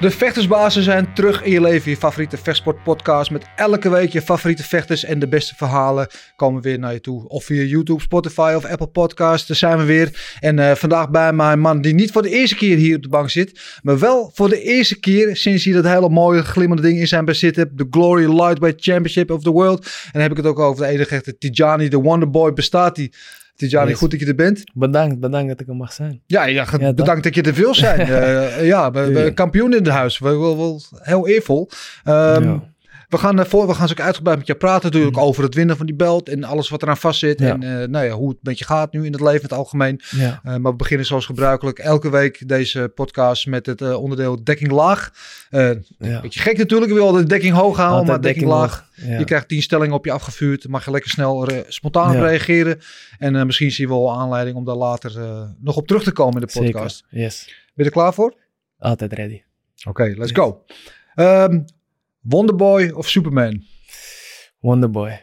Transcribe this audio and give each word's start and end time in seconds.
De 0.00 0.10
vechtersbazen 0.10 0.82
zijn 0.82 1.14
terug 1.14 1.42
in 1.42 1.50
je 1.50 1.60
leven. 1.60 1.90
Je 1.90 1.96
favoriete 1.96 2.36
vechtsportpodcast 2.36 3.30
met 3.30 3.46
elke 3.56 3.90
week 3.90 4.12
je 4.12 4.22
favoriete 4.22 4.62
vechters 4.62 5.04
en 5.04 5.18
de 5.18 5.28
beste 5.28 5.54
verhalen 5.54 6.08
komen 6.36 6.62
weer 6.62 6.78
naar 6.78 6.92
je 6.92 7.00
toe. 7.00 7.28
Of 7.28 7.44
via 7.44 7.62
YouTube, 7.62 8.00
Spotify 8.00 8.52
of 8.56 8.64
Apple 8.64 8.86
Podcasts. 8.86 9.46
Daar 9.46 9.56
zijn 9.56 9.78
we 9.78 9.84
weer. 9.84 10.36
En 10.40 10.58
eh, 10.58 10.74
vandaag 10.74 11.10
bij 11.10 11.32
mijn 11.32 11.60
man 11.60 11.80
die 11.80 11.94
niet 11.94 12.12
voor 12.12 12.22
de 12.22 12.30
eerste 12.30 12.56
keer 12.56 12.76
hier 12.76 12.96
op 12.96 13.02
de 13.02 13.08
bank 13.08 13.30
zit. 13.30 13.60
Maar 13.82 13.98
wel 13.98 14.30
voor 14.34 14.48
de 14.48 14.62
eerste 14.62 15.00
keer 15.00 15.36
sinds 15.36 15.64
hij 15.64 15.74
dat 15.74 15.84
hele 15.84 16.08
mooie 16.08 16.42
glimmende 16.42 16.82
ding 16.82 16.98
in 16.98 17.08
zijn 17.08 17.24
bezit 17.24 17.56
heeft. 17.56 17.78
De 17.78 17.86
Glory 17.90 18.40
Lightweight 18.40 18.82
Championship 18.82 19.30
of 19.30 19.42
the 19.42 19.50
World. 19.50 19.84
En 19.84 20.10
dan 20.12 20.22
heb 20.22 20.30
ik 20.30 20.36
het 20.36 20.46
ook 20.46 20.58
over 20.58 20.84
de 20.84 20.92
enige 20.92 21.14
echte 21.14 21.38
Tijani, 21.38 21.88
de 21.88 21.96
Wonderboy. 21.96 22.52
Bestaat 22.52 22.96
die? 22.96 23.12
Tijani, 23.68 23.88
Yes. 23.90 23.98
goed 23.98 24.10
dat 24.10 24.20
je 24.20 24.26
er 24.26 24.34
bent. 24.34 24.62
Bedankt, 24.74 25.20
bedankt 25.20 25.48
dat 25.48 25.60
ik 25.60 25.68
er 25.68 25.76
mag 25.76 25.92
zijn. 25.92 26.22
Ja, 26.26 26.44
ja, 26.44 26.64
bedankt 26.94 27.22
dat 27.22 27.34
je 27.34 27.42
er 27.42 27.54
wil 27.54 27.74
zijn. 27.74 27.98
Eh, 28.10 28.66
ja, 28.66 28.90
we, 28.90 29.30
kampioen 29.34 29.70
in 29.72 29.78
het 29.84 29.88
huis. 29.88 30.18
We, 30.18 30.28
we, 30.38 30.56
we- 30.56 30.80
heel 30.90 31.28
eervol. 31.28 31.68
Ja. 32.04 32.62
We 33.10 33.18
gaan 33.18 33.38
ervoor, 33.38 33.66
we 33.66 33.74
gaan 33.74 33.88
zo 33.88 33.94
ook 33.94 34.00
uitgebreid 34.00 34.38
met 34.38 34.46
je 34.46 34.54
praten 34.54 34.90
natuurlijk 34.90 35.18
over 35.18 35.42
het 35.42 35.54
winnen 35.54 35.76
van 35.76 35.86
die 35.86 35.94
belt 35.94 36.28
en 36.28 36.44
alles 36.44 36.68
wat 36.68 36.82
eraan 36.82 36.96
vastzit. 36.96 37.38
Ja. 37.38 37.52
En 37.52 37.62
eh, 37.62 37.88
nou 37.88 38.04
ja, 38.04 38.12
hoe 38.12 38.28
het 38.28 38.38
met 38.42 38.58
je 38.58 38.64
gaat 38.64 38.92
nu 38.92 39.04
in 39.04 39.12
het 39.12 39.20
leven 39.20 39.36
in 39.36 39.42
het 39.42 39.52
algemeen. 39.52 40.00
Ja. 40.10 40.40
Eh, 40.44 40.56
maar 40.56 40.70
we 40.70 40.76
beginnen 40.76 41.06
zoals 41.06 41.26
gebruikelijk 41.26 41.78
elke 41.78 42.10
week 42.10 42.48
deze 42.48 42.92
podcast 42.94 43.46
met 43.46 43.66
het 43.66 43.80
eh, 43.80 44.02
onderdeel 44.02 44.44
dekking 44.44 44.70
laag. 44.70 45.10
Ja. 45.50 46.20
beetje 46.20 46.40
gek 46.40 46.56
natuurlijk, 46.58 46.92
we 46.92 46.98
willen 46.98 47.14
de 47.22 47.28
dekking 47.28 47.54
hoog 47.54 47.76
houden, 47.76 47.98
Altijd 47.98 48.22
maar 48.22 48.32
dekking, 48.32 48.50
laag. 48.50 48.88
Je 49.18 49.24
krijgt 49.24 49.48
tien 49.48 49.62
stellingen 49.62 49.94
op 49.94 50.04
je 50.04 50.12
afgevuurd. 50.12 50.68
Mag 50.68 50.84
je 50.84 50.90
lekker 50.90 51.10
snel 51.10 51.44
re- 51.44 51.64
spontaan 51.68 52.16
op 52.16 52.22
reageren. 52.22 52.80
En 53.18 53.46
misschien 53.46 53.70
zien 53.70 53.88
we 53.88 53.94
wel 53.94 54.18
aanleiding 54.18 54.56
om 54.56 54.64
daar 54.64 54.76
later 54.76 55.12
nog 55.60 55.76
op 55.76 55.86
terug 55.86 56.02
te 56.02 56.12
komen 56.12 56.40
in 56.40 56.46
de 56.52 56.60
podcast. 56.60 57.04
Zeker. 57.10 57.24
Yes. 57.24 57.44
Ben 57.46 57.54
je 57.74 57.84
er 57.84 57.90
klaar 57.90 58.14
voor? 58.14 58.34
Altijd 58.78 59.12
ready. 59.12 59.42
Oké, 59.88 60.14
let's 60.16 60.32
go. 60.32 60.64
Ehm, 61.14 61.60
Wonderboy 62.20 62.92
of 62.92 63.08
Superman? 63.08 63.66
Wonderboy. 64.60 65.20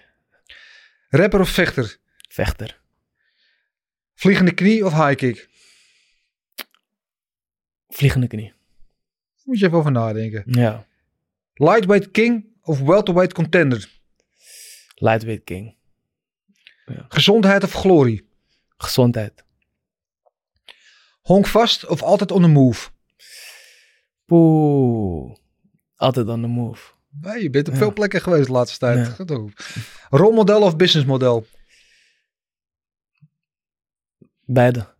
Rapper 1.09 1.39
of 1.39 1.49
vechter? 1.49 1.97
Vechter. 2.29 2.81
Vliegende 4.13 4.53
knie 4.53 4.85
of 4.85 4.93
high 4.93 5.15
kick? 5.15 5.49
Vliegende 7.87 8.27
knie. 8.27 8.53
Moet 9.43 9.59
je 9.59 9.65
even 9.65 9.77
over 9.77 9.91
nadenken. 9.91 10.43
Ja. 10.45 10.87
Lightweight 11.53 12.11
king 12.11 12.45
of 12.61 12.79
welterweight 12.79 13.33
contender? 13.33 13.89
Lightweight 14.95 15.43
king. 15.43 15.75
Gezondheid 17.07 17.63
of 17.63 17.71
glorie? 17.71 18.27
Gezondheid. 18.77 19.43
Honk 21.21 21.47
vast 21.47 21.85
of 21.85 22.01
altijd 22.01 22.31
on 22.31 22.41
the 22.41 22.47
move? 22.47 22.89
Poeh. 24.25 25.37
Altijd 25.97 26.27
on 26.27 26.41
the 26.41 26.47
move. 26.47 26.91
Nee, 27.09 27.41
je 27.41 27.49
bent 27.49 27.67
op 27.67 27.73
Ja. 27.73 27.79
veel 27.79 27.93
plekken 27.93 28.21
geweest 28.21 28.45
de 28.45 28.51
laatste 28.51 28.77
tijd. 28.79 29.17
Ja. 29.17 29.25
Rolmodel 30.09 30.61
of 30.61 30.75
businessmodel? 30.75 31.47
Beide. 34.45 34.95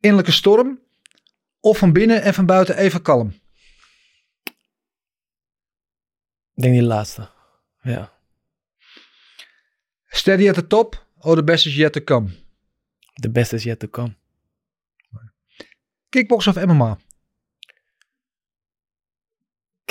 Innerlijke 0.00 0.32
storm 0.32 0.80
of 1.60 1.78
van 1.78 1.92
binnen 1.92 2.22
en 2.22 2.34
van 2.34 2.46
buiten 2.46 2.76
even 2.76 3.02
kalm? 3.02 3.28
Ik 6.54 6.62
denk 6.62 6.74
die 6.74 6.82
laatste. 6.82 7.30
Ja. 7.82 8.12
Steady 10.08 10.48
at 10.48 10.54
the 10.54 10.66
top 10.66 11.06
or 11.18 11.34
the 11.36 11.44
best 11.44 11.66
is 11.66 11.76
yet 11.76 11.92
to 11.92 12.00
come? 12.00 12.30
The 13.14 13.30
best 13.30 13.52
is 13.52 13.62
yet 13.62 13.78
to 13.78 13.88
come. 13.88 14.14
Kickbox 16.08 16.46
of 16.46 16.56
MMA? 16.56 16.98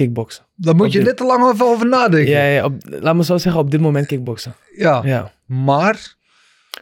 Kickboksen. 0.05 0.45
Daar 0.55 0.75
moet 0.75 0.85
Op 0.85 0.91
je 0.91 0.97
dit- 0.97 1.07
net 1.07 1.17
te 1.17 1.25
lang 1.25 1.43
over, 1.43 1.65
over 1.65 1.87
nadenken. 1.87 2.31
Ja, 2.31 2.43
ja 2.43 2.63
op, 2.65 2.73
laat 2.83 3.15
me 3.15 3.23
zo 3.23 3.37
zeggen, 3.37 3.61
op 3.61 3.71
dit 3.71 3.79
moment 3.81 4.05
kickboksen. 4.07 4.53
ja. 4.75 5.01
Ja. 5.05 5.31
maar 5.45 6.15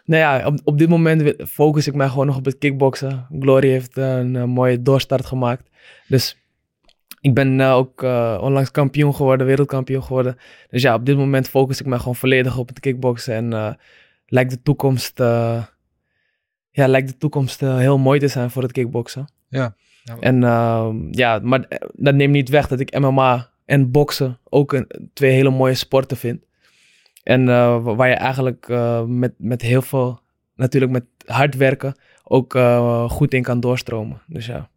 Nou 0.06 0.22
ja, 0.22 0.46
op, 0.48 0.60
op 0.64 0.78
dit 0.78 0.90
moment 0.90 1.34
focus 1.50 1.88
ik 1.88 1.94
mij 1.96 2.08
gewoon 2.10 2.26
nog 2.26 2.38
op 2.38 2.46
het 2.46 2.58
kickboksen. 2.58 3.28
Glory 3.40 3.70
heeft 3.70 3.98
een, 3.98 4.36
eh, 4.36 4.44
mooie 4.44 4.82
doorstart 4.82 5.26
gemaakt. 5.26 5.70
Dus 6.08 6.38
ik 7.22 7.34
ben 7.34 7.60
eh, 7.62 7.74
ook 7.76 8.04
eh, 8.04 8.40
onlangs 8.42 8.72
kampioen 8.72 9.16
geworden, 9.16 9.48
wereldkampioen 9.48 10.04
geworden. 10.04 10.38
Dus 10.70 10.82
ja, 10.82 10.94
op 10.96 11.06
dit 11.06 11.18
moment 11.18 11.50
focus 11.50 11.80
ik 11.80 11.86
mij 11.86 11.98
gewoon 11.98 12.16
volledig 12.16 12.58
op 12.58 12.68
het 12.68 12.80
kickboksen. 12.80 13.34
En 13.54 13.78
lijkt 14.26 14.52
de 14.52 14.62
toekomst, 14.62 15.18
ja, 16.72 16.88
lijkt 16.88 17.08
de 17.08 17.18
toekomst 17.18 17.60
heel 17.60 17.98
mooi 17.98 18.20
te 18.20 18.28
zijn 18.28 18.50
voor 18.52 18.62
het 18.64 18.72
kickboksen. 18.72 19.28
Ja. 19.50 19.76
Ja. 20.04 20.18
En 20.20 20.42
ja, 21.12 21.40
maar 21.44 21.64
eh, 21.64 21.88
dat 21.94 22.16
neemt 22.16 22.34
niet 22.34 22.50
weg 22.50 22.68
dat 22.68 22.80
ik 22.80 23.00
MMA 23.00 23.50
en 23.66 23.92
boksen 23.92 24.40
ook 24.50 24.74
een, 24.74 24.88
twee 25.14 25.32
hele 25.32 25.50
mooie 25.50 25.74
sporten 25.74 26.18
vind. 26.18 26.44
En 27.24 27.50
eh, 27.50 27.84
wa- 27.84 27.96
waar 27.96 28.10
je 28.10 28.14
eigenlijk 28.16 28.70
eh, 28.70 29.04
met, 29.04 29.34
met 29.38 29.62
heel 29.62 29.82
veel, 29.82 30.20
natuurlijk 30.56 30.92
met 30.92 31.06
hard 31.26 31.56
werken, 31.56 31.96
ook 32.24 32.58
goed 33.12 33.34
in 33.34 33.44
kan 33.44 33.60
doorstromen. 33.60 34.22
Dus 34.28 34.46
ja. 34.46 34.70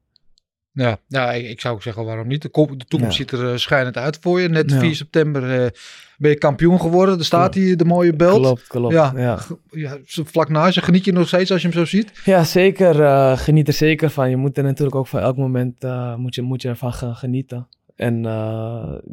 Ja, 0.74 0.98
ja 1.08 1.32
ik, 1.32 1.60
zou 1.60 1.74
ook 1.74 1.82
zeggen, 1.82 2.04
waarom 2.04 2.26
niet? 2.26 2.42
De, 2.42 2.48
ko- 2.48 2.76
de 2.76 2.84
toekomst 2.84 3.16
Ja. 3.18 3.22
ziet 3.24 3.30
er 3.40 3.50
eh, 3.52 3.56
schijnend 3.56 3.96
uit 3.96 4.18
voor 4.20 4.40
je. 4.40 4.48
Net 4.48 4.70
Ja. 4.70 4.78
4 4.78 4.94
september 4.94 5.42
eh, 5.64 5.70
ben 6.18 6.30
je 6.30 6.38
kampioen 6.38 6.80
geworden. 6.80 7.18
Er 7.18 7.24
staat 7.24 7.54
hier 7.54 7.76
de 7.76 7.84
mooie 7.84 8.12
belt. 8.16 8.40
Klopt, 8.40 8.66
klopt. 8.66 8.94
Ja. 8.94 9.12
Ja, 9.16 9.20
ja. 9.20 9.38
Ja, 9.70 9.98
vlak 10.04 10.48
naast 10.48 10.74
je. 10.74 10.80
Geniet 10.82 11.04
je 11.04 11.12
nog 11.12 11.26
steeds 11.28 11.50
als 11.50 11.62
je 11.62 11.68
hem 11.68 11.76
zo 11.76 11.84
ziet? 11.84 12.12
zeker. 12.44 13.02
eh, 13.02 13.38
geniet 13.38 13.68
er 13.68 13.74
zeker 13.74 14.10
van. 14.10 14.30
Je 14.30 14.36
moet 14.36 14.56
er 14.58 14.64
natuurlijk 14.64 14.96
ook 14.96 15.06
van 15.06 15.20
elk 15.20 15.36
moment 15.36 15.84
eh, 15.84 16.14
moet 16.16 16.34
je, 16.34 16.42
moet 16.42 16.62
je 16.62 16.68
ervan 16.68 16.92
gaan 16.92 17.14
genieten. 17.16 17.68
En 17.96 18.22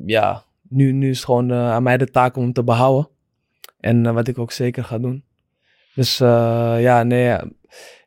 ja, 0.06 0.44
nu, 0.70 0.92
nu 0.92 1.10
is 1.10 1.16
het 1.16 1.26
gewoon 1.26 1.54
aan 1.54 1.84
mij 1.84 1.98
de 1.98 2.06
taak 2.12 2.36
om 2.36 2.44
hem 2.44 2.54
te 2.54 2.64
behouden. 2.64 3.10
En 3.80 4.14
wat 4.14 4.28
ik 4.28 4.38
ook 4.38 4.52
zeker 4.52 4.84
ga 4.84 4.98
doen. 5.00 5.24
Dus 5.96 6.18
ja, 6.18 7.04
nee, 7.04 7.24
ja. 7.24 7.44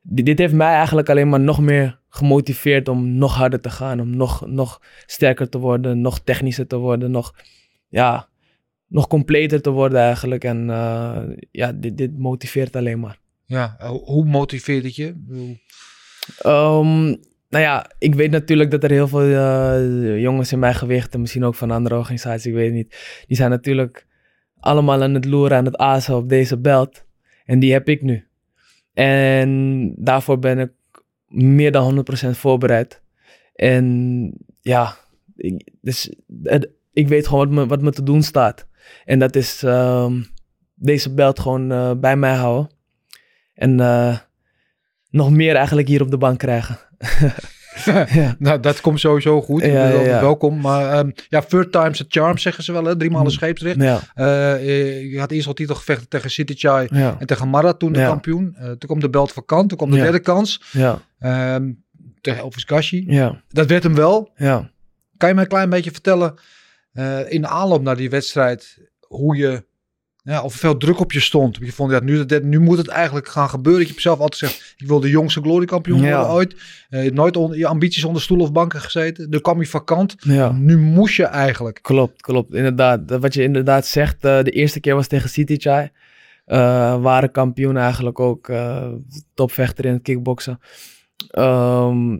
Dit, 0.02 0.26
dit 0.26 0.38
heeft 0.38 0.54
mij 0.54 0.74
eigenlijk 0.74 1.08
alleen 1.10 1.28
maar 1.28 1.40
nog 1.40 1.60
meer 1.60 2.00
gemotiveerd 2.08 2.88
om 2.88 3.12
nog 3.12 3.34
harder 3.34 3.60
te 3.60 3.70
gaan. 3.70 4.00
Om 4.00 4.16
nog, 4.16 4.46
nog 4.46 4.80
sterker 5.06 5.48
te 5.48 5.58
worden, 5.58 6.00
nog 6.00 6.20
technischer 6.20 6.66
te 6.66 6.76
worden, 6.76 7.10
nog, 7.10 7.34
ja, 7.88 8.28
nog 8.86 9.06
completer 9.06 9.62
te 9.62 9.70
worden 9.70 10.00
eigenlijk. 10.00 10.44
En 10.44 10.70
eh, 10.70 11.22
ja, 11.50 11.72
dit, 11.72 11.96
dit 11.96 12.18
motiveert 12.18 12.76
alleen 12.76 13.00
maar. 13.00 13.18
Ja, 13.44 13.74
ho- 13.78 14.04
hoe 14.04 14.24
motiveert 14.24 14.84
het 14.84 14.96
je? 14.96 15.14
Ehm, 16.38 17.04
nou 17.48 17.64
ja, 17.64 17.90
ik 17.98 18.14
weet 18.14 18.30
natuurlijk 18.30 18.70
dat 18.70 18.84
er 18.84 18.90
heel 18.90 19.08
veel 19.08 19.20
eh, 19.20 20.20
jongens 20.20 20.52
in 20.52 20.58
mijn 20.58 20.74
gewicht 20.74 21.14
en 21.14 21.20
misschien 21.20 21.44
ook 21.44 21.54
van 21.54 21.70
andere 21.70 21.96
organisaties, 21.96 22.46
ik 22.46 22.52
weet 22.54 22.66
het 22.66 22.74
niet, 22.74 23.22
die 23.26 23.36
zijn 23.36 23.50
natuurlijk 23.50 24.06
allemaal 24.60 25.02
aan 25.02 25.14
het 25.14 25.24
loeren, 25.24 25.56
aan 25.56 25.64
het 25.64 25.76
azen 25.76 26.16
op 26.16 26.28
deze 26.28 26.58
belt. 26.58 27.04
En 27.44 27.58
die 27.58 27.72
heb 27.72 27.88
ik 27.88 28.02
nu. 28.02 28.26
En 28.94 29.92
daarvoor 29.96 30.38
ben 30.38 30.58
ik 30.58 30.72
meer 31.28 31.72
dan 31.72 32.04
100% 32.26 32.30
voorbereid. 32.30 33.02
En 33.54 34.32
ja, 34.60 34.96
ik, 35.36 35.68
dus, 35.80 36.12
ik 36.92 37.08
weet 37.08 37.26
gewoon 37.26 37.46
wat 37.46 37.54
me, 37.54 37.66
wat 37.66 37.82
me 37.82 37.90
te 37.90 38.02
doen 38.02 38.22
staat. 38.22 38.66
En 39.04 39.18
dat 39.18 39.36
is 39.36 39.62
ehm, 39.62 40.22
deze 40.74 41.14
belt 41.14 41.40
gewoon 41.40 41.72
eh, 41.72 41.92
bij 41.94 42.16
mij 42.16 42.34
houden. 42.34 42.70
En 43.54 43.80
eh, 43.80 44.18
nog 45.10 45.30
meer 45.30 45.56
eigenlijk 45.56 45.88
hier 45.88 46.02
op 46.02 46.10
de 46.10 46.18
bank 46.18 46.38
krijgen. 46.38 46.78
ja. 48.12 48.36
nou, 48.38 48.60
dat 48.60 48.80
komt 48.80 49.00
sowieso 49.00 49.40
goed. 49.42 49.62
Ja. 49.64 50.20
Welkom. 50.20 50.60
Maar 50.60 50.92
ehm, 50.98 51.10
ja, 51.28 51.40
third 51.40 51.72
time's 51.72 52.00
a 52.00 52.04
charm 52.08 52.38
zeggen 52.38 52.64
ze 52.64 52.72
wel. 52.72 52.84
Hè? 52.84 52.96
Driemaal 52.96 53.20
een 53.20 53.26
Mm. 53.26 53.32
scheepsrecht. 53.32 53.76
Ja, 53.82 54.00
Eh, 54.14 55.10
je 55.12 55.18
had 55.18 55.30
eerst 55.30 55.46
al 55.46 55.52
titelgevechten 55.52 56.08
tegen 56.08 56.30
City 56.30 56.66
en 56.66 57.18
tegen 57.26 57.48
Marat 57.48 57.78
toen 57.78 57.92
de 57.92 58.04
kampioen. 58.04 58.54
Eh, 58.58 58.64
toen 58.66 58.76
kwam 58.78 59.00
de 59.00 59.10
belt 59.10 59.32
vakant. 59.32 59.68
Toen 59.68 59.78
kwam 59.78 59.90
de 59.90 59.96
derde 59.96 60.20
kans. 60.20 60.62
ja, 60.72 60.98
Ehm, 61.18 61.70
tegen 62.20 62.40
Elvis 62.40 62.64
Gashi. 62.64 63.04
ja, 63.08 63.42
Dat 63.48 63.66
werd 63.66 63.82
hem 63.82 63.94
wel. 63.94 64.30
ja. 64.36 64.70
Kan 65.16 65.28
je 65.28 65.34
me 65.34 65.40
een 65.40 65.48
klein 65.48 65.70
beetje 65.70 65.90
vertellen 65.90 66.34
eh, 66.92 67.32
in 67.32 67.40
de 67.40 67.48
aanloop 67.48 67.82
naar 67.82 67.96
die 67.96 68.10
wedstrijd 68.10 68.78
hoe 69.00 69.36
je, 69.36 69.64
ja, 70.22 70.42
of 70.42 70.54
veel 70.54 70.76
druk 70.76 71.00
op 71.00 71.12
je 71.12 71.20
stond? 71.20 71.56
Je 71.60 71.72
vond, 71.72 71.90
ja, 71.90 72.00
nu, 72.00 72.26
dat- 72.26 72.42
nu 72.42 72.60
moet 72.60 72.78
het 72.78 72.88
eigenlijk 72.88 73.28
gaan 73.28 73.48
gebeuren. 73.48 73.86
Dat 73.86 73.94
je 73.94 74.00
zelf 74.00 74.18
altijd 74.18 74.50
zegt, 74.50 74.74
ik 74.76 74.86
wil 74.86 75.00
de 75.00 75.08
jongste 75.10 75.40
gloriekampioen 75.40 76.00
Ja. 76.00 76.16
worden 76.16 76.32
ooit. 76.34 76.54
Eh, 76.88 77.10
nooit 77.12 77.36
onder 77.36 77.58
je 77.58 77.66
ambities 77.66 78.04
onder 78.04 78.22
stoel 78.22 78.40
of 78.40 78.52
banken 78.52 78.80
gezeten. 78.80 79.30
Dan 79.30 79.40
kwam 79.40 79.60
je 79.60 79.66
vakant. 79.66 80.14
ja. 80.18 80.52
Nu 80.52 80.78
moest 80.78 81.16
je 81.16 81.24
eigenlijk. 81.24 81.78
Klopt, 81.82 82.20
klopt. 82.22 82.54
Inderdaad. 82.54 83.00
Wat 83.20 83.34
je 83.34 83.42
inderdaad 83.42 83.86
zegt, 83.86 84.24
eh, 84.24 84.42
de 84.42 84.50
eerste 84.50 84.80
keer 84.80 84.94
was 84.94 85.06
tegen 85.06 85.28
City 85.30 85.56
Chai. 85.56 85.90
Eh, 86.44 86.58
waren 87.02 87.30
kampioen 87.30 87.76
eigenlijk 87.76 88.20
ook. 88.20 88.50
topvechter 89.34 89.84
in 89.84 89.92
het 89.92 90.02
kickboksen. 90.02 90.60
Ehm, 91.30 92.18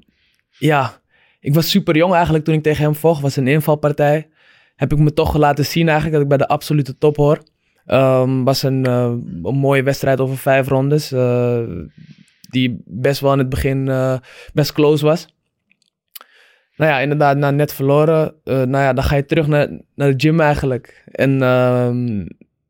ja, 0.59 1.01
ik 1.41 1.55
was 1.55 1.71
super 1.71 1.97
jong 1.97 2.13
eigenlijk 2.15 2.45
toen 2.45 2.55
ik 2.55 2.63
tegen 2.63 2.85
hem 2.85 2.95
vocht. 2.95 3.21
was 3.23 3.37
een 3.37 3.47
invalpartij. 3.49 4.29
Heb 4.77 4.93
ik 4.93 4.99
me 4.99 5.13
toch 5.13 5.37
laten 5.37 5.65
zien 5.65 5.87
eigenlijk 5.89 6.13
dat 6.13 6.23
ik 6.23 6.29
bij 6.29 6.47
de 6.47 6.49
absolute 6.49 6.99
top 6.99 7.17
hoor. 7.17 7.43
Ehm, 7.87 8.43
was 8.43 8.63
een, 8.63 8.87
eh, 8.87 9.15
een 9.43 9.57
mooie 9.57 9.83
wedstrijd 9.83 10.21
over 10.21 10.37
vijf 10.37 10.69
rondes. 10.69 11.13
eh, 11.13 11.61
die 12.51 12.83
best 12.85 13.21
wel 13.21 13.33
in 13.33 13.39
het 13.39 13.49
begin 13.49 13.89
eh, 13.89 14.17
best 14.55 14.73
close 14.73 15.05
was. 15.05 15.35
Nou 16.77 16.91
ja, 16.91 17.01
inderdaad, 17.01 17.37
na 17.37 17.51
net 17.51 17.73
verloren. 17.73 18.35
nou 18.45 18.71
ja, 18.71 18.93
dan 18.93 19.05
ga 19.05 19.17
je 19.17 19.25
terug 19.25 19.47
naar, 19.47 19.69
naar 19.95 20.11
de 20.11 20.21
gym 20.21 20.41
eigenlijk. 20.41 21.05
En 21.11 21.43
ehm, 21.43 22.27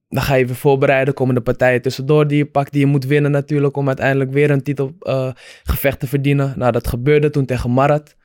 dan 0.08 0.22
ga 0.22 0.34
je 0.34 0.46
weer 0.46 0.54
voorbereiden. 0.54 1.14
Komen 1.14 1.34
de 1.34 1.40
partijen 1.40 1.82
tussendoor 1.82 2.26
die 2.26 2.36
je 2.36 2.46
pakt, 2.46 2.72
die 2.72 2.80
je 2.80 2.86
moet 2.86 3.04
winnen 3.04 3.30
natuurlijk. 3.30 3.76
Om 3.76 3.86
uiteindelijk 3.86 4.30
weer 4.32 4.50
een 4.50 4.62
titelgevecht 4.62 6.00
te 6.00 6.06
verdienen. 6.06 6.54
Nou, 6.56 6.72
dat 6.72 6.86
gebeurde 6.86 7.30
toen 7.30 7.44
tegen 7.44 7.70
Marat. 7.72 8.16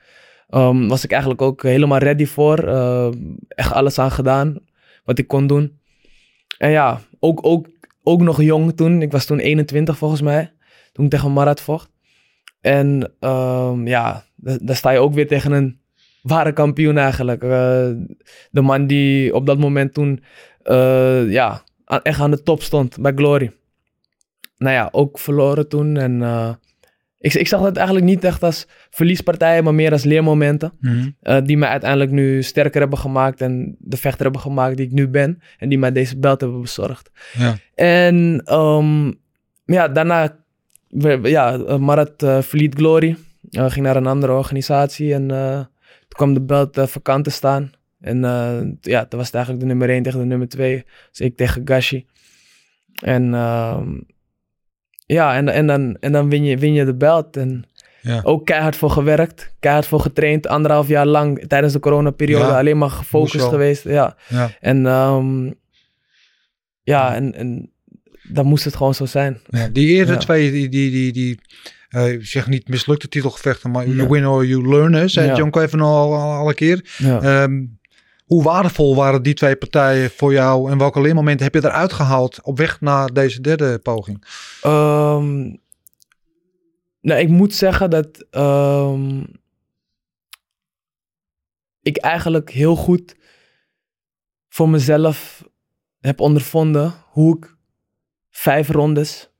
Ehm, 0.48 0.86
was 0.86 1.04
ik 1.04 1.10
eigenlijk 1.10 1.42
ook 1.42 1.62
helemaal 1.62 1.98
ready 1.98 2.26
voor. 2.26 2.58
echt 3.48 3.72
alles 3.72 3.98
aan 3.98 4.10
gedaan 4.10 4.58
wat 5.04 5.18
ik 5.18 5.28
kon 5.28 5.46
doen. 5.46 5.78
En 6.58 6.70
ja, 6.70 7.00
ook, 7.18 7.46
ook, 7.46 7.66
ook 8.02 8.20
nog 8.20 8.42
jong 8.42 8.76
toen. 8.76 9.02
Ik 9.02 9.12
was 9.12 9.24
toen 9.24 9.38
21 9.38 9.98
volgens 9.98 10.20
mij. 10.20 10.52
Toen 10.92 11.04
ik 11.04 11.10
tegen 11.10 11.32
Marat 11.32 11.60
vocht. 11.60 11.90
En 12.60 13.12
ehm, 13.20 13.86
ja, 13.86 14.24
da- 14.34 14.58
daar 14.62 14.76
sta 14.76 14.90
je 14.90 14.98
ook 14.98 15.14
weer 15.14 15.26
tegen 15.26 15.52
een 15.52 15.80
ware 16.22 16.52
kampioen 16.52 16.98
eigenlijk. 16.98 17.42
Eh, 17.42 17.90
de 18.50 18.60
man 18.60 18.86
die 18.86 19.34
op 19.34 19.46
dat 19.46 19.58
moment 19.58 19.94
toen 19.94 20.22
eh, 20.62 21.30
ja, 21.30 21.62
echt 22.02 22.20
aan 22.20 22.30
de 22.30 22.42
top 22.42 22.62
stond 22.62 23.00
bij 23.00 23.12
Glory. 23.14 23.52
Nou 24.56 24.74
ja, 24.74 24.88
ook 24.92 25.18
verloren 25.18 25.68
toen. 25.68 25.96
En 25.96 26.22
eh, 26.22 26.54
ik, 27.20 27.34
ik 27.34 27.48
zag 27.48 27.62
dat 27.62 27.76
eigenlijk 27.76 28.06
niet 28.06 28.24
echt 28.24 28.42
als 28.42 28.66
verliespartijen, 28.90 29.64
maar 29.64 29.74
meer 29.74 29.92
als 29.92 30.04
leermomenten. 30.04 30.72
Mhm. 30.80 31.08
eh, 31.20 31.42
die 31.44 31.56
mij 31.56 31.68
uiteindelijk 31.68 32.10
nu 32.10 32.42
sterker 32.42 32.80
hebben 32.80 32.98
gemaakt 32.98 33.40
en 33.40 33.76
de 33.78 33.96
vechter 33.96 34.22
hebben 34.22 34.40
gemaakt 34.40 34.76
die 34.76 34.86
ik 34.86 34.92
nu 34.92 35.08
ben. 35.08 35.40
En 35.58 35.68
die 35.68 35.78
mij 35.78 35.92
deze 35.92 36.18
belt 36.18 36.40
hebben 36.40 36.60
bezorgd. 36.60 37.10
Ja. 37.38 37.56
En 37.74 38.42
ehm, 38.44 39.12
ja, 39.64 39.88
daarna, 39.88 40.36
ja, 41.22 41.58
eh, 41.58 41.76
Marat 41.76 42.22
eh, 42.22 42.42
verliet 42.42 42.74
Glory. 42.74 43.16
Ging 43.50 43.86
naar 43.86 43.96
een 43.96 44.06
andere 44.06 44.32
organisatie 44.32 45.14
en 45.14 45.28
toen 45.28 46.16
kwam 46.16 46.34
de 46.34 46.40
belt 46.40 46.80
vakant 46.80 47.24
te 47.24 47.30
staan. 47.30 47.70
En 48.00 48.20
ja, 48.80 49.04
toen 49.04 49.18
was 49.18 49.26
het 49.26 49.34
eigenlijk 49.34 49.60
de 49.60 49.66
nummer 49.66 49.90
1 49.90 50.02
tegen 50.02 50.18
de 50.18 50.24
nummer 50.24 50.48
2. 50.48 50.84
Dus 51.10 51.20
ik 51.20 51.36
tegen 51.36 51.62
Gashi. 51.64 52.06
En 53.02 53.34
ehm, 53.34 53.96
ja, 55.14 55.34
en, 55.36 55.48
en, 55.48 55.66
dan, 55.66 55.96
en 56.00 56.12
dan 56.12 56.30
win 56.30 56.44
je, 56.44 56.56
win 56.58 56.72
je 56.72 56.84
de 56.84 56.94
belt. 56.94 57.36
En 57.36 57.64
Ja. 58.00 58.20
ook 58.24 58.46
keihard 58.46 58.76
voor 58.76 58.90
gewerkt, 58.90 59.54
keihard 59.60 59.86
voor 59.86 60.00
getraind. 60.00 60.46
Anderhalf 60.46 60.88
jaar 60.88 61.06
lang 61.06 61.44
tijdens 61.48 61.72
de 61.72 61.78
coronaperiode 61.80 62.44
Ja, 62.44 62.58
alleen 62.58 62.78
maar 62.78 62.90
gefocust 62.90 63.48
geweest. 63.48 63.84
Ja. 63.84 64.16
Ja. 64.28 64.50
En 64.60 64.86
ehm, 64.86 65.50
ja, 66.82 67.14
en, 67.14 67.34
en 67.34 67.70
dan 68.22 68.46
moest 68.46 68.64
het 68.64 68.76
gewoon 68.76 68.94
zo 68.94 69.06
zijn. 69.06 69.40
Ja, 69.48 69.68
die 69.68 69.86
eerste 69.88 70.16
twee, 70.16 70.50
die, 70.50 70.68
die, 70.68 70.90
die, 70.90 71.12
die 71.12 71.40
eh, 71.88 72.12
ik 72.12 72.26
zeg 72.26 72.46
niet 72.48 72.68
mislukte 72.68 73.08
titelgevechten, 73.08 73.70
maar 73.70 73.88
you 73.88 74.08
win 74.08 74.26
or 74.26 74.46
you 74.46 74.68
learn, 74.68 74.92
hè, 74.92 75.08
zei. 75.08 75.36
John 75.36 75.50
Cleven 75.50 75.80
al, 75.80 76.14
al, 76.14 76.32
al 76.32 76.48
een 76.48 76.54
keer. 76.54 76.94
Ja. 76.98 77.48
Hoe 78.28 78.42
waardevol 78.42 78.94
waren 78.94 79.22
die 79.22 79.34
twee 79.34 79.56
partijen 79.56 80.10
voor 80.10 80.32
jou 80.32 80.70
en 80.70 80.78
welke 80.78 81.00
leermomenten 81.00 81.44
heb 81.44 81.54
je 81.54 81.68
eruit 81.68 81.92
gehaald 81.92 82.42
op 82.42 82.58
weg 82.58 82.80
naar 82.80 83.12
deze 83.12 83.40
derde 83.40 83.78
poging? 83.78 84.24
Ehm, 84.62 85.54
nou, 87.00 87.20
ik 87.20 87.28
moet 87.28 87.54
zeggen 87.54 87.90
dat 87.90 88.26
ehm, 88.30 89.24
ik 91.82 91.96
eigenlijk 91.96 92.50
heel 92.50 92.76
goed 92.76 93.16
voor 94.48 94.68
mezelf 94.68 95.44
heb 96.00 96.20
ondervonden 96.20 96.94
hoe 97.10 97.36
ik 97.36 97.56
vijf 98.30 98.68
rondes 98.68 99.30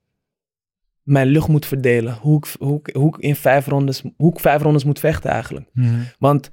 mijn 1.09 1.27
lucht 1.27 1.49
moet 1.49 1.67
verdelen. 1.67 2.19
Hoe 2.21 2.37
ik, 2.37 2.57
hoe 2.59 2.81
ik, 2.83 2.95
hoe 2.95 3.09
ik 3.17 3.23
in 3.23 3.37
vijf 3.37 3.67
rondes, 3.67 4.03
hoe 4.17 4.33
ik 4.33 4.41
vijf 4.41 4.63
rondes 4.63 4.85
moet 4.85 4.99
vechten 4.99 5.31
eigenlijk. 5.31 5.71
Want 6.19 6.51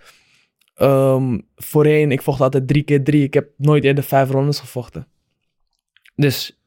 ehm, 0.75 1.39
voorheen, 1.55 2.11
ik 2.11 2.21
vocht 2.21 2.41
altijd 2.41 2.67
drie 2.67 2.83
keer 2.83 3.03
drie. 3.03 3.23
Ik 3.23 3.33
heb 3.33 3.49
nooit 3.57 3.83
eerder 3.83 4.03
vijf 4.03 4.29
rondes 4.29 4.59
gevochten. 4.59 5.07
Dus 6.15 6.59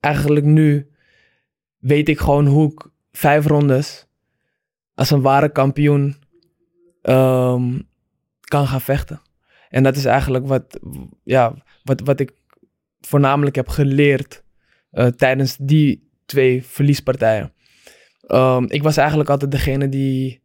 eigenlijk 0.00 0.46
nu 0.46 0.90
weet 1.78 2.08
ik 2.08 2.18
gewoon 2.18 2.46
hoe 2.46 2.72
ik 2.72 2.86
vijf 3.12 3.46
rondes 3.46 4.06
als 4.94 5.10
een 5.10 5.22
ware 5.22 5.52
kampioen 5.52 6.16
ehm, 7.02 7.78
kan 8.40 8.66
gaan 8.66 8.80
vechten. 8.80 9.20
En 9.68 9.82
dat 9.82 9.96
is 9.96 10.04
eigenlijk 10.04 10.46
wat, 10.46 10.80
ja, 11.22 11.54
wat, 11.82 12.00
wat 12.00 12.20
ik 12.20 12.32
voornamelijk 13.00 13.56
heb 13.56 13.68
geleerd 13.68 14.44
eh, 14.90 15.06
tijdens 15.06 15.56
die 15.56 16.10
twee 16.26 16.64
verliespartijen. 16.64 17.52
Ehm, 18.20 18.64
ik 18.68 18.82
was 18.82 18.96
eigenlijk 18.96 19.30
altijd 19.30 19.50
degene 19.50 19.88
die 19.88 20.42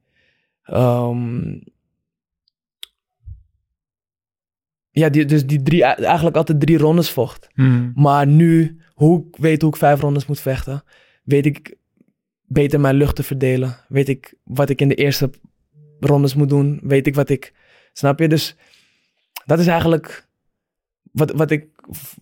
ja, 4.95 5.09
die, 5.09 5.25
dus 5.25 5.45
die 5.45 5.61
drie, 5.61 5.83
eigenlijk 5.83 6.35
altijd 6.35 6.59
drie 6.59 6.77
rondes 6.77 7.09
vocht. 7.09 7.47
Maar 7.95 8.27
nu, 8.27 8.79
hoe 8.93 9.25
ik 9.27 9.37
weet 9.37 9.61
hoe 9.61 9.69
ik 9.69 9.77
vijf 9.77 9.99
rondes 9.99 10.25
moet 10.25 10.39
vechten, 10.39 10.83
weet 11.23 11.45
ik 11.45 11.77
beter 12.45 12.79
mijn 12.79 12.95
lucht 12.95 13.15
te 13.15 13.23
verdelen. 13.23 13.77
Weet 13.87 14.09
ik 14.09 14.33
wat 14.43 14.69
ik 14.69 14.81
in 14.81 14.87
de 14.87 14.95
eerste 14.95 15.29
rondes 15.99 16.35
moet 16.35 16.49
doen. 16.49 16.79
Weet 16.83 17.07
ik 17.07 17.15
wat 17.15 17.29
ik. 17.29 17.53
Snap 17.93 18.19
je? 18.19 18.27
Dus 18.27 18.55
dat 19.45 19.59
is 19.59 19.67
eigenlijk 19.67 20.27
wat, 21.11 21.31
wat 21.31 21.51
ik 21.51 21.67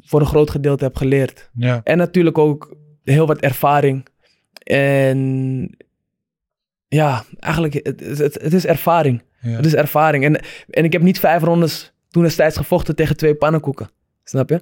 voor 0.01 0.19
een 0.19 0.25
groot 0.25 0.49
gedeelte 0.49 0.83
heb 0.83 0.95
geleerd. 0.95 1.49
Ja. 1.53 1.81
En 1.83 1.97
natuurlijk 1.97 2.37
ook 2.37 2.75
heel 3.03 3.27
wat 3.27 3.39
ervaring. 3.39 4.07
En 4.63 5.69
ja, 6.87 7.23
eigenlijk, 7.39 7.73
het, 7.73 7.99
het, 7.99 8.41
het 8.41 8.53
is 8.53 8.65
ervaring. 8.65 9.23
Ja. 9.39 9.49
Het 9.49 9.65
is 9.65 9.75
ervaring. 9.75 10.23
En, 10.23 10.43
en 10.69 10.83
ik 10.83 10.93
heb 10.93 11.01
niet 11.01 11.19
vijf 11.19 11.41
rondes 11.41 11.92
toen 12.13 12.23
destijds 12.23 12.57
gevochten 12.57 12.95
tegen 12.95 13.17
twee 13.17 13.35
pannenkoeken. 13.35 13.89
Snap 14.23 14.49
je? 14.49 14.61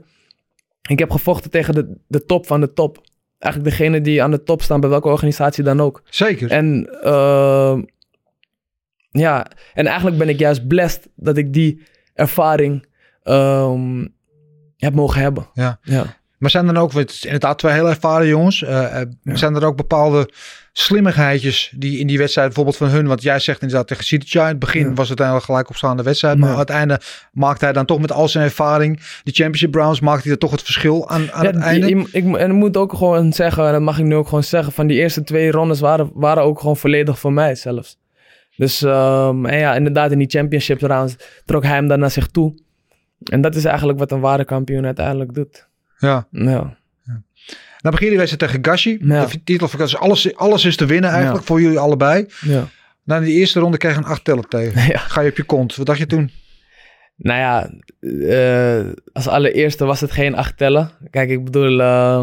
Ik 0.90 1.00
heb 1.00 1.12
gevochten 1.12 1.52
tegen 1.52 1.74
de, 1.74 1.96
de 2.08 2.26
top 2.26 2.48
van 2.48 2.60
de 2.60 2.74
top. 2.74 3.02
Eigenlijk 3.40 3.78
degene 3.78 4.02
die 4.02 4.24
aan 4.24 4.32
de 4.32 4.44
top 4.44 4.62
staan 4.62 4.80
bij 4.80 4.90
welke 4.90 5.08
organisatie 5.08 5.64
dan 5.64 5.82
ook. 5.82 6.02
Zeker. 6.10 6.52
En 6.52 6.90
ehm, 7.02 7.82
ja, 9.10 9.48
en 9.74 9.86
eigenlijk 9.86 10.18
ben 10.18 10.30
ik 10.30 10.40
juist 10.40 10.68
blessed 10.68 11.10
dat 11.16 11.38
ik 11.38 11.54
die 11.54 11.84
ervaring 12.14 12.86
ehm, 13.24 14.08
heb 14.78 14.94
mogen 14.94 15.22
hebben. 15.22 15.48
Ja. 15.54 15.80
ja. 15.82 16.06
Maar 16.38 16.50
zijn 16.50 16.68
er 16.68 16.82
ook, 16.82 16.94
het 16.94 17.10
is 17.10 17.26
inderdaad 17.26 17.60
twee 17.60 17.74
heel 17.74 17.90
ervaren 17.90 18.28
jongens, 18.28 18.64
eh, 18.64 19.02
zijn 19.24 19.56
er 19.56 19.66
ook 19.66 19.76
bepaalde 19.76 20.30
slimmigheidjes 20.74 21.74
die 21.76 22.00
in 22.00 22.08
die 22.08 22.18
wedstrijd 22.18 22.48
bijvoorbeeld 22.48 22.78
van 22.78 22.88
hun, 22.90 23.08
want 23.08 23.22
jij 23.22 23.40
zegt 23.40 23.62
inderdaad 23.62 23.88
tegen 23.88 24.04
Sidicha, 24.04 24.42
in 24.44 24.48
het 24.48 24.60
begin 24.60 24.88
Ja. 24.88 24.94
was 24.94 25.10
het 25.10 25.18
eigenlijk 25.20 25.50
gelijk 25.50 25.70
opstaande 25.70 26.04
wedstrijd, 26.04 26.38
maar 26.38 26.48
Ja. 26.48 26.54
aan 26.54 26.60
het 26.60 26.70
einde 26.70 27.00
maakt 27.32 27.62
hij 27.62 27.74
dan 27.74 27.86
toch 27.86 28.00
met 28.00 28.12
al 28.12 28.28
zijn 28.28 28.44
ervaring, 28.44 29.00
die 29.24 29.34
championship 29.34 29.76
rounds, 29.76 30.00
maakt 30.00 30.24
hij 30.24 30.32
er 30.32 30.38
toch 30.38 30.52
het 30.52 30.62
verschil 30.64 31.10
aan, 31.10 31.32
aan 31.32 31.44
Ja, 31.44 31.52
het 31.52 31.60
einde. 31.62 31.88
ik, 32.12 32.36
en 32.36 32.50
ik 32.50 32.56
moet 32.56 32.78
ook 32.78 32.94
gewoon 32.94 33.34
zeggen, 33.34 33.66
en 33.66 33.72
dat 33.72 33.82
mag 33.82 34.00
ik 34.00 34.06
nu 34.06 34.16
ook 34.16 34.28
gewoon 34.28 34.44
zeggen, 34.44 34.74
van 34.74 34.88
die 34.88 34.98
eerste 34.98 35.24
twee 35.24 35.52
rondes 35.52 35.80
waren, 35.80 36.12
waren 36.14 36.44
ook 36.44 36.60
gewoon 36.60 36.78
volledig 36.78 37.20
voor 37.20 37.34
mij 37.34 37.56
zelfs. 37.56 38.00
Dus 38.56 38.82
ehm, 38.84 39.46
en 39.46 39.58
ja, 39.60 39.76
inderdaad, 39.76 40.12
in 40.12 40.18
die 40.18 40.30
championship 40.30 40.82
rounds 40.82 41.16
trok 41.46 41.64
hij 41.64 41.74
hem 41.76 41.88
dan 41.88 42.00
naar 42.00 42.12
zich 42.12 42.28
toe. 42.28 42.54
En 43.24 43.42
dat 43.42 43.56
is 43.56 43.66
eigenlijk 43.66 44.00
wat 44.00 44.12
een 44.12 44.20
ware 44.20 44.46
kampioen 44.46 44.86
uiteindelijk 44.86 45.34
doet. 45.34 45.68
Ja. 45.98 46.28
Ja. 46.32 46.78
Dan 47.82 47.92
begin 47.92 48.06
je 48.08 48.12
die 48.12 48.22
wedstrijd 48.26 48.52
tegen 48.54 48.72
Gashi. 48.72 48.98
Ja. 49.02 49.26
De 49.26 49.44
titel 49.44 49.68
van 49.68 49.80
Gashi, 49.80 49.96
alles, 49.96 50.36
alles 50.36 50.66
is 50.66 50.76
te 50.76 50.86
winnen 50.86 51.10
eigenlijk 51.10 51.40
Ja. 51.40 51.46
voor 51.48 51.62
jullie 51.62 51.80
allebei. 51.80 52.26
ja. 52.42 52.68
Na 53.04 53.20
die 53.20 53.34
eerste 53.34 53.60
ronde 53.60 53.78
kreeg 53.78 53.92
je 53.92 53.98
een 53.98 54.04
acht 54.06 54.24
tellen 54.24 54.48
tegen. 54.50 54.82
ja. 54.94 54.98
Ga 54.98 55.22
je 55.22 55.30
op 55.30 55.38
je 55.38 55.44
kont. 55.44 55.76
Wat 55.76 55.86
dacht 55.86 56.00
je 56.00 56.06
toen? 56.06 56.32
Nou 57.18 57.40
ja, 57.40 57.72
eh, 58.30 58.92
als 59.14 59.28
allereerste 59.28 59.86
was 59.86 60.02
het 60.02 60.12
geen 60.12 60.36
acht 60.36 60.58
tellen. 60.58 60.92
Kijk, 61.10 61.30
ik 61.30 61.44
bedoel, 61.44 61.82
eh, 61.82 62.22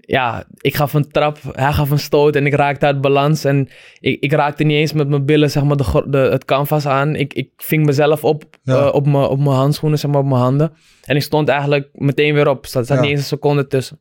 ja, 0.00 0.44
ik 0.56 0.76
gaf 0.76 0.94
een 0.94 1.10
trap, 1.10 1.38
hij 1.52 1.72
gaf 1.72 1.90
een 1.90 1.98
stoot 1.98 2.36
en 2.36 2.46
ik 2.46 2.54
raakte 2.54 2.86
uit 2.86 3.00
balans. 3.00 3.44
En 3.44 3.68
ik, 4.00 4.20
ik 4.22 4.32
raakte 4.32 4.64
niet 4.64 4.76
eens 4.76 4.92
met 4.92 5.08
mijn 5.08 5.24
billen, 5.24 5.50
zeg 5.50 5.64
maar, 5.64 5.76
de, 5.76 6.04
de, 6.08 6.18
het 6.18 6.44
canvas 6.44 6.86
aan. 6.86 7.14
Ik, 7.14 7.34
ik 7.34 7.50
ving 7.56 7.84
mezelf 7.86 8.24
op, 8.24 8.44
Ja. 8.62 8.74
eh, 8.86 8.94
op, 8.94 9.06
mijn, 9.06 9.24
op 9.24 9.38
mijn 9.38 9.50
handschoenen, 9.56 9.98
zeg 9.98 10.10
maar, 10.10 10.20
op 10.20 10.26
mijn 10.26 10.40
handen. 10.40 10.72
En 11.04 11.16
ik 11.16 11.22
stond 11.22 11.48
eigenlijk 11.48 11.88
meteen 11.92 12.34
weer 12.34 12.48
op. 12.48 12.64
Er 12.64 12.70
zat, 12.70 12.86
zat 12.86 12.96
Ja. 12.96 13.02
niet 13.02 13.10
eens 13.10 13.20
een 13.20 13.26
seconde 13.26 13.66
tussen. 13.66 14.00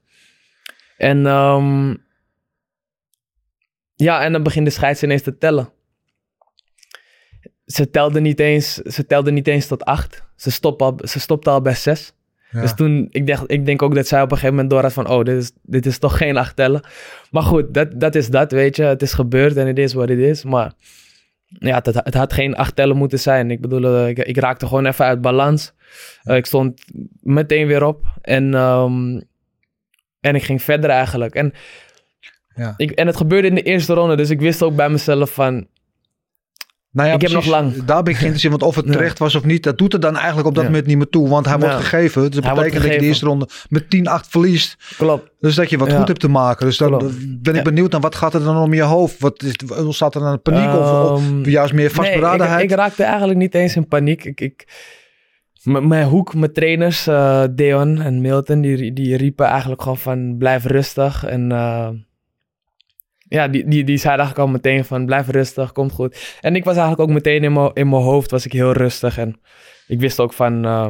En 0.98 1.26
ehm, 1.26 1.96
ja, 3.96 4.24
en 4.24 4.32
dan 4.32 4.44
begint 4.44 4.66
de 4.66 4.72
scheids 4.72 5.04
ineens 5.04 5.22
te 5.22 5.38
tellen. 5.38 5.70
Ze 7.66 7.90
telde 7.90 8.20
niet 8.20 8.40
eens, 8.40 8.74
ze 8.74 9.06
telde 9.06 9.32
niet 9.32 9.48
eens 9.48 9.68
tot 9.68 9.84
acht. 9.84 10.24
Ze 10.36 10.52
stopte 10.52 10.84
al, 10.84 11.00
ze 11.02 11.20
stopte 11.20 11.50
al 11.50 11.62
bij 11.62 11.76
zes. 11.76 12.14
Ja. 12.52 12.62
Dus 12.62 12.74
toen, 12.74 13.08
ik, 13.12 13.28
dacht, 13.28 13.52
ik 13.52 13.66
denk 13.66 13.82
ook 13.82 13.96
dat 13.96 14.08
zij 14.08 14.22
op 14.22 14.32
een 14.32 14.38
gegeven 14.38 14.56
moment 14.56 14.74
door 14.74 14.82
had 14.82 14.94
van, 14.94 15.10
oh, 15.10 15.24
dit 15.24 15.42
is, 15.42 15.52
dit 15.62 15.86
is 15.86 15.98
toch 15.98 16.18
geen 16.18 16.38
acht 16.38 16.56
tellen. 16.56 16.82
Maar 17.32 17.44
goed, 17.44 17.74
dat, 17.74 18.00
dat 18.00 18.16
is 18.16 18.30
dat, 18.30 18.52
weet 18.52 18.76
je. 18.76 18.84
Het 18.84 19.02
is 19.02 19.14
gebeurd 19.14 19.56
en 19.56 19.68
het 19.68 19.78
is 19.78 19.94
wat 19.94 20.10
het 20.10 20.20
is. 20.20 20.44
Maar 20.44 20.74
ja, 21.46 21.82
het, 21.84 21.86
het 21.86 22.14
had 22.14 22.34
geen 22.34 22.56
acht 22.56 22.76
tellen 22.76 22.98
moeten 22.98 23.20
zijn. 23.20 23.52
Ik 23.52 23.62
bedoel, 23.62 23.86
eh, 23.86 24.08
ik, 24.08 24.18
ik 24.20 24.38
raakte 24.38 24.68
gewoon 24.68 24.86
even 24.86 25.06
uit 25.06 25.22
balans. 25.22 25.74
Eh, 26.24 26.36
ik 26.36 26.46
stond 26.46 26.82
meteen 27.22 27.68
weer 27.68 27.84
op 27.84 28.06
en, 28.22 28.54
ehm, 28.54 29.20
en 30.26 30.36
ik 30.36 30.44
ging 30.44 30.62
verder 30.62 30.90
eigenlijk. 30.90 31.36
En, 31.36 31.54
Ja. 32.56 32.74
ik, 32.78 32.92
en 32.92 33.08
het 33.08 33.18
gebeurde 33.18 33.48
in 33.48 33.56
de 33.56 33.62
eerste 33.62 33.94
ronde, 33.94 34.16
dus 34.16 34.30
ik 34.30 34.40
wist 34.40 34.64
ook 34.64 34.76
bij 34.76 34.90
mezelf 34.90 35.34
van, 35.34 35.68
Nou 36.92 37.08
ja, 37.08 37.14
Ik 37.16 37.22
heb 37.22 37.32
nog 37.32 37.46
lang. 37.46 37.74
Daar 37.86 38.04
ben 38.04 38.12
ik 38.14 38.20
geïnteresseerd, 38.20 38.54
want 38.54 38.64
of 38.64 38.76
het 38.76 38.92
terecht 38.92 39.20
was 39.20 39.36
of 39.36 39.44
niet, 39.44 39.64
dat 39.64 39.78
doet 39.78 39.94
er 39.94 40.00
dan 40.00 40.16
eigenlijk 40.18 40.48
op 40.48 40.54
dat 40.56 40.64
Ja. 40.64 40.70
moment 40.70 40.88
niet 40.88 40.98
meer 40.98 41.10
toe. 41.10 41.30
Want 41.30 41.46
hij 41.46 41.58
wordt 41.58 41.76
gegeven. 41.76 42.22
Dus 42.22 42.30
dat 42.36 42.44
Hij 42.44 42.54
betekent 42.54 42.84
dat 42.84 42.92
je 42.94 43.00
de 43.00 43.06
eerste 43.06 43.26
ronde 43.26 43.48
met 43.70 43.90
10-8 43.90 44.28
verliest. 44.30 44.76
klopt. 44.98 45.32
Dus 45.40 45.56
dat 45.56 45.70
je 45.70 45.78
wat 45.78 45.94
goed 45.94 46.08
hebt 46.08 46.20
te 46.20 46.28
maken. 46.28 46.66
Dus 46.66 46.78
dan 46.78 47.12
ben 47.42 47.56
ik 47.56 47.64
benieuwd 47.64 47.92
naar 47.92 48.02
wat 48.02 48.16
gaat 48.16 48.34
er 48.34 48.44
dan 48.44 48.58
om 48.58 48.74
je 48.74 48.82
hoofd? 48.82 49.20
Wat 49.20 49.44
is, 49.44 49.56
staat 49.96 50.16
er 50.16 50.22
dan 50.22 50.42
paniek 50.42 50.74
of, 50.74 50.92
of 51.12 51.22
Ehm, 51.22 51.50
juist 51.50 51.74
meer 51.74 51.86
Nee, 51.86 51.94
vastberadenheid? 51.96 52.64
ik, 52.64 52.70
ik 52.70 52.76
raakte 52.76 53.04
eigenlijk 53.04 53.40
niet 53.40 53.56
eens 53.56 53.76
in 53.76 53.88
paniek. 53.88 54.24
Ik, 54.26 54.42
ik, 54.42 54.68
mijn 55.66 56.08
hoek, 56.08 56.34
mijn 56.34 56.54
trainers, 56.54 57.08
eh 57.08 57.44
Deon 57.52 58.02
en 58.02 58.22
Milton, 58.22 58.62
die, 58.62 58.94
die 58.94 59.18
riepen 59.18 59.46
eigenlijk 59.46 59.82
gewoon 59.82 59.98
van 59.98 60.38
blijf 60.38 60.66
rustig. 60.66 61.26
En 61.26 61.52
eh, 61.52 61.90
ja, 63.18 63.48
die, 63.48 63.68
die, 63.68 63.84
die 63.84 63.98
zeiden 63.98 64.26
eigenlijk 64.26 64.40
al 64.40 64.48
meteen 64.48 64.86
van 64.86 65.06
blijf 65.06 65.28
rustig, 65.28 65.72
komt 65.72 65.92
goed. 65.92 66.38
En 66.42 66.56
ik 66.56 66.64
was 66.64 66.76
eigenlijk 66.78 67.10
ook 67.10 67.16
meteen 67.16 67.44
in 67.44 67.54
mijn, 67.54 67.72
in 67.74 67.90
mijn 67.90 68.02
hoofd 68.02 68.32
was 68.32 68.46
ik 68.46 68.52
heel 68.52 68.72
rustig. 68.72 69.18
En 69.18 69.40
ik 69.88 70.00
wist 70.00 70.20
ook 70.20 70.34
van... 70.34 70.66
eh, 70.66 70.88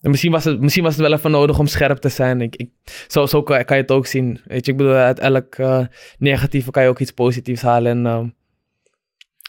en 0.00 0.10
misschien, 0.10 0.32
was 0.32 0.44
het, 0.44 0.60
misschien 0.60 0.84
was 0.84 0.96
het 0.96 1.02
wel 1.02 1.12
even 1.12 1.30
nodig 1.30 1.58
om 1.58 1.66
scherp 1.66 1.98
te 1.98 2.08
zijn. 2.08 2.40
Ik, 2.40 2.56
ik, 2.56 2.70
zo 3.08 3.26
zo 3.26 3.42
kan, 3.42 3.64
je 3.66 3.74
het 3.74 3.90
ook 3.90 4.06
zien. 4.06 4.40
Weet 4.44 4.66
je, 4.66 4.72
ik 4.72 4.78
bedoel, 4.78 4.92
uit 4.92 5.18
elk 5.18 5.56
negatieve 6.18 6.70
kan 6.70 6.82
je 6.82 6.88
ook 6.88 6.98
iets 6.98 7.10
positiefs 7.10 7.62
halen. 7.62 8.06
En 8.06 8.34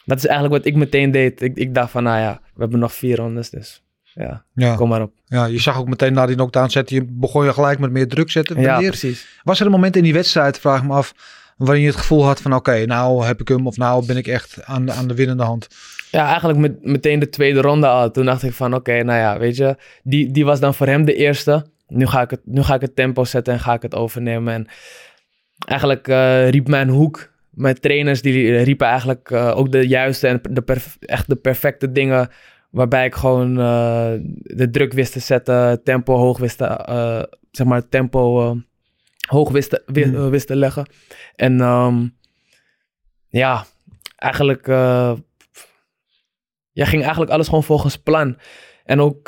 dat 0.06 0.18
is 0.18 0.26
eigenlijk 0.26 0.58
wat 0.58 0.66
ik 0.66 0.76
meteen 0.76 1.12
deed. 1.12 1.42
Ik, 1.42 1.58
ik 1.58 1.74
dacht 1.74 1.92
van, 1.92 2.04
nou 2.04 2.20
ja, 2.20 2.42
we 2.54 2.62
hebben 2.62 2.80
nog 2.80 2.94
vier 2.94 3.16
rondes, 3.16 3.50
dus 3.50 3.85
ja, 4.16 4.44
ja. 4.54 4.76
kom 4.76 4.90
maar 4.90 5.02
op. 5.02 5.14
ja, 5.26 5.46
je 5.46 5.60
zag 5.60 5.78
ook 5.78 5.88
meteen 5.88 6.14
na 6.14 6.26
die 6.26 6.36
knockdown 6.36 6.70
zetten, 6.70 6.96
je 6.96 7.06
begon 7.10 7.46
je 7.46 7.54
gelijk 7.54 7.80
met 7.80 7.92
meer 7.92 8.08
druk 8.08 8.32
zetten. 8.32 8.62
Ja, 8.62 8.78
precies. 8.78 9.28
was 9.44 9.60
er 9.60 9.66
een 9.66 9.72
moment 9.72 9.96
in 9.96 10.04
die 10.04 10.14
wedstrijd, 10.14 10.60
vraag 10.60 10.84
me 10.84 10.94
af, 10.94 11.14
waarin 11.58 11.82
je 11.84 11.90
het 11.90 11.98
gevoel 11.98 12.26
had 12.26 12.42
van 12.42 12.54
oké, 12.56 12.86
nou 12.86 13.26
heb 13.26 13.42
ik 13.42 13.48
hem 13.48 13.68
of 13.68 13.78
nou 13.78 14.06
ben 14.06 14.18
ik 14.18 14.28
echt 14.28 14.64
aan, 14.64 14.92
aan 14.92 15.08
de 15.08 15.14
winnende 15.16 15.44
hand. 15.44 15.68
Ja, 16.12 16.28
eigenlijk 16.28 16.60
met, 16.60 16.86
meteen 16.86 17.20
de 17.20 17.30
tweede 17.30 17.62
ronde 17.62 17.88
al. 17.88 18.12
Toen 18.12 18.26
dacht 18.26 18.44
ik 18.44 18.54
van, 18.54 18.74
oké, 18.74 19.04
nou 19.04 19.20
ja, 19.20 19.40
weet 19.40 19.56
je, 19.56 19.76
die, 20.04 20.32
die 20.32 20.46
was 20.46 20.60
dan 20.60 20.74
voor 20.74 20.88
hem 20.88 21.06
de 21.06 21.16
eerste. 21.16 21.66
Nu 21.88 22.08
ga, 22.08 22.22
ik 22.22 22.30
het, 22.30 22.42
nu 22.44 22.62
ga 22.64 22.76
ik 22.76 22.82
het 22.82 22.96
tempo 22.96 23.24
zetten 23.24 23.54
en 23.54 23.60
ga 23.60 23.74
ik 23.74 23.82
het 23.82 23.96
overnemen. 23.96 24.54
En 24.54 24.68
eigenlijk 25.66 26.08
eh, 26.08 26.50
riep 26.50 26.68
mijn 26.68 26.90
hoek, 26.90 27.32
mijn 27.50 27.80
trainers, 27.80 28.22
die 28.22 28.58
riepen 28.64 28.88
eigenlijk 28.88 29.32
eh, 29.32 29.58
ook 29.58 29.72
de 29.72 29.88
juiste 29.88 30.28
en 30.28 30.42
de 30.50 30.62
perf- 30.62 30.98
echt 31.00 31.28
de 31.30 31.36
perfecte 31.36 31.92
dingen. 31.92 32.30
Waarbij 32.76 33.06
ik 33.06 33.16
gewoon 33.16 33.60
eh, 33.60 34.14
de 34.42 34.70
druk 34.70 34.94
wist 34.94 35.12
te 35.12 35.20
zetten, 35.20 35.84
tempo 35.84 36.16
hoog 36.16 36.38
wist 36.38 36.58
te, 36.58 36.66
eh, 36.66 37.24
zeg 37.52 37.68
maar, 37.68 37.90
tempo 37.90 38.42
eh, 38.42 38.58
hoog 39.28 39.52
wist 39.52 39.70
te, 39.70 39.84
Mm. 39.86 40.30
wist 40.30 40.48
te 40.48 40.56
leggen. 40.56 40.86
En 41.36 41.62
ehm, 41.62 42.08
ja, 43.28 43.66
eigenlijk 44.16 44.68
ja, 46.72 46.86
ging 46.86 47.02
eigenlijk 47.02 47.32
alles 47.32 47.48
gewoon 47.48 47.64
volgens 47.64 47.98
plan. 47.98 48.38
En 48.84 49.00
ook 49.00 49.26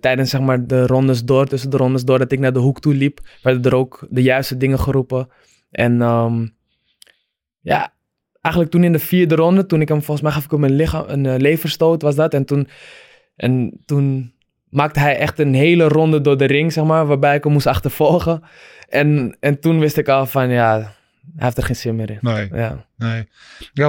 tijdens 0.00 0.30
zeg 0.30 0.40
maar, 0.40 0.66
de 0.66 0.86
rondes 0.86 1.24
door, 1.24 1.46
tussen 1.46 1.70
de 1.70 1.76
rondes 1.76 2.04
door, 2.04 2.18
dat 2.18 2.32
ik 2.32 2.38
naar 2.38 2.52
de 2.52 2.58
hoek 2.58 2.80
toe 2.80 2.94
liep, 2.94 3.20
werden 3.42 3.62
er 3.62 3.74
ook 3.74 4.06
de 4.10 4.22
juiste 4.22 4.56
dingen 4.56 4.78
geroepen. 4.78 5.28
En 5.70 6.02
ehm, 6.02 6.46
ja, 7.60 7.92
eigenlijk 8.42 8.74
toen 8.74 8.84
in 8.84 8.92
de 8.92 8.98
vierde 8.98 9.34
ronde, 9.34 9.66
toen 9.66 9.80
ik 9.80 9.88
hem 9.88 10.02
volgens 10.02 10.20
mij 10.20 10.32
gaf 10.32 10.44
ik 10.44 10.50
hem 10.50 10.64
een, 10.64 10.74
lichaam, 10.76 11.04
een 11.08 11.26
eh, 11.26 11.36
leverstoot 11.38 12.02
was 12.02 12.14
dat. 12.14 12.34
En 12.34 12.44
toen, 12.44 12.68
en 13.36 13.80
toen 13.84 14.32
maakte 14.68 15.00
hij 15.00 15.16
echt 15.16 15.38
een 15.38 15.54
hele 15.54 15.88
ronde 15.88 16.20
door 16.20 16.36
de 16.36 16.44
ring, 16.44 16.72
zeg 16.72 16.84
maar, 16.84 17.06
waarbij 17.06 17.36
ik 17.36 17.44
hem 17.44 17.52
moest 17.52 17.66
achtervolgen. 17.66 18.42
En, 18.88 19.36
en 19.40 19.60
toen 19.60 19.78
wist 19.78 19.96
ik 19.96 20.08
al 20.08 20.26
van, 20.26 20.48
ja, 20.50 20.78
hij 21.36 21.44
heeft 21.44 21.56
er 21.56 21.62
geen 21.62 21.76
zin 21.76 21.96
meer 21.96 22.10
in. 22.10 22.18
Nee, 22.20 22.48
Ja, 22.52 22.86
nee. 22.96 23.26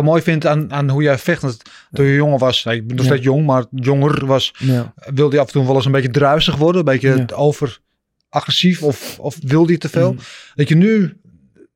Mooi 0.01 0.21
vind 0.21 0.45
aan, 0.45 0.73
aan 0.73 0.89
hoe 0.89 1.03
jij 1.03 1.17
vecht, 1.17 1.41
dat 1.41 1.61
toen 1.91 2.05
je 2.05 2.15
jonger 2.15 2.39
was, 2.39 2.63
nee, 2.63 2.75
ik 2.75 2.87
ben 2.87 2.95
nog 2.95 3.05
Ja. 3.05 3.11
steeds 3.11 3.25
jong, 3.25 3.45
maar 3.45 3.65
jonger 3.71 4.25
was, 4.25 4.53
ja. 4.57 4.93
wilde 5.13 5.35
je 5.35 5.41
af 5.41 5.47
en 5.47 5.53
toe 5.53 5.65
wel 5.65 5.75
eens 5.75 5.85
een 5.85 5.91
beetje 5.91 6.09
druisig 6.11 6.55
worden, 6.55 6.79
een 6.79 6.85
beetje 6.93 7.15
Ja. 7.27 7.35
over 7.35 7.79
agressief 8.29 8.83
of, 8.83 9.19
of 9.19 9.37
wilde 9.45 9.71
je 9.71 9.77
te 9.77 9.89
veel. 9.89 10.11
Mm. 10.11 10.19
Dat 10.55 10.69
je 10.69 10.75
nu, 10.75 11.17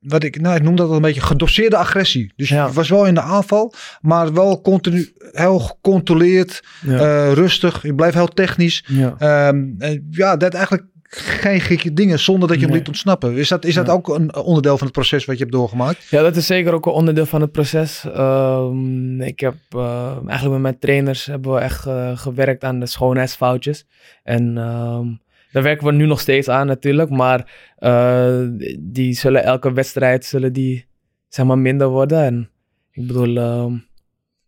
wat 0.07 0.23
ik, 0.23 0.41
nou, 0.41 0.55
ik 0.55 0.61
noem 0.61 0.75
dat 0.75 0.87
wel 0.87 0.95
een 0.95 1.01
beetje 1.01 1.21
gedoseerde 1.21 1.77
agressie. 1.77 2.33
Dus 2.35 2.49
Ja. 2.49 2.65
je 2.65 2.73
was 2.73 2.89
wel 2.89 3.05
in 3.05 3.13
de 3.13 3.21
aanval, 3.21 3.73
maar 4.01 4.33
wel 4.33 4.61
continu 4.61 5.13
heel 5.31 5.59
gecontroleerd, 5.59 6.63
Ja. 6.85 6.97
eh, 6.97 7.33
rustig. 7.33 7.81
Je 7.83 7.95
bleef 7.95 8.13
heel 8.13 8.27
technisch. 8.27 8.83
ja. 8.87 9.15
Ehm, 9.17 9.65
eh, 9.79 9.99
ja, 10.11 10.37
dat 10.37 10.53
eigenlijk 10.53 10.85
geen 11.09 11.61
gekke 11.61 11.93
dingen 11.93 12.19
zonder 12.19 12.47
dat 12.49 12.59
je 12.59 12.65
hem 12.65 12.75
liet 12.75 12.87
ontsnappen. 12.87 13.33
Is 13.37 13.47
dat, 13.47 13.65
is 13.65 13.73
dat 13.73 13.89
ook 13.89 14.07
een 14.07 14.35
onderdeel 14.35 14.77
van 14.77 14.87
het 14.87 14.95
proces 14.95 15.25
wat 15.25 15.35
je 15.37 15.41
hebt 15.43 15.55
doorgemaakt? 15.55 16.03
Ja, 16.09 16.21
dat 16.21 16.35
is 16.35 16.45
zeker 16.45 16.73
ook 16.73 16.85
een 16.85 16.91
onderdeel 16.91 17.25
van 17.25 17.41
het 17.41 17.51
proces. 17.51 18.05
Ehm, 18.13 19.21
ik 19.21 19.39
heb 19.39 19.55
eh, 19.69 20.11
eigenlijk 20.27 20.51
met 20.51 20.61
mijn 20.61 20.79
trainers 20.79 21.25
hebben 21.25 21.53
we 21.53 21.59
echt 21.59 21.85
eh, 21.85 22.17
gewerkt 22.17 22.63
aan 22.63 22.79
de 22.79 22.85
schoonheidsfoutjes. 22.85 23.85
En 24.23 24.57
ehm, 24.57 25.05
daar 25.51 25.63
werken 25.63 25.85
we 25.87 25.91
nu 25.93 26.05
nog 26.05 26.19
steeds 26.19 26.49
aan 26.49 26.67
natuurlijk. 26.67 27.09
Maar 27.09 27.51
eh, 27.77 28.41
die 28.79 29.13
zullen 29.13 29.43
elke 29.43 29.73
wedstrijd 29.73 30.25
zullen 30.25 30.53
die, 30.53 30.85
zeg 31.27 31.45
maar, 31.45 31.57
minder 31.57 31.87
worden. 31.87 32.23
En 32.23 32.49
ik 32.91 33.07
bedoel, 33.07 33.37
ehm, 33.37 33.73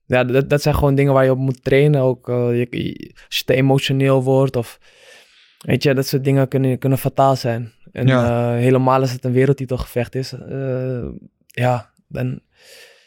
ja, 0.06 0.24
dat, 0.24 0.50
dat 0.50 0.62
zijn 0.62 0.76
gewoon 0.76 0.96
dingen 0.96 1.14
waar 1.14 1.24
je 1.24 1.32
op 1.32 1.38
moet 1.38 1.64
trainen. 1.64 2.02
Ook 2.02 2.30
eh, 2.30 2.58
je, 2.60 3.14
als 3.28 3.38
je 3.38 3.44
te 3.44 3.54
emotioneel 3.54 4.24
wordt 4.24 4.56
of... 4.56 4.80
Weet 5.60 5.84
je, 5.84 5.94
dat 5.94 6.08
soort 6.08 6.24
dingen 6.24 6.48
kunnen, 6.48 6.78
kunnen 6.78 6.98
fataal 6.98 7.36
zijn. 7.36 7.72
En 7.92 8.08
Ja. 8.08 8.54
eh, 8.54 8.60
helemaal 8.62 9.00
als 9.02 9.12
het 9.12 9.24
een 9.26 9.32
wereldtitelgevecht 9.32 10.16
is. 10.16 10.34
ja, 11.46 11.92
dan, 12.08 12.40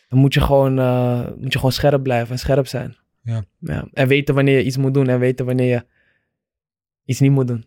dan 0.09 0.19
moet, 0.19 0.35
je 0.35 0.41
gewoon, 0.41 0.75
moet 1.39 1.53
je 1.53 1.59
gewoon 1.59 1.73
scherp 1.73 2.03
blijven 2.03 2.33
en 2.33 2.39
scherp 2.39 2.67
zijn. 2.67 2.97
Ja. 3.23 3.45
Ja. 3.59 3.89
En 3.93 4.09
weten 4.09 4.35
wanneer 4.35 4.57
je 4.59 4.65
iets 4.65 4.77
moet 4.77 4.95
doen 4.95 5.09
en 5.09 5.19
weten 5.19 5.47
wanneer 5.47 5.69
je 5.69 5.85
iets 7.05 7.21
niet 7.21 7.31
moet 7.31 7.47
doen. 7.47 7.65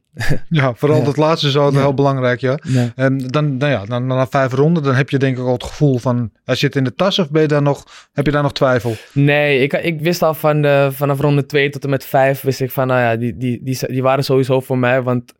Ja, 0.49 0.73
vooral 0.73 0.97
Ja. 0.99 1.05
dat 1.05 1.17
laatste 1.17 1.47
is 1.47 1.53
Ja. 1.53 1.69
heel 1.71 1.93
belangrijk, 1.93 2.39
ja. 2.39 2.59
Ja. 2.63 2.91
En 2.95 3.17
dan, 3.17 3.57
nou 3.57 3.71
ja, 3.71 3.85
dan, 3.85 4.07
na 4.07 4.27
vijf 4.27 4.53
ronden, 4.53 4.83
dan 4.83 4.95
heb 4.95 5.09
je 5.09 5.17
denk 5.17 5.37
ik 5.37 5.43
al 5.43 5.53
het 5.53 5.63
gevoel 5.63 5.97
van, 5.97 6.31
hij 6.43 6.55
zit 6.55 6.75
in 6.75 6.83
de 6.83 6.95
tas 6.95 7.19
of 7.19 7.29
ben 7.31 7.41
je 7.41 7.47
daar 7.47 7.61
nog, 7.61 8.07
heb 8.13 8.25
je 8.25 8.31
daar 8.31 8.41
nog 8.43 8.53
twijfel? 8.53 8.95
Nee, 9.13 9.59
ik, 9.61 9.73
ik 9.73 9.99
wist 10.01 10.21
al 10.21 10.33
van 10.33 10.61
de, 10.61 10.89
vanaf 10.91 11.19
ronde 11.19 11.45
2 11.45 11.69
tot 11.69 11.83
en 11.83 11.89
met 11.89 12.05
5 12.05 12.41
wist 12.41 12.61
ik 12.61 12.71
van, 12.71 12.87
nou 12.87 12.99
ja, 12.99 13.15
die, 13.15 13.37
die, 13.37 13.63
die, 13.63 13.77
die 13.87 14.01
waren 14.03 14.23
sowieso 14.23 14.59
voor 14.59 14.77
mij. 14.77 15.01
Want 15.01 15.33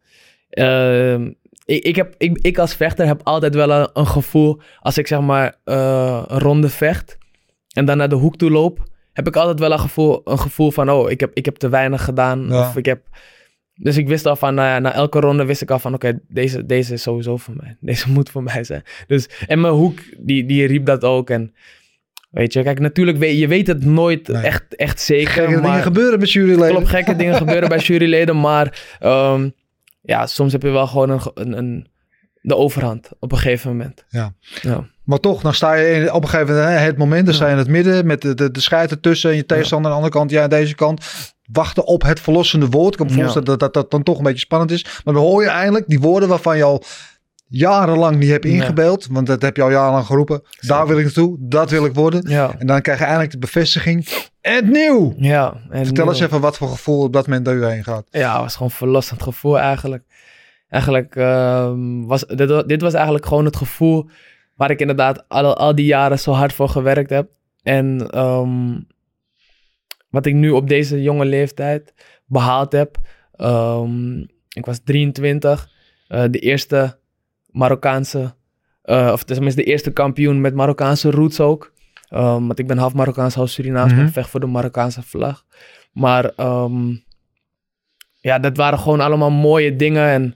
ehm, 0.50 1.32
ik, 1.66 1.84
ik, 1.84 1.96
heb, 1.96 2.16
ik, 2.18 2.38
ik 2.42 2.58
als 2.58 2.76
vechter 2.76 3.06
heb 3.08 3.22
altijd 3.24 3.56
wel 3.56 3.72
een, 3.72 3.90
een 3.94 4.08
gevoel, 4.08 4.62
als 4.80 4.98
ik 4.98 5.08
zeg 5.08 5.20
maar 5.22 5.56
eh, 5.64 6.24
een 6.28 6.40
ronde 6.40 6.70
vecht 6.70 7.18
en 7.74 7.86
dan 7.86 7.98
naar 7.98 8.10
de 8.10 8.16
hoek 8.16 8.38
toe 8.38 8.52
loop, 8.52 8.84
heb 9.14 9.28
ik 9.28 9.36
altijd 9.36 9.60
wel 9.60 9.72
een 9.72 9.80
gevoel, 9.80 10.22
een 10.24 10.40
gevoel 10.40 10.72
van, 10.72 10.92
oh, 10.92 11.10
ik 11.10 11.20
heb, 11.20 11.32
ik 11.34 11.46
heb 11.46 11.56
te 11.56 11.70
weinig 11.70 12.04
gedaan. 12.04 12.54
Of 12.54 12.76
ik 12.76 12.86
heb... 12.86 13.02
Dus 13.76 13.98
ik 13.98 14.08
wist 14.08 14.26
al 14.26 14.36
van, 14.36 14.54
nou 14.56 14.68
ja, 14.68 14.80
na 14.80 14.94
elke 14.94 15.20
ronde 15.20 15.46
wist 15.46 15.62
ik 15.62 15.72
al 15.72 15.80
van, 15.80 15.94
oké, 15.94 16.20
deze, 16.28 16.66
deze 16.66 16.94
is 16.94 17.02
sowieso 17.02 17.38
voor 17.38 17.54
mij. 17.58 17.78
Deze 17.82 18.12
moet 18.12 18.30
voor 18.30 18.44
mij 18.44 18.64
zijn. 18.64 18.84
Dus, 19.08 19.30
en 19.48 19.62
mijn 19.62 19.74
hoek, 19.74 20.00
die, 20.18 20.46
die 20.46 20.68
riep 20.68 20.86
dat 20.86 21.04
ook. 21.04 21.30
En 21.30 21.54
weet 22.32 22.54
je, 22.54 22.64
kijk, 22.64 22.80
natuurlijk, 22.80 23.18
weet, 23.18 23.38
je 23.40 23.48
weet 23.48 23.68
het 23.68 23.86
nooit 23.86 24.28
Nee. 24.28 24.44
echt, 24.44 24.76
echt 24.76 25.02
zeker. 25.02 25.32
Gekke 25.32 25.52
maar, 25.52 25.62
dingen 25.62 25.82
gebeuren 25.82 26.20
met 26.20 26.32
juryleden. 26.32 26.76
Klopt, 26.76 26.90
gekke 26.90 27.16
dingen 27.22 27.36
gebeuren 27.36 27.70
bij 27.70 27.78
juryleden. 27.80 28.40
Maar 28.40 28.96
ehm, 29.00 29.50
ja, 30.02 30.28
soms 30.28 30.52
heb 30.52 30.62
je 30.62 30.70
wel 30.70 30.88
gewoon 30.88 31.10
een, 31.10 31.22
een, 31.34 31.58
een, 31.58 31.88
de 32.42 32.56
overhand 32.56 33.10
op 33.20 33.32
een 33.32 33.38
gegeven 33.38 33.70
moment. 33.70 34.06
Ja. 34.10 34.34
Ja, 34.62 34.88
Maar 35.04 35.20
toch, 35.20 35.42
dan 35.42 35.54
sta 35.54 35.74
je 35.74 36.14
op 36.14 36.24
een 36.24 36.30
gegeven 36.30 36.56
moment, 36.56 36.80
het 36.80 36.98
moment, 36.98 37.26
dan 37.26 37.36
sta 37.36 37.46
je 37.46 37.52
in 37.52 37.58
het 37.58 37.68
midden 37.68 38.06
met 38.06 38.22
de, 38.22 38.34
de, 38.34 38.52
de 38.52 38.60
scheid 38.60 38.92
ertussen 38.92 39.30
en 39.30 39.36
je 39.36 39.46
tegenstander 39.46 39.92
aan 39.92 39.98
de 39.98 40.04
andere 40.04 40.20
kant, 40.20 40.32
ja, 40.32 40.44
aan 40.44 40.50
deze 40.50 40.76
kant. 40.76 41.06
Wachten 41.52 41.86
op 41.86 42.04
het 42.04 42.20
verlossende 42.20 42.68
woord. 42.70 42.92
Ik 42.94 42.98
kan 43.00 43.08
me 43.08 43.14
voorstellen 43.22 43.48
dat, 43.48 43.60
dat 43.60 43.74
dat 43.74 43.92
dan 43.92 44.04
toch 44.04 44.18
een 44.18 44.24
beetje 44.24 44.40
spannend 44.40 44.72
is. 44.72 44.84
Maar 45.04 45.14
dan 45.14 45.24
hoor 45.24 45.42
je 45.44 45.50
eindelijk 45.50 45.88
die 45.88 46.00
woorden 46.00 46.30
waarvan 46.30 46.58
je 46.58 46.64
al 46.64 46.84
jarenlang 47.48 48.18
niet 48.20 48.30
hebt 48.30 48.44
Ja. 48.44 48.50
ingebeeld. 48.52 49.08
Want 49.12 49.28
dat 49.28 49.42
heb 49.42 49.56
je 49.56 49.62
al 49.62 49.70
jarenlang 49.72 50.06
geroepen. 50.06 50.42
Daar 50.60 50.88
wil 50.88 50.98
ik 50.98 51.04
naartoe, 51.04 51.38
dat 51.40 51.70
wil 51.70 51.86
ik 51.86 51.94
worden. 51.94 52.30
ja. 52.30 52.56
En 52.58 52.68
dan 52.68 52.82
krijg 52.82 52.98
je 53.00 53.04
eindelijk 53.06 53.32
de 53.32 53.38
bevestiging. 53.38 54.08
En 54.42 54.72
nieuw! 54.72 55.14
ja 55.18 55.54
en 55.70 55.86
Vertel 55.86 56.08
eens 56.08 56.20
even 56.20 56.42
wat 56.42 56.58
voor 56.58 56.70
gevoel 56.70 57.02
op 57.04 57.14
dat 57.14 57.28
moment 57.28 57.46
door 57.46 57.56
je 57.56 57.66
heen 57.66 57.84
gaat. 57.84 58.08
Ja, 58.10 58.32
het 58.34 58.42
was 58.42 58.54
gewoon 58.54 58.68
een 58.72 58.78
verlossend 58.78 59.24
gevoel 59.24 59.60
eigenlijk. 59.60 60.04
Eigenlijk 60.70 61.16
ehm, 61.16 62.02
was 62.06 62.22
dit, 62.28 62.68
dit 62.68 62.82
was 62.82 62.94
eigenlijk 62.94 63.26
gewoon 63.26 63.46
het 63.46 63.56
gevoel 63.56 64.10
waar 64.56 64.72
ik 64.72 64.80
inderdaad 64.80 65.24
al, 65.28 65.56
al 65.58 65.76
die 65.76 65.86
jaren 65.86 66.20
zo 66.20 66.32
hard 66.32 66.54
voor 66.54 66.70
gewerkt 66.70 67.10
heb. 67.10 67.28
En 67.64 68.08
ehm, 68.10 68.80
wat 70.16 70.26
ik 70.26 70.34
nu 70.34 70.50
op 70.50 70.68
deze 70.68 71.02
jonge 71.02 71.26
leeftijd 71.26 71.94
behaald 72.26 72.72
heb. 72.72 72.98
ehm, 73.36 74.20
ik 74.54 74.66
was 74.66 74.80
23. 74.84 75.70
eh, 76.08 76.24
de 76.32 76.40
eerste 76.40 76.98
Marokkaanse, 77.52 78.34
eh, 78.82 79.10
of 79.14 79.24
tenminste 79.24 79.62
de 79.62 79.68
eerste 79.68 79.92
kampioen 79.92 80.42
met 80.42 80.54
Marokkaanse 80.54 81.12
roots 81.12 81.40
ook. 81.40 81.74
Ehm, 82.10 82.46
want 82.48 82.60
ik 82.60 82.68
ben 82.68 82.78
half 82.78 82.94
Marokkaans, 82.94 83.36
half 83.36 83.50
Surinaams, 83.50 83.92
ik 83.94 84.14
vecht 84.14 84.30
voor 84.30 84.40
de 84.40 84.46
Marokkaanse 84.46 85.02
vlag. 85.04 85.46
Maar 85.92 86.32
ehm, 86.36 86.96
ja, 88.22 88.40
dat 88.40 88.58
waren 88.58 88.80
gewoon 88.80 89.00
allemaal 89.00 89.32
mooie 89.32 89.76
dingen. 89.76 90.08
En 90.10 90.36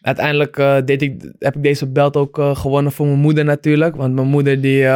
uiteindelijk 0.00 0.56
eh, 0.58 0.76
deed 0.84 1.02
ik, 1.02 1.32
heb 1.38 1.56
ik 1.56 1.62
deze 1.62 1.86
belt 1.86 2.16
ook 2.16 2.40
gewonnen 2.52 2.92
voor 2.92 3.06
mijn 3.06 3.18
moeder 3.18 3.44
natuurlijk. 3.44 3.96
Want 3.96 4.14
mijn 4.14 4.26
moeder 4.26 4.60
die, 4.60 4.86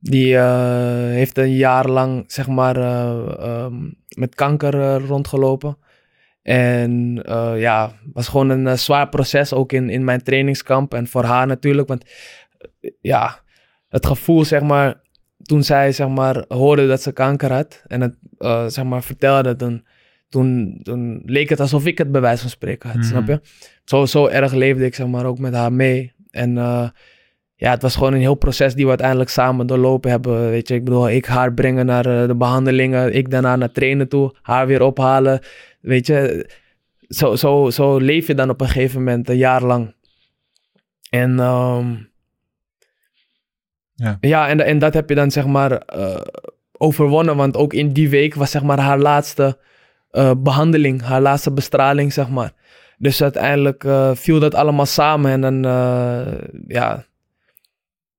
die 0.00 0.36
eh, 0.36 1.08
heeft 1.08 1.38
een 1.38 1.54
jaar 1.54 1.88
lang 1.88 2.24
zeg 2.26 2.46
maar 2.48 2.76
eh, 2.76 3.34
ehm, 3.38 3.74
met 4.16 4.34
kanker 4.34 4.80
eh, 4.80 5.06
rondgelopen. 5.06 5.78
En 6.42 7.22
ja, 7.56 7.92
was 8.12 8.28
gewoon 8.28 8.48
een 8.50 8.78
zwaar 8.78 9.08
proces 9.08 9.52
ook 9.52 9.72
in, 9.72 9.90
in 9.90 10.04
mijn 10.04 10.22
trainingskamp. 10.22 10.94
En 10.94 11.06
voor 11.06 11.24
haar 11.24 11.46
natuurlijk, 11.46 11.88
want 11.88 12.04
ja, 13.00 13.40
het 13.88 14.06
gevoel 14.06 14.44
zeg 14.44 14.62
maar, 14.62 15.00
toen 15.42 15.62
zij 15.62 15.92
zeg 15.92 16.08
maar 16.08 16.44
hoorde 16.48 16.86
dat 16.86 17.02
ze 17.02 17.12
kanker 17.12 17.52
had 17.52 17.82
en 17.86 18.00
het 18.00 18.14
zeg 18.72 18.84
maar 18.84 19.02
vertelde, 19.02 19.56
dan, 19.56 19.82
toen, 20.28 20.80
toen 20.82 21.22
leek 21.24 21.48
het 21.48 21.60
alsof 21.60 21.86
ik 21.86 21.98
het 21.98 22.12
bij 22.12 22.20
wijze 22.20 22.40
van 22.40 22.50
spreken 22.50 22.88
had, 22.90 22.98
Mhm. 22.98 23.06
snap 23.06 23.26
je? 23.26 23.40
Zo, 23.84 24.04
zo 24.06 24.26
erg 24.26 24.52
leefde 24.52 24.84
ik 24.84 24.94
zeg 24.94 25.06
maar 25.06 25.24
ook 25.24 25.38
met 25.38 25.54
haar 25.54 25.72
mee. 25.72 26.12
En 26.30 26.54
ja, 27.58 27.70
het 27.70 27.82
was 27.82 27.94
gewoon 27.94 28.12
een 28.12 28.20
heel 28.20 28.34
proces 28.34 28.74
die 28.74 28.82
we 28.82 28.88
uiteindelijk 28.88 29.30
samen 29.30 29.66
doorlopen 29.66 30.10
hebben. 30.10 30.50
Weet 30.50 30.68
je, 30.68 30.74
ik 30.74 30.84
bedoel, 30.84 31.10
ik 31.10 31.24
haar 31.24 31.54
brengen 31.54 31.86
naar 31.86 32.06
eh, 32.06 32.26
de 32.26 32.34
behandelingen, 32.34 33.14
ik 33.14 33.30
daarna 33.30 33.56
naar 33.56 33.72
trainen 33.72 34.08
toe, 34.08 34.34
haar 34.42 34.66
weer 34.66 34.82
ophalen. 34.82 35.40
Weet 35.80 36.06
je, 36.06 36.50
zo, 37.08 37.36
zo, 37.36 37.70
zo 37.70 37.98
leef 37.98 38.26
je 38.26 38.34
dan 38.34 38.50
op 38.50 38.60
een 38.60 38.68
gegeven 38.68 38.98
moment 38.98 39.28
een 39.28 39.36
jaar 39.36 39.62
lang. 39.62 39.94
En 41.10 41.40
ehm, 41.40 41.94
Ja. 43.94 44.16
ja, 44.20 44.48
en, 44.48 44.60
en 44.60 44.78
dat 44.78 44.94
heb 44.94 45.08
je 45.08 45.14
dan 45.14 45.30
zeg 45.30 45.46
maar 45.46 45.72
eh, 45.72 46.20
overwonnen. 46.72 47.36
Want 47.36 47.56
ook 47.56 47.72
in 47.72 47.92
die 47.92 48.08
week 48.08 48.34
was 48.34 48.50
zeg 48.50 48.62
maar 48.62 48.78
haar 48.78 48.98
laatste 48.98 49.58
eh, 50.10 50.32
behandeling, 50.38 51.02
haar 51.02 51.20
laatste 51.20 51.52
bestraling, 51.52 52.12
zeg 52.12 52.28
maar. 52.28 52.52
Dus 52.98 53.22
uiteindelijk 53.22 53.84
viel 54.14 54.40
dat 54.40 54.54
allemaal 54.54 54.86
samen 54.86 55.30
en 55.30 55.40
dan, 55.40 55.62
ja, 56.66 57.06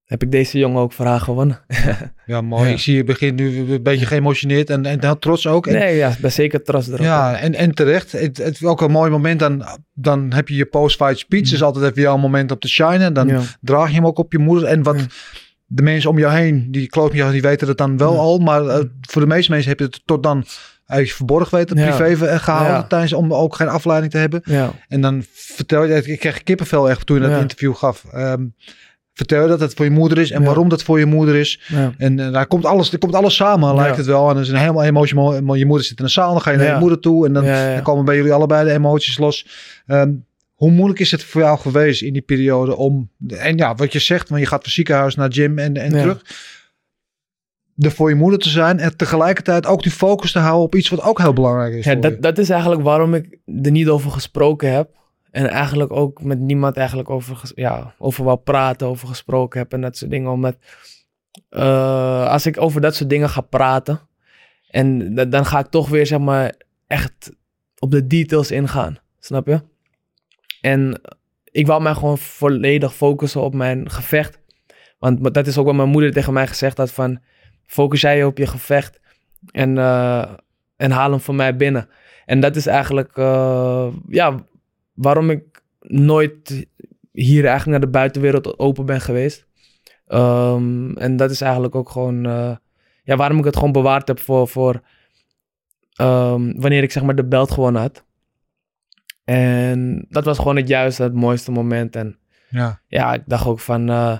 heb 0.08 0.24
ik 0.24 0.32
deze 0.32 0.58
jongen 0.58 0.82
ook 0.82 0.94
haar 0.94 1.20
gewonnen. 1.20 1.60
Ja, 2.26 2.42
mooi. 2.42 2.66
Ja. 2.66 2.72
Ik 2.72 2.80
zie 2.80 2.96
je 2.96 3.04
begint 3.04 3.36
nu 3.40 3.72
een 3.74 3.84
beetje 3.84 4.06
geëmotioneerd 4.06 4.70
en, 4.70 4.86
en 4.86 5.20
trots 5.20 5.48
ook. 5.48 5.68
En, 5.68 5.74
Nee, 5.74 5.96
ja, 5.96 6.16
ben 6.22 6.32
zeker 6.32 6.64
trots 6.64 6.88
erop. 6.88 7.00
Ja, 7.00 7.38
en, 7.40 7.54
en 7.54 7.72
terecht. 7.76 8.12
Het, 8.12 8.38
het 8.38 8.54
is 8.54 8.64
ook 8.64 8.82
een 8.82 8.92
mooi 8.92 9.12
moment. 9.12 9.40
Dan, 9.40 9.66
dan 9.94 10.34
heb 10.34 10.48
je 10.48 10.56
je 10.56 10.66
post-fight 10.66 11.18
speech. 11.20 11.50
Dus 11.50 11.64
altijd 11.64 11.86
even 11.92 12.02
jouw 12.02 12.18
moment 12.18 12.52
op 12.52 12.60
te 12.60 12.68
shinen. 12.68 13.14
Dan 13.14 13.28
Ja. 13.28 13.42
draag 13.62 13.88
je 13.90 13.96
hem 13.96 14.06
ook 14.06 14.18
op 14.18 14.32
je 14.32 14.38
moeder. 14.40 14.68
En 14.68 14.84
wat 14.84 15.00
Ja. 15.00 15.06
de 15.66 15.82
mensen 15.82 16.10
om 16.10 16.20
jou 16.20 16.34
heen, 16.34 16.68
die 16.72 16.88
kloot 16.88 17.10
met 17.10 17.18
jou, 17.18 17.32
die 17.32 17.42
weten 17.42 17.68
het 17.68 17.78
dan 17.78 17.98
wel 17.98 18.14
Ja. 18.14 18.20
al. 18.20 18.38
Maar 18.38 18.68
eh, 18.68 18.84
voor 19.02 19.22
de 19.22 19.28
meeste 19.28 19.52
mensen 19.52 19.70
heb 19.70 19.80
je 19.80 19.86
het 19.86 20.02
tot 20.06 20.24
dan 20.24 20.46
eigenlijk 20.86 21.12
verborgen 21.18 21.58
weten, 21.58 21.78
Ja. 21.78 21.96
privé 21.98 22.26
eh, 22.26 22.40
gehouden. 22.40 22.74
Ja. 22.74 22.84
Tijdens, 22.88 23.14
om 23.14 23.34
ook 23.34 23.56
geen 23.56 23.70
afleiding 23.70 24.12
te 24.12 24.18
hebben. 24.18 24.42
Ja. 24.44 24.72
En 24.88 25.02
dan 25.02 25.24
vertel 25.34 25.84
je, 25.84 26.04
ik 26.04 26.20
kreeg 26.20 26.44
kippenvel 26.44 26.90
echt 26.90 27.06
toen 27.06 27.22
je 27.22 27.28
dat 27.30 27.42
interview 27.42 27.76
gaf. 27.76 28.06
Ehm, 28.12 28.46
vertel 29.18 29.42
je 29.42 29.48
dat 29.48 29.60
het 29.60 29.74
voor 29.74 29.86
je 29.86 29.92
moeder 29.92 30.18
is 30.18 30.32
en 30.32 30.40
Ja. 30.40 30.46
waarom 30.46 30.70
dat 30.70 30.84
voor 30.84 31.00
je 31.00 31.06
moeder 31.06 31.36
is. 31.36 31.60
Ja. 31.68 31.94
En 31.98 32.20
eh, 32.20 32.32
daar 32.32 32.48
komt 32.48 32.66
alles, 32.66 32.92
er 32.94 32.98
komt 33.00 33.16
alles 33.16 33.36
samen, 33.36 33.76
lijkt 33.76 33.92
Ja. 33.92 33.98
het 33.98 34.06
wel. 34.06 34.28
En 34.28 34.34
dan 34.34 34.44
is 34.44 34.50
een 34.50 34.56
helemaal 34.56 34.84
emotioneel. 34.84 35.54
Je 35.56 35.66
moeder 35.66 35.86
zit 35.86 36.00
in 36.00 36.06
de 36.06 36.12
zaal, 36.12 36.32
dan 36.32 36.42
ga 36.42 36.52
je 36.52 36.58
naar 36.58 36.74
je 36.74 36.80
moeder 36.80 37.00
toe. 37.00 37.26
En 37.26 37.34
dan, 37.34 37.44
dan 37.46 37.82
komen 37.82 38.06
bij 38.06 38.16
jullie 38.16 38.34
allebei 38.34 38.66
de 38.68 38.72
emoties 38.74 39.18
los. 39.18 39.48
Ehm, 39.86 40.12
hoe 40.54 40.72
moeilijk 40.72 41.00
is 41.00 41.12
het 41.12 41.24
voor 41.24 41.42
jou 41.42 41.60
geweest 41.60 42.02
in 42.02 42.14
die 42.14 42.22
periode 42.22 42.76
om... 42.76 43.10
En 43.28 43.58
ja, 43.58 43.76
wat 43.76 43.92
je 43.94 44.00
zegt, 44.00 44.30
want 44.30 44.42
je 44.42 44.48
gaat 44.48 44.64
van 44.64 44.72
ziekenhuis 44.72 45.16
naar 45.16 45.34
gym 45.34 45.60
en, 45.60 45.78
en 45.78 45.92
Ja. 45.94 46.00
terug. 46.02 46.22
Er 47.78 47.92
voor 47.92 48.10
je 48.10 48.16
moeder 48.16 48.40
te 48.40 48.50
zijn 48.50 48.80
en 48.80 48.98
tegelijkertijd 48.98 49.66
ook 49.66 49.84
die 49.84 49.92
focus 49.92 50.32
te 50.32 50.40
houden 50.40 50.64
op 50.64 50.76
iets 50.76 50.90
wat 50.90 51.02
ook 51.02 51.20
heel 51.20 51.34
belangrijk 51.34 51.74
is 51.74 51.86
Ja, 51.86 51.92
je. 51.92 52.00
dat, 52.00 52.22
dat 52.22 52.38
is 52.38 52.50
eigenlijk 52.50 52.82
waarom 52.82 53.14
ik 53.14 53.38
er 53.64 53.72
niet 53.72 53.88
over 53.88 54.12
gesproken 54.12 54.74
heb. 54.74 54.90
En 55.32 55.50
eigenlijk 55.50 55.92
ook 55.92 56.24
met 56.24 56.40
niemand 56.40 56.78
eigenlijk 56.78 57.10
over, 57.10 57.52
ja, 57.56 57.94
over 57.98 58.24
wou 58.24 58.38
praten, 58.38 58.88
over 58.88 59.08
gesproken 59.08 59.60
heb 59.60 59.74
en 59.74 59.82
dat 59.82 59.98
soort 59.98 60.12
dingen. 60.12 60.32
Omdat 60.32 60.58
eh, 61.50 62.30
als 62.30 62.46
ik 62.46 62.62
over 62.62 62.82
dat 62.82 62.96
soort 62.96 63.10
dingen 63.10 63.30
ga 63.30 63.42
praten, 63.42 64.00
en 64.70 65.16
da- 65.16 65.26
dan 65.26 65.46
ga 65.46 65.60
ik 65.60 65.68
toch 65.68 65.90
weer 65.90 66.06
zeg 66.08 66.20
maar 66.20 66.54
echt 66.88 67.32
op 67.80 67.92
de 67.92 68.08
details 68.08 68.52
ingaan. 68.52 68.98
Snap 69.20 69.48
je? 69.48 69.62
En 70.62 71.02
ik 71.44 71.68
wou 71.68 71.82
mij 71.82 71.94
gewoon 71.94 72.18
volledig 72.18 72.96
focussen 72.96 73.42
op 73.42 73.54
mijn 73.54 73.90
gevecht. 73.90 74.40
Want 75.00 75.34
dat 75.34 75.48
is 75.48 75.58
ook 75.58 75.66
wat 75.66 75.76
mijn 75.76 75.90
moeder 75.90 76.12
tegen 76.14 76.34
mij 76.34 76.48
gezegd 76.48 76.78
had 76.78 76.92
van... 76.92 77.20
Focus 77.66 78.02
jij 78.02 78.18
je 78.18 78.26
op 78.26 78.38
je 78.38 78.48
gevecht 78.48 79.00
en, 79.52 79.78
eh, 79.78 80.34
en 80.78 80.92
haal 80.92 81.10
hem 81.12 81.20
voor 81.20 81.36
mij 81.36 81.56
binnen. 81.56 81.90
En 82.26 82.40
dat 82.40 82.56
is 82.56 82.66
eigenlijk 82.66 83.18
eh, 83.18 83.88
ja, 84.08 84.46
waarom 84.98 85.30
ik 85.30 85.62
nooit 85.80 86.68
hier 87.12 87.42
eigenlijk 87.46 87.70
naar 87.72 87.80
de 87.92 87.98
buitenwereld 87.98 88.60
open 88.60 88.86
ben 88.86 89.02
geweest. 89.02 89.46
Ehm, 90.08 90.92
en 90.92 91.16
dat 91.16 91.32
is 91.32 91.42
eigenlijk 91.42 91.76
ook 91.76 91.90
gewoon 91.90 92.26
eh, 92.26 92.56
ja, 93.04 93.16
waarom 93.16 93.38
ik 93.38 93.46
het 93.46 93.56
gewoon 93.56 93.72
bewaard 93.72 94.08
heb 94.08 94.20
voor, 94.20 94.48
voor 94.48 94.82
ehm, 95.96 96.52
wanneer 96.56 96.84
ik 96.84 96.92
zeg 96.92 97.04
maar 97.04 97.16
de 97.16 97.26
belt 97.28 97.52
gewonnen 97.52 97.82
had. 97.82 98.06
En 99.24 100.06
dat 100.10 100.26
was 100.26 100.38
gewoon 100.38 100.56
het 100.56 100.68
juiste, 100.68 101.04
het 101.04 101.14
mooiste 101.14 101.52
moment. 101.52 101.96
En 101.96 102.18
Ja. 102.50 102.80
ja, 102.88 103.14
ik 103.14 103.24
dacht 103.26 103.46
ook 103.46 103.60
van. 103.60 103.90
eh, 103.90 104.18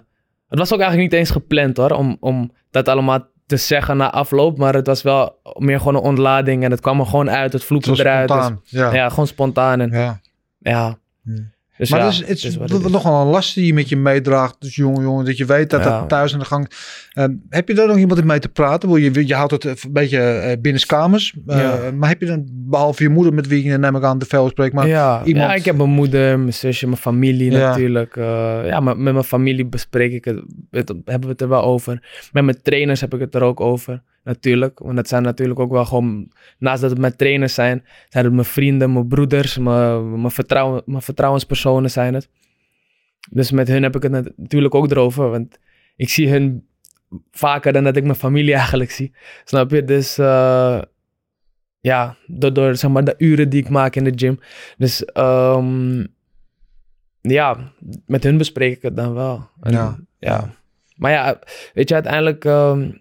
het 0.48 0.60
was 0.60 0.74
ook 0.74 0.80
eigenlijk 0.80 1.12
niet 1.12 1.20
eens 1.20 1.30
gepland 1.30 1.78
hoor, 1.78 1.92
om, 1.92 2.18
om 2.20 2.52
dat 2.72 2.88
allemaal 2.88 3.28
te 3.46 3.58
zeggen 3.58 3.98
na 3.98 4.12
afloop. 4.12 4.58
Maar 4.58 4.74
het 4.74 4.88
was 4.88 5.02
wel 5.02 5.40
meer 5.58 5.78
gewoon 5.78 5.96
een 5.96 6.02
ontlading 6.02 6.64
en 6.64 6.72
het 6.72 6.80
kwam 6.82 7.00
er 7.00 7.06
gewoon 7.06 7.30
uit, 7.30 7.54
het 7.54 7.62
Zo 7.62 7.68
vloekte 7.68 7.92
eruit. 8.00 8.28
Dus- 8.28 8.38
spontaan. 8.46 8.62
ja. 8.64 8.94
ja, 8.94 9.10
gewoon 9.10 9.28
spontaan. 9.28 9.80
En, 9.82 9.92
ja. 9.92 10.20
Ja. 10.70 10.98
Hmm. 11.24 11.56
Dus 11.78 11.90
maar 11.90 12.00
ja, 12.00 12.06
het 12.06 12.14
is, 12.14 12.20
het 12.20 12.30
is, 12.30 12.56
het 12.56 12.72
is. 12.86 12.92
nogal 12.92 13.22
een 13.22 13.28
last 13.32 13.56
die 13.56 13.66
je 13.66 13.74
met 13.74 13.90
je 13.90 13.98
meedraagt. 13.98 14.56
Dus 14.60 14.76
jongen, 14.76 15.02
jongen, 15.02 15.26
dat 15.26 15.38
je 15.38 15.46
weet 15.46 15.70
dat 15.70 15.84
Ja. 15.84 16.00
dat 16.00 16.10
thuis 16.10 16.34
aan 16.34 16.40
de 16.40 16.46
gang... 16.46 16.72
Ehm, 17.14 17.32
heb 17.50 17.68
je 17.68 17.74
daar 17.74 17.88
nog 17.88 17.98
iemand 17.98 18.24
mee 18.24 18.40
te 18.40 18.50
praten? 18.50 18.90
Wil 18.90 18.98
je, 18.98 19.28
je 19.28 19.34
houdt 19.36 19.52
het 19.52 19.64
een 19.66 19.92
beetje 19.94 20.20
eh 20.20 20.58
binnenskamers. 20.62 21.36
Uh, 21.48 21.58
Ja. 21.58 21.92
Maar 21.92 22.10
heb 22.10 22.20
je 22.22 22.26
dan, 22.26 22.46
behalve 22.52 23.04
je 23.04 23.10
moeder 23.10 23.34
met 23.34 23.48
wie 23.48 23.64
je 23.64 23.78
neem 23.78 23.96
ik 23.96 24.04
aan 24.04 24.20
de 24.20 24.26
veel 24.26 24.50
spreekt, 24.50 24.74
maar 24.74 24.88
ja, 24.88 25.24
iemand- 25.26 25.50
ja, 25.50 25.56
ik 25.56 25.66
heb 25.66 25.76
mijn 25.78 25.90
moeder, 25.90 26.40
mijn 26.40 26.54
zusje, 26.54 26.86
mijn 26.86 26.98
familie 26.98 27.52
natuurlijk. 27.52 28.16
eh, 28.16 28.60
ja, 28.66 28.80
maar 28.80 28.98
met 28.98 29.14
mijn 29.14 29.26
familie 29.26 29.66
bespreek 29.66 30.12
ik 30.12 30.26
het, 30.26 30.44
het- 30.72 30.88
hebben 31.06 31.22
we 31.22 31.28
het 31.28 31.42
er 31.42 31.50
wel 31.50 31.64
over. 31.64 32.28
Met 32.32 32.44
mijn 32.44 32.62
trainers 32.62 33.02
heb 33.02 33.14
ik 33.14 33.20
het 33.20 33.36
er 33.36 33.42
ook 33.42 33.60
over, 33.60 34.02
natuurlijk. 34.28 34.80
Want 34.80 34.96
dat 34.96 35.08
zijn 35.08 35.24
natuurlijk 35.24 35.60
ook 35.60 35.72
wel 35.72 35.86
gewoon, 35.86 36.32
naast 36.60 36.82
dat 36.82 36.90
het 36.90 37.00
mijn 37.00 37.16
trainers 37.16 37.54
zijn, 37.54 37.86
zijn 38.10 38.26
het 38.26 38.34
mijn 38.34 38.46
vrienden, 38.46 38.94
mijn 38.94 39.08
broeders, 39.08 39.58
mijn, 39.58 40.22
mijn, 40.22 40.32
vertrouwen, 40.32 40.82
mijn 40.86 41.02
vertrouwenspersonen 41.02 41.92
zijn 41.92 42.14
het. 42.14 42.30
Dus 43.32 43.52
met 43.52 43.68
hun 43.68 43.84
heb 43.84 43.96
ik 43.96 44.04
het 44.04 44.12
nat- 44.12 44.32
natuurlijk 44.38 44.76
ook 44.76 44.92
erover, 44.92 45.30
want 45.30 45.60
ik 45.96 46.10
zie 46.10 46.30
hun 46.30 46.68
vaker 47.32 47.74
dan 47.74 47.84
dat 47.84 47.96
ik 47.96 48.04
mijn 48.04 48.16
familie 48.16 48.54
eigenlijk 48.62 48.92
zie. 48.92 49.14
Snap 49.44 49.72
je? 49.72 49.84
Dus 49.84 50.18
eh, 50.18 50.82
ja, 51.80 52.16
door, 52.28 52.54
door 52.54 52.76
zeg 52.76 52.92
maar 52.92 53.04
de 53.04 53.16
uren 53.18 53.50
die 53.50 53.62
ik 53.64 53.70
maak 53.70 53.96
in 53.96 54.04
de 54.04 54.14
gym. 54.16 54.40
Dus 54.78 55.06
ehm, 55.06 56.06
ja, 57.22 57.72
met 58.06 58.24
hun 58.24 58.38
bespreek 58.38 58.76
ik 58.76 58.82
het 58.82 58.96
dan 58.96 59.14
wel. 59.14 59.50
En, 59.62 59.72
Ja. 59.72 59.98
ja. 60.20 60.56
Maar 60.96 61.12
ja, 61.12 61.40
weet 61.74 61.88
je, 61.90 61.94
uiteindelijk, 61.94 62.46
ehm, 62.46 62.92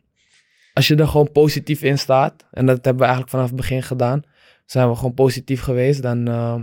als 0.76 0.88
je 0.88 0.96
er 0.96 1.08
gewoon 1.08 1.32
positief 1.32 1.82
in 1.82 1.98
staat, 1.98 2.44
en 2.50 2.66
dat 2.66 2.74
hebben 2.76 2.96
we 2.96 3.02
eigenlijk 3.02 3.30
vanaf 3.30 3.46
het 3.46 3.56
begin 3.56 3.82
gedaan, 3.82 4.22
zijn 4.66 4.88
we 4.88 4.96
gewoon 4.96 5.14
positief 5.14 5.60
geweest, 5.60 6.02
dan, 6.02 6.28
ehm, 6.28 6.62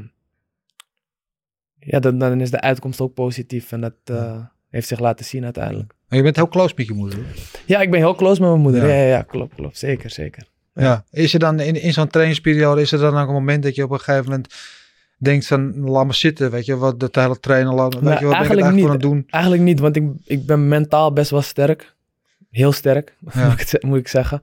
ja, 1.79 1.99
dan, 1.99 2.17
dan 2.17 2.41
is 2.41 2.51
de 2.51 2.61
uitkomst 2.61 3.01
ook 3.01 3.13
positief. 3.13 3.71
En 3.71 3.81
dat 3.81 3.93
eh, 4.03 4.35
heeft 4.69 4.87
zich 4.87 4.99
laten 4.99 5.25
zien 5.25 5.43
uiteindelijk. 5.43 5.93
Maar 6.07 6.17
je 6.17 6.23
bent 6.23 6.35
heel 6.35 6.47
close 6.47 6.73
met 6.77 6.87
je 6.87 6.93
moeder. 6.93 7.17
hoor. 7.19 7.25
Ja, 7.65 7.81
ik 7.81 7.91
ben 7.91 7.99
heel 7.99 8.15
close 8.15 8.41
met 8.41 8.49
mijn 8.49 8.61
moeder. 8.61 8.87
Ja. 8.87 9.03
Ja, 9.07 9.21
klopt, 9.21 9.55
klopt. 9.55 9.77
Zeker, 9.77 10.09
zeker. 10.09 10.47
Ja. 10.73 11.03
Is 11.11 11.33
er 11.33 11.39
dan 11.39 11.59
in, 11.59 11.81
in 11.81 11.93
zo'n 11.93 12.07
trainingsperiode, 12.07 12.81
is 12.81 12.91
er 12.91 12.99
dan 12.99 13.17
ook 13.17 13.27
een 13.27 13.33
moment 13.33 13.63
dat 13.63 13.75
je 13.75 13.83
op 13.83 13.91
een 13.91 13.99
gegeven 13.99 14.29
moment 14.29 14.53
denkt 15.17 15.47
van, 15.47 15.79
laat 15.89 16.05
me 16.05 16.13
zitten, 16.13 16.51
weet 16.51 16.65
je, 16.65 16.75
wat 16.77 16.99
dat 16.99 17.15
hele 17.15 17.39
trainen, 17.39 17.73
laat, 17.73 17.93
weet 17.93 18.03
Nou, 18.03 18.19
je, 18.19 18.25
wat 18.25 18.31
ben 18.31 18.41
ik 18.41 18.47
eigenlijk 18.47 18.67
aan 18.67 18.75
niet. 18.75 18.89
het 18.89 19.01
doen? 19.01 19.23
Eigenlijk 19.29 19.63
niet, 19.63 19.79
want 19.79 19.95
ik, 19.95 20.03
ik 20.25 20.45
ben 20.45 20.67
mentaal 20.67 21.13
best 21.13 21.31
wel 21.31 21.41
sterk. 21.41 21.95
Heel 22.53 22.71
sterk, 22.71 23.15
Ja. 23.33 23.43
moet, 23.43 23.53
ik, 23.53 23.59
het 23.59 23.69
ze- 23.69 23.83
moet 23.85 23.97
ik 23.97 24.07
zeggen. 24.07 24.41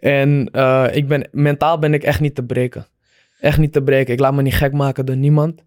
En 0.00 0.48
eh, 0.52 0.86
ik 0.92 1.08
ben, 1.08 1.28
mentaal 1.32 1.78
ben 1.78 1.94
ik 1.94 2.02
echt 2.02 2.20
niet 2.20 2.34
te 2.34 2.44
breken. 2.44 2.86
Echt 3.40 3.58
niet 3.58 3.72
te 3.72 3.82
breken. 3.82 4.12
Ik 4.14 4.20
laat 4.20 4.34
me 4.34 4.42
niet 4.42 4.54
gek 4.54 4.72
maken 4.72 5.06
door 5.06 5.16
niemand. 5.16 5.62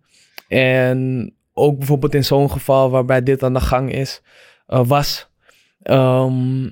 En 0.47 1.33
ook 1.53 1.77
bijvoorbeeld 1.77 2.13
in 2.13 2.23
zo'n 2.23 2.51
geval 2.51 2.89
waarbij 2.89 3.23
dit 3.23 3.43
aan 3.43 3.53
de 3.53 3.59
gang 3.61 3.91
is, 3.91 4.21
eh, 4.67 4.85
was, 4.87 5.29
ehm, 5.81 6.69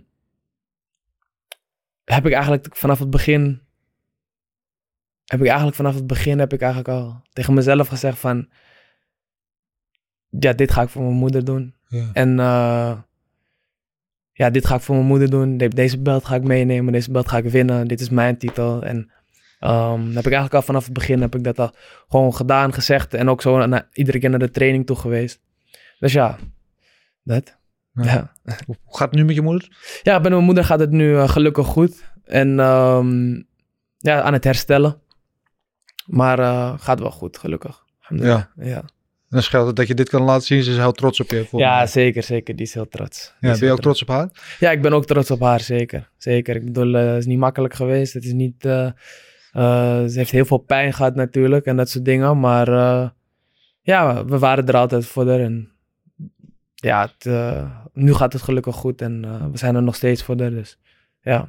heb 2.06 2.26
ik 2.26 2.32
eigenlijk 2.34 2.76
vanaf 2.76 3.00
het 3.00 3.10
begin 3.10 3.62
heb 5.26 5.40
ik 5.40 5.46
eigenlijk 5.48 5.76
vanaf 5.78 5.96
het 5.96 6.08
begin 6.08 6.40
heb 6.40 6.54
ik 6.54 6.62
eigenlijk 6.62 6.90
al 6.92 7.22
tegen 7.34 7.54
mezelf 7.54 7.88
gezegd 7.88 8.18
van, 8.20 8.50
ja, 10.30 10.54
dit 10.54 10.72
ga 10.72 10.82
ik 10.82 10.90
voor 10.90 11.02
mijn 11.04 11.14
moeder 11.16 11.46
doen. 11.46 11.76
Ja. 11.88 12.10
En 12.14 12.40
eh, 12.40 12.98
ja, 14.38 14.50
dit 14.50 14.66
ga 14.66 14.76
ik 14.76 14.82
voor 14.82 14.96
mijn 14.96 15.08
moeder 15.08 15.30
doen. 15.30 15.58
De- 15.58 15.68
Deze 15.68 16.00
belt 16.02 16.26
ga 16.26 16.36
ik 16.36 16.44
meenemen. 16.44 16.94
Deze 16.94 17.12
belt 17.12 17.28
ga 17.30 17.38
ik 17.38 17.46
winnen. 17.50 17.88
Dit 17.88 18.02
is 18.02 18.10
mijn 18.10 18.38
titel. 18.38 18.84
En 18.84 19.12
ehm, 19.60 20.00
heb 20.02 20.18
ik 20.26 20.34
eigenlijk 20.34 20.54
al 20.54 20.62
vanaf 20.62 20.84
het 20.84 20.94
begin 20.94 21.22
heb 21.22 21.36
ik 21.36 21.44
dat 21.44 21.60
al 21.60 21.72
gewoon 22.10 22.36
gedaan, 22.36 22.74
gezegd. 22.74 23.14
En 23.14 23.30
ook 23.30 23.42
zo 23.42 23.66
na, 23.66 23.88
iedere 23.94 24.20
keer 24.20 24.30
naar 24.30 24.40
de 24.40 24.52
training 24.52 24.86
toe 24.86 24.96
geweest. 24.96 25.40
Dus 26.00 26.14
ja, 26.14 26.38
dat. 27.24 27.58
Ja. 27.94 28.04
Ja. 28.04 28.34
Hoe 28.66 28.76
gaat 28.90 29.10
het 29.10 29.20
nu 29.20 29.26
met 29.26 29.36
je 29.36 29.42
moeder? 29.42 30.00
Ja, 30.04 30.20
bij 30.22 30.32
mijn 30.32 30.44
moeder 30.44 30.64
gaat 30.66 30.80
het 30.80 30.92
nu 30.92 31.16
eh, 31.18 31.30
gelukkig 31.30 31.66
goed. 31.68 32.04
En 32.26 32.60
ehm, 32.60 33.34
ja, 33.98 34.22
aan 34.22 34.34
het 34.34 34.44
herstellen. 34.44 35.00
Maar 36.06 36.40
eh, 36.40 36.74
gaat 36.78 37.00
wel 37.00 37.12
goed, 37.12 37.38
gelukkig. 37.38 37.84
Ja. 38.10 38.52
Ja, 38.56 38.84
dan 39.30 39.42
scheelt 39.44 39.68
het 39.68 39.76
dat 39.76 39.88
je 39.88 39.94
dit 39.94 40.10
kan 40.10 40.22
laten 40.22 40.46
zien. 40.46 40.64
Ze 40.64 40.72
is 40.72 40.78
heel 40.78 40.92
trots 40.92 41.20
op 41.20 41.30
je. 41.30 41.48
ja 41.52 41.86
zeker, 41.86 42.24
zeker. 42.24 42.56
Die 42.56 42.66
is 42.66 42.74
heel 42.74 42.88
trots. 42.88 43.34
Ja 43.40 43.52
ben 43.52 43.68
je 43.68 43.72
ook 43.72 43.82
trots 43.82 44.02
op 44.02 44.08
haar? 44.08 44.30
Ja, 44.60 44.72
ik 44.72 44.82
ben 44.82 44.94
ook 44.94 45.06
trots 45.06 45.32
op 45.32 45.40
haar, 45.40 45.60
zeker. 45.60 46.10
Zeker. 46.18 46.56
Ik 46.56 46.66
bedoel, 46.66 46.96
eh, 46.96 47.08
het 47.08 47.18
is 47.18 47.26
niet 47.26 47.38
makkelijk 47.40 47.74
geweest. 47.74 48.14
Het 48.14 48.24
is 48.26 48.34
niet... 48.34 48.66
eh, 48.66 48.86
eh, 48.86 50.06
ze 50.06 50.14
heeft 50.14 50.32
heel 50.32 50.46
veel 50.46 50.58
pijn 50.58 50.94
gehad 50.94 51.16
natuurlijk 51.16 51.66
en 51.66 51.76
dat 51.78 51.90
soort 51.90 52.06
dingen. 52.06 52.40
Maar 52.40 52.68
eh, 52.68 53.10
ja, 53.82 54.26
we 54.26 54.40
waren 54.40 54.68
er 54.68 54.76
altijd 54.78 55.06
voor 55.06 55.28
haar. 55.30 55.40
En 55.40 55.72
ja, 56.76 57.02
het, 57.02 57.26
eh, 57.26 57.72
nu 57.94 58.14
gaat 58.14 58.34
het 58.34 58.42
gelukkig 58.42 58.76
goed 58.76 59.02
en 59.02 59.26
eh, 59.26 59.46
we 59.52 59.58
zijn 59.58 59.76
er 59.76 59.84
nog 59.84 59.96
steeds 59.96 60.24
voor 60.24 60.40
haar. 60.42 60.50
Dus 60.50 60.80
ja. 61.22 61.48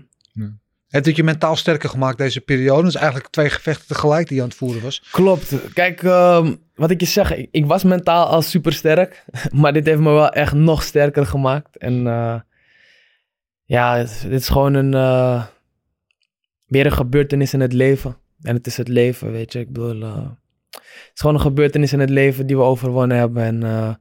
Heeft 0.96 1.08
het 1.08 1.16
je 1.16 1.22
mentaal 1.24 1.56
sterker 1.56 1.88
gemaakt 1.88 2.18
deze 2.18 2.40
periode? 2.40 2.82
Dus 2.82 2.94
eigenlijk 2.94 3.28
twee 3.32 3.50
gevechten 3.50 3.86
tegelijk 3.86 4.26
die 4.28 4.36
je 4.36 4.42
aan 4.42 4.48
het 4.48 4.56
voeren 4.56 4.82
was. 4.82 5.02
Klopt. 5.10 5.72
Kijk, 5.72 6.02
ehm, 6.02 6.54
wat 6.74 6.90
ik 6.90 7.00
je 7.00 7.06
zeg, 7.06 7.34
ik, 7.36 7.48
ik 7.50 7.66
was 7.66 7.84
mentaal 7.84 8.26
al 8.26 8.42
super 8.42 8.72
sterk. 8.72 9.24
Maar 9.60 9.72
dit 9.72 9.86
heeft 9.86 10.00
me 10.00 10.10
wel 10.10 10.28
echt 10.30 10.52
nog 10.52 10.82
sterker 10.82 11.26
gemaakt. 11.26 11.76
En 11.78 12.06
eh, 12.06 12.40
ja, 13.64 13.96
het- 13.96 14.20
dit 14.28 14.40
is 14.40 14.48
gewoon 14.48 14.74
een, 14.74 14.94
eh, 14.94 15.44
weer 16.66 16.86
een 16.86 16.92
gebeurtenis 16.92 17.52
in 17.54 17.60
het 17.60 17.72
leven. 17.72 18.16
En 18.42 18.54
het 18.54 18.66
is 18.66 18.76
het 18.76 18.88
leven, 18.88 19.32
weet 19.32 19.52
je. 19.52 19.58
Ik 19.58 19.72
bedoel, 19.72 20.02
eh, 20.02 20.28
het 20.70 21.10
is 21.14 21.20
gewoon 21.20 21.34
een 21.34 21.40
gebeurtenis 21.40 21.92
in 21.92 22.00
het 22.00 22.10
leven 22.10 22.46
die 22.46 22.56
we 22.56 22.62
overwonnen 22.62 23.16
hebben. 23.18 23.42
En 23.62 23.98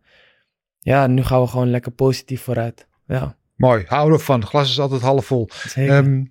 ja, 0.80 1.08
nu 1.08 1.24
gaan 1.24 1.42
we 1.42 1.48
gewoon 1.48 1.70
lekker 1.70 1.92
positief 1.92 2.42
vooruit. 2.42 2.88
Ja, 3.08 3.36
Mooi, 3.56 3.84
hou 3.88 4.14
ervan. 4.14 4.40
Het 4.40 4.50
glas 4.50 4.70
is 4.70 4.80
altijd 4.80 5.02
half 5.02 5.26
vol. 5.26 5.50
zeker. 5.68 5.94
Ehm, 5.98 6.24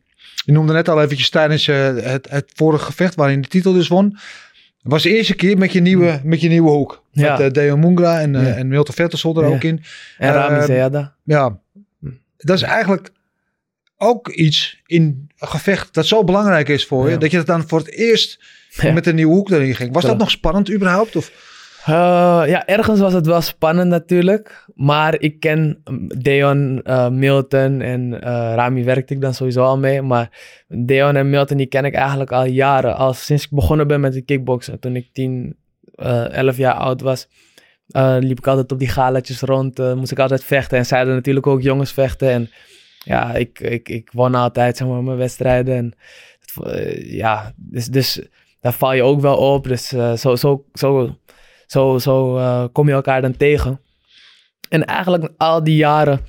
je 0.44 0.52
noemde 0.52 0.72
net 0.72 0.88
al 0.88 1.02
eventjes 1.02 1.30
tijdens 1.30 1.68
eh, 1.68 1.96
het, 1.96 2.30
het 2.30 2.50
vorige 2.54 2.84
gevecht 2.84 3.14
waarin 3.14 3.36
je 3.36 3.42
de 3.42 3.48
titel 3.48 3.72
dus 3.72 3.88
won. 3.88 4.18
Was 4.82 5.02
de 5.02 5.16
eerste 5.16 5.34
keer 5.34 5.58
met 5.58 5.72
je 5.72 5.80
nieuwe, 5.80 6.20
met 6.24 6.40
je 6.40 6.48
nieuwe 6.48 6.70
hoek. 6.70 7.04
Ja. 7.10 7.30
Met 7.30 7.40
eh, 7.40 7.50
Deo 7.52 7.76
Mungra 7.76 8.20
en, 8.20 8.34
eh, 8.34 8.58
en 8.58 8.68
Milton 8.68 8.94
Vettersol 8.94 9.42
er 9.42 9.44
ook 9.44 9.62
in. 9.62 9.82
en 10.18 10.32
Rami 10.32 10.74
ehm. 10.74 11.04
Ja, 11.24 11.58
dat 12.36 12.56
is 12.56 12.62
eigenlijk 12.62 13.10
ook 13.96 14.28
iets 14.28 14.82
in 14.86 15.28
een 15.38 15.48
gevecht 15.48 15.94
dat 15.94 16.06
zo 16.06 16.24
belangrijk 16.24 16.68
is 16.68 16.86
voor 16.86 17.10
je. 17.10 17.18
Dat 17.18 17.30
je 17.30 17.36
het 17.36 17.46
dan 17.46 17.68
voor 17.68 17.78
het 17.78 17.90
eerst 17.90 18.38
met 18.92 19.06
een 19.06 19.14
nieuwe 19.14 19.34
hoek 19.34 19.50
erin 19.50 19.74
ging. 19.74 19.92
Was 19.92 20.04
dat 20.04 20.18
nog 20.18 20.30
spannend 20.30 20.72
überhaupt? 20.72 21.16
Of? 21.16 21.32
Eh, 21.84 22.42
ja, 22.46 22.66
ergens 22.66 23.00
was 23.00 23.12
het 23.12 23.26
wel 23.26 23.40
spannend 23.40 23.88
natuurlijk. 23.88 24.66
Maar 24.74 25.20
ik 25.20 25.40
ken 25.40 25.80
mm, 25.84 26.08
Deon, 26.08 26.82
eh, 26.82 27.08
Milton 27.08 27.80
en 27.80 28.20
eh, 28.22 28.52
Rami 28.54 28.84
werkte 28.84 29.14
ik 29.14 29.20
dan 29.20 29.34
sowieso 29.34 29.62
al 29.62 29.78
mee. 29.78 30.02
Maar 30.02 30.30
Deon 30.68 31.16
en 31.16 31.30
Milton 31.30 31.56
die 31.56 31.66
ken 31.66 31.84
ik 31.84 31.94
eigenlijk 31.94 32.32
al 32.32 32.44
jaren. 32.44 32.96
Al 32.96 33.12
sinds 33.12 33.44
ik 33.44 33.50
begonnen 33.50 33.86
ben 33.86 34.00
met 34.00 34.12
de 34.12 34.20
kickboksen. 34.20 34.78
Toen 34.78 34.96
ik 34.96 35.08
10, 35.12 35.56
eh 35.94 36.32
11 36.32 36.56
jaar 36.56 36.74
oud 36.74 37.00
was. 37.00 37.28
liep 38.18 38.38
ik 38.38 38.46
altijd 38.46 38.72
op 38.72 38.78
die 38.78 38.88
galatjes 38.88 39.40
rond. 39.40 39.78
moest 39.78 40.12
ik 40.12 40.18
altijd 40.18 40.44
vechten. 40.44 40.78
En 40.78 40.86
zeiden 40.86 41.14
natuurlijk 41.14 41.46
ook 41.46 41.62
jongens 41.62 41.92
vechten. 41.92 42.30
En 42.30 42.50
ja, 42.98 43.34
ik, 43.34 43.60
ik, 43.60 43.88
ik 43.88 44.10
won 44.12 44.34
altijd 44.34 44.76
zeg 44.76 44.88
maar, 44.88 45.02
mijn 45.02 45.16
wedstrijden. 45.16 45.76
En, 45.76 45.92
ja, 47.04 47.52
dus, 47.56 47.86
dus 47.86 48.28
daar 48.60 48.72
val 48.72 48.92
je 48.92 49.02
ook 49.02 49.20
wel 49.20 49.36
op. 49.36 49.64
Dus 49.64 49.88
zo, 50.14 50.36
zo, 50.36 50.64
zo 50.72 51.16
zo, 51.66 51.98
zo 51.98 52.36
eh, 52.36 52.64
kom 52.72 52.88
je 52.88 52.94
elkaar 52.94 53.22
dan 53.22 53.36
tegen. 53.36 53.80
En 54.68 54.84
eigenlijk 54.84 55.28
al 55.36 55.64
die 55.64 55.76
jaren 55.76 56.20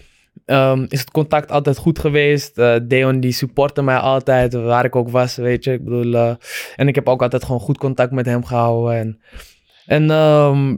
ehm, 0.45 0.85
is 0.89 0.99
het 0.99 1.11
contact 1.11 1.51
altijd 1.51 1.77
goed 1.77 1.99
geweest. 1.99 2.57
Eh, 2.57 2.75
Deon 2.83 3.19
die 3.19 3.31
supportte 3.31 3.81
mij 3.81 3.97
altijd, 3.97 4.53
waar 4.53 4.85
ik 4.85 4.95
ook 4.95 5.09
was, 5.09 5.35
weet 5.35 5.63
je. 5.63 5.71
Ik 5.73 5.83
bedoel, 5.83 6.13
eh, 6.13 6.35
en 6.75 6.87
ik 6.87 6.95
heb 6.95 7.09
ook 7.09 7.21
altijd 7.21 7.43
gewoon 7.43 7.59
goed 7.59 7.77
contact 7.77 8.11
met 8.11 8.25
hem 8.25 8.45
gehouden. 8.45 8.97
En, 8.97 9.19
en 9.85 10.09
ehm, 10.09 10.75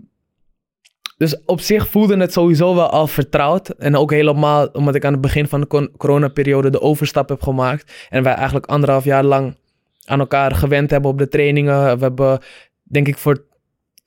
dus 1.17 1.43
op 1.45 1.59
zich 1.61 1.87
voelde 1.87 2.17
het 2.17 2.33
sowieso 2.33 2.75
wel 2.75 2.89
al 2.89 3.07
vertrouwd. 3.07 3.69
En 3.69 3.95
ook 3.95 4.11
helemaal 4.11 4.67
omdat 4.67 4.95
ik 4.95 5.05
aan 5.05 5.11
het 5.11 5.21
begin 5.21 5.47
van 5.47 5.61
de 5.61 5.91
coronaperiode 5.97 6.69
de 6.69 6.81
overstap 6.81 7.29
heb 7.29 7.41
gemaakt. 7.41 8.07
En 8.09 8.23
wij 8.23 8.33
eigenlijk 8.33 8.65
anderhalf 8.65 9.03
jaar 9.03 9.23
lang 9.23 9.57
aan 10.05 10.19
elkaar 10.19 10.55
gewend 10.55 10.89
hebben 10.89 11.11
op 11.11 11.17
de 11.17 11.27
trainingen. 11.27 11.97
We 11.97 12.03
hebben, 12.03 12.39
denk 12.83 13.07
ik, 13.07 13.17
voor 13.17 13.45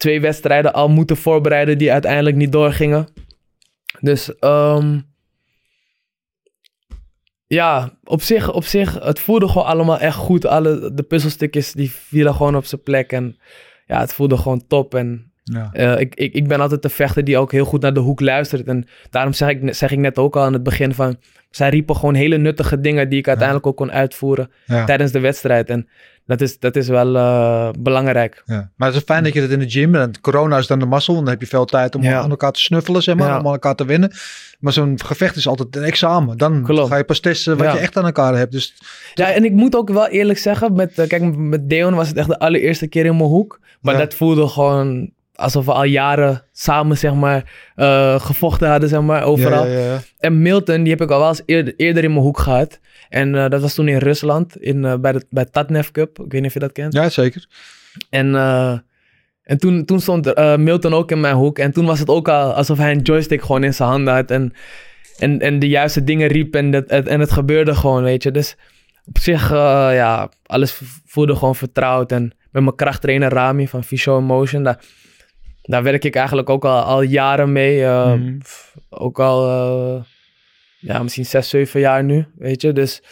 twee 0.00 0.20
wedstrijden 0.20 0.72
al 0.72 0.88
moeten 0.88 1.16
voorbereiden 1.16 1.78
die 1.78 1.92
uiteindelijk 1.92 2.36
niet 2.36 2.52
doorgingen. 2.52 3.08
Dus 4.00 4.38
ehm, 4.38 4.98
ja, 7.46 7.98
op 8.04 8.22
zich, 8.22 8.52
op 8.52 8.64
zich, 8.64 8.98
het 9.04 9.20
voelde 9.20 9.48
gewoon 9.48 9.66
allemaal 9.66 9.98
echt 9.98 10.16
goed. 10.16 10.46
Alle, 10.46 10.94
de 10.94 11.02
puzzelstukjes 11.02 11.72
die 11.72 11.90
vielen 11.90 12.34
gewoon 12.34 12.56
op 12.56 12.64
zijn 12.64 12.82
plek. 12.82 13.12
En 13.12 13.38
ja, 13.86 14.00
het 14.00 14.12
voelde 14.14 14.36
gewoon 14.36 14.66
top. 14.66 14.94
En 14.94 15.32
Ja. 15.44 15.70
eh, 15.72 16.00
ik, 16.00 16.14
ik, 16.14 16.34
ik 16.34 16.48
ben 16.48 16.60
altijd 16.60 16.82
de 16.82 16.88
vechter 16.88 17.24
die 17.24 17.38
ook 17.38 17.52
heel 17.52 17.64
goed 17.64 17.80
naar 17.82 17.94
de 17.94 18.00
hoek 18.00 18.20
luistert. 18.20 18.66
En 18.66 18.86
daarom 19.10 19.32
zeg 19.32 19.48
ik, 19.48 19.74
zeg 19.74 19.90
ik 19.90 19.98
net 19.98 20.18
ook 20.18 20.36
al 20.36 20.42
aan 20.42 20.52
het 20.52 20.62
begin 20.62 20.94
van... 20.94 21.16
Zij 21.50 21.68
riepen 21.68 21.96
gewoon 21.96 22.14
hele 22.14 22.36
nuttige 22.38 22.80
dingen 22.80 23.08
die 23.08 23.18
ik 23.18 23.28
uiteindelijk 23.28 23.66
ook 23.66 23.76
kon 23.76 23.92
uitvoeren 23.92 24.50
Ja. 24.66 24.84
tijdens 24.84 25.12
de 25.12 25.20
wedstrijd. 25.20 25.70
En 25.70 25.88
dat 26.26 26.40
is, 26.40 26.59
dat 26.59 26.76
is 26.76 26.88
wel 26.88 27.16
eh, 27.16 27.68
belangrijk. 27.78 28.42
Ja. 28.44 28.70
Maar 28.76 28.88
het 28.88 28.96
is 28.96 29.02
fijn 29.04 29.24
dat 29.24 29.33
je 29.33 29.40
dat 29.40 29.50
in 29.50 29.59
de 29.59 29.70
gym 29.70 29.94
en 29.94 30.20
corona 30.20 30.59
is 30.59 30.66
dan 30.66 30.78
de 30.78 30.87
mazzel, 30.87 31.14
dan 31.14 31.28
heb 31.28 31.40
je 31.40 31.46
veel 31.46 31.64
tijd 31.64 31.94
om 31.94 32.02
Ja. 32.02 32.20
aan 32.20 32.30
elkaar 32.30 32.52
te 32.52 32.61
snuffelen, 32.61 33.02
zeg 33.02 33.14
maar, 33.14 33.28
Ja. 33.28 33.38
om 33.38 33.46
aan 33.46 33.52
elkaar 33.52 33.74
te 33.74 33.85
winnen. 33.85 34.12
Maar 34.61 34.72
zo'n 34.72 35.00
gevecht 35.04 35.37
is 35.37 35.46
altijd 35.46 35.76
een 35.76 35.83
examen. 35.83 36.38
Dan 36.38 36.62
Klopt. 36.62 36.88
ga 36.90 36.96
je 36.96 37.04
pas 37.04 37.20
testen 37.20 37.56
wat 37.56 37.72
je 37.72 37.78
echt 37.78 37.96
aan 37.96 38.04
elkaar 38.04 38.37
hebt. 38.37 38.52
Dus 38.52 38.74
Ja, 39.14 39.33
en 39.33 39.44
ik 39.44 39.52
moet 39.52 39.76
ook 39.76 39.90
wel 39.90 40.06
eerlijk 40.09 40.38
zeggen, 40.38 40.72
met, 40.72 40.98
eh, 40.98 41.06
kijk, 41.09 41.37
met 41.37 41.68
Deon 41.70 41.94
was 41.94 42.09
het 42.09 42.16
echt 42.16 42.28
de 42.28 42.38
allereerste 42.38 42.87
keer 42.87 43.04
in 43.04 43.16
mijn 43.16 43.28
hoek. 43.28 43.61
Maar 43.80 43.98
dat 43.98 44.14
voelde 44.14 44.48
gewoon 44.48 45.11
alsof 45.40 45.64
we 45.64 45.72
al 45.72 45.85
jaren 45.85 46.42
samen, 46.53 46.98
zeg 46.98 47.14
maar, 47.14 47.53
eh, 47.74 48.20
gevochten 48.20 48.68
hadden, 48.70 48.88
zeg 48.88 49.00
maar, 49.00 49.22
overal. 49.22 49.66
Ja, 49.66 49.72
ja, 49.79 49.85
ja. 49.85 49.98
En 50.18 50.42
Milton, 50.42 50.83
die 50.83 50.92
heb 50.92 51.00
ik 51.03 51.11
al 51.11 51.18
wel 51.18 51.29
eens 51.29 51.42
eerder, 51.46 51.74
eerder 51.76 52.05
in 52.05 52.11
mijn 52.11 52.22
hoek 52.22 52.38
gehad. 52.38 52.81
En 53.09 53.35
eh, 53.35 53.48
dat 53.48 53.61
was 53.61 53.74
toen 53.74 53.88
in 53.88 53.98
Rusland, 53.98 54.57
in, 54.57 54.85
eh, 54.85 54.94
bij 54.96 55.12
de 55.12 55.24
bij 55.31 55.44
Tatnef 55.44 55.90
Cup. 55.90 56.18
Ik 56.18 56.33
weet 56.33 56.40
niet 56.40 56.46
of 56.46 56.53
je 56.53 56.59
dat 56.59 56.72
kent. 56.72 56.92
Ja, 56.92 57.09
zeker. 57.09 57.46
En, 58.11 58.35
en 59.42 59.59
toen, 59.59 59.85
toen 59.85 60.00
stond 60.00 60.35
Milton 60.57 60.94
ook 60.94 61.11
in 61.11 61.20
mijn 61.20 61.35
hoek. 61.35 61.59
En 61.59 61.72
toen 61.72 61.85
was 61.87 61.98
het 61.98 62.09
ook 62.09 62.29
al 62.29 62.53
alsof 62.53 62.79
hij 62.79 62.90
een 62.92 63.00
joystick 63.03 63.42
gewoon 63.42 63.64
in 63.64 63.74
zijn 63.74 63.88
handen 63.88 64.14
had. 64.14 64.31
En, 64.31 64.53
en, 65.18 65.38
en 65.40 65.59
de 65.59 65.68
juiste 65.68 66.05
dingen 66.05 66.29
riep. 66.29 66.55
En, 66.55 66.70
dat, 66.70 66.85
het- 66.90 67.09
en 67.09 67.20
het 67.20 67.33
gebeurde 67.33 67.74
gewoon, 67.74 68.03
weet 68.03 68.22
je. 68.22 68.31
Dus 68.31 68.57
op 69.07 69.18
zich, 69.18 69.50
ja, 69.50 70.29
alles 70.46 70.81
voelde 71.07 71.37
gewoon 71.37 71.57
vertrouwd. 71.57 72.12
En 72.12 72.33
met 72.50 72.62
mijn 72.62 72.74
krachttrainer 72.76 73.33
Rami 73.33 73.68
van 73.68 73.85
Visio 73.85 74.20
Motion, 74.20 74.62
daar, 74.62 74.79
daar 75.70 75.83
werk 75.83 76.04
ik 76.04 76.14
eigenlijk 76.16 76.50
ook 76.50 76.64
al, 76.64 76.80
al 76.80 77.02
jaren 77.02 77.52
mee. 77.52 77.85
eh, 77.85 78.12
Mhm. 78.14 78.38
Ook 78.88 79.20
al, 79.20 79.48
eh, 79.48 80.02
ja, 80.78 81.02
misschien 81.02 81.26
zes, 81.26 81.48
zeven 81.48 81.80
jaar 81.80 82.04
nu, 82.04 82.26
weet 82.38 82.62
je. 82.62 82.72
Dus, 82.72 83.02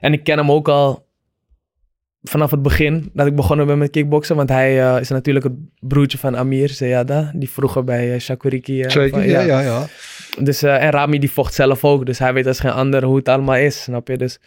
en 0.00 0.12
ik 0.12 0.24
ken 0.24 0.38
hem 0.38 0.50
ook 0.50 0.68
al 0.68 1.08
vanaf 2.22 2.50
het 2.50 2.62
begin 2.62 3.10
dat 3.12 3.26
ik 3.26 3.34
begonnen 3.34 3.66
ben 3.66 3.78
met 3.78 3.90
kickboksen. 3.90 4.36
Want 4.36 4.48
hij 4.48 4.80
eh, 4.94 5.00
is 5.00 5.08
natuurlijk 5.08 5.44
het 5.44 5.54
broertje 5.80 6.18
van 6.18 6.36
Amir 6.36 6.68
Zeyada. 6.68 7.32
Die 7.34 7.50
vroeger 7.50 7.84
bij 7.84 8.18
Shakuriki. 8.18 8.90
Zeker, 8.90 9.10
van- 9.10 9.28
ja, 9.28 9.40
ja, 9.40 9.60
ja. 9.60 9.86
Dus, 10.40 10.62
en 10.62 10.90
Rami 10.90 11.18
die 11.18 11.30
vocht 11.30 11.54
zelf 11.54 11.84
ook. 11.84 12.06
Dus 12.06 12.18
hij 12.18 12.32
weet 12.32 12.46
als 12.46 12.60
geen 12.60 12.70
ander 12.72 13.04
hoe 13.04 13.16
het 13.16 13.28
allemaal 13.28 13.56
is, 13.56 13.82
snap 13.82 14.08
je? 14.08 14.16
Dus 14.16 14.38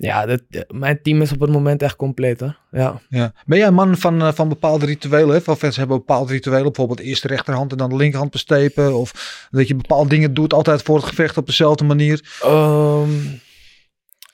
ja, 0.00 0.26
dat, 0.26 0.42
eh, 0.50 0.60
mijn 0.68 1.02
team 1.02 1.22
is 1.22 1.32
op 1.32 1.40
het 1.40 1.50
moment 1.50 1.82
echt 1.82 1.96
compleet 1.96 2.40
hoor. 2.40 2.58
Ja. 2.70 3.00
ja. 3.08 3.32
Ben 3.46 3.58
jij 3.58 3.66
een 3.66 3.74
man 3.74 3.96
van, 3.96 4.22
eh, 4.22 4.32
van 4.32 4.48
bepaalde 4.48 4.86
rituelen? 4.86 5.34
Hè? 5.34 5.40
Veel 5.40 5.56
fans 5.56 5.76
hebben 5.76 5.96
bepaalde 5.96 6.32
rituelen. 6.32 6.62
Bijvoorbeeld 6.62 7.00
eerst 7.00 7.22
de 7.22 7.28
rechterhand 7.28 7.70
en 7.70 7.76
dan 7.78 7.88
de 7.88 7.96
linkerhand 7.96 8.30
bestepen. 8.30 8.94
Of 8.94 9.48
dat 9.50 9.68
je 9.68 9.74
bepaalde 9.74 10.08
dingen 10.08 10.34
doet 10.34 10.52
altijd 10.52 10.82
voor 10.82 10.96
het 10.96 11.04
gevecht 11.04 11.36
op 11.36 11.46
dezelfde 11.46 11.84
manier. 11.84 12.38
Ehm, 12.42 13.12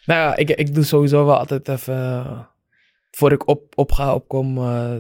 nou 0.05 0.21
ja, 0.21 0.37
ik, 0.37 0.51
ik 0.51 0.75
doe 0.75 0.85
sowieso 0.85 1.25
wel 1.25 1.39
altijd 1.39 1.69
even... 1.69 1.95
eh, 1.95 2.41
voor 3.11 3.33
ik 3.33 3.49
op, 3.49 3.73
op 3.75 3.93
ga, 3.93 4.15
opkom, 4.15 4.55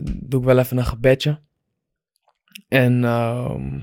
doe 0.04 0.40
ik 0.40 0.46
wel 0.46 0.58
even 0.58 0.76
een 0.76 0.86
gebedje. 0.86 1.40
En 2.68 3.04
ehm, 3.04 3.78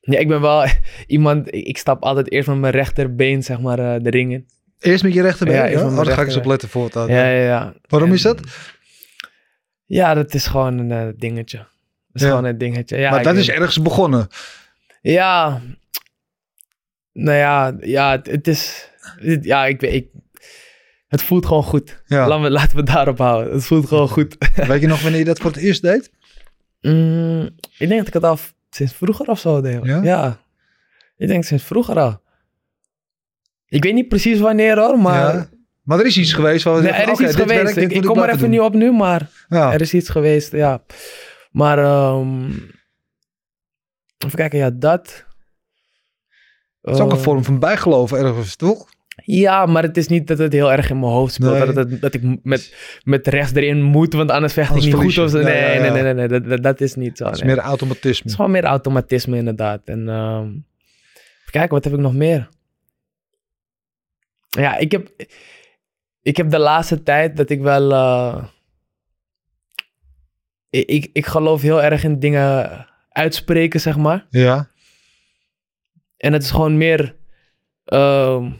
ja, 0.00 0.18
ik 0.18 0.28
ben 0.28 0.40
wel 0.40 0.66
iemand... 1.06 1.54
Ik 1.54 1.78
stap 1.78 2.02
altijd 2.02 2.30
eerst 2.30 2.48
met 2.48 2.58
mijn 2.58 2.72
rechterbeen, 2.72 3.42
zeg 3.42 3.60
maar, 3.60 4.02
de 4.02 4.10
ring 4.10 4.32
in. 4.32 4.46
Eerst 4.80 5.02
met 5.02 5.12
je 5.14 5.22
rechterbeen? 5.22 5.56
Ja, 5.56 5.64
Ja, 5.64 5.84
Oh, 5.86 5.96
daar 5.96 6.06
ga 6.06 6.20
ik 6.20 6.26
eens 6.26 6.36
op 6.36 6.44
letten 6.44 6.68
voortaan. 6.68 7.08
Ja, 7.08 7.28
ja, 7.28 7.42
ja. 7.44 7.74
Waarom 7.88 8.08
En- 8.08 8.14
is 8.14 8.22
dat? 8.22 8.40
Ja, 9.84 10.14
dat 10.14 10.34
is 10.34 10.46
gewoon 10.46 10.78
een 10.78 10.90
eh, 10.92 11.08
dingetje. 11.16 11.58
Dat 11.58 11.66
is 12.12 12.22
Ja. 12.22 12.28
gewoon 12.28 12.44
een 12.44 12.58
dingetje. 12.58 12.96
Ja, 12.98 13.10
maar 13.10 13.22
dat 13.22 13.36
is 13.36 13.50
ergens 13.50 13.82
begonnen. 13.82 14.28
Ja. 15.02 15.60
Nou 17.12 17.36
ja, 17.38 17.76
ja 17.80 18.10
het, 18.10 18.26
het 18.26 18.48
is... 18.48 18.90
het- 19.16 19.44
ja, 19.44 19.66
ik 19.66 19.80
weet... 19.80 19.92
Ik, 19.94 20.08
het 21.08 21.22
voelt 21.22 21.46
gewoon 21.46 21.62
goed. 21.62 22.02
Ja. 22.06 22.26
Laten, 22.28 22.42
we, 22.44 22.50
laten 22.50 22.76
we 22.76 22.82
daarop 22.82 23.18
houden. 23.18 23.52
Het 23.52 23.64
voelt 23.64 23.88
gewoon 23.88 24.08
goed. 24.08 24.36
Weet 24.68 24.80
je 24.80 24.86
nog 24.86 25.02
wanneer 25.02 25.18
je 25.20 25.24
dat 25.26 25.38
voor 25.38 25.50
het 25.50 25.60
eerst 25.60 25.82
deed? 25.82 26.10
Mm, 26.80 27.42
ik 27.78 27.88
denk 27.88 27.96
dat 27.98 28.06
ik 28.06 28.12
het 28.12 28.24
al 28.24 28.38
sinds 28.70 28.92
vroeger 28.92 29.26
of 29.26 29.38
zo 29.40 29.60
deed. 29.60 29.80
Ja? 29.84 30.02
Ja? 30.02 30.40
Ik 31.16 31.28
denk 31.28 31.44
sinds 31.44 31.64
vroeger 31.64 31.98
al. 31.98 32.20
Ik 33.70 33.82
weet 33.84 33.94
niet 33.94 34.08
precies 34.08 34.38
wanneer 34.40 34.78
hoor, 34.78 34.98
maar... 34.98 35.34
Ja. 35.34 35.48
Maar 35.82 35.98
er 35.98 36.06
is 36.06 36.18
iets 36.18 36.32
geweest 36.32 36.64
waar 36.64 36.74
we 36.74 36.80
Nee, 36.80 36.88
zeggen, 36.92 37.06
er 37.08 37.20
is 37.20 37.26
iets 37.26 37.36
geweest. 37.36 37.74
werkt, 37.74 37.92
ik, 37.92 38.02
kom 38.02 38.18
er 38.18 38.28
even 38.28 38.38
doen. 38.40 38.50
niet 38.50 38.60
op 38.60 38.74
nu, 38.74 38.92
maar 38.92 39.30
Ja. 39.48 39.72
er 39.72 39.80
is 39.80 39.94
iets 39.94 40.08
geweest, 40.08 40.52
ja. 40.52 40.82
Maar, 41.50 41.78
ehm, 41.78 42.50
even 44.18 44.36
kijken, 44.36 44.58
ja, 44.58 44.70
dat. 44.70 45.24
Het 46.80 46.94
is 46.94 47.00
ook 47.00 47.10
een 47.10 47.16
Eh, 47.16 47.22
vorm 47.22 47.44
van 47.44 47.58
bijgeloof 47.58 48.12
ergens, 48.12 48.56
toch? 48.56 48.88
Ja, 49.24 49.66
maar 49.66 49.82
het 49.82 49.96
is 49.96 50.06
niet 50.08 50.26
dat 50.26 50.38
het 50.38 50.52
heel 50.52 50.72
erg 50.72 50.90
in 50.90 50.98
mijn 51.00 51.12
hoofd 51.12 51.34
speelt. 51.34 51.52
Nee. 51.58 51.66
Dat, 51.72 51.90
het, 51.90 52.00
dat 52.00 52.14
ik 52.14 52.22
met, 52.42 52.74
met 53.04 53.26
rechts 53.26 53.54
erin 53.54 53.82
moet, 53.82 54.12
want 54.12 54.30
anders 54.30 54.52
vecht 54.52 54.68
Anders 54.68 54.86
ik 54.86 54.92
niet 54.92 55.02
goed. 55.14 55.24
Of 55.24 55.30
zo. 55.30 55.40
Nee, 55.42 55.56
ja, 55.56 55.60
nee, 55.68 55.84
ja. 55.84 55.92
nee, 55.92 56.02
nee, 56.02 56.14
nee, 56.14 56.28
dat, 56.28 56.44
dat, 56.48 56.62
dat 56.62 56.80
is 56.80 56.94
niet 56.94 57.16
zo. 57.16 57.24
Het 57.24 57.34
is 57.34 57.42
nee. 57.42 57.54
meer 57.54 57.64
automatisme. 57.64 58.10
Het 58.22 58.26
is 58.30 58.34
gewoon 58.34 58.50
meer 58.50 58.64
automatisme 58.64 59.36
inderdaad. 59.36 59.80
En 59.84 60.08
ehm, 60.08 60.44
even 60.46 61.50
kijken, 61.50 61.70
wat 61.70 61.84
heb 61.84 61.92
ik 61.92 61.98
nog 61.98 62.14
meer? 62.14 62.48
Ja, 64.50 64.76
ik 64.76 64.92
heb, 64.92 65.10
ik 66.22 66.36
heb 66.36 66.50
de 66.50 66.58
laatste 66.58 67.02
tijd 67.02 67.36
dat 67.36 67.50
ik 67.50 67.60
wel... 67.60 67.92
eh, 67.92 68.44
ik, 70.70 70.88
ik, 70.88 71.10
ik 71.12 71.26
geloof 71.26 71.62
heel 71.62 71.82
erg 71.82 72.04
in 72.04 72.18
dingen 72.18 72.86
uitspreken, 73.08 73.80
zeg 73.80 73.96
maar. 73.96 74.26
Ja. 74.30 74.68
En 76.16 76.32
het 76.32 76.42
is 76.42 76.50
gewoon 76.50 76.76
meer 76.76 77.16
ehm, 77.84 78.50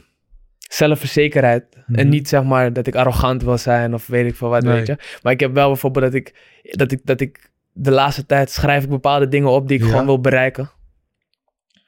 zelfverzekerheid. 0.59 1.65
Mhm. 1.85 1.99
En 1.99 2.09
niet 2.09 2.29
zeg 2.29 2.43
maar 2.43 2.73
dat 2.73 2.87
ik 2.87 2.95
arrogant 2.95 3.43
wil 3.43 3.57
zijn 3.57 3.93
of 3.93 4.07
weet 4.07 4.25
ik 4.25 4.35
veel 4.35 4.49
wat, 4.49 4.63
Nee. 4.63 4.73
weet 4.73 4.87
je. 4.87 4.97
Maar 5.21 5.33
ik 5.33 5.39
heb 5.39 5.53
wel 5.53 5.67
bijvoorbeeld 5.67 6.05
dat 6.05 6.13
ik, 6.13 6.35
dat 6.63 6.91
ik, 6.91 6.99
dat 7.05 7.21
ik 7.21 7.51
de 7.73 7.91
laatste 7.91 8.25
tijd 8.25 8.51
schrijf 8.51 8.83
ik 8.83 8.89
bepaalde 8.89 9.27
dingen 9.27 9.49
op 9.49 9.67
die 9.67 9.77
ik 9.77 9.83
Ja. 9.83 9.89
gewoon 9.89 10.05
wil 10.05 10.19
bereiken. 10.21 10.71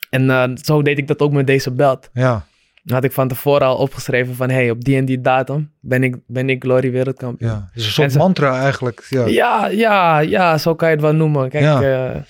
En 0.10 0.30
eh, 0.30 0.50
zo 0.56 0.82
deed 0.82 0.98
ik 0.98 1.08
dat 1.08 1.20
ook 1.20 1.32
met 1.32 1.48
deze 1.48 1.72
belt. 1.72 2.10
Ja. 2.14 2.46
Had 2.86 3.04
ik 3.04 3.12
van 3.12 3.28
tevoren 3.28 3.68
al 3.68 3.76
opgeschreven 3.78 4.36
van, 4.36 4.50
hey, 4.50 4.70
op 4.70 4.84
die 4.84 4.98
en 4.98 5.06
die 5.06 5.22
datum 5.22 5.72
ben 5.80 6.04
ik, 6.04 6.16
ben 6.28 6.50
ik 6.50 6.64
Glory 6.64 6.92
wereldkampioen. 6.92 7.50
ja. 7.50 7.70
Dus 7.74 7.86
een 7.86 7.92
soort 7.92 8.16
mantra 8.16 8.62
eigenlijk. 8.62 9.06
Ja. 9.10 9.26
Ja, 9.26 9.68
ja, 9.68 10.20
ja, 10.20 10.58
zo 10.58 10.76
kan 10.76 10.88
je 10.88 10.94
het 10.94 11.04
wel 11.04 11.14
noemen. 11.14 11.50
Kijk, 11.50 11.64
Ja. 11.64 11.82
eh, 12.14 12.22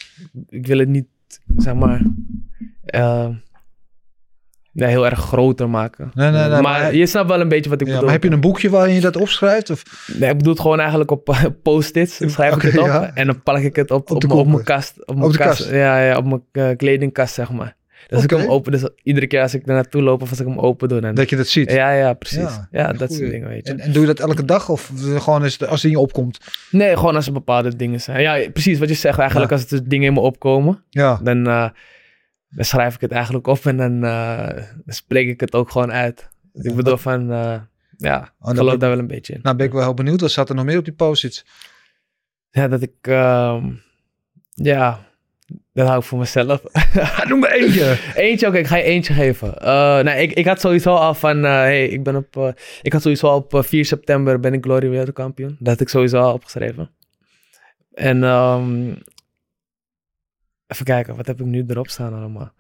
ik 0.50 0.68
wil 0.68 0.78
het 0.80 0.88
niet, 0.90 1.06
zeg 1.56 1.74
maar, 1.74 2.02
ja, 4.76 4.88
heel 4.88 5.06
erg 5.06 5.20
groter 5.20 5.70
maken. 5.70 6.12
Nee, 6.14 6.30
nee, 6.32 6.40
nee, 6.42 6.50
maar, 6.50 6.62
maar- 6.62 6.96
je 6.96 7.06
snapt 7.06 7.30
wel 7.30 7.42
een 7.42 7.48
beetje 7.48 7.70
wat 7.70 7.82
ik 7.82 7.88
Ja, 7.88 7.94
bedoel. 7.94 8.06
maar 8.10 8.16
heb 8.20 8.24
je 8.30 8.32
een 8.36 8.42
boekje 8.42 8.70
waarin 8.70 8.94
je 8.96 9.02
dat 9.02 9.16
opschrijft? 9.16 9.70
Of? 9.70 9.84
Nee, 10.20 10.30
ik 10.30 10.38
bedoel 10.38 10.54
het 10.54 10.62
gewoon 10.62 10.80
eigenlijk 10.80 11.12
op 11.12 11.30
eh, 11.30 11.44
post-its. 11.64 12.18
Dan 12.18 12.30
schrijf 12.30 12.56
ik 12.56 12.62
het 12.62 12.78
op 12.78 12.86
ja. 12.86 13.12
en 13.14 13.26
dan 13.26 13.44
plak 13.44 13.58
ik 13.62 13.76
het 13.76 13.92
op, 13.92 14.12
Op 14.12 14.46
mijn- 14.48 14.64
kast. 14.64 15.06
Op, 15.08 15.16
mijn 15.18 15.32
kast. 15.32 15.58
kast. 15.60 15.70
Ja, 15.72 16.00
ja, 16.02 16.18
op 16.18 16.42
mijn 16.52 16.78
kledingkast, 16.78 17.34
zeg 17.34 17.52
maar. 17.52 17.76
Dus 18.08 18.24
ik 18.24 18.30
hem 18.30 18.50
open, 18.50 18.72
dus 18.72 18.90
iedere 19.04 19.28
keer 19.28 19.42
als 19.42 19.54
ik 19.54 19.68
er 19.68 19.74
naartoe 19.74 20.02
loop 20.02 20.22
of 20.22 20.30
als 20.30 20.40
ik 20.40 20.48
hem 20.48 20.60
open 20.60 20.88
doe, 20.90 21.02
dan... 21.02 21.16
Dat 21.16 21.30
je 21.30 21.36
dat 21.36 21.48
ziet? 21.48 21.72
Ja, 21.72 21.92
ja, 21.92 22.14
precies. 22.14 22.60
Ja, 22.72 22.94
dat 22.94 23.14
soort 23.14 23.30
dingen, 23.30 23.48
weet 23.48 23.68
je. 23.68 23.74
En, 23.74 23.80
en 23.80 23.92
doe 23.92 24.02
je 24.02 24.08
dat 24.08 24.20
elke 24.20 24.46
dag? 24.46 24.70
Of 24.70 24.92
gewoon 24.96 25.44
als, 25.44 25.60
als 25.60 25.82
het 25.82 25.84
in 25.84 25.90
je 25.90 26.00
opkomt? 26.00 26.40
Nee, 26.72 26.98
gewoon 26.98 27.16
als 27.16 27.28
er 27.28 27.34
bepaalde 27.34 27.76
dingen 27.76 28.02
zijn. 28.02 28.22
Ja, 28.22 28.50
precies 28.52 28.80
wat 28.80 28.90
je 28.90 28.96
zegt 28.96 29.20
eigenlijk. 29.20 29.52
Ja. 29.52 29.56
Als 29.58 29.72
er 29.72 29.90
dingen 29.90 30.08
in 30.08 30.14
me 30.14 30.20
opkomen, 30.20 30.84
Ja. 30.90 31.20
dan, 31.24 31.48
eh, 31.48 31.70
dan 32.50 32.66
schrijf 32.66 32.96
ik 32.96 33.02
het 33.02 33.12
eigenlijk 33.12 33.48
op 33.48 33.66
en 33.66 33.78
dan, 33.78 34.04
eh, 34.04 34.48
dan 34.86 34.94
spreek 34.94 35.28
ik 35.28 35.40
het 35.40 35.56
ook 35.56 35.72
gewoon 35.72 35.92
uit. 35.92 36.30
Dus 36.54 36.66
ik 36.66 36.76
bedoel 36.76 36.98
van, 36.98 37.32
eh, 37.32 37.56
ja, 37.98 38.34
dan 38.40 38.56
geloof 38.56 38.78
daar 38.78 38.90
wel 38.90 39.00
een 39.00 39.08
beetje 39.08 39.34
in. 39.34 39.40
Nou 39.44 39.56
ben 39.56 39.66
ik 39.66 39.72
wel 39.72 39.82
heel 39.82 39.94
benieuwd. 39.94 40.22
Wat 40.22 40.32
zat 40.32 40.50
er 40.50 40.56
nog 40.56 40.66
meer 40.66 40.78
op 40.78 40.86
die 40.86 40.94
post-its? 40.94 41.46
Ja, 42.50 42.68
dat 42.68 42.82
ik, 42.82 42.94
ehm, 43.02 43.72
ja, 44.54 45.00
dat 45.74 45.88
hou 45.88 46.00
ik 46.00 46.06
voor 46.06 46.20
mezelf. 46.20 46.64
Noem 47.28 47.40
maar 47.40 47.52
eentje. 47.52 48.00
eentje, 48.16 48.48
oké, 48.48 48.58
ik 48.58 48.68
ga 48.68 48.76
je 48.78 48.84
eentje 48.84 49.14
geven. 49.14 49.56
Nee, 50.06 50.22
ik, 50.22 50.32
ik 50.32 50.46
had 50.46 50.60
sowieso 50.60 50.96
al 50.96 51.14
van, 51.14 51.46
eh, 51.46 51.52
hey, 51.52 51.88
ik 51.88 52.04
ben 52.04 52.16
op, 52.16 52.38
eh, 52.38 52.48
ik 52.82 52.94
had 52.94 53.02
sowieso 53.02 53.28
al 53.28 53.38
op 53.38 53.54
eh, 53.54 53.64
4 53.64 53.86
september 53.86 54.40
ben 54.40 54.54
ik 54.54 54.64
Glory 54.64 54.90
wereldkampioen. 54.90 55.56
Dat 55.60 55.68
had 55.68 55.82
ik 55.82 55.90
sowieso 55.90 56.20
al 56.22 56.34
opgeschreven. 56.34 56.90
En, 57.94 58.24
ehm, 58.24 58.90
even 60.68 60.86
kijken, 60.86 61.16
wat 61.16 61.28
heb 61.28 61.40
ik 61.40 61.46
nu 61.46 61.64
erop 61.68 61.90
staan 61.90 62.14
allemaal? 62.14 62.54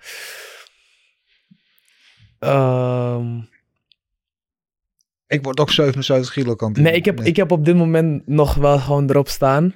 Ehm, 2.39 3.37
Ik 5.27 5.43
word 5.43 5.59
ook 5.59 5.71
77 5.71 6.33
kilo 6.33 6.55
kampioen. 6.55 6.85
nee, 6.85 6.95
ik 6.95 7.05
heb, 7.05 7.21
ik 7.21 7.35
heb 7.35 7.51
op 7.51 7.65
dit 7.65 7.75
moment 7.75 8.27
nog 8.27 8.53
wel 8.53 8.79
gewoon 8.79 9.09
erop 9.09 9.27
staan. 9.29 9.73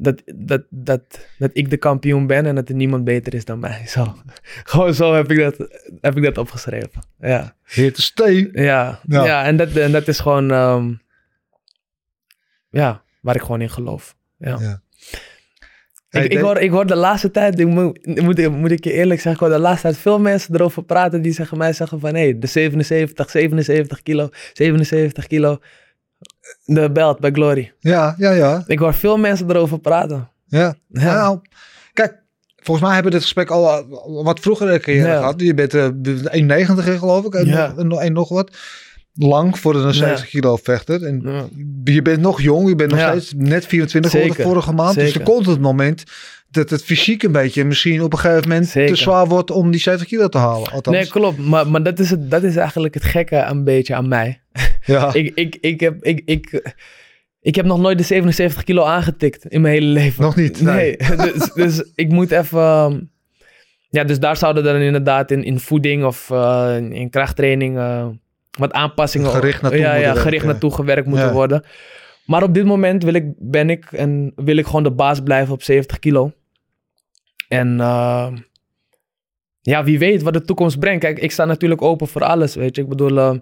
Dat, 0.00 0.22
dat, 0.34 0.62
dat, 0.70 1.02
dat 1.38 1.50
ik 1.52 1.70
de 1.70 1.76
kampioen 1.76 2.26
ben 2.26 2.46
en 2.46 2.54
dat 2.54 2.68
er 2.68 2.74
niemand 2.74 3.04
beter 3.04 3.34
is 3.34 3.44
dan 3.44 3.58
mij. 3.58 3.86
Zo. 3.94 4.14
Gewoon 4.64 4.94
zo 4.94 5.14
heb 5.14 5.30
ik 5.30 5.38
dat, 5.38 5.68
heb 6.00 6.16
ik 6.16 6.22
dat 6.22 6.38
opgeschreven. 6.38 7.02
Ja. 7.20 7.56
Heer 7.64 7.92
te 7.92 8.02
stee. 8.02 8.48
Ja, 8.52 9.00
Ja. 9.06 9.24
ja. 9.24 9.44
en, 9.44 9.56
dat, 9.56 9.76
en 9.76 9.92
dat 9.92 10.08
is 10.08 10.18
gewoon, 10.20 10.50
ehm, 10.50 10.92
ja, 12.70 13.02
waar 13.20 13.34
ik 13.34 13.40
gewoon 13.40 13.60
in 13.60 13.70
geloof. 13.70 14.16
Ja. 14.38 14.56
Ja. 14.60 14.82
Ik, 16.10 16.18
Hey, 16.20 16.26
ik, 16.26 16.38
hoor, 16.38 16.58
ik 16.58 16.70
hoor 16.70 16.86
de 16.86 16.96
laatste 16.96 17.30
tijd, 17.30 17.58
ik 17.58 17.66
moet, 17.66 18.06
moet, 18.06 18.38
ik- 18.38 18.50
moet 18.50 18.70
ik 18.70 18.84
je 18.84 18.92
eerlijk 18.92 19.20
zeggen, 19.20 19.32
ik 19.32 19.38
hoor 19.48 19.56
de 19.58 19.62
laatste 19.62 19.82
tijd 19.88 19.98
veel 19.98 20.20
mensen 20.20 20.54
erover 20.54 20.84
praten 20.84 21.22
die 21.22 21.32
zeggen 21.32 21.58
mij 21.58 21.72
zeggen 21.72 22.00
van, 22.00 22.14
hé, 22.14 22.20
hey, 22.22 22.38
de 22.38 22.46
77, 22.46 23.30
77 23.30 24.02
kilo, 24.02 24.28
77 24.52 25.26
kilo, 25.26 25.58
de 26.64 26.90
belt 26.92 27.18
bij 27.20 27.30
Glory. 27.30 27.72
Ja, 27.80 28.14
ja, 28.18 28.30
ja. 28.30 28.64
Ik 28.66 28.78
hoor 28.78 28.94
veel 28.94 29.16
mensen 29.16 29.50
erover 29.50 29.78
praten. 29.78 30.28
ja. 30.46 30.74
Ja. 30.88 31.14
Nou, 31.14 31.38
kijk. 31.92 32.26
Volgens 32.56 32.86
mij 32.86 32.94
hebben 32.94 33.12
we 33.12 33.18
dit 33.18 33.26
gesprek 33.26 33.50
al, 33.50 33.70
al 33.70 34.24
wat 34.24 34.40
vroeger 34.40 34.68
een 34.72 34.80
keer 34.80 35.06
Ja. 35.06 35.16
gehad. 35.16 35.40
Je 35.40 35.54
bent 35.54 35.74
eh 35.74 35.88
1,90 36.30 36.98
geloof 36.98 37.24
ik. 37.24 37.34
En, 37.34 37.46
Ja. 37.46 37.72
nog, 37.76 38.00
en 38.00 38.14
wat. 38.28 38.56
Lang 39.14 39.58
voor 39.58 39.74
een 39.74 39.94
70 39.94 40.28
kilo 40.28 40.56
vechter. 40.56 41.04
En 41.04 41.20
Ja. 41.24 41.44
je 41.84 42.02
bent 42.02 42.20
nog 42.20 42.40
jong. 42.40 42.68
Je 42.68 42.74
bent 42.74 42.90
nog 42.90 42.98
Ja. 43.00 43.10
steeds 43.10 43.32
net 43.36 43.66
24 43.66 44.10
geworden 44.10 44.42
vorige 44.42 44.72
maand. 44.72 44.94
Dus 44.94 45.14
er 45.14 45.22
komt 45.22 45.46
het 45.46 45.60
moment 45.60 46.02
dat 46.50 46.70
het 46.70 46.84
fysiek 46.84 47.22
een 47.22 47.32
beetje 47.32 47.64
misschien 47.64 48.02
op 48.02 48.12
een 48.12 48.18
gegeven 48.18 48.48
moment 48.48 48.68
Zeker. 48.68 48.94
te 48.94 49.00
zwaar 49.00 49.26
wordt 49.26 49.50
om 49.50 49.70
die 49.70 49.80
70 49.80 50.08
kilo 50.08 50.28
te 50.28 50.38
halen. 50.38 50.72
Althans. 50.72 50.96
Nee, 50.96 51.08
klopt. 51.08 51.38
Maar, 51.38 51.68
maar 51.68 51.82
dat, 51.82 51.98
is 51.98 52.10
het, 52.10 52.30
dat 52.30 52.42
is 52.42 52.56
eigenlijk 52.56 52.94
het 52.94 53.04
gekke 53.04 53.36
een 53.36 53.64
beetje 53.64 53.94
aan 53.94 54.08
mij. 54.08 54.40
ja. 54.84 55.14
ik, 55.14 55.32
ik, 55.34 55.56
ik, 55.60 55.80
heb, 55.80 56.04
ik, 56.04 56.22
ik, 56.24 56.72
ik 57.40 57.54
heb 57.54 57.64
nog 57.66 57.80
nooit 57.80 57.98
de 57.98 58.04
77 58.04 58.64
kilo 58.64 58.84
aangetikt 58.84 59.46
in 59.46 59.60
mijn 59.60 59.74
hele 59.74 59.86
leven. 59.86 60.22
Nog 60.22 60.36
niet, 60.36 60.60
nee. 60.60 60.96
Nee, 60.96 61.16
dus, 61.32 61.52
dus 61.52 61.90
ik 61.94 62.08
moet 62.10 62.30
even... 62.30 63.10
Ja, 63.90 64.04
dus 64.04 64.18
daar 64.18 64.36
zouden 64.36 64.64
dan 64.64 64.76
inderdaad 64.76 65.30
in, 65.30 65.44
in 65.44 65.60
voeding 65.60 66.04
of 66.04 66.30
eh, 66.30 66.74
in, 66.76 66.92
in 66.92 67.10
krachttraining 67.10 67.78
eh, 67.78 68.06
wat 68.58 68.72
aanpassingen... 68.72 69.30
Gericht 69.30 69.62
naartoe 69.62 69.80
ja, 69.80 69.94
ja, 69.94 70.14
gericht 70.14 70.44
naartoe 70.44 70.70
gewerkt 70.74 71.06
moeten 71.06 71.26
Ja. 71.26 71.32
worden. 71.32 71.64
Maar 72.24 72.42
op 72.42 72.54
dit 72.54 72.64
moment 72.64 73.02
wil 73.02 73.14
ik, 73.14 73.24
ben 73.38 73.70
ik 73.70 73.84
en 73.92 74.32
wil 74.36 74.56
ik 74.56 74.66
gewoon 74.66 74.82
de 74.82 74.90
baas 74.90 75.20
blijven 75.20 75.54
op 75.54 75.62
70 75.62 75.98
kilo. 75.98 76.32
En 77.48 77.80
ehm, 77.80 78.36
ja, 79.60 79.84
wie 79.84 79.98
weet 79.98 80.22
wat 80.22 80.32
de 80.32 80.42
toekomst 80.42 80.78
brengt. 80.78 81.00
Kijk, 81.00 81.18
ik 81.18 81.32
sta 81.32 81.44
natuurlijk 81.44 81.82
open 81.82 82.08
voor 82.08 82.24
alles, 82.24 82.54
weet 82.54 82.76
je. 82.76 82.82
Ik 82.82 82.88
bedoel, 82.88 83.18
eh, 83.18 83.34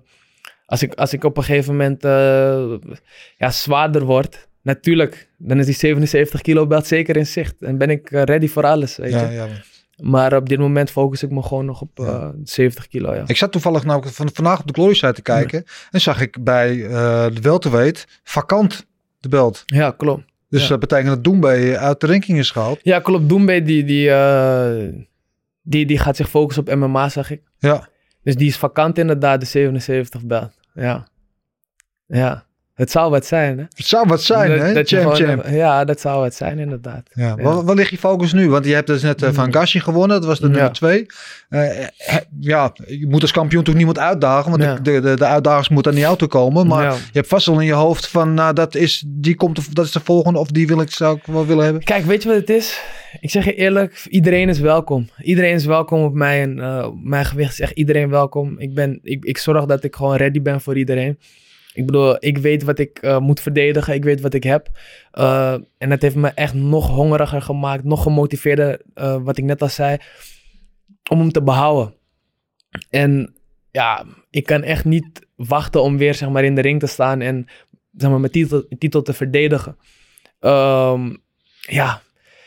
als, 0.66 0.82
ik, 0.82 0.94
als 0.94 1.12
ik 1.12 1.24
op 1.24 1.36
een 1.36 1.44
gegeven 1.44 1.72
moment 1.72 2.04
eh, 2.04 2.90
ja, 3.36 3.50
zwaarder 3.50 4.04
word, 4.04 4.48
natuurlijk, 4.62 5.30
dan 5.38 5.58
is 5.58 5.66
die 5.66 5.74
77 5.74 6.40
kilo 6.40 6.66
belt 6.66 6.86
zeker 6.86 7.16
in 7.16 7.26
zicht. 7.26 7.54
En 7.60 7.78
ben 7.78 7.90
ik 7.90 8.10
eh, 8.10 8.22
ready 8.22 8.48
voor 8.48 8.64
alles, 8.64 8.96
weet 8.96 9.12
je. 9.12 9.18
ja, 9.18 9.30
ja. 9.30 9.48
Maar 9.96 10.36
op 10.36 10.48
dit 10.48 10.58
moment 10.58 10.90
focus 10.90 11.22
ik 11.22 11.30
me 11.30 11.42
gewoon 11.42 11.64
nog 11.64 11.80
op 11.80 11.98
eh, 12.00 12.06
Ja. 12.06 12.32
70 12.44 12.86
kilo, 12.88 13.14
ja. 13.14 13.22
Ik 13.26 13.36
zat 13.36 13.52
toevallig 13.52 13.84
nou 13.84 14.08
van, 14.08 14.30
vandaag 14.32 14.60
op 14.60 14.66
de 14.66 14.72
Glory 14.72 14.94
site 14.94 15.12
te 15.12 15.22
kijken. 15.22 15.64
En 15.90 16.00
zag 16.00 16.20
ik 16.20 16.44
bij 16.44 16.84
eh 16.84 17.26
de 17.32 17.40
welterweight 17.40 18.20
vakant 18.22 18.86
de 19.20 19.28
belt. 19.28 19.62
Ja, 19.66 19.90
klopt. 19.90 20.24
Dus 20.48 20.62
Ja. 20.62 20.68
dat 20.68 20.80
betekent 20.80 21.08
dat 21.08 21.24
Doembe 21.24 21.78
uit 21.78 22.00
de 22.00 22.06
ranking 22.06 22.38
is 22.38 22.50
gehaald. 22.50 22.80
Ja, 22.82 23.00
klopt. 23.00 23.28
Doembe, 23.28 23.62
die, 23.62 23.84
die, 23.84 24.10
eh, 24.10 24.92
die, 25.62 25.86
die 25.86 25.98
gaat 25.98 26.16
zich 26.16 26.28
focussen 26.28 26.66
op 26.66 26.74
MMA, 26.74 27.08
zag 27.08 27.30
ik. 27.30 27.42
Ja. 27.58 27.88
Dus 28.22 28.36
die 28.36 28.48
is 28.48 28.56
vakant 28.56 28.98
inderdaad, 28.98 29.40
de 29.40 29.46
77 29.46 30.24
belt. 30.24 30.58
Ja. 30.74 31.08
Ja. 32.06 32.44
Het 32.76 32.90
zou 32.90 33.10
wat 33.10 33.26
zijn, 33.26 33.58
hè? 33.58 33.64
Het 33.74 33.86
zou 33.86 34.08
wat 34.08 34.22
zijn, 34.22 34.50
Dat- 34.50 34.58
hè? 34.60 34.72
dat 34.72 34.88
champ, 34.88 35.02
gewoon- 35.14 35.16
champ. 35.36 35.46
Ja, 35.48 35.84
dat 35.84 36.00
zou 36.00 36.20
wat 36.20 36.34
zijn, 36.34 36.58
inderdaad. 36.58 37.02
Ja. 37.14 37.26
Ja. 37.26 37.42
Waar, 37.42 37.64
waar 37.64 37.74
ligt 37.74 37.90
je 37.90 37.98
focus 37.98 38.32
nu? 38.32 38.48
Want 38.48 38.64
je 38.64 38.74
hebt 38.74 38.86
dus 38.86 39.02
net 39.02 39.22
eh, 39.22 39.30
Van 39.32 39.52
Gashi 39.52 39.80
gewonnen. 39.80 40.16
Dat 40.20 40.28
was 40.28 40.38
de 40.40 40.46
Ja. 40.46 40.52
nummer 40.52 40.72
twee. 40.72 41.06
Eh, 41.48 41.86
ja, 42.40 42.72
je 42.86 43.06
moet 43.08 43.22
als 43.22 43.32
kampioen 43.32 43.62
toch 43.64 43.74
niemand 43.74 43.98
uitdagen. 43.98 44.50
Want 44.50 44.62
Ja. 44.62 44.74
de, 44.74 45.00
de, 45.00 45.16
de 45.16 45.24
uitdagers 45.24 45.68
moeten 45.68 45.92
aan 45.92 45.98
jou 45.98 46.16
toe 46.16 46.28
komen. 46.28 46.66
Maar 46.66 46.92
je 46.92 46.98
hebt 47.12 47.28
vast 47.28 47.46
wel 47.46 47.60
in 47.60 47.66
je 47.66 47.72
hoofd 47.72 48.08
van... 48.08 48.34
Nou, 48.34 48.52
dat 48.54 48.74
is, 48.74 49.04
die 49.06 49.34
komt, 49.34 49.74
dat 49.74 49.84
is 49.84 49.92
de 49.92 50.00
volgende. 50.00 50.38
Of 50.38 50.48
die 50.48 50.66
wil 50.66 50.80
ik, 50.80 50.90
zou 50.90 51.16
ik 51.16 51.26
wel 51.26 51.46
willen 51.46 51.64
hebben. 51.64 51.82
Kijk, 51.82 52.04
weet 52.04 52.22
je 52.22 52.28
wat 52.28 52.38
het 52.38 52.50
is? 52.50 52.80
Ik 53.20 53.30
zeg 53.30 53.44
je 53.44 53.54
eerlijk, 53.54 54.06
iedereen 54.08 54.48
is 54.48 54.58
welkom. 54.60 55.08
Iedereen 55.22 55.54
is 55.54 55.64
welkom 55.64 56.02
op 56.04 56.14
mijn, 56.14 56.60
eh, 56.60 56.88
mijn 57.02 57.24
gewicht. 57.24 57.52
Is 57.52 57.60
echt 57.60 57.72
iedereen 57.72 58.08
welkom. 58.10 58.54
Ik, 58.58 58.74
ben, 58.74 59.00
ik, 59.02 59.24
ik 59.24 59.38
zorg 59.38 59.64
dat 59.64 59.84
ik 59.84 59.96
gewoon 59.96 60.16
ready 60.16 60.42
ben 60.42 60.60
voor 60.60 60.76
iedereen. 60.78 61.18
Ik 61.76 61.86
bedoel, 61.86 62.16
ik 62.18 62.38
weet 62.38 62.62
wat 62.62 62.78
ik 62.78 62.98
eh, 62.98 63.18
moet 63.18 63.40
verdedigen. 63.40 63.94
Ik 63.94 64.04
weet 64.04 64.20
wat 64.20 64.34
ik 64.34 64.42
heb. 64.42 64.68
Eh, 65.10 65.52
en 65.78 65.88
dat 65.88 66.02
heeft 66.02 66.14
me 66.14 66.28
echt 66.28 66.54
nog 66.54 66.88
hongeriger 66.88 67.42
gemaakt. 67.42 67.84
Nog 67.84 68.02
gemotiveerder, 68.02 68.80
eh, 68.94 69.16
wat 69.22 69.38
ik 69.38 69.44
net 69.44 69.62
al 69.62 69.68
zei. 69.68 69.96
Om 71.10 71.18
hem 71.18 71.32
te 71.32 71.42
behouden. 71.42 71.94
En 72.90 73.34
ja, 73.70 74.04
ik 74.30 74.44
kan 74.44 74.62
echt 74.62 74.84
niet 74.84 75.26
wachten 75.34 75.82
om 75.82 75.98
weer 75.98 76.14
zeg 76.14 76.28
maar, 76.28 76.44
in 76.44 76.54
de 76.54 76.60
ring 76.60 76.80
te 76.80 76.86
staan. 76.86 77.20
En 77.20 77.46
zeg 77.96 78.10
maar, 78.10 78.20
mijn 78.20 78.32
titel, 78.32 78.66
titel 78.78 79.02
te 79.02 79.12
verdedigen. 79.12 79.76
Ehm, 80.40 81.14
ja, 81.60 82.02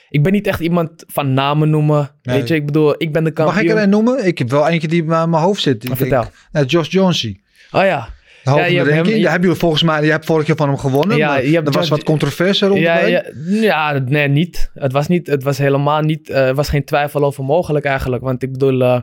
ik 0.09 0.23
ben 0.23 0.31
niet 0.31 0.47
echt 0.47 0.59
iemand 0.59 1.03
van 1.07 1.33
namen 1.33 1.69
noemen. 1.69 2.11
Nee. 2.21 2.39
Weet 2.39 2.47
je, 2.47 2.55
ik 2.55 2.65
bedoel, 2.65 2.95
ik 2.97 3.13
ben 3.13 3.23
de 3.23 3.31
kampioen. 3.31 3.63
Mag 3.63 3.71
ik 3.71 3.77
er 3.77 3.83
een 3.83 3.89
noemen? 3.89 4.25
Ik 4.25 4.37
heb 4.37 4.49
wel 4.49 4.67
eentje 4.67 4.87
die 4.87 5.03
bij 5.03 5.27
mijn 5.27 5.43
hoofd 5.43 5.61
zit. 5.61 5.83
Ik 5.83 5.95
Vertel. 5.95 6.21
denk, 6.21 6.33
nou, 6.51 6.65
Josh 6.65 6.89
Jonesy. 6.91 7.39
Oh 7.71 7.83
ja. 7.83 8.17
Ja, 8.57 8.65
je 8.65 8.77
hebt 8.77 8.89
hem- 8.89 9.05
je- 9.05 9.21
Daar 9.21 9.31
hebben 9.31 9.41
jullie 9.47 9.61
volgens 9.61 9.83
mij... 9.83 10.03
Je 10.05 10.11
hebt 10.11 10.25
vorig 10.25 10.47
jaar 10.47 10.55
van 10.55 10.67
hem 10.67 10.77
gewonnen. 10.77 11.17
Ja, 11.17 11.27
maar 11.27 11.45
je 11.45 11.53
hebt 11.53 11.67
er 11.67 11.73
was 11.73 11.89
wat 11.89 12.03
controverse 12.03 12.65
rond. 12.65 12.79
Ja, 12.79 12.99
ja, 13.05 13.23
ja, 13.45 13.91
nee, 14.05 14.27
niet. 14.27 14.71
Het 14.73 14.91
was 14.91 15.07
niet. 15.07 15.27
Het 15.27 15.43
was 15.43 15.57
helemaal 15.57 16.01
niet. 16.01 16.29
eh, 16.29 16.47
Er 16.47 16.55
was 16.55 16.69
geen 16.69 16.83
twijfel 16.85 17.23
over 17.23 17.43
mogelijk 17.43 17.85
eigenlijk. 17.85 18.23
Want 18.23 18.43
ik 18.43 18.51
bedoel, 18.51 18.81
eh, 18.81 19.01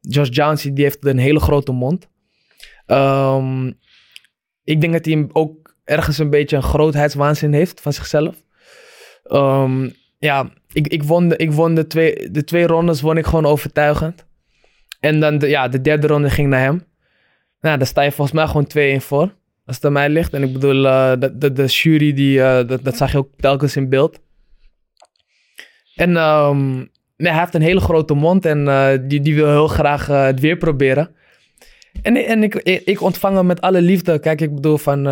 Josh 0.00 0.28
Jonesy 0.30 0.72
die 0.72 0.84
heeft 0.84 1.06
een 1.06 1.18
hele 1.18 1.40
grote 1.40 1.72
mond. 1.72 2.08
Ehm, 2.86 3.66
ik 4.64 4.80
denk 4.80 4.92
dat 4.92 5.04
hij 5.04 5.26
ook 5.32 5.74
ergens 5.84 6.18
een 6.18 6.30
beetje 6.30 6.56
een 6.56 6.62
grootheidswaanzin 6.62 7.52
heeft 7.52 7.80
van 7.80 7.92
zichzelf. 7.92 8.36
Ehm, 9.24 9.88
ja, 10.18 10.50
ik, 10.72 10.88
ik 10.88 11.02
won, 11.02 11.28
de, 11.28 11.36
ik 11.36 11.52
won 11.52 11.74
de, 11.74 11.86
twee, 11.86 12.30
de 12.30 12.44
twee 12.44 12.66
rondes 12.66 13.00
won 13.00 13.16
ik 13.16 13.26
gewoon 13.26 13.46
overtuigend. 13.46 14.26
En 15.00 15.20
dan 15.20 15.38
de, 15.38 15.48
ja, 15.48 15.68
de 15.68 15.80
derde 15.80 16.06
ronde 16.06 16.30
ging 16.30 16.48
naar 16.48 16.60
hem. 16.60 16.84
Nou, 17.64 17.78
daar 17.78 17.86
sta 17.86 18.02
je 18.02 18.12
volgens 18.12 18.36
mij 18.36 18.46
gewoon 18.46 19.00
2-1 19.00 19.04
voor. 19.04 19.34
Als 19.66 19.76
het 19.76 19.84
aan 19.84 19.92
mij 19.92 20.08
ligt. 20.08 20.32
En 20.32 20.42
ik 20.42 20.52
bedoel, 20.52 20.86
eh, 20.86 21.12
de, 21.18 21.38
de, 21.38 21.52
de 21.52 21.64
jury, 21.64 22.12
die, 22.12 22.42
eh, 22.42 22.68
dat, 22.68 22.84
dat 22.84 22.96
zag 22.96 23.12
je 23.12 23.18
ook 23.18 23.28
telkens 23.36 23.76
in 23.76 23.88
beeld. 23.88 24.18
En 25.94 26.16
ehm, 26.16 26.76
nee, 27.16 27.30
hij 27.32 27.38
heeft 27.38 27.54
een 27.54 27.62
hele 27.62 27.80
grote 27.80 28.14
mond 28.14 28.44
en 28.44 28.68
eh, 28.68 28.98
die, 29.02 29.20
die 29.20 29.34
wil 29.34 29.48
heel 29.48 29.68
graag 29.68 30.06
het 30.06 30.40
weer 30.40 30.56
proberen. 30.56 31.14
En, 32.02 32.16
en 32.16 32.42
ik, 32.42 32.54
ik 32.84 33.00
ontvang 33.00 33.36
hem 33.36 33.46
met 33.46 33.60
alle 33.60 33.82
liefde. 33.82 34.18
Kijk, 34.18 34.40
ik 34.40 34.54
bedoel 34.54 34.78
van, 34.78 35.02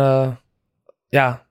ja, 1.09 1.45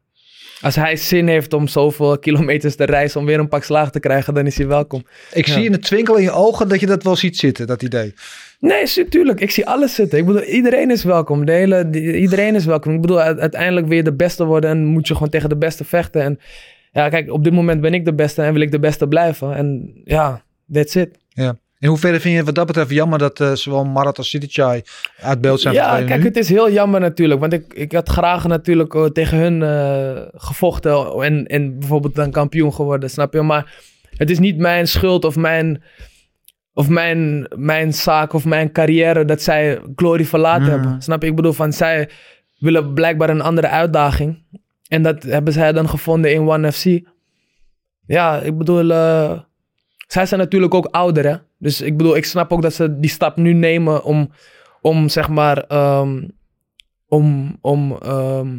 als 0.60 0.74
hij 0.74 0.96
zin 0.96 1.28
heeft 1.28 1.52
om 1.52 1.68
zoveel 1.68 2.18
kilometers 2.18 2.76
te 2.76 2.84
reizen 2.84 3.20
om 3.20 3.26
weer 3.26 3.38
een 3.38 3.48
pak 3.48 3.64
slaag 3.64 3.90
te 3.90 4.00
krijgen, 4.00 4.34
dan 4.34 4.46
is 4.46 4.56
hij 4.56 4.66
welkom. 4.66 5.06
Ik 5.32 5.46
Ja. 5.46 5.52
zie 5.52 5.64
in 5.64 5.72
het 5.72 5.82
twinkel 5.82 6.16
in 6.16 6.22
je 6.22 6.30
ogen 6.30 6.68
dat 6.68 6.80
je 6.80 6.86
dat 6.86 7.02
wel 7.02 7.16
ziet 7.16 7.36
zitten, 7.36 7.66
dat 7.66 7.82
idee. 7.82 8.14
Nee, 8.62 8.82
is- 8.82 9.04
tuurlijk. 9.08 9.40
Ik 9.40 9.50
zie 9.50 9.66
alles 9.66 9.94
zitten. 9.94 10.18
Ik 10.18 10.26
bedoel, 10.26 10.42
iedereen 10.42 10.90
is 10.90 11.04
welkom. 11.04 11.44
De 11.44 11.52
hele, 11.52 11.88
iedereen 12.20 12.54
is 12.54 12.64
welkom. 12.64 12.94
Ik 12.94 13.00
bedoel, 13.00 13.20
uiteindelijk 13.20 13.86
wil 13.86 13.96
je 13.96 14.02
de 14.02 14.12
beste 14.14 14.44
worden 14.44 14.70
en 14.70 14.84
moet 14.84 15.08
je 15.08 15.14
gewoon 15.14 15.28
tegen 15.28 15.48
de 15.48 15.56
beste 15.56 15.84
vechten. 15.84 16.22
En 16.22 16.40
ja, 16.92 17.08
kijk, 17.08 17.32
op 17.32 17.44
dit 17.44 17.52
moment 17.52 17.80
ben 17.80 17.94
ik 17.94 18.04
de 18.04 18.14
beste 18.14 18.42
en 18.42 18.52
wil 18.52 18.62
ik 18.62 18.70
de 18.70 18.78
beste 18.78 19.08
blijven. 19.08 19.54
En 19.54 19.92
ja, 20.04 20.42
that's 20.72 20.94
it. 20.94 21.18
In 21.82 21.88
hoeverre 21.88 22.20
vind 22.20 22.36
je 22.36 22.44
wat 22.44 22.54
dat 22.54 22.66
betreft 22.66 22.90
jammer 22.90 23.18
dat 23.18 23.40
eh, 23.40 23.52
zowel 23.52 23.84
Marat 23.84 24.18
als 24.18 24.28
Sidichai 24.28 24.82
uit 25.20 25.40
beeld 25.40 25.60
zijn 25.60 25.74
ja, 25.74 26.02
kijk, 26.02 26.20
nu? 26.20 26.26
het 26.26 26.36
is 26.36 26.48
heel 26.48 26.70
jammer 26.70 27.00
natuurlijk. 27.00 27.40
Want 27.40 27.52
ik, 27.52 27.74
ik 27.74 27.92
had 27.92 28.08
graag 28.08 28.46
natuurlijk 28.46 28.94
eh, 28.94 29.04
tegen 29.04 29.38
hun 29.38 29.62
eh, 29.62 30.22
gevochten 30.34 31.22
en, 31.22 31.46
en 31.46 31.78
bijvoorbeeld 31.78 32.14
dan 32.14 32.30
kampioen 32.30 32.74
geworden, 32.74 33.10
snap 33.10 33.32
je? 33.32 33.42
Maar 33.42 33.74
het 34.16 34.30
is 34.30 34.38
niet 34.38 34.56
mijn 34.56 34.88
schuld 34.88 35.24
of 35.24 35.36
mijn, 35.36 35.82
of 36.74 36.88
mijn, 36.88 37.46
mijn 37.56 37.94
zaak 37.94 38.32
of 38.32 38.44
mijn 38.44 38.72
carrière 38.72 39.24
dat 39.24 39.42
zij 39.42 39.80
Glory 39.96 40.24
verlaten 40.24 40.62
Mhm. 40.62 40.70
hebben. 40.70 41.02
Snap 41.02 41.22
je? 41.22 41.28
Ik 41.28 41.36
bedoel, 41.36 41.52
van 41.52 41.72
zij 41.72 42.08
willen 42.58 42.94
blijkbaar 42.94 43.30
een 43.30 43.40
andere 43.40 43.68
uitdaging. 43.68 44.42
En 44.88 45.02
dat 45.02 45.22
hebben 45.22 45.52
zij 45.52 45.72
dan 45.72 45.88
gevonden 45.88 46.32
in 46.32 46.48
One 46.48 46.72
FC. 46.72 47.00
Ja, 48.06 48.40
ik 48.40 48.58
bedoel, 48.58 48.90
eh, 48.90 49.40
zij 50.06 50.26
zijn 50.26 50.40
natuurlijk 50.40 50.74
ook 50.74 50.86
ouder, 50.86 51.24
hè? 51.26 51.36
Dus 51.58 51.80
ik 51.80 51.96
bedoel, 51.96 52.16
ik 52.16 52.24
snap 52.24 52.52
ook 52.52 52.62
dat 52.62 52.74
ze 52.74 52.98
die 52.98 53.10
stap 53.10 53.36
nu 53.36 53.52
nemen 53.52 54.04
om, 54.04 54.30
om 54.80 55.08
zeg 55.08 55.28
maar, 55.28 55.58
ehm, 55.58 56.28
om, 57.08 57.58
om, 57.60 57.96
ehm, 58.02 58.56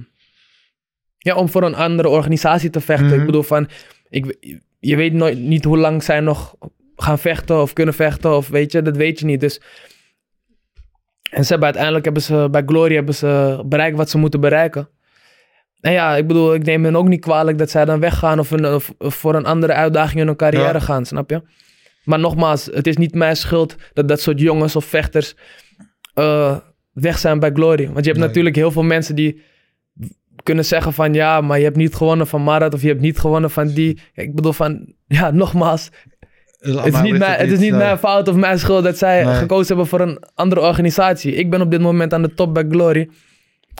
ja, 1.18 1.36
om 1.36 1.50
voor 1.50 1.64
een 1.64 1.76
andere 1.76 2.10
organisatie 2.10 2.70
te 2.70 2.80
vechten. 2.82 3.08
Mhm. 3.08 3.20
Ik 3.20 3.26
bedoel, 3.26 3.44
van, 3.44 3.68
ik, 4.10 4.38
je 4.80 4.96
weet 4.96 5.14
nooit 5.14 5.40
niet 5.40 5.64
hoe 5.64 5.78
lang 5.78 6.04
zij 6.04 6.20
nog 6.20 6.56
gaan 6.96 7.20
vechten 7.20 7.62
of 7.62 7.74
kunnen 7.74 7.94
vechten, 7.94 8.36
of 8.36 8.48
weet 8.48 8.72
je, 8.72 8.82
dat 8.82 8.98
weet 8.98 9.20
je 9.20 9.26
niet. 9.26 9.40
Dus, 9.40 9.62
en 11.32 11.44
ze 11.44 11.48
hebben 11.50 11.66
uiteindelijk 11.68 12.06
hebben 12.06 12.24
ze 12.24 12.48
bij 12.52 12.64
Glory 12.66 12.96
hebben 12.96 13.16
ze 13.16 13.64
bereikt 13.66 13.98
wat 13.98 14.10
ze 14.10 14.18
moeten 14.18 14.40
bereiken. 14.40 14.90
En 15.82 15.92
ja, 15.92 16.16
ik 16.16 16.28
bedoel, 16.28 16.54
ik 16.54 16.64
neem 16.66 16.84
hen 16.84 16.96
ook 16.96 17.08
niet 17.08 17.22
kwalijk 17.22 17.58
dat 17.58 17.70
zij 17.70 17.86
dan 17.86 18.00
weggaan 18.00 18.40
of, 18.40 18.52
een, 18.52 18.66
of, 18.68 18.94
of 18.98 19.16
voor 19.16 19.36
een 19.36 19.46
andere 19.46 19.74
uitdaging 19.74 20.20
in 20.20 20.28
hun 20.28 20.36
carrière 20.36 20.74
Ja. 20.74 20.80
gaan, 20.80 21.06
snap 21.06 21.30
je? 21.30 21.42
Maar 22.04 22.20
nogmaals, 22.20 22.66
het 22.66 22.88
is 22.88 22.98
niet 22.98 23.14
mijn 23.16 23.36
schuld 23.36 23.76
dat 23.94 24.08
dat 24.08 24.22
soort 24.22 24.40
jongens 24.40 24.76
of 24.76 24.86
vechters 24.86 25.36
eh, 26.14 26.58
weg 26.94 27.18
zijn 27.18 27.40
bij 27.40 27.52
Glory. 27.54 27.86
Want 27.86 28.00
je 28.06 28.12
hebt 28.12 28.18
Nee. 28.18 28.28
natuurlijk 28.28 28.56
heel 28.56 28.72
veel 28.72 28.84
mensen 28.84 29.16
die 29.16 29.42
kunnen 30.44 30.66
zeggen 30.66 30.94
van 30.94 31.14
ja, 31.14 31.42
maar 31.42 31.58
je 31.58 31.64
hebt 31.64 31.76
niet 31.78 31.96
gewonnen 31.96 32.28
van 32.28 32.44
Marat 32.44 32.74
of 32.74 32.82
je 32.82 32.88
hebt 32.88 33.02
niet 33.02 33.20
gewonnen 33.20 33.50
van 33.52 33.68
die. 33.68 34.00
Ik 34.14 34.36
bedoel 34.36 34.54
van, 34.54 34.94
ja, 35.08 35.32
nogmaals, 35.32 35.90
het 36.64 36.94
is, 36.94 37.02
niet, 37.02 37.18
mijn, 37.18 37.40
het 37.40 37.52
is 37.52 37.60
niet 37.60 37.76
mijn 37.76 37.98
fout 37.98 38.28
of 38.28 38.36
mijn 38.36 38.60
schuld 38.60 38.84
dat 38.84 38.98
zij 38.98 39.24
Nee. 39.24 39.34
gekozen 39.36 39.68
hebben 39.68 39.88
voor 39.88 40.00
een 40.00 40.20
andere 40.36 40.62
organisatie. 40.62 41.36
Ik 41.36 41.50
ben 41.50 41.62
op 41.62 41.72
dit 41.72 41.82
moment 41.82 42.14
aan 42.14 42.22
de 42.22 42.34
top 42.34 42.54
bij 42.54 42.66
Glory. 42.70 43.10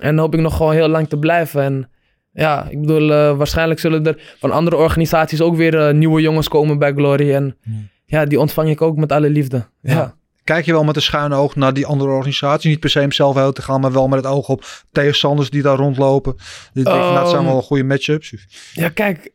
En 0.02 0.18
hoop 0.18 0.34
ik 0.34 0.40
nog 0.40 0.56
gewoon 0.58 0.74
heel 0.74 0.88
lang 0.88 1.10
te 1.10 1.18
blijven. 1.18 1.62
En 1.62 1.90
ja, 2.34 2.68
ik 2.70 2.82
bedoel, 2.82 3.12
eh, 3.12 3.38
waarschijnlijk 3.38 3.80
zullen 3.80 4.06
er 4.06 4.36
van 4.40 4.52
andere 4.52 4.76
organisaties 4.76 5.42
ook 5.42 5.56
weer 5.56 5.88
eh, 5.88 5.94
nieuwe 5.94 6.22
jongens 6.22 6.48
komen 6.48 6.78
bij 6.80 6.94
Glory. 6.94 7.34
En 7.34 7.58
ja, 8.06 8.26
die 8.26 8.40
ontvang 8.40 8.70
ik 8.70 8.82
ook 8.82 8.98
met 8.98 9.12
alle 9.12 9.30
liefde. 9.30 9.66
Ja. 9.82 9.94
Ja. 9.94 10.16
Kijk 10.44 10.66
je 10.66 10.72
wel 10.72 10.84
met 10.84 10.96
een 10.96 11.02
schuine 11.02 11.36
oog 11.36 11.56
naar 11.56 11.74
die 11.74 11.86
andere 11.86 12.12
organisatie? 12.12 12.70
Niet 12.70 12.80
per 12.80 12.90
se 12.90 13.00
hem 13.00 13.12
zelf 13.12 13.36
heel 13.36 13.52
te 13.52 13.62
gaan, 13.62 13.82
maar 13.82 13.92
wel 13.92 14.08
met 14.08 14.24
het 14.24 14.34
oog 14.34 14.48
op 14.50 14.66
tegenstanders 14.92 15.50
die 15.50 15.62
daar 15.62 15.76
rondlopen. 15.78 16.36
Denken, 16.74 16.94
nou, 16.94 17.16
dat 17.16 17.30
zijn 17.30 17.42
Ehm, 17.42 17.52
wel 17.52 17.62
goede 17.62 17.84
matchups. 17.84 18.34
Ja, 18.74 18.90
kijk, 18.90 19.32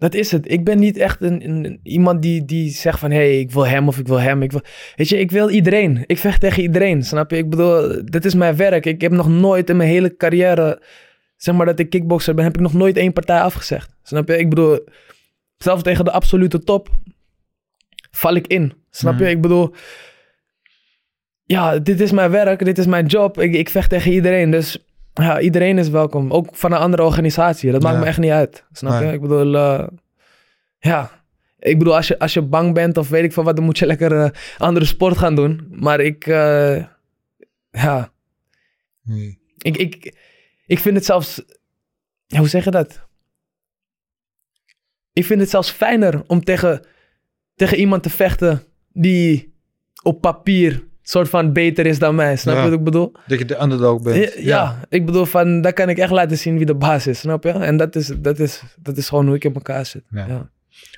dat 0.00 0.14
is 0.14 0.30
het. 0.30 0.50
Ik 0.50 0.64
ben 0.64 0.78
niet 0.78 0.96
echt 0.96 1.20
een, 1.20 1.48
een- 1.48 1.80
iemand 1.82 2.22
die, 2.22 2.44
die 2.44 2.70
zegt 2.70 2.98
van... 2.98 3.10
hé, 3.10 3.16
hey, 3.16 3.40
ik 3.40 3.50
wil 3.50 3.66
hem 3.66 3.88
of 3.88 3.98
ik 3.98 4.06
wil 4.06 4.20
hem. 4.20 4.42
Ik 4.42 4.52
wil, 4.52 4.60
weet 4.96 5.08
je, 5.08 5.18
ik 5.18 5.30
wil 5.30 5.50
iedereen. 5.50 6.04
Ik 6.06 6.18
vecht 6.18 6.40
tegen 6.40 6.62
iedereen, 6.62 7.04
snap 7.04 7.30
je? 7.30 7.36
Ik 7.36 7.50
bedoel, 7.50 8.04
dit 8.04 8.24
is 8.24 8.34
mijn 8.34 8.56
werk. 8.56 8.86
Ik 8.86 9.00
heb 9.00 9.12
nog 9.12 9.28
nooit 9.28 9.70
in 9.70 9.76
mijn 9.76 9.88
hele 9.88 10.16
carrière... 10.16 10.82
zeg 11.36 11.54
maar 11.54 11.66
dat 11.66 11.78
ik 11.78 11.90
kickboxer 11.90 12.34
ben... 12.34 12.44
heb 12.44 12.54
ik 12.54 12.60
nog 12.60 12.72
nooit 12.74 12.96
één 12.96 13.12
partij 13.12 13.40
afgezegd. 13.40 13.96
Snap 14.02 14.28
je? 14.28 14.38
Ik 14.38 14.48
bedoel, 14.48 14.78
zelfs 15.56 15.82
tegen 15.82 16.04
de 16.04 16.10
absolute 16.10 16.58
top... 16.58 16.88
val 18.10 18.34
ik 18.34 18.46
in. 18.46 18.72
Snap 18.90 19.18
je? 19.18 19.24
Mhm. 19.24 19.32
Ik 19.32 19.40
bedoel... 19.40 19.74
Ja, 21.44 21.78
dit 21.78 22.00
is 22.00 22.12
mijn 22.12 22.30
werk. 22.30 22.64
Dit 22.64 22.78
is 22.78 22.86
mijn 22.86 23.06
job. 23.06 23.40
Ik, 23.40 23.54
ik 23.54 23.68
vecht 23.68 23.90
tegen 23.90 24.12
iedereen. 24.12 24.50
Dus 24.50 24.89
ja, 25.14 25.40
iedereen 25.40 25.78
is 25.78 25.88
welkom. 25.88 26.30
Ook 26.32 26.48
van 26.56 26.72
een 26.72 26.78
andere 26.78 27.02
organisatie. 27.04 27.72
Dat 27.72 27.82
maakt 27.82 27.94
Ja. 27.94 28.00
me 28.00 28.06
echt 28.06 28.18
niet 28.18 28.30
uit. 28.30 28.64
Snap 28.72 28.92
Nee. 28.92 29.06
je? 29.08 29.12
Ik 29.12 29.20
bedoel, 29.20 29.54
eh, 29.56 29.86
ja. 30.78 31.10
Ik 31.58 31.78
bedoel, 31.78 31.96
als 31.96 32.08
je, 32.08 32.18
als 32.18 32.34
je 32.34 32.42
bang 32.42 32.74
bent 32.74 32.96
of 32.96 33.08
weet 33.08 33.24
ik 33.24 33.32
veel 33.32 33.42
wat, 33.44 33.56
dan 33.56 33.64
moet 33.64 33.78
je 33.78 33.86
lekker 33.86 34.20
eh, 34.24 34.30
andere 34.58 34.84
sport 34.84 35.18
gaan 35.18 35.34
doen. 35.34 35.66
Maar 35.70 36.00
ik, 36.00 36.26
eh, 36.26 36.84
ja, 37.70 38.12
Hmm. 39.02 39.38
ik, 39.58 39.76
ik, 39.76 40.14
ik 40.66 40.78
vind 40.78 40.96
het 40.96 41.04
zelfs, 41.04 41.42
ja, 42.26 42.38
hoe 42.38 42.48
zeg 42.48 42.64
je 42.64 42.70
dat? 42.70 43.08
Ik 45.12 45.24
vind 45.24 45.40
het 45.40 45.50
zelfs 45.50 45.70
fijner 45.70 46.22
om 46.26 46.44
tegen, 46.44 46.86
tegen 47.54 47.78
iemand 47.78 48.02
te 48.02 48.10
vechten 48.10 48.62
die 48.92 49.54
op 50.02 50.20
papier 50.20 50.88
soort 51.10 51.28
van 51.28 51.52
beter 51.52 51.86
is 51.86 51.98
dan 51.98 52.14
mij. 52.14 52.36
Snap 52.36 52.54
je 52.54 52.60
Ja. 52.60 52.68
wat 52.68 52.78
ik 52.78 52.84
bedoel? 52.84 53.12
Dat 53.26 53.38
je 53.38 53.44
de 53.44 53.62
underdog 53.62 54.02
bent. 54.02 54.16
Ja, 54.16 54.40
ja, 54.42 54.80
ik 54.88 55.06
bedoel 55.06 55.24
van, 55.24 55.60
daar 55.60 55.72
kan 55.72 55.88
ik 55.88 55.98
echt 55.98 56.10
laten 56.10 56.38
zien 56.38 56.56
wie 56.56 56.66
de 56.66 56.74
baas 56.74 57.06
is, 57.06 57.18
snap 57.18 57.44
je? 57.44 57.50
En 57.50 57.76
dat 57.76 57.96
is, 57.96 58.12
dat 58.18 58.38
is, 58.38 58.62
dat 58.76 58.96
is 58.96 59.08
gewoon 59.08 59.26
hoe 59.26 59.34
ik 59.34 59.44
in 59.44 59.54
elkaar 59.54 59.86
zit. 59.86 60.02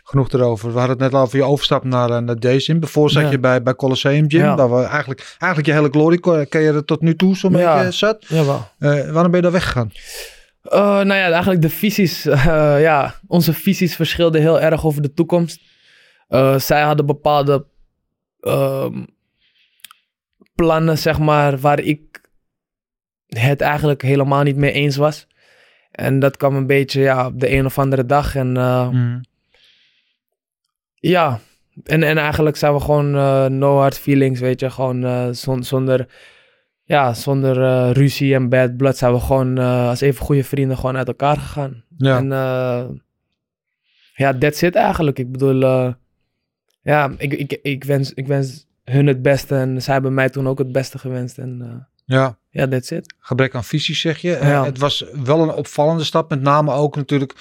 Genoeg 0.05 0.33
erover. 0.33 0.73
We 0.73 0.79
hadden 0.79 0.97
het 0.97 1.05
net 1.05 1.15
al 1.15 1.23
over 1.23 1.39
je 1.39 1.45
overstap 1.45 1.85
naar, 1.85 2.11
eh, 2.11 2.19
naar 2.19 2.39
Days 2.41 2.67
Daarvoor 2.67 3.11
zat 3.11 3.31
je 3.31 3.39
bij, 3.39 3.63
bij 3.63 3.75
Colosseum 3.75 4.31
Gym. 4.31 4.57
Waar 4.57 4.71
we 4.71 4.83
eigenlijk, 4.83 5.37
eigenlijk 5.39 5.67
je 5.67 5.75
hele 5.75 5.91
glory 5.91 6.19
carrière 6.49 6.85
tot 6.85 7.01
nu 7.01 7.17
toe 7.17 7.37
zo'n 7.37 7.53
beetje 7.53 7.91
zat. 7.91 8.25
Jawel. 8.29 8.69
Eh, 8.79 8.91
waarom 8.91 9.31
ben 9.31 9.37
je 9.37 9.43
daar 9.43 9.53
weggegaan? 9.53 9.91
Eh, 10.63 10.81
nou 10.81 11.15
ja, 11.15 11.31
eigenlijk 11.31 11.63
de 11.63 11.71
visies. 11.71 12.23
ja, 12.89 13.15
onze 13.27 13.53
visies 13.53 13.97
verschilden 13.97 14.41
heel 14.41 14.61
erg 14.61 14.87
over 14.87 15.03
de 15.03 15.13
toekomst. 15.13 15.61
Zij 16.57 16.83
hadden 16.83 17.07
bepaalde 17.07 17.67
ehm, 18.41 19.05
plannen, 20.63 20.99
zeg 20.99 21.19
maar, 21.19 21.59
waar 21.59 21.81
ik 21.81 22.01
het 23.27 23.61
eigenlijk 23.61 24.03
helemaal 24.03 24.43
niet 24.43 24.57
mee 24.57 24.73
eens 24.73 24.97
was. 24.97 25.27
En 25.91 26.19
dat 26.19 26.37
kwam 26.37 26.57
een 26.57 26.67
beetje 26.67 27.01
ja, 27.01 27.27
op 27.27 27.41
de 27.41 27.53
een 27.53 27.65
of 27.65 27.79
andere 27.79 28.07
dag. 28.07 28.35
En 28.35 28.57
eh, 28.57 28.89
Mhm. 28.89 29.21
ja, 30.95 31.41
en, 31.85 32.03
en 32.03 32.19
eigenlijk 32.19 32.57
zijn 32.57 32.73
we 32.75 32.81
gewoon 32.81 33.15
eh, 33.15 33.47
no 33.47 33.77
hard 33.79 33.99
feelings, 33.99 34.41
weet 34.41 34.61
je. 34.61 34.71
Gewoon 34.71 35.05
eh, 35.05 35.29
zon- 35.31 35.65
zonder, 35.65 36.07
ja, 36.85 37.15
zonder 37.15 37.93
ruzie 37.93 38.35
en 38.35 38.49
bad 38.49 38.77
blood 38.77 38.97
zijn 38.97 39.13
we 39.13 39.21
gewoon 39.21 39.59
als 39.59 40.01
even 40.01 40.25
goede 40.25 40.45
vrienden 40.45 40.77
gewoon 40.77 40.97
uit 40.97 41.09
elkaar 41.09 41.37
gegaan. 41.37 41.85
Ja. 41.99 42.17
En 42.17 42.27
ja, 44.15 44.39
that's 44.39 44.63
it 44.63 44.75
eigenlijk. 44.75 45.19
Ik 45.19 45.33
bedoel, 45.33 45.95
ja, 46.83 47.11
ik, 47.17 47.33
ik, 47.33 47.59
ik, 47.63 47.85
wens, 47.85 48.15
ik 48.15 48.27
wens 48.27 48.67
hun 48.85 49.07
het 49.07 49.23
beste 49.23 49.55
en 49.57 49.83
zij 49.83 49.93
hebben 49.95 50.15
mij 50.15 50.29
toen 50.29 50.49
ook 50.49 50.59
het 50.59 50.73
beste 50.73 50.99
gewenst. 50.99 51.39
En 51.39 51.59
eh, 51.63 52.17
ja, 52.17 52.39
ja, 52.51 52.69
that's 52.69 52.91
it. 52.91 53.15
gebrek 53.19 53.55
aan 53.55 53.65
visie 53.65 53.95
zeg 53.95 54.19
je. 54.19 54.35
Eh, 54.35 54.49
Ja. 54.49 54.65
het 54.65 54.79
was 54.79 55.05
wel 55.25 55.43
een 55.43 55.53
opvallende 55.55 56.05
stap, 56.05 56.31
met 56.31 56.41
name 56.43 56.73
ook 56.73 56.97
natuurlijk... 56.97 57.33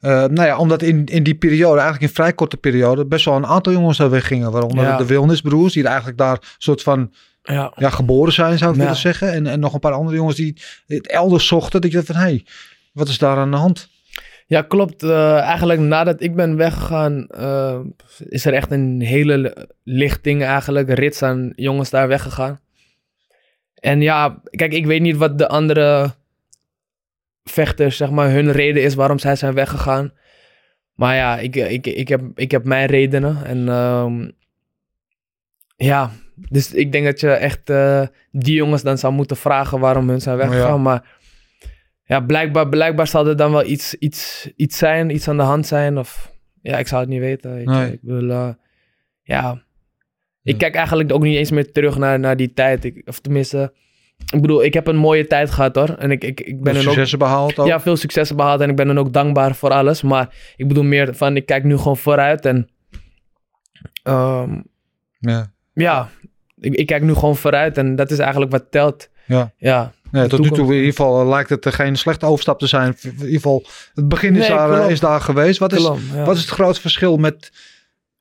eh, 0.00 0.10
nou 0.10 0.42
ja, 0.46 0.58
omdat 0.58 0.82
in, 0.82 1.04
in 1.04 1.22
die 1.22 1.34
periode, 1.34 1.80
eigenlijk 1.80 2.02
in 2.10 2.14
vrij 2.16 2.32
korte 2.32 2.56
periode, 2.56 3.06
best 3.06 3.24
wel 3.24 3.36
een 3.36 3.46
aantal 3.46 3.72
jongens 3.72 3.98
daar 3.98 4.10
weggingen. 4.10 4.50
Waaronder 4.50 4.84
Ja. 4.84 4.96
de 4.96 5.06
Wilnisbroers, 5.06 5.72
die 5.72 5.82
er 5.82 5.88
eigenlijk 5.88 6.18
daar 6.18 6.54
soort 6.58 6.82
van 6.82 7.12
Ja, 7.42 7.72
ja, 7.76 7.90
geboren 7.90 8.32
zijn, 8.32 8.58
zou 8.58 8.72
ik 8.72 8.78
willen 8.78 8.96
zeggen. 8.96 9.32
En, 9.32 9.46
en 9.46 9.60
nog 9.60 9.74
een 9.74 9.80
paar 9.80 9.92
andere 9.92 10.16
jongens 10.16 10.36
die 10.36 10.56
het 10.86 11.06
elders 11.06 11.46
zochten. 11.46 11.80
Dat 11.80 11.90
je 11.90 11.96
dacht 11.96 12.08
van, 12.08 12.16
hé, 12.16 12.22
hey, 12.22 12.44
wat 12.92 13.08
is 13.08 13.18
daar 13.18 13.36
aan 13.36 13.50
de 13.50 13.56
hand? 13.56 13.88
Ja, 14.48 14.62
klopt. 14.62 15.02
Eh, 15.02 15.38
eigenlijk 15.38 15.80
nadat 15.80 16.20
ik 16.22 16.34
ben 16.34 16.56
weggegaan, 16.56 17.26
eh, 17.26 17.80
is 18.28 18.44
er 18.44 18.52
echt 18.54 18.70
een 18.70 19.00
hele 19.00 19.38
li- 19.38 19.52
lichting 19.84 20.42
eigenlijk, 20.42 20.90
rits 20.90 21.22
aan 21.22 21.52
jongens 21.56 21.90
daar 21.90 22.08
weggegaan. 22.08 22.60
En 23.74 24.00
ja, 24.00 24.40
kijk, 24.50 24.72
ik 24.72 24.86
weet 24.86 25.00
niet 25.00 25.16
wat 25.16 25.38
de 25.38 25.48
andere 25.48 26.14
vechters, 27.44 27.96
zeg 27.96 28.10
maar, 28.10 28.30
hun 28.30 28.52
reden 28.52 28.82
is 28.82 28.94
waarom 28.94 29.18
zij 29.18 29.36
zijn 29.36 29.54
weggegaan. 29.54 30.12
Maar 30.94 31.14
ja, 31.16 31.38
ik, 31.38 31.56
ik, 31.56 31.86
ik, 31.86 32.08
heb, 32.08 32.20
ik 32.34 32.50
heb 32.50 32.64
mijn 32.64 32.86
redenen. 32.86 33.44
En 33.44 33.68
ehm, 33.68 34.30
ja, 35.76 36.10
dus 36.34 36.72
ik 36.74 36.92
denk 36.92 37.04
dat 37.04 37.20
je 37.20 37.30
echt 37.30 37.70
eh, 37.70 38.02
die 38.30 38.54
jongens 38.54 38.82
dan 38.82 38.98
zou 38.98 39.12
moeten 39.12 39.36
vragen 39.36 39.80
waarom 39.80 40.08
hun 40.08 40.20
zijn 40.20 40.36
weggegaan. 40.36 40.66
Ja. 40.68 40.76
Maar 40.76 41.17
ja, 42.08 42.20
blijkbaar, 42.20 42.68
blijkbaar 42.68 43.06
zal 43.06 43.26
er 43.26 43.36
dan 43.36 43.52
wel 43.52 43.64
iets, 43.64 43.94
iets, 43.94 44.50
iets 44.56 44.78
zijn, 44.78 45.10
iets 45.10 45.28
aan 45.28 45.36
de 45.36 45.42
hand 45.42 45.66
zijn. 45.66 45.98
Of 45.98 46.32
ja, 46.62 46.78
ik 46.78 46.88
zou 46.88 47.00
het 47.00 47.10
niet 47.10 47.20
weten. 47.20 47.54
Weet 47.54 47.64
je. 47.64 47.70
Nee. 47.70 47.92
Ik 47.92 47.98
wil, 48.02 48.30
eh, 48.30 48.48
ja. 49.22 49.40
Ja. 49.40 49.62
Ik 50.42 50.58
kijk 50.58 50.74
eigenlijk 50.74 51.12
ook 51.12 51.22
niet 51.22 51.36
eens 51.36 51.50
meer 51.50 51.72
terug 51.72 51.98
naar, 51.98 52.20
naar 52.20 52.36
die 52.36 52.52
tijd. 52.52 52.84
Ik, 52.84 53.02
of 53.04 53.20
tenminste, 53.20 53.72
ik 54.32 54.40
bedoel, 54.40 54.64
ik 54.64 54.74
heb 54.74 54.86
een 54.86 54.96
mooie 54.96 55.26
tijd 55.26 55.50
gehad 55.50 55.74
hoor. 55.74 55.88
En 55.88 56.10
ik, 56.10 56.24
ik, 56.24 56.40
ik 56.40 56.62
ben 56.62 56.76
ook 56.76 56.82
successen 56.82 57.18
behaald 57.18 57.58
ook. 57.58 57.66
ja, 57.66 57.80
veel 57.80 57.96
successen 57.96 58.36
behaald 58.36 58.60
en 58.60 58.70
ik 58.70 58.76
ben 58.76 58.86
dan 58.86 58.98
ook 58.98 59.12
dankbaar 59.12 59.54
voor 59.54 59.70
alles. 59.70 60.02
Maar 60.02 60.34
ik 60.56 60.68
bedoel 60.68 60.84
meer 60.84 61.14
van, 61.14 61.36
ik 61.36 61.46
kijk 61.46 61.64
nu 61.64 61.76
gewoon 61.76 61.96
vooruit 61.96 62.46
en 62.46 62.68
ehm, 64.02 64.60
ja. 65.18 65.52
ja, 65.74 66.08
ik, 66.56 66.74
ik 66.74 66.86
kijk 66.86 67.02
nu 67.02 67.14
gewoon 67.14 67.36
vooruit 67.36 67.78
en 67.78 67.96
dat 67.96 68.10
is 68.10 68.18
eigenlijk 68.18 68.50
wat 68.50 68.70
telt. 68.70 69.10
Ja. 69.26 69.52
Ja, 69.56 69.92
Tot 70.12 70.40
nu 70.40 70.48
toe 70.50 70.66
in 70.66 70.72
ieder 70.72 70.90
geval 70.90 71.20
eh, 71.20 71.28
lijkt 71.28 71.50
het 71.50 71.74
geen 71.74 71.96
slechte 71.96 72.26
overstap 72.26 72.58
te 72.58 72.66
zijn. 72.66 72.96
In 73.02 73.12
ieder 73.12 73.30
geval, 73.30 73.66
het 73.94 74.08
begin 74.08 74.36
is, 74.36 74.48
Nee, 74.48 74.56
daar, 74.56 74.84
eh, 74.84 74.90
is 74.90 75.00
daar 75.00 75.20
geweest. 75.20 75.58
Wat 75.58 75.72
is, 75.72 75.82
ja. 75.82 76.24
wat 76.24 76.36
is 76.36 76.42
het 76.42 76.50
grote 76.50 76.80
verschil 76.80 77.16
met 77.16 77.52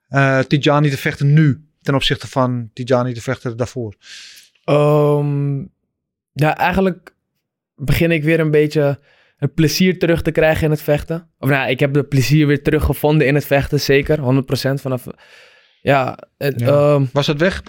eh 0.10 0.40
Tijani 0.40 0.90
de 0.90 0.98
Vechter 0.98 1.26
nu 1.26 1.62
ten 1.82 1.96
opzichte 1.96 2.28
van 2.28 2.70
Tijani 2.74 3.14
de 3.14 3.22
Vechter 3.22 3.58
daarvoor? 3.58 3.94
Ehm, 4.64 5.58
ja, 6.34 6.58
eigenlijk 6.58 7.14
begin 7.76 8.12
ik 8.12 8.24
weer 8.24 8.40
een 8.40 8.52
beetje 8.52 9.00
het 9.38 9.54
plezier 9.54 10.00
terug 10.00 10.22
te 10.22 10.32
krijgen 10.32 10.64
in 10.64 10.72
het 10.72 10.82
vechten. 10.82 11.30
Of 11.40 11.50
nou, 11.50 11.70
ik 11.70 11.80
heb 11.80 11.96
het 11.96 12.10
plezier 12.10 12.48
weer 12.48 12.64
teruggevonden 12.64 13.28
in 13.28 13.36
het 13.36 13.46
vechten, 13.46 13.80
zeker. 13.80 14.20
100% 14.20 14.82
vanaf... 14.82 15.06
Ja, 15.82 16.18
het, 16.38 16.60
Ja. 16.60 16.68
ehm, 16.68 17.06
Was 17.14 17.28
het 17.28 17.40
weg? 17.40 17.64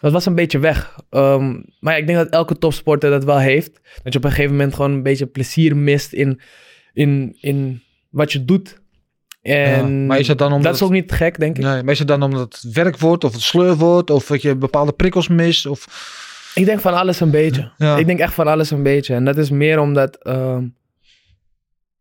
Dat 0.00 0.12
was 0.12 0.26
een 0.26 0.34
beetje 0.34 0.58
weg. 0.58 0.98
Ehm, 1.10 1.52
maar 1.80 1.92
ja, 1.92 1.98
ik 1.98 2.06
denk 2.06 2.18
dat 2.18 2.28
elke 2.28 2.58
topsporter 2.58 3.10
dat 3.10 3.24
wel 3.24 3.38
heeft. 3.38 3.80
Dat 4.02 4.12
je 4.12 4.18
op 4.18 4.24
een 4.24 4.30
gegeven 4.30 4.50
moment 4.50 4.74
gewoon 4.74 4.90
een 4.90 5.02
beetje 5.02 5.26
plezier 5.26 5.76
mist 5.76 6.12
in, 6.12 6.40
in, 6.92 7.36
in 7.40 7.82
wat 8.10 8.32
je 8.32 8.44
doet. 8.44 8.82
En 9.42 9.52
Ja, 9.52 10.06
maar 10.06 10.18
is 10.18 10.26
dat 10.26 10.38
dan 10.38 10.48
omdat 10.52 10.64
dat 10.64 10.74
is 10.74 10.82
ook 10.82 10.90
niet 10.90 11.12
gek, 11.12 11.38
denk 11.38 11.56
ik. 11.56 11.64
Nee, 11.64 11.82
maar 11.82 11.92
is 11.92 11.98
het 11.98 12.08
dan 12.08 12.22
omdat 12.22 12.40
het 12.62 12.72
werk 12.72 12.98
wordt 12.98 13.24
of 13.24 13.32
het 13.32 13.42
sleur 13.42 13.76
wordt 13.76 14.10
of 14.10 14.26
dat 14.26 14.42
je 14.42 14.56
bepaalde 14.56 14.92
prikkels 14.92 15.28
mist? 15.28 15.66
Of... 15.66 15.86
Ik 16.54 16.64
denk 16.64 16.80
van 16.80 16.94
alles 16.94 17.20
een 17.20 17.30
beetje. 17.30 17.72
Ja. 17.76 17.96
Ik 17.96 18.06
denk 18.06 18.18
echt 18.18 18.34
van 18.34 18.46
alles 18.46 18.70
een 18.70 18.82
beetje. 18.82 19.14
En 19.14 19.24
dat 19.24 19.36
is 19.36 19.50
meer 19.50 19.78
omdat... 19.78 20.16
ehm, 20.16 20.66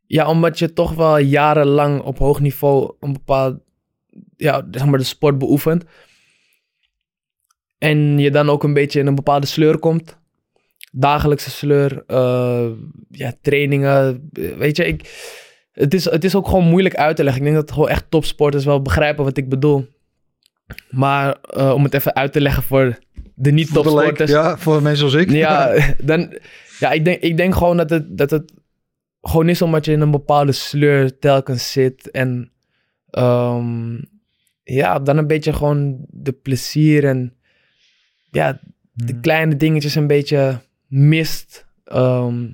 ja, 0.05 0.27
omdat 0.27 0.59
je 0.59 0.73
toch 0.73 0.93
wel 0.93 1.17
jarenlang 1.17 2.01
op 2.01 2.17
hoog 2.17 2.39
niveau 2.39 2.93
een 2.99 3.13
bepaald... 3.13 3.57
Ja, 4.37 4.67
zeg 4.71 4.85
maar 4.85 4.99
de 4.99 5.05
sport 5.05 5.37
beoefent. 5.37 5.83
En 7.83 8.19
je 8.19 8.31
dan 8.31 8.49
ook 8.49 8.63
een 8.63 8.73
beetje 8.73 8.99
in 8.99 9.07
een 9.07 9.15
bepaalde 9.15 9.45
sleur 9.47 9.77
komt. 9.79 10.17
Dagelijkse 10.91 11.49
sleur. 11.49 12.03
eh, 12.07 12.67
ja, 13.09 13.33
trainingen. 13.41 14.29
eh, 14.33 14.51
Weet 14.57 14.77
je, 14.77 14.85
ik... 14.85 15.01
Het 15.71 15.93
is, 15.93 16.05
het 16.05 16.23
is 16.23 16.35
ook 16.35 16.47
gewoon 16.47 16.67
moeilijk 16.67 16.95
uit 16.95 17.15
te 17.15 17.23
leggen. 17.23 17.41
Ik 17.41 17.47
denk 17.51 17.61
dat 17.65 17.71
gewoon 17.75 17.89
echt 17.89 18.05
topsporters 18.09 18.65
wel 18.65 18.81
begrijpen 18.81 19.23
wat 19.23 19.37
ik 19.37 19.49
bedoel. 19.49 19.87
Maar 20.89 21.37
eh, 21.41 21.71
om 21.73 21.83
het 21.83 21.93
even 21.93 22.15
uit 22.15 22.33
te 22.33 22.41
leggen 22.41 22.63
voor 22.63 22.99
de 23.35 23.51
niet-topsporters. 23.51 24.31
Ja, 24.31 24.57
voor 24.57 24.81
mensen 24.81 25.05
als 25.05 25.13
ik. 25.13 25.29
Ja, 25.31 25.73
dan, 26.03 26.33
ja 26.79 26.91
ik, 26.91 27.05
denk, 27.05 27.21
ik 27.21 27.37
denk 27.37 27.55
gewoon 27.55 27.77
dat 27.77 27.89
het, 27.89 28.17
dat 28.17 28.29
het 28.29 28.53
gewoon 29.21 29.49
is 29.49 29.61
omdat 29.61 29.85
je 29.85 29.91
in 29.91 30.01
een 30.01 30.11
bepaalde 30.11 30.51
sleur 30.51 31.19
telkens 31.19 31.71
zit. 31.71 32.11
En 32.11 32.51
ehm, 33.09 33.97
ja, 34.63 34.99
dan 34.99 35.17
een 35.17 35.27
beetje 35.27 35.53
gewoon 35.53 36.05
de 36.09 36.31
plezier 36.31 37.05
en 37.05 37.33
ja, 38.33 38.59
de 38.91 39.11
Hmm. 39.13 39.21
kleine 39.21 39.57
dingetjes 39.57 39.95
een 39.95 40.07
beetje 40.07 40.59
mist. 40.87 41.65
Ehm, 41.85 42.47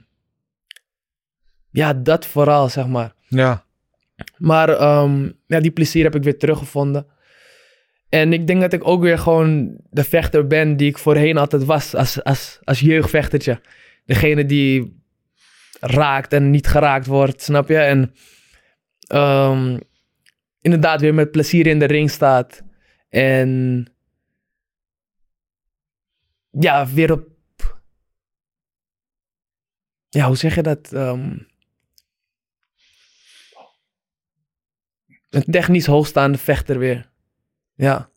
ja, 1.70 1.94
dat 1.94 2.26
vooral, 2.26 2.70
zeg 2.70 2.88
maar. 2.88 3.14
Ja, 3.28 3.64
Maar 4.38 4.70
ehm, 4.70 5.30
ja, 5.48 5.60
die 5.60 5.72
plezier 5.72 6.04
heb 6.04 6.16
ik 6.16 6.24
weer 6.24 6.38
teruggevonden. 6.38 7.08
En 8.10 8.34
ik 8.34 8.48
denk 8.48 8.62
dat 8.62 8.74
ik 8.74 8.88
ook 8.88 9.02
weer 9.02 9.18
gewoon 9.20 9.78
de 9.90 10.04
vechter 10.04 10.48
ben 10.48 10.78
die 10.78 10.90
ik 10.90 10.98
voorheen 10.98 11.38
altijd 11.38 11.66
was 11.66 11.96
als, 11.96 12.24
als, 12.24 12.60
als 12.64 12.80
jeugdvechtertje. 12.80 13.62
Degene 14.06 14.46
die 14.46 15.02
raakt 15.80 16.34
en 16.34 16.50
niet 16.50 16.68
geraakt 16.68 17.06
wordt, 17.06 17.42
snap 17.42 17.68
je? 17.68 17.78
En 17.78 18.14
ehm, 19.08 19.78
inderdaad 20.62 21.02
weer 21.02 21.14
met 21.14 21.32
plezier 21.32 21.68
in 21.68 21.80
de 21.80 21.86
ring 21.86 22.10
staat. 22.12 22.64
En 23.10 23.86
ja, 26.52 26.88
weer 26.88 27.12
op... 27.12 27.28
Ja, 30.10 30.28
hoe 30.28 30.36
zeg 30.36 30.56
je 30.56 30.64
dat? 30.64 30.94
Ehm, 30.94 31.38
een 35.30 35.44
technisch 35.44 35.86
hoogstaande 35.86 36.38
vechter 36.38 36.80
weer. 36.80 37.10
Ja. 37.76 38.10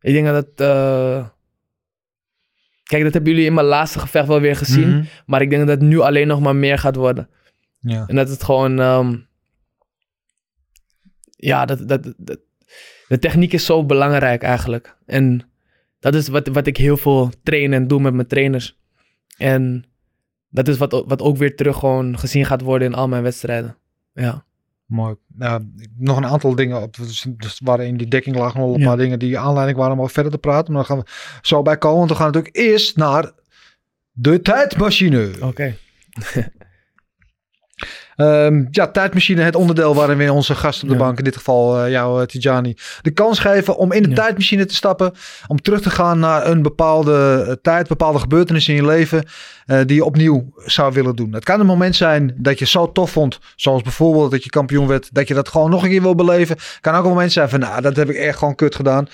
Ik 0.00 0.12
denk 0.12 0.26
dat 0.26 0.60
eh, 0.60 1.28
Kijk, 2.82 3.02
dat 3.02 3.12
hebben 3.12 3.32
jullie 3.32 3.46
in 3.46 3.54
mijn 3.54 3.66
laatste 3.66 3.98
gevecht 3.98 4.26
wel 4.26 4.40
weer 4.40 4.56
gezien. 4.56 4.88
Mhm. 4.88 5.04
Maar 5.26 5.42
ik 5.42 5.50
denk 5.50 5.66
dat 5.66 5.80
het 5.80 5.88
nu 5.88 6.00
alleen 6.00 6.26
nog 6.26 6.40
maar 6.40 6.56
meer 6.56 6.78
gaat 6.78 6.96
worden. 6.96 7.28
ja. 7.80 8.06
En 8.06 8.16
dat 8.16 8.28
het 8.28 8.42
gewoon... 8.42 8.80
ehm, 8.80 9.16
ja, 11.30 11.64
dat, 11.64 11.88
dat, 11.88 12.14
dat... 12.16 12.38
De 13.08 13.18
techniek 13.18 13.52
is 13.52 13.64
zo 13.64 13.84
belangrijk 13.84 14.42
eigenlijk. 14.42 14.96
En 15.06 15.50
dat 16.12 16.14
is 16.22 16.28
wat, 16.28 16.48
wat 16.48 16.66
ik 16.66 16.76
heel 16.76 16.96
veel 16.96 17.30
train 17.42 17.72
en 17.72 17.88
doe 17.88 18.00
met 18.00 18.14
mijn 18.14 18.26
trainers. 18.26 18.78
En 19.36 19.84
dat 20.48 20.68
is 20.68 20.78
wat, 20.78 21.04
wat 21.06 21.22
ook 21.22 21.36
weer 21.36 21.56
terug 21.56 21.76
gewoon 21.78 22.18
gezien 22.18 22.46
gaat 22.46 22.60
worden 22.60 22.88
in 22.88 22.94
al 22.94 23.08
mijn 23.08 23.22
wedstrijden. 23.22 23.76
Ja. 24.12 24.44
Mooi. 24.86 25.14
Ja, 25.38 25.60
nog 25.98 26.16
een 26.16 26.26
aantal 26.26 26.54
dingen. 26.54 26.82
Op, 26.82 26.96
dus, 26.96 27.26
dus 27.36 27.60
waren 27.64 27.86
in 27.86 27.96
die 27.96 28.08
dekking 28.08 28.36
lagen 28.36 28.60
nog 28.60 28.74
een 28.74 28.80
Ja. 28.80 28.86
paar 28.86 28.96
dingen 28.96 29.18
die 29.18 29.38
aanleiding 29.38 29.78
waren 29.78 29.92
om 29.92 30.00
over 30.00 30.12
verder 30.12 30.32
te 30.32 30.38
praten. 30.38 30.72
Maar 30.72 30.86
daar 30.86 30.96
gaan 30.96 31.04
we 31.04 31.38
zo 31.42 31.62
bij 31.62 31.78
komen. 31.78 31.98
Want 31.98 32.10
we 32.10 32.16
gaan 32.16 32.26
natuurlijk 32.26 32.56
eerst 32.56 32.96
naar 32.96 33.32
de 34.12 34.42
tijdmachine. 34.42 35.30
Oké. 35.40 35.76
Ehm, 38.16 38.64
ja, 38.70 38.86
tijdmachine, 38.90 39.42
het 39.42 39.54
onderdeel 39.56 39.94
waarin 39.94 40.16
we 40.18 40.32
onze 40.32 40.54
gast 40.54 40.82
op 40.82 40.88
de 40.88 40.94
Ja. 40.94 41.00
bank, 41.00 41.18
in 41.18 41.24
dit 41.24 41.36
geval 41.36 41.78
eh, 41.84 41.90
jou, 41.90 42.20
eh, 42.20 42.26
Tijani, 42.26 42.74
de 43.02 43.10
kans 43.10 43.38
geven 43.38 43.76
om 43.76 43.92
in 43.92 44.02
de 44.02 44.08
Ja. 44.08 44.14
tijdmachine 44.14 44.64
te 44.64 44.74
stappen. 44.74 45.12
Om 45.46 45.60
terug 45.62 45.80
te 45.80 45.90
gaan 45.90 46.18
naar 46.18 46.46
een 46.46 46.62
bepaalde 46.62 47.58
tijd, 47.62 47.88
bepaalde 47.88 48.18
gebeurtenissen 48.18 48.74
in 48.74 48.80
je 48.82 48.86
leven. 48.88 49.24
eh, 49.66 49.80
die 49.86 49.96
je 49.96 50.04
opnieuw 50.04 50.52
zou 50.56 50.92
willen 50.92 51.16
doen. 51.16 51.32
Het 51.32 51.44
kan 51.44 51.60
een 51.60 51.66
moment 51.66 51.96
zijn 51.96 52.34
dat 52.38 52.58
je 52.58 52.66
zo 52.66 52.92
tof 52.92 53.10
vond, 53.10 53.38
zoals 53.56 53.82
bijvoorbeeld 53.82 54.30
dat 54.30 54.44
je 54.44 54.50
kampioen 54.50 54.86
werd, 54.86 55.14
dat 55.14 55.28
je 55.28 55.34
dat 55.34 55.48
gewoon 55.48 55.70
nog 55.70 55.82
een 55.82 55.90
keer 55.90 56.02
wil 56.02 56.14
beleven. 56.14 56.56
Kan 56.80 56.94
ook 56.94 57.02
een 57.04 57.08
moment 57.08 57.32
zijn 57.32 57.48
van, 57.48 57.60
nou, 57.60 57.80
dat 57.82 57.96
heb 57.96 58.10
ik 58.10 58.16
echt 58.16 58.38
gewoon 58.38 58.54
kut 58.54 58.74
gedaan. 58.74 59.08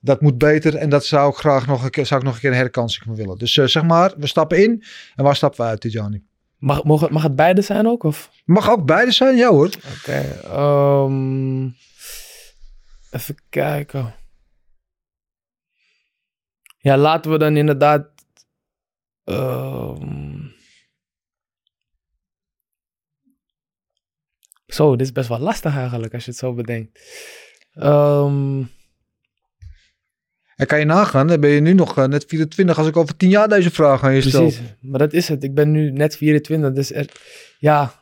Dat 0.00 0.20
moet 0.20 0.38
beter 0.38 0.74
en 0.74 0.88
dat 0.88 1.04
zou 1.04 1.30
ik 1.30 1.36
graag 1.36 1.66
nog 1.66 1.84
een 1.84 1.90
keer, 1.90 2.06
zou 2.06 2.20
ik 2.20 2.26
nog 2.26 2.34
een 2.34 2.40
keer 2.40 2.50
een 2.50 2.56
herkansing 2.56 3.04
van 3.06 3.14
willen. 3.14 3.38
Dus 3.38 3.52
zeg 3.52 3.82
maar, 3.82 4.12
we 4.16 4.26
stappen 4.26 4.62
in 4.62 4.84
en 5.14 5.24
waar 5.24 5.36
stappen 5.36 5.60
we 5.64 5.70
uit, 5.70 5.80
Tijani? 5.80 6.22
Mag, 6.60 6.84
mag, 6.84 7.00
het- 7.00 7.10
mag 7.10 7.22
het 7.22 7.36
beide 7.36 7.62
zijn 7.62 7.86
ook? 7.86 8.02
Of? 8.02 8.30
Mag 8.44 8.70
ook 8.70 8.84
beide 8.86 9.10
zijn, 9.12 9.36
ja 9.36 9.48
hoor. 9.50 9.66
Oké. 9.98 10.40
ehm, 10.44 11.64
even 13.10 13.34
kijken. 13.48 14.14
Ja, 16.78 16.96
laten 16.96 17.30
we 17.30 17.38
dan 17.38 17.56
inderdaad. 17.56 18.08
ehm, 19.24 20.38
Zo, 24.66 24.90
dit 24.96 25.06
is 25.06 25.12
best 25.12 25.28
wel 25.28 25.38
lastig 25.38 25.76
eigenlijk 25.76 26.14
als 26.14 26.24
je 26.24 26.30
het 26.30 26.38
zo 26.40 26.54
bedenkt. 26.54 27.00
Ehm, 27.72 28.62
En 30.60 30.66
kan 30.66 30.78
je 30.78 30.84
nagaan, 30.84 31.26
dan 31.26 31.40
ben 31.40 31.50
je 31.50 31.60
nu 31.60 31.72
nog 31.72 31.98
eh, 31.98 32.04
net 32.04 32.24
24 32.28 32.78
als 32.78 32.86
ik 32.86 32.96
over 32.96 33.16
10 33.16 33.28
jaar 33.28 33.48
deze 33.48 33.70
vraag 33.70 34.04
aan 34.04 34.14
je 34.14 34.20
stel. 34.20 34.40
precies, 34.40 34.60
maar 34.80 34.98
dat 34.98 35.12
is 35.12 35.28
het. 35.28 35.44
Ik 35.44 35.54
ben 35.54 35.70
nu 35.70 35.90
net 35.90 36.16
24, 36.16 36.72
dus 36.72 36.92
er, 36.92 37.06
ja. 37.58 37.92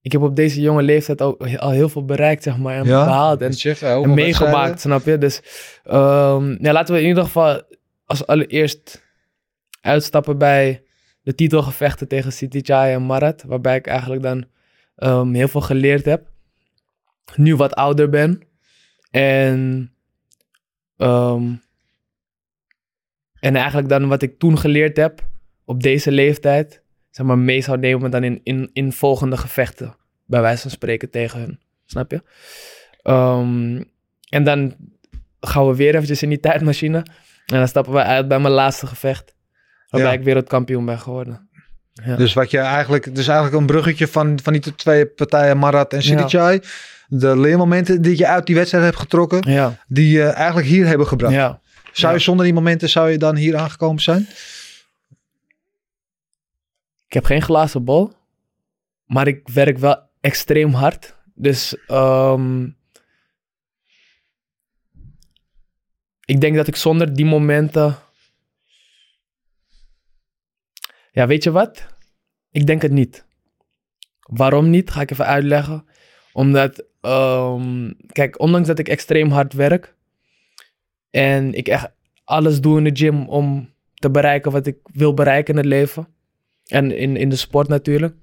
Ik 0.00 0.12
heb 0.12 0.20
op 0.20 0.36
deze 0.36 0.60
jonge 0.60 0.82
leeftijd 0.82 1.22
ook 1.22 1.46
al 1.56 1.70
heel 1.70 1.88
veel 1.88 2.04
bereikt, 2.04 2.42
zeg 2.42 2.58
maar, 2.58 2.76
en 2.76 2.82
behaald. 2.82 3.42
En 3.42 4.14
meegemaakt, 4.14 4.80
snap 4.80 5.04
je? 5.04 5.18
Dus 5.18 5.40
ehm, 5.84 6.56
ja, 6.60 6.72
laten 6.72 6.94
we 6.94 7.00
in 7.00 7.08
ieder 7.08 7.24
geval 7.24 7.62
als 8.04 8.26
allereerst 8.26 9.02
uitstappen 9.80 10.38
bij 10.38 10.82
de 11.22 11.34
titelgevechten 11.34 12.08
tegen 12.08 12.32
City 12.32 12.72
en 12.72 13.06
Marat. 13.06 13.42
Waarbij 13.46 13.76
ik 13.76 13.86
eigenlijk 13.86 14.22
dan 14.22 14.44
ehm, 14.96 15.32
heel 15.32 15.48
veel 15.48 15.60
geleerd 15.60 16.04
heb. 16.04 16.26
Nu 17.34 17.56
wat 17.56 17.74
ouder 17.74 18.08
ben. 18.08 18.42
En, 19.10 19.90
ehm, 20.96 21.52
en 23.40 23.56
eigenlijk 23.56 23.88
dan 23.88 24.08
wat 24.08 24.22
ik 24.22 24.38
toen 24.38 24.58
geleerd 24.58 24.96
heb 24.96 25.26
op 25.64 25.82
deze 25.82 26.10
leeftijd, 26.10 26.82
zeg 27.10 27.26
maar, 27.26 27.38
mee 27.38 27.60
zou 27.60 27.78
nemen 27.78 28.10
dan 28.10 28.24
in, 28.24 28.40
in, 28.42 28.70
in 28.72 28.92
volgende 28.92 29.36
gevechten. 29.36 29.96
Bij 30.24 30.40
wijze 30.40 30.62
van 30.62 30.70
spreken 30.70 31.10
tegen 31.10 31.40
hun. 31.40 31.60
Snap 31.84 32.10
je? 32.10 32.22
Ehm, 33.02 33.82
en 34.28 34.44
dan 34.44 34.76
gaan 35.40 35.68
we 35.68 35.74
weer 35.76 35.94
eventjes 35.94 36.22
in 36.22 36.28
die 36.28 36.40
tijdmachine. 36.40 36.98
En 37.46 37.58
dan 37.58 37.68
stappen 37.68 37.92
we 37.92 38.02
uit 38.02 38.28
bij 38.28 38.38
mijn 38.38 38.54
laatste 38.54 38.86
gevecht. 38.86 39.34
Waarbij 39.88 40.12
Ja. 40.12 40.18
ik 40.18 40.24
wereldkampioen 40.24 40.84
ben 40.84 40.98
geworden. 40.98 41.48
Ja. 41.92 42.16
Dus 42.16 42.32
wat 42.32 42.50
je 42.50 42.58
eigenlijk, 42.58 43.14
dus 43.14 43.26
eigenlijk 43.28 43.60
een 43.60 43.66
bruggetje 43.66 44.08
van, 44.08 44.38
van 44.42 44.52
die 44.52 44.74
twee 44.74 45.06
partijen, 45.06 45.58
Marat 45.58 45.92
en 45.92 46.00
Ja. 46.02 46.60
De 47.08 47.38
leermomenten 47.38 48.02
die 48.02 48.18
je 48.18 48.26
uit 48.26 48.46
die 48.46 48.54
wedstrijd 48.54 48.84
hebt 48.84 48.96
getrokken, 48.96 49.50
ja, 49.52 49.84
die 49.88 50.10
je 50.10 50.24
eigenlijk 50.24 50.66
hier 50.66 50.86
hebben 50.86 51.06
gebracht. 51.06 51.34
ja. 51.34 51.60
Zou 51.92 52.14
je 52.14 52.20
zonder 52.20 52.44
die 52.44 52.54
momenten, 52.54 52.88
zou 52.88 53.10
je 53.10 53.18
dan 53.18 53.36
hier 53.36 53.56
aangekomen 53.56 54.02
zijn? 54.02 54.28
Ik 57.06 57.12
heb 57.12 57.24
geen 57.24 57.42
glazen 57.42 57.84
bol. 57.84 58.12
Maar 59.04 59.26
ik 59.26 59.48
werk 59.48 59.78
wel 59.78 60.08
extreem 60.20 60.72
hard. 60.72 61.14
Dus 61.34 61.76
ehm, 61.86 62.64
ik 66.24 66.40
denk 66.40 66.56
dat 66.56 66.66
ik 66.66 66.76
zonder 66.76 67.14
die 67.14 67.24
momenten. 67.24 67.96
Ja, 71.12 71.26
weet 71.26 71.42
je 71.42 71.50
wat? 71.50 71.86
Ik 72.50 72.66
denk 72.66 72.82
het 72.82 72.92
niet. 72.92 73.24
Waarom 74.20 74.70
niet? 74.70 74.90
Ga 74.90 75.00
ik 75.00 75.10
even 75.10 75.26
uitleggen. 75.26 75.86
Omdat, 76.32 76.84
ehm, 77.06 77.92
kijk, 78.12 78.40
ondanks 78.40 78.68
dat 78.68 78.78
ik 78.78 78.88
extreem 78.88 79.30
hard 79.30 79.52
werk 79.52 79.94
en 81.10 81.54
ik 81.54 81.68
echt 81.68 81.90
alles 82.24 82.60
doe 82.60 82.78
in 82.78 82.84
de 82.84 82.96
gym 83.04 83.28
om 83.28 83.70
te 83.94 84.10
bereiken 84.10 84.52
wat 84.52 84.66
ik 84.66 84.76
wil 84.92 85.14
bereiken 85.14 85.52
in 85.54 85.58
het 85.60 85.68
leven 85.68 86.08
en 86.66 86.96
in, 86.98 87.16
in 87.16 87.28
de 87.28 87.36
sport 87.36 87.68
natuurlijk, 87.68 88.14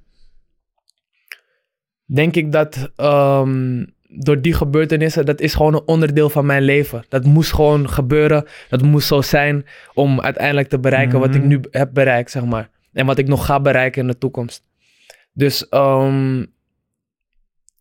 denk 2.06 2.36
ik 2.36 2.52
dat 2.52 2.92
ehm, 2.96 3.86
door 4.08 4.42
die 4.42 4.54
gebeurtenissen, 4.54 5.26
dat 5.26 5.42
is 5.42 5.54
gewoon 5.54 5.74
een 5.74 5.88
onderdeel 5.88 6.30
van 6.30 6.46
mijn 6.46 6.62
leven. 6.64 7.06
Dat 7.10 7.26
moest 7.26 7.54
gewoon 7.54 7.90
gebeuren, 7.90 8.46
dat 8.70 8.82
moest 8.82 9.08
zo 9.08 9.22
zijn 9.22 9.66
om 9.94 10.22
uiteindelijk 10.22 10.70
te 10.70 10.80
bereiken 10.80 11.20
wat 11.20 11.36
ik 11.36 11.42
Mhm. 11.42 11.48
nu 11.48 11.60
heb 11.72 11.90
bereikt, 11.94 12.32
zeg 12.32 12.46
maar. 12.46 12.70
En 12.94 13.06
wat 13.06 13.18
ik 13.18 13.28
nog 13.28 13.46
ga 13.46 13.60
bereiken 13.60 14.02
in 14.02 14.08
de 14.08 14.18
toekomst. 14.18 14.64
Dus 15.34 15.70
ehm, 15.70 16.46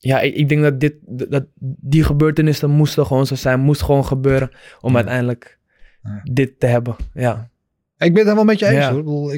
ja, 0.04 0.20
ik, 0.20 0.34
ik 0.34 0.48
denk 0.48 0.62
dat, 0.62 0.80
dit, 0.80 0.94
dat 1.30 1.44
die 1.80 2.04
gebeurtenissen 2.04 2.70
moesten 2.70 3.06
gewoon 3.06 3.26
zo 3.26 3.34
zijn, 3.34 3.60
moest 3.60 3.82
gewoon 3.82 4.04
gebeuren 4.06 4.50
om 4.80 4.90
Ja. 4.90 4.96
uiteindelijk 4.96 5.58
Ja. 6.02 6.20
dit 6.32 6.60
te 6.60 6.66
hebben. 6.66 6.96
Ja, 7.14 7.50
Ik 7.98 8.08
ben 8.14 8.16
het 8.16 8.22
helemaal 8.22 8.44
met 8.44 8.58
je 8.58 8.66
eens 8.66 8.74
Ja. 8.74 8.90
hoor. 8.92 8.98
Ik, 8.98 9.04
bedoel, 9.04 9.32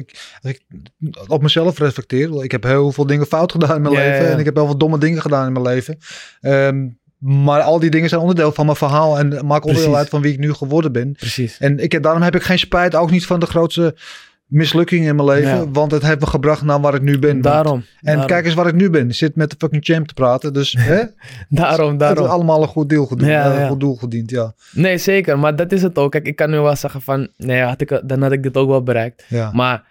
ik, 0.49 0.61
op 1.27 1.41
mezelf 1.41 1.77
reflecteer. 1.79 2.43
ik 2.43 2.51
heb 2.51 2.63
heel 2.63 2.91
veel 2.91 3.05
dingen 3.05 3.25
fout 3.25 3.51
gedaan 3.51 3.75
in 3.75 3.81
mijn 3.81 3.93
leven. 3.93 4.27
En 4.31 4.39
ik 4.39 4.45
heb 4.45 4.55
heel 4.55 4.65
veel 4.65 4.77
domme 4.77 4.97
dingen 4.97 5.21
gedaan 5.21 5.47
in 5.47 5.53
mijn 5.53 5.65
leven. 5.65 5.97
Ehm, 6.41 6.87
maar 7.17 7.61
al 7.61 7.79
die 7.79 7.89
dingen 7.89 8.09
zijn 8.09 8.21
onderdeel 8.21 8.51
van 8.51 8.65
mijn 8.65 8.77
verhaal. 8.77 9.19
En 9.19 9.45
maken 9.45 9.67
onderdeel 9.69 9.95
uit 9.95 10.09
van 10.09 10.21
wie 10.21 10.33
ik 10.33 10.39
nu 10.39 10.53
geworden 10.53 10.91
ben. 10.91 11.11
precies. 11.11 11.57
En 11.57 11.79
ik, 11.79 12.03
daarom 12.03 12.21
heb 12.21 12.35
ik 12.35 12.43
geen 12.43 12.59
spijt. 12.59 12.95
Ook 12.95 13.11
niet 13.11 13.25
van 13.25 13.39
de 13.39 13.45
grootste 13.45 13.95
mislukking 14.45 15.05
in 15.05 15.15
mijn 15.15 15.27
leven. 15.27 15.57
Ja. 15.57 15.69
Want 15.71 15.91
het 15.91 16.03
heeft 16.05 16.19
me 16.19 16.27
gebracht 16.27 16.61
naar 16.61 16.81
waar 16.81 16.95
ik 16.95 17.01
nu 17.01 17.19
ben. 17.19 17.41
Daarom. 17.41 17.75
En 17.75 17.85
daarom, 18.01 18.25
kijk 18.25 18.45
eens 18.45 18.53
waar 18.53 18.67
ik 18.67 18.75
nu 18.75 18.89
ben. 18.89 19.07
Ik 19.07 19.13
zit 19.13 19.35
met 19.35 19.49
de 19.49 19.55
fucking 19.59 19.85
champ 19.85 20.07
te 20.07 20.13
praten. 20.13 20.53
Dus 20.53 20.75
hè, 20.79 21.03
daarom, 21.49 21.89
het 21.89 21.99
daarom. 21.99 22.25
is 22.25 22.31
allemaal 22.31 22.61
een 22.61 22.67
goed 22.67 22.89
deel. 22.89 23.11
Ja, 23.17 23.51
eh, 23.51 23.59
ja. 23.59 23.67
goed 23.67 23.79
doel 23.79 23.95
gediend, 23.95 24.29
ja. 24.29 24.53
Nee, 24.71 24.97
zeker. 24.97 25.39
Maar 25.39 25.55
dat 25.55 25.71
is 25.71 25.81
het 25.81 25.97
ook. 25.97 26.11
Kijk, 26.11 26.27
ik 26.27 26.35
kan 26.35 26.49
nu 26.49 26.59
wel 26.59 26.75
zeggen 26.75 27.01
van... 27.01 27.27
Nee, 27.37 27.61
had 27.61 27.81
ik, 27.81 28.01
dan 28.05 28.21
had 28.21 28.31
ik 28.31 28.43
dit 28.43 28.57
ook 28.57 28.69
wel 28.69 28.83
bereikt. 28.83 29.25
Maar 29.53 29.83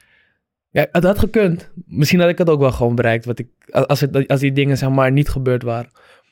ja, 0.71 0.87
het 0.93 1.05
had 1.05 1.19
gekund. 1.19 1.71
Misschien 1.87 2.21
had 2.21 2.29
ik 2.29 2.39
het 2.39 2.51
ook 2.51 2.61
wel 2.61 2.73
gewoon 2.73 2.95
bereikt. 2.95 3.25
Wat 3.25 3.39
ik, 3.39 3.49
als, 3.71 4.01
het, 4.01 4.29
als 4.29 4.41
die 4.41 4.53
dingen 4.53 4.79
zeg 4.79 4.89
maar 4.89 5.13
niet 5.13 5.29
gebeurd 5.29 5.63
waren. 5.63 5.91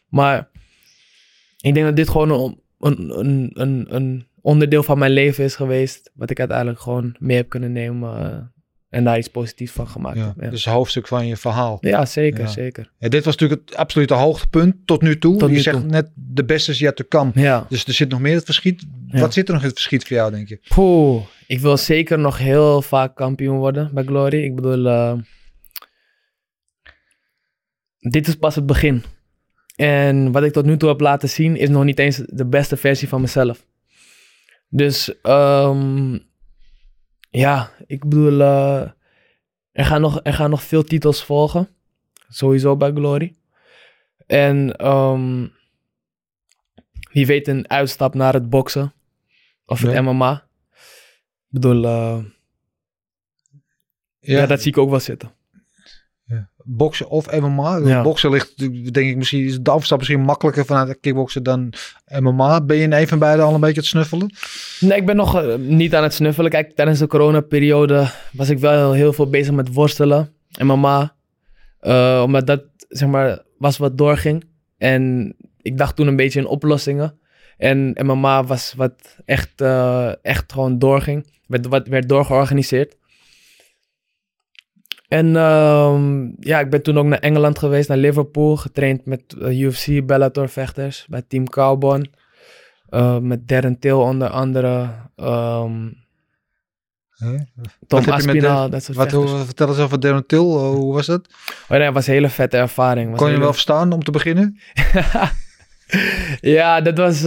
Maar 0.09 0.49
ik 1.61 1.75
denk 1.75 1.87
dat 1.87 1.97
dit 1.97 2.09
gewoon 2.09 2.31
een, 2.31 2.59
een, 2.79 3.19
een, 3.19 3.51
een, 3.55 3.87
een 3.89 4.27
onderdeel 4.43 4.83
van 4.83 4.99
mijn 4.99 5.13
leven 5.13 5.45
is 5.45 5.55
geweest. 5.55 6.11
Wat 6.15 6.31
ik 6.31 6.39
uiteindelijk 6.39 6.81
gewoon 6.81 7.15
mee 7.19 7.37
heb 7.37 7.49
kunnen 7.49 7.73
nemen. 7.73 8.19
eh, 8.31 8.39
en 8.89 9.05
daar 9.05 9.19
iets 9.19 9.29
positiefs 9.29 9.73
van 9.73 9.89
gemaakt 9.89 10.17
ja. 10.17 10.35
Ja, 10.41 10.51
Dus 10.51 10.65
hoofdstuk 10.65 11.07
van 11.07 11.27
je 11.27 11.37
verhaal. 11.37 11.79
ja 11.81 12.05
zeker, 12.07 12.41
Ja. 12.41 12.47
zeker. 12.47 12.91
Dit 12.99 13.25
was 13.25 13.37
natuurlijk 13.37 13.61
het 13.69 13.77
absolute 13.79 14.15
hoogtepunt 14.15 14.75
tot 14.85 15.03
nu 15.03 15.19
toe. 15.19 15.37
Tot 15.39 15.49
je 15.49 15.55
nu 15.55 15.61
zegt 15.61 15.81
toe. 15.81 15.87
net 15.89 16.11
de 16.15 16.45
beste 16.45 16.71
is 16.71 16.79
yet 16.79 16.97
to 16.97 17.05
come. 17.09 17.31
Ja. 17.35 17.67
Dus 17.69 17.85
er 17.85 17.93
zit 17.93 18.09
nog 18.11 18.21
meer 18.21 18.35
het 18.35 18.45
verschiet. 18.45 18.85
Wat 19.09 19.33
zit 19.33 19.47
er 19.49 19.53
nog 19.55 19.63
in 19.63 19.69
het 19.69 19.77
verschiet 19.79 20.05
voor 20.07 20.17
jou, 20.17 20.31
denk 20.31 20.49
je? 20.49 20.61
Poeh, 20.69 21.23
ik 21.47 21.59
wil 21.61 21.77
zeker 21.77 22.19
nog 22.19 22.39
heel 22.39 22.83
vaak 22.83 23.17
kampioen 23.17 23.57
worden 23.59 23.91
bij 23.95 24.05
Glory. 24.05 24.45
Ik 24.45 24.55
bedoel, 24.55 24.87
eh, 24.89 25.15
dit 27.99 28.29
is 28.29 28.35
pas 28.37 28.55
het 28.55 28.67
begin. 28.67 29.03
En 29.77 30.33
wat 30.33 30.43
ik 30.45 30.53
tot 30.53 30.65
nu 30.65 30.77
toe 30.77 30.89
heb 30.89 31.01
laten 31.01 31.29
zien 31.29 31.57
is 31.57 31.69
nog 31.69 31.85
niet 31.85 31.99
eens 31.99 32.17
de 32.27 32.47
beste 32.47 32.77
versie 32.77 33.09
van 33.09 33.21
mezelf. 33.21 33.67
Dus 34.75 35.21
ehm, 35.21 36.19
ja, 37.31 37.71
ik 37.87 38.09
bedoel, 38.09 38.41
eh, 38.41 38.91
er, 39.73 39.85
gaan 39.85 40.01
nog, 40.01 40.21
er 40.23 40.33
gaan 40.33 40.51
nog 40.51 40.63
veel 40.63 40.85
titels 40.85 41.25
volgen. 41.25 41.69
Sowieso 42.29 42.77
bij 42.77 42.91
Glory. 42.93 43.35
En 44.27 44.77
ehm, 44.77 45.49
wie 47.13 47.27
weet 47.27 47.49
een 47.49 47.71
uitstap 47.71 48.15
naar 48.15 48.33
het 48.33 48.51
boksen. 48.51 48.93
Of 49.67 49.81
het 49.81 49.93
Ja. 49.93 50.03
MMA. 50.03 50.33
Ik 50.33 51.49
bedoel, 51.49 51.85
eh, 51.85 52.25
ja. 54.21 54.47
dat 54.47 54.63
zie 54.63 54.71
ik 54.71 54.79
ook 54.79 54.91
wel 54.91 55.01
zitten. 55.01 55.33
Boksen 56.65 57.09
of 57.09 57.41
MMA. 57.41 57.77
Ja. 57.77 58.03
Boksen 58.03 58.31
ligt, 58.31 58.59
denk 58.95 59.09
ik, 59.09 59.17
misschien 59.17 59.45
is 59.45 59.59
de 59.61 59.71
afstap 59.71 59.99
misschien 59.99 60.21
makkelijker 60.21 60.65
vanuit 60.65 61.01
kickboksen 61.01 61.43
dan 61.43 61.73
MMA. 62.19 62.61
Ben 62.61 62.77
je 62.77 62.83
in 62.83 62.93
een 62.93 63.09
van 63.09 63.19
beide 63.19 63.43
al 63.43 63.55
een 63.55 63.61
beetje 63.61 63.81
het 63.81 63.89
snuffelen? 63.89 64.35
Nee, 64.81 64.99
ik 64.99 65.07
ben 65.07 65.17
nog 65.17 65.43
eh, 65.43 65.55
niet 65.55 65.95
aan 65.95 66.03
het 66.03 66.15
snuffelen. 66.15 66.51
Kijk, 66.51 66.73
tijdens 66.73 66.99
de 66.99 67.07
coronaperiode 67.07 68.11
was 68.33 68.49
ik 68.49 68.59
wel 68.59 68.93
heel 68.93 69.13
veel 69.13 69.31
bezig 69.31 69.55
met 69.55 69.73
worstelen. 69.73 70.33
En 70.59 70.67
mama. 70.67 71.15
eh, 71.81 72.23
omdat 72.25 72.47
dat, 72.47 72.63
zeg 72.89 73.09
maar, 73.09 73.43
was 73.59 73.79
wat 73.79 73.99
doorging. 73.99 74.45
En 74.79 75.35
ik 75.63 75.79
dacht 75.79 75.97
toen 75.97 76.07
een 76.07 76.17
beetje 76.17 76.41
in 76.41 76.47
oplossingen. 76.47 77.19
En, 77.57 77.97
mama 78.03 78.45
was 78.45 78.75
wat 78.77 79.17
echt, 79.25 79.61
eh, 79.61 80.13
echt 80.23 80.53
gewoon 80.53 80.79
doorging. 80.79 81.27
Werd, 81.47 81.67
wat, 81.67 81.89
werd 81.89 82.09
doorgeorganiseerd. 82.09 82.97
En 85.13 85.37
ehm, 85.37 86.29
ja, 86.41 86.61
ik 86.61 86.71
ben 86.71 86.83
toen 86.83 86.99
ook 86.99 87.05
naar 87.07 87.19
Engeland 87.19 87.59
geweest, 87.59 87.89
naar 87.89 87.99
Liverpool. 87.99 88.57
Getraind 88.57 89.05
met 89.07 89.23
eh, 89.41 89.61
UFC, 89.61 90.07
Bellator 90.07 90.49
vechters. 90.49 91.07
Bij 91.09 91.23
Team 91.29 91.49
Cowbon. 91.49 92.07
Eh, 92.89 93.19
met 93.19 93.49
Darren 93.49 93.79
Till 93.79 93.93
onder 93.93 94.29
andere. 94.29 94.89
ehm? 95.17 95.89
Tom 97.87 98.01
met 98.01 98.11
Aspinall, 98.11 98.65
de- 98.65 98.71
dat 98.71 98.83
soort 98.85 98.97
Wat, 98.97 99.11
hoe, 99.11 99.29
vertel 99.29 99.69
eens 99.69 99.79
over 99.79 100.01
Darren 100.01 100.27
Till, 100.27 100.39
eh, 100.39 100.71
hoe 100.71 100.95
was 100.95 101.07
dat? 101.07 101.29
Oh 101.69 101.79
nee, 101.79 101.91
was 101.91 102.07
een 102.07 102.13
hele 102.13 102.29
vette 102.29 102.57
ervaring. 102.57 103.09
Was 103.11 103.19
Kon 103.19 103.27
je 103.27 103.33
hele- 103.33 103.45
wel 103.45 103.53
verstaan 103.53 103.93
om 103.93 104.03
te 104.05 104.11
beginnen? 104.11 104.59
Ja, 106.41 106.81
dat 106.81 106.99
was 106.99 107.23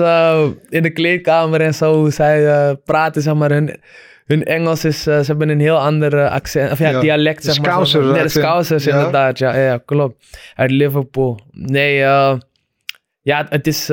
in 0.70 0.84
de 0.84 0.90
kleedkamer 0.94 1.62
en 1.62 1.74
zo. 1.74 1.96
hoe 1.96 2.12
Zij 2.12 2.76
praten, 2.76 3.22
zeg 3.22 3.34
maar. 3.36 3.52
Hun, 3.52 3.80
hun 4.26 4.44
Engels 4.44 4.86
is... 4.86 5.08
eh, 5.08 5.20
ze 5.20 5.26
hebben 5.26 5.50
een 5.50 5.60
heel 5.60 5.78
ander 5.80 6.18
eh, 6.24 6.32
accent. 6.32 6.72
Of 6.72 6.80
ja, 6.80 6.90
Ja, 6.90 7.00
dialect, 7.00 7.44
zeg 7.44 7.60
maar. 7.62 7.90
Nee, 7.94 8.22
de. 8.24 8.30
Scousers, 8.30 8.84
Ja. 8.84 8.96
inderdaad. 8.96 9.38
Ja, 9.38 9.56
ja, 9.58 9.78
klopt. 9.86 10.38
Uit 10.56 10.72
Liverpool. 10.72 11.40
Nee, 11.52 12.02
eh, 12.04 12.38
ja, 13.22 13.46
het 13.50 13.68
is... 13.68 13.88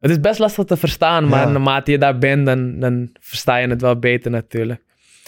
het 0.00 0.10
is 0.10 0.20
best 0.20 0.38
lastig 0.38 0.64
te 0.64 0.76
verstaan, 0.76 1.28
maar 1.28 1.50
naarmate 1.50 1.90
je 1.90 1.98
daar 1.98 2.18
bent, 2.18 2.46
dan, 2.46 2.80
dan 2.80 3.10
versta 3.20 3.56
je 3.56 3.68
het 3.68 3.80
wel 3.80 3.98
beter 3.98 4.30
natuurlijk. 4.30 4.82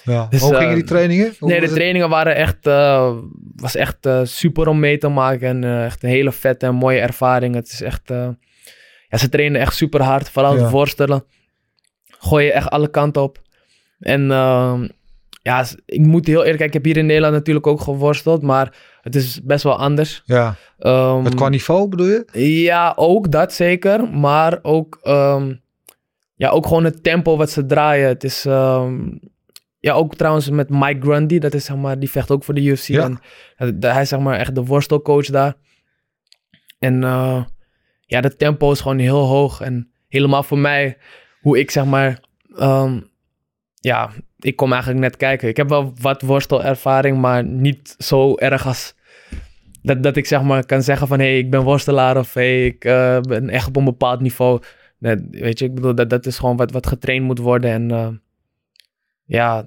Ja. 0.05 0.27
Dus, 0.31 0.41
Hoe 0.41 0.55
gingen 0.55 0.75
die 0.75 0.85
trainingen? 0.85 1.35
Hoe 1.39 1.49
nee, 1.49 1.61
de 1.61 1.67
het? 1.67 1.75
trainingen 1.75 2.09
waren 2.09 2.35
echt, 2.37 2.65
was 3.57 3.75
echt 3.77 4.09
super 4.23 4.69
om 4.69 4.79
mee 4.81 4.99
te 4.99 5.09
maken. 5.09 5.49
En 5.65 5.85
echt 5.85 6.03
een 6.03 6.09
hele 6.09 6.33
vette 6.33 6.67
en 6.67 6.75
mooie 6.75 7.01
ervaring. 7.01 7.55
Het 7.55 7.73
is 7.73 7.81
echt, 7.83 8.03
ja, 9.09 9.17
ze 9.19 9.29
trainen 9.29 9.61
echt 9.61 9.75
super 9.77 10.03
hard. 10.03 10.31
Vooral 10.31 10.57
Ja. 10.57 10.63
het 10.63 10.71
worstelen. 10.71 11.25
Gooi 12.25 12.45
je 12.45 12.53
echt 12.53 12.71
alle 12.71 12.89
kanten 12.89 13.23
op. 13.23 13.43
En 13.99 14.31
ehm, 14.31 14.89
ja, 15.43 15.65
ik 15.87 16.01
moet 16.01 16.27
heel 16.27 16.45
eerlijk, 16.45 16.63
ik 16.63 16.73
heb 16.73 16.85
hier 16.85 16.97
in 16.97 17.07
Nederland 17.07 17.35
natuurlijk 17.35 17.67
ook 17.67 17.81
geworsteld. 17.81 18.43
Maar 18.43 18.77
het 19.01 19.15
is 19.15 19.41
best 19.43 19.65
wel 19.65 19.79
anders. 19.79 20.23
Ja, 20.25 20.55
Ehm, 20.79 21.23
met 21.23 21.35
qua 21.35 21.49
niveau 21.49 21.89
bedoel 21.89 22.07
je? 22.07 22.53
ja, 22.63 22.93
ook 22.97 23.31
dat 23.31 23.53
zeker. 23.53 24.09
Maar 24.09 24.59
ook, 24.63 24.99
ehm, 25.03 25.55
ja, 26.37 26.49
ook 26.49 26.67
gewoon 26.67 26.85
het 26.85 27.03
tempo 27.03 27.37
wat 27.37 27.51
ze 27.51 27.67
draaien. 27.67 28.09
Het 28.09 28.25
is, 28.25 28.43
ja, 29.85 29.93
ook 29.93 30.15
trouwens 30.15 30.51
met 30.51 30.71
Mike 30.71 31.01
Grundy. 31.01 31.39
Dat 31.39 31.55
is 31.55 31.65
zeg 31.65 31.77
maar, 31.77 31.99
die 31.99 32.11
vecht 32.11 32.31
ook 32.31 32.45
voor 32.45 32.55
de 32.55 32.63
UFC. 32.63 32.87
Ja. 32.87 33.03
En, 33.57 33.81
eh, 33.81 33.93
hij 33.93 34.03
is 34.03 34.09
zeg 34.09 34.19
maar 34.19 34.39
echt 34.39 34.55
de 34.55 34.65
worstelcoach 34.65 35.27
daar. 35.27 35.55
En 36.79 37.05
eh, 37.05 37.45
ja, 38.07 38.21
de 38.21 38.37
tempo 38.37 38.71
is 38.71 38.81
gewoon 38.81 38.99
heel 38.99 39.25
hoog. 39.25 39.61
En 39.61 39.91
helemaal 40.09 40.43
voor 40.43 40.59
mij, 40.59 40.97
hoe 41.45 41.59
ik 41.59 41.71
zeg 41.71 41.85
maar, 41.85 42.21
ehm, 42.57 43.01
ja, 43.75 44.11
ik 44.39 44.57
kom 44.57 44.73
eigenlijk 44.73 45.03
net 45.03 45.17
kijken. 45.17 45.49
Ik 45.49 45.57
heb 45.57 45.69
wel 45.69 45.93
wat 46.01 46.23
worstelervaring, 46.23 47.19
maar 47.21 47.45
niet 47.45 47.95
zo 47.99 48.37
erg 48.37 48.67
als 48.67 48.95
dat, 49.83 50.03
dat 50.03 50.17
ik 50.17 50.27
zeg 50.27 50.43
maar 50.43 50.67
kan 50.67 50.83
zeggen 50.83 51.07
van 51.07 51.19
hé, 51.19 51.25
hey, 51.25 51.39
ik 51.39 51.51
ben 51.51 51.63
worstelaar 51.63 52.17
of 52.17 52.35
hey, 52.35 52.67
ik 52.67 52.85
eh, 52.85 53.21
ben 53.21 53.49
echt 53.49 53.67
op 53.67 53.77
een 53.77 53.85
bepaald 53.85 54.21
niveau. 54.21 54.63
Weet 55.31 55.59
je, 55.59 55.65
ik 55.65 55.75
bedoel, 55.75 55.95
dat, 55.95 56.11
dat 56.11 56.27
is 56.27 56.39
gewoon 56.39 56.57
wat, 56.57 56.71
wat 56.71 56.87
getraind 56.87 57.25
moet 57.25 57.39
worden. 57.39 57.71
En 57.71 57.91
eh, 57.91 58.09
ja, 59.25 59.65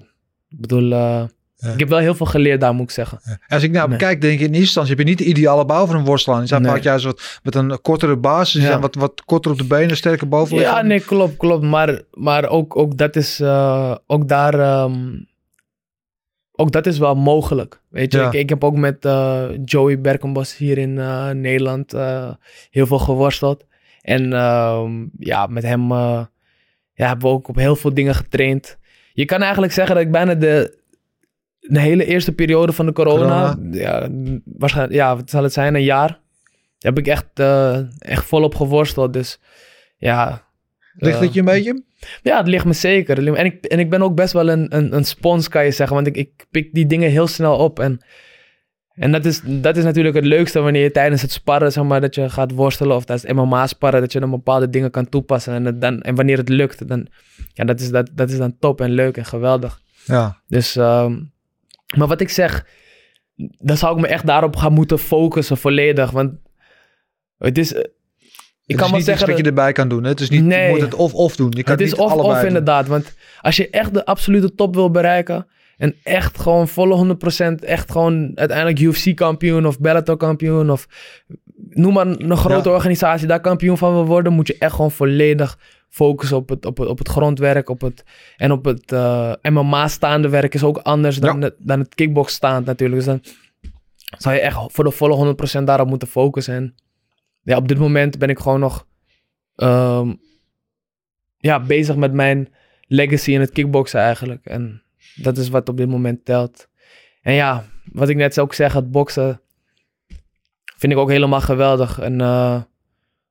ik 0.48 0.60
bedoel, 0.60 0.92
eh, 0.92 1.24
Ja. 1.60 1.72
ik 1.72 1.78
heb 1.78 1.88
wel 1.88 1.98
heel 1.98 2.14
veel 2.14 2.26
geleerd 2.26 2.60
daar, 2.60 2.74
moet 2.74 2.82
ik 2.84 2.90
zeggen. 2.90 3.20
Als 3.48 3.62
ik 3.62 3.70
nou 3.70 3.88
Nee. 3.88 3.98
bekijk, 3.98 4.20
denk 4.20 4.32
ik 4.32 4.40
in 4.40 4.46
eerste 4.46 4.60
instantie 4.60 4.90
heb 4.94 4.98
je 5.04 5.08
niet 5.08 5.18
de 5.18 5.24
ideale 5.24 5.64
bouw 5.64 5.86
voor 5.86 5.94
een 5.94 6.04
worstelaar. 6.04 6.40
Je 6.40 6.46
zou 6.46 6.60
Nee. 6.60 6.70
vaak 6.70 6.82
juist 6.82 7.04
wat, 7.04 7.40
met 7.42 7.54
een 7.54 7.80
kortere 7.80 8.16
basis 8.16 8.62
Ja. 8.62 8.70
en 8.70 8.80
wat, 8.80 8.94
wat 8.94 9.22
korter 9.24 9.50
op 9.50 9.58
de 9.58 9.64
benen, 9.64 9.96
sterker 9.96 10.28
bovenlichaam. 10.28 10.76
Ja, 10.76 10.82
nee, 10.82 11.00
klopt, 11.00 11.36
klopt. 11.36 11.64
Maar, 11.64 12.02
maar 12.12 12.48
ook, 12.48 12.76
ook 12.76 12.96
dat 12.96 13.16
is, 13.16 13.40
eh, 13.40 13.94
ook 14.06 14.28
daar, 14.28 14.54
ehm, 14.58 15.06
ook 16.52 16.72
dat 16.72 16.86
is 16.86 16.98
wel 16.98 17.14
mogelijk. 17.14 17.80
Weet 17.88 18.12
je, 18.12 18.20
ik, 18.20 18.32
ik 18.32 18.48
heb 18.48 18.64
ook 18.64 18.76
met 18.76 19.04
eh, 19.04 19.44
Joey 19.64 20.00
Berkenbos 20.00 20.56
hier 20.56 20.78
in 20.78 20.98
eh, 20.98 21.30
Nederland 21.30 21.92
heel 22.70 22.86
veel 22.86 22.98
geworsteld. 22.98 23.64
En 24.02 24.32
ehm, 24.32 25.06
ja, 25.18 25.46
met 25.46 25.62
hem 25.62 25.92
ja, 25.92 26.28
hebben 26.94 27.28
we 27.28 27.34
ook 27.34 27.48
op 27.48 27.56
heel 27.56 27.76
veel 27.76 27.94
dingen 27.94 28.14
getraind. 28.14 28.78
Je 29.12 29.24
kan 29.24 29.42
eigenlijk 29.42 29.72
zeggen 29.72 29.94
dat 29.94 30.04
ik 30.04 30.10
bijna 30.10 30.34
de, 30.34 30.78
de 31.68 31.80
hele 31.80 32.04
eerste 32.04 32.32
periode 32.32 32.72
van 32.72 32.86
de 32.86 32.92
corona, 32.92 33.58
Ja, 33.70 34.08
waarschijnlijk, 34.44 34.96
ja, 34.96 35.16
wat 35.16 35.30
zal 35.30 35.42
het 35.42 35.52
zijn, 35.52 35.74
een 35.74 35.82
jaar, 35.82 36.20
heb 36.78 36.98
ik 36.98 37.06
echt, 37.06 37.26
eh, 37.34 37.78
echt 37.98 38.24
volop 38.24 38.54
geworsteld. 38.54 39.12
Dus 39.12 39.40
ja, 39.96 40.48
Ligt 40.98 41.16
eh, 41.16 41.22
het 41.22 41.32
je 41.32 41.38
een 41.38 41.44
beetje? 41.44 41.82
ja, 42.22 42.36
het 42.36 42.46
ligt 42.46 42.64
me 42.64 42.72
zeker. 42.72 43.36
En 43.36 43.44
ik, 43.44 43.64
en 43.64 43.78
ik 43.78 43.90
ben 43.90 44.02
ook 44.02 44.14
best 44.14 44.32
wel 44.32 44.48
een, 44.48 44.76
een, 44.76 44.94
een 44.94 45.04
spons, 45.04 45.48
kan 45.48 45.64
je 45.64 45.70
zeggen. 45.70 45.96
Want 45.96 46.06
ik, 46.06 46.16
ik 46.16 46.46
pik 46.50 46.74
die 46.74 46.86
dingen 46.86 47.10
heel 47.10 47.26
snel 47.26 47.56
op. 47.56 47.78
En, 47.78 48.00
en 48.94 49.12
dat, 49.12 49.24
is, 49.24 49.40
dat 49.44 49.76
is 49.76 49.84
natuurlijk 49.84 50.16
het 50.16 50.24
leukste 50.24 50.60
wanneer 50.60 50.82
je 50.82 50.90
tijdens 50.90 51.22
het 51.22 51.32
sparren, 51.32 51.72
zeg 51.72 51.84
maar, 51.84 52.00
dat 52.00 52.14
je 52.14 52.30
gaat 52.30 52.52
worstelen. 52.52 52.96
Of 52.96 53.04
tijdens 53.04 53.32
MMA 53.32 53.66
sparren, 53.66 54.00
dat 54.00 54.12
je 54.12 54.20
dan 54.20 54.30
bepaalde 54.30 54.70
dingen 54.70 54.90
kan 54.90 55.08
toepassen. 55.08 55.54
En, 55.54 55.64
het 55.64 55.80
dan, 55.80 56.00
en 56.00 56.14
wanneer 56.14 56.36
het 56.36 56.48
lukt, 56.48 56.88
dan, 56.88 57.06
ja, 57.52 57.64
dat, 57.64 57.80
is, 57.80 57.90
dat, 57.90 58.10
dat 58.12 58.30
is 58.30 58.38
dan 58.38 58.58
top 58.58 58.80
en 58.80 58.90
leuk 58.90 59.16
en 59.16 59.24
geweldig. 59.24 59.80
Ja. 60.04 60.42
Dus, 60.46 60.76
ehm, 60.76 61.16
maar 61.96 62.06
wat 62.06 62.20
ik 62.20 62.28
zeg, 62.28 62.66
dan 63.58 63.76
zou 63.76 63.94
ik 63.96 64.00
me 64.00 64.06
echt 64.08 64.26
daarop 64.26 64.56
gaan 64.56 64.72
moeten 64.72 64.98
focussen 64.98 65.56
volledig. 65.56 66.10
Want 66.10 66.32
het 67.38 67.58
is, 67.58 67.72
eh, 67.74 67.80
ik 67.80 67.86
het 68.66 68.76
kan 68.76 68.76
is 68.76 68.78
wel 68.78 68.88
niet 68.88 68.98
iets 68.98 69.04
zeggen... 69.06 69.26
wat 69.28 69.38
je 69.38 69.44
erbij 69.44 69.72
kan 69.72 69.88
doen. 69.88 70.02
Hè? 70.02 70.08
Het 70.08 70.20
is 70.20 70.30
niet, 70.30 70.44
Nee. 70.44 70.64
je 70.66 70.70
moet 70.70 70.80
het 70.80 70.94
of-of 70.94 71.36
doen. 71.36 71.52
Je 71.56 71.62
kan 71.62 71.72
het 71.72 71.82
is 71.82 71.90
niet 71.90 72.00
of, 72.00 72.10
allebei 72.10 72.30
of 72.32 72.38
doen. 72.38 72.46
inderdaad. 72.48 72.86
Want 72.86 73.14
als 73.40 73.56
je 73.56 73.70
echt 73.70 73.94
de 73.94 74.04
absolute 74.04 74.54
top 74.54 74.74
wil 74.74 74.90
bereiken. 74.90 75.46
En 75.76 75.94
echt 76.02 76.40
gewoon 76.40 76.68
volle 76.68 76.94
100%. 76.94 77.64
Echt 77.64 77.90
gewoon 77.90 78.32
uiteindelijk 78.34 78.78
UFC-kampioen 78.80 79.66
of 79.66 79.80
Bellator-kampioen. 79.80 80.70
Of 80.70 80.86
noem 81.56 81.92
maar 81.92 82.06
een 82.06 82.36
grote 82.36 82.68
Ja. 82.68 82.74
organisatie 82.74 83.26
daar 83.26 83.40
kampioen 83.40 83.78
van 83.78 83.92
wil 83.92 84.06
worden. 84.06 84.32
Moet 84.32 84.46
je 84.46 84.56
echt 84.58 84.74
gewoon 84.74 84.90
volledig 84.90 85.58
focussen 85.88 86.36
op 86.36 86.48
het, 86.48 86.66
op 86.66 86.78
het, 86.78 86.88
op 86.88 86.98
het 86.98 87.08
grondwerk. 87.08 87.68
Op 87.68 87.80
het, 87.80 88.04
en 88.36 88.52
op 88.52 88.64
het 88.64 88.92
eh, 88.92 89.32
MMA-staande 89.42 90.28
werk 90.28 90.54
is 90.54 90.62
ook 90.62 90.78
anders 90.78 91.16
dan, 91.16 91.40
Ja. 91.40 91.44
het, 91.46 91.54
dan 91.58 91.78
het 91.78 91.94
kickbox 91.94 92.32
staand 92.32 92.66
natuurlijk. 92.66 93.04
Dus 93.04 93.06
dan 93.06 93.22
zou 94.18 94.34
je 94.34 94.40
echt 94.40 94.58
voor 94.66 94.84
de 94.84 94.90
volle 94.90 95.36
100% 95.60 95.64
daarop 95.64 95.88
moeten 95.88 96.08
focussen. 96.08 96.54
En 96.54 96.74
ja, 97.42 97.56
op 97.56 97.68
dit 97.68 97.78
moment 97.78 98.18
ben 98.18 98.28
ik 98.28 98.38
gewoon 98.38 98.60
nog 98.60 98.86
ehm, 99.54 100.14
ja, 101.38 101.60
bezig 101.60 101.96
met 101.96 102.12
mijn 102.12 102.48
legacy 102.86 103.32
in 103.32 103.40
het 103.40 103.50
kickboksen 103.50 104.00
eigenlijk. 104.00 104.44
En 104.46 104.82
dat 105.14 105.36
is 105.36 105.48
wat 105.48 105.68
op 105.68 105.76
dit 105.76 105.88
moment 105.88 106.24
telt. 106.24 106.68
En 107.22 107.32
ja, 107.34 107.64
wat 107.92 108.08
ik 108.08 108.16
net 108.16 108.38
ook 108.40 108.54
zeg, 108.54 108.72
het 108.72 108.90
boksen 108.90 109.40
vind 110.76 110.92
ik 110.92 110.98
ook 110.98 111.10
helemaal 111.10 111.40
geweldig. 111.40 111.98
En 111.98 112.20
eh, 112.20 112.62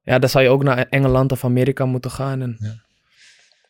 ja, 0.07 0.19
dan 0.19 0.29
zou 0.29 0.43
je 0.43 0.49
ook 0.49 0.63
naar 0.63 0.85
Engeland 0.89 1.31
of 1.31 1.43
Amerika 1.43 1.85
moeten 1.85 2.11
gaan. 2.11 2.41
En 2.41 2.55
Ja. 2.59 2.73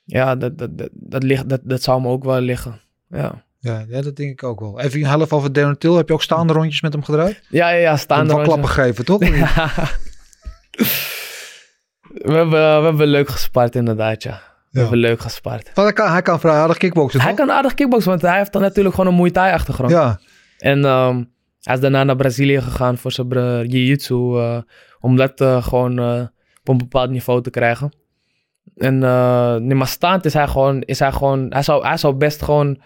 ja, 0.03 0.35
dat, 0.35 0.57
dat, 0.57 0.77
dat, 0.77 0.89
dat, 0.91 1.23
ligt, 1.23 1.49
dat, 1.49 1.59
dat 1.63 1.83
zou 1.83 2.01
me 2.01 2.07
ook 2.07 2.23
wel 2.23 2.39
liggen. 2.39 2.81
Ja, 3.09 3.43
Ja, 3.59 3.85
ja, 3.87 4.01
dat 4.01 4.15
denk 4.15 4.31
ik 4.31 4.43
ook 4.43 4.59
wel. 4.59 4.79
Even 4.79 4.99
een 4.99 5.05
half 5.05 5.33
over 5.33 5.77
Till. 5.77 5.95
Heb 5.95 6.07
je 6.07 6.13
ook 6.13 6.21
staande 6.21 6.53
rondjes 6.53 6.81
met 6.81 6.93
hem 6.93 7.03
gedraaid? 7.03 7.41
ja, 7.49 7.69
ja, 7.69 7.77
ja 7.77 7.97
staande 7.97 8.33
wel 8.33 8.35
rondje. 8.35 8.53
klappen 8.53 8.83
geven, 8.83 9.05
toch? 9.05 9.19
we, 12.27 12.33
hebben, 12.33 12.79
we 12.79 12.85
hebben 12.85 13.07
leuk 13.07 13.29
gespart 13.29 13.75
inderdaad, 13.75 14.23
ja. 14.23 14.41
We 14.71 14.79
hebben 14.79 14.99
leuk 14.99 15.21
gespart. 15.21 15.71
Want 15.73 15.87
hij 15.87 15.93
kan, 15.93 16.11
hij 16.11 16.21
kan 16.21 16.39
vrij 16.39 16.53
aardig 16.53 16.77
kickboksen, 16.77 17.21
Hij 17.21 17.29
toch? 17.35 17.45
kan 17.45 17.55
aardig 17.55 17.73
kickboksen, 17.73 18.09
want 18.09 18.21
hij 18.21 18.37
heeft 18.37 18.51
dan 18.51 18.61
natuurlijk 18.61 18.95
gewoon 18.95 19.11
een 19.11 19.17
Muay 19.19 19.31
Thai 19.31 19.53
achtergrond. 19.53 19.91
Ja, 19.91 20.19
En 20.57 20.85
ehm, 20.85 21.23
hij 21.67 21.75
is 21.75 21.81
daarna 21.81 22.03
naar 22.03 22.15
Brazilië 22.15 22.61
gegaan 22.61 22.97
voor 22.97 23.11
zijn 23.11 23.27
bra- 23.27 23.61
jiu-jitsu. 23.63 24.37
eh, 24.37 24.61
om 24.99 25.15
dat 25.15 25.41
eh, 25.41 25.63
gewoon 25.63 25.99
eh, 25.99 26.21
op 26.61 26.67
een 26.67 26.77
bepaald 26.77 27.09
niveau 27.09 27.41
te 27.41 27.49
krijgen. 27.49 27.91
En 28.75 29.03
eh 29.03 29.55
nee, 29.55 29.75
maar 29.75 29.87
staand 29.87 30.25
is 30.25 30.33
hij 30.33 30.47
gewoon... 30.47 30.81
Is 30.81 30.99
hij, 30.99 31.11
gewoon 31.11 31.45
hij, 31.49 31.63
zou, 31.63 31.85
hij 31.85 31.97
zou 31.97 32.13
best 32.15 32.41
gewoon 32.43 32.81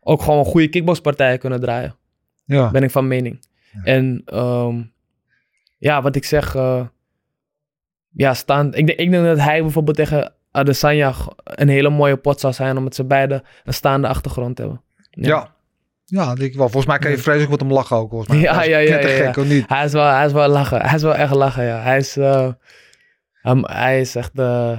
ook 0.00 0.22
gewoon 0.22 0.44
goede 0.44 0.68
kickboxpartijen 0.68 1.38
kunnen 1.38 1.60
draaien. 1.60 1.94
ja. 2.44 2.70
Ben 2.70 2.82
ik 2.82 2.90
van 2.90 3.08
mening. 3.08 3.40
En 3.84 4.22
ehm, 4.24 4.82
ja, 5.78 6.02
wat 6.02 6.16
ik 6.16 6.24
zeg... 6.24 6.54
eh, 6.54 6.86
ja, 8.10 8.34
staand... 8.34 8.76
Ik, 8.76 8.86
denk- 8.86 8.98
ik 8.98 9.10
denk 9.10 9.24
dat 9.24 9.38
hij 9.38 9.62
bijvoorbeeld 9.62 9.96
tegen 9.96 10.32
Adesanya 10.50 11.14
een 11.44 11.68
hele 11.68 11.90
mooie 11.90 12.16
pot 12.16 12.40
zou 12.40 12.52
zijn... 12.52 12.76
omdat 12.76 12.94
ze 12.94 13.04
beide 13.04 13.42
een 13.64 13.74
staande 13.74 14.08
achtergrond 14.08 14.58
hebben. 14.58 14.82
Ja. 15.10 15.28
Ja, 15.28 15.54
denk 16.06 16.38
ik 16.38 16.54
wel. 16.54 16.68
Volgens 16.68 16.86
mij 16.86 16.98
kan 16.98 17.10
je 17.10 17.18
vreselijk 17.18 17.50
wat 17.50 17.62
om 17.62 17.72
lachen 17.72 17.96
ook. 17.96 18.08
Volgens 18.10 18.30
mij. 18.30 18.40
Ja, 18.40 18.62
ja, 18.62 18.78
ja, 18.78 18.98
ja, 18.98 19.08
ja. 19.08 19.28
of 19.38 19.44
niet? 19.48 19.64
Hij 19.68 19.84
is 19.84 19.92
wel, 19.92 20.04
hij 20.06 20.26
is 20.26 20.32
wel 20.32 20.48
lachen. 20.48 20.80
Hij 20.82 20.94
is 20.94 21.02
wel 21.02 21.14
echt 21.14 21.34
lachen, 21.34 21.64
ja. 21.64 21.80
Hij 21.80 21.96
is, 21.98 22.16
eh, 22.16 22.48
hem- 23.32 23.64
hij 23.64 24.00
is 24.00 24.14
echt, 24.14 24.38
eh, 24.38 24.78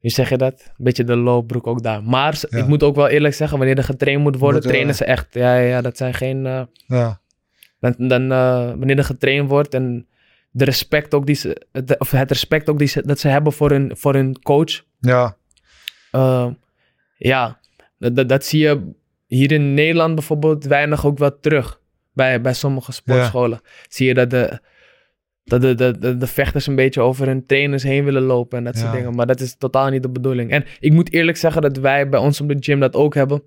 hoe 0.00 0.10
zeg 0.10 0.28
je 0.28 0.36
dat? 0.36 0.62
Een 0.66 0.84
beetje 0.84 1.04
de 1.04 1.16
loopbroek 1.16 1.66
ook 1.66 1.82
daar. 1.82 2.02
Maar 2.02 2.38
Ja. 2.50 2.58
ik 2.58 2.66
moet 2.66 2.82
ook 2.82 2.94
wel 2.96 3.08
eerlijk 3.08 3.34
zeggen, 3.34 3.58
wanneer 3.58 3.76
er 3.76 3.84
getraind 3.84 4.22
moet 4.22 4.36
worden, 4.38 4.56
Moet, 4.56 4.64
eh, 4.64 4.70
trainen 4.70 4.94
ze 4.94 5.04
echt. 5.04 5.26
Ja, 5.34 5.54
ja, 5.56 5.66
ja, 5.68 5.80
dat 5.80 5.96
zijn 5.96 6.14
geen, 6.14 6.46
eh, 6.46 6.62
Ja. 6.86 7.20
dan, 7.80 7.94
dan 8.08 8.28
wanneer 8.78 8.98
er 8.98 9.04
getraind 9.04 9.48
wordt 9.48 9.74
en 9.74 10.06
de 10.50 10.64
respect 10.64 11.14
ook 11.14 11.26
die 11.26 11.34
ze, 11.34 11.66
het- 11.72 11.98
of 11.98 12.10
het 12.10 12.28
respect 12.30 12.68
ook 12.68 12.78
die 12.78 12.88
ze, 12.88 13.02
dat 13.06 13.18
ze 13.18 13.28
hebben 13.28 13.52
voor 13.52 13.70
hun, 13.70 13.92
voor 13.96 14.14
hun 14.14 14.42
coach. 14.42 14.82
Ja. 15.00 15.36
eh, 16.10 16.46
ja, 17.16 17.58
dat, 17.98 18.28
dat 18.28 18.44
zie 18.44 18.60
je 18.60 18.90
hier 19.28 19.52
in 19.52 19.74
Nederland 19.74 20.14
bijvoorbeeld 20.14 20.64
weinig 20.64 21.06
ook 21.06 21.18
wel 21.18 21.40
terug. 21.40 21.80
Bij, 22.12 22.40
bij 22.40 22.54
sommige 22.54 22.92
sportscholen 22.92 23.60
zie 23.88 24.06
je 24.06 24.14
dat 24.14 24.30
de, 24.30 24.60
dat 25.44 25.60
de, 25.60 25.74
de, 25.74 25.98
de, 25.98 26.16
de 26.16 26.26
vechters 26.26 26.66
een 26.66 26.74
beetje 26.74 27.00
over 27.00 27.26
hun 27.26 27.46
trainers 27.46 27.82
heen 27.82 28.04
willen 28.04 28.22
lopen 28.22 28.58
en 28.58 28.64
dat 28.64 28.76
soort 28.76 28.92
dingen. 28.92 29.14
Maar 29.14 29.26
dat 29.26 29.40
is 29.40 29.56
totaal 29.58 29.88
niet 29.88 30.02
de 30.02 30.10
bedoeling. 30.10 30.50
En 30.50 30.64
ik 30.80 30.92
moet 30.92 31.12
eerlijk 31.12 31.36
zeggen 31.36 31.62
dat 31.62 31.76
wij 31.76 32.08
bij 32.08 32.20
ons 32.20 32.40
op 32.40 32.48
de 32.48 32.56
gym 32.60 32.80
dat 32.80 32.94
ook 32.94 33.14
hebben. 33.14 33.42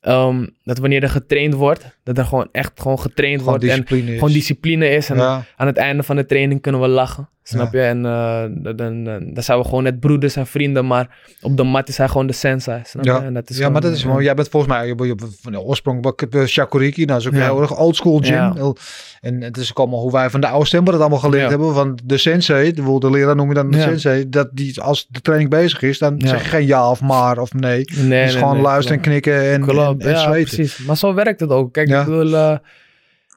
Ehm, 0.00 0.46
dat 0.64 0.78
wanneer 0.78 1.02
er 1.02 1.10
getraind 1.10 1.54
wordt, 1.54 1.98
dat 2.02 2.18
er 2.18 2.24
gewoon 2.24 2.48
echt 2.52 2.80
gewoon 2.80 2.98
getraind 2.98 3.38
Gewoon 3.38 3.58
wordt. 3.58 3.90
En 3.90 3.98
is. 3.98 4.14
gewoon 4.14 4.32
discipline 4.32 4.88
is. 4.88 5.10
En 5.10 5.16
Ja, 5.16 5.44
aan 5.56 5.66
het 5.66 5.76
einde 5.76 6.02
van 6.02 6.16
de 6.16 6.26
training 6.26 6.60
kunnen 6.60 6.80
we 6.80 6.88
lachen. 6.88 7.28
Snap 7.44 7.72
je? 7.72 7.80
En 7.80 8.06
eh, 8.06 8.42
dan, 8.50 8.76
dan, 8.76 9.04
dan 9.34 9.42
zijn 9.42 9.58
we 9.58 9.64
gewoon 9.64 9.82
net 9.82 10.00
broeders 10.00 10.36
en 10.36 10.46
vrienden. 10.46 10.86
Maar 10.86 11.18
op 11.40 11.56
de 11.56 11.62
mat 11.62 11.88
is 11.88 11.96
hij 11.96 12.08
gewoon 12.08 12.26
de 12.26 12.32
sensei. 12.32 12.80
Snap 12.84 13.04
Ja. 13.04 13.16
je? 13.18 13.24
En 13.24 13.34
dat 13.34 13.50
is 13.50 13.56
ja, 13.58 13.68
maar 13.68 13.72
dat 13.80 13.82
gewoon, 13.82 13.96
is 13.96 14.04
eh, 14.04 14.10
mooi. 14.10 14.24
Jij 14.24 14.34
bent 14.34 14.48
volgens 14.48 14.72
mij 14.72 14.86
je, 14.86 14.94
je, 15.06 15.14
van 15.40 15.52
de 15.52 15.60
oorsprong 15.60 16.12
eh, 16.30 16.44
Shakuriki. 16.44 17.04
Nou, 17.04 17.20
is 17.20 17.26
ook 17.26 17.32
Ja. 17.34 17.42
heel 17.44 17.60
erg 17.60 17.78
oldschool 17.78 18.18
gym. 18.18 18.32
Ja. 18.34 18.52
Heel- 18.54 18.76
En 19.20 19.40
het 19.42 19.56
is 19.56 19.70
ook 19.70 19.78
allemaal 19.78 20.00
hoe 20.00 20.12
wij 20.12 20.30
van 20.30 20.40
de 20.40 20.46
oude 20.46 20.66
stempel 20.66 20.92
dat 20.92 21.00
allemaal 21.00 21.18
geleerd 21.18 21.42
Ja. 21.42 21.48
hebben. 21.48 21.74
Van 21.74 21.98
de 22.04 22.18
sensei, 22.18 22.72
de, 22.72 22.96
de 22.98 23.10
leraar 23.10 23.36
noem 23.36 23.48
je 23.48 23.54
dan 23.54 23.70
de 23.70 23.76
Ja. 23.76 23.82
sensei. 23.82 24.28
Dat 24.28 24.48
die 24.52 24.80
als 24.80 25.06
de 25.10 25.20
training 25.20 25.50
bezig 25.50 25.82
is, 25.82 25.98
dan 25.98 26.14
Ja. 26.18 26.26
zeg 26.28 26.42
je 26.42 26.48
geen 26.48 26.66
ja 26.66 26.90
of 26.90 27.00
maar 27.00 27.38
of 27.38 27.54
nee. 27.54 27.84
Nee, 27.96 28.28
gewoon 28.28 28.54
nee, 28.54 28.62
luisteren 28.62 28.96
en 28.98 29.02
knikken 29.04 29.52
en, 29.52 29.60
Klopt, 29.60 30.04
en 30.04 30.10
ja, 30.10 30.18
zweten. 30.20 30.56
precies. 30.56 30.78
Maar 30.86 30.96
zo 30.96 31.14
werkt 31.14 31.40
het 31.40 31.50
ook. 31.50 31.72
Kijk, 31.72 31.88
Ja. 31.88 32.00
ik 32.00 32.06
bedoel, 32.06 32.58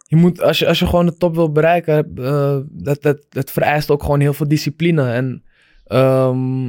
je 0.07 0.15
moet, 0.15 0.41
als, 0.41 0.59
je, 0.59 0.67
als 0.67 0.79
je 0.79 0.85
gewoon 0.87 1.05
de 1.05 1.17
top 1.17 1.35
wil 1.35 1.51
bereiken, 1.51 2.11
eh, 2.15 2.57
dat, 2.69 3.01
dat, 3.01 3.17
dat 3.29 3.51
vereist 3.51 3.89
ook 3.89 4.01
gewoon 4.03 4.19
heel 4.19 4.33
veel 4.33 4.47
discipline. 4.47 5.11
En 5.11 5.43
ehm, 5.85 6.65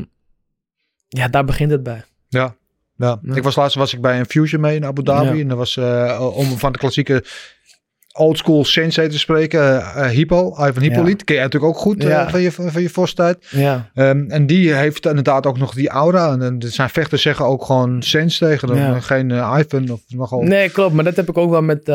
ja, 1.08 1.28
daar 1.30 1.44
begint 1.44 1.70
het 1.70 1.82
bij. 1.82 2.02
Ja. 2.28 2.54
Ja. 2.96 3.18
Ja. 3.22 3.34
Ik 3.34 3.42
was 3.42 3.56
laatst 3.56 3.76
was 3.76 3.94
ik 3.94 4.00
bij 4.00 4.18
een 4.18 4.26
fusion 4.26 4.60
mee 4.60 4.76
in 4.76 4.84
Abu 4.84 5.02
Dhabi. 5.02 5.36
Ja. 5.36 5.42
En 5.42 5.48
dat 5.48 5.58
was 5.58 5.76
eh, 5.76 6.30
om 6.34 6.58
van 6.58 6.72
de 6.72 6.78
klassieke 6.78 7.24
oldschool 8.12 8.64
sensei 8.64 9.08
te 9.08 9.18
spreken. 9.18 9.80
eh, 9.82 10.08
Hippo, 10.08 10.50
Ivan 10.66 10.82
Hippolyte. 10.82 11.24
Ken 11.24 11.36
je 11.36 11.42
natuurlijk 11.42 11.72
ook 11.74 11.80
goed 11.80 12.02
van 12.02 12.10
je, 12.40 12.52
van 12.52 12.82
je. 12.82 13.36
Ja, 13.50 13.90
Ehm, 13.94 14.30
en 14.30 14.46
die 14.46 14.72
heeft 14.74 15.06
inderdaad 15.06 15.46
ook 15.46 15.58
nog 15.58 15.74
die 15.74 15.88
aura. 15.88 16.32
En, 16.32 16.42
en 16.42 16.62
zijn 16.66 16.90
vechters 16.90 17.22
zeggen 17.22 17.44
ook 17.46 17.64
gewoon 17.64 18.02
sens 18.02 18.38
tegen. 18.38 18.74
Ja. 18.74 19.00
Geen 19.00 19.30
Ivan 19.30 19.90
of 19.90 20.00
nogal. 20.08 20.42
nee, 20.42 20.70
klopt. 20.70 20.94
Maar 20.94 21.04
dat 21.04 21.16
heb 21.16 21.28
ik 21.28 21.38
ook 21.38 21.50
wel 21.50 21.62
met, 21.62 21.88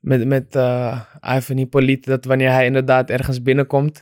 met, 0.00 0.26
met 0.26 0.56
eh, 0.56 1.00
Ivan 1.36 1.56
Hippolyte. 1.56 2.10
Dat 2.10 2.24
wanneer 2.24 2.50
hij 2.50 2.66
inderdaad 2.66 3.10
ergens 3.10 3.42
binnenkomt, 3.42 3.94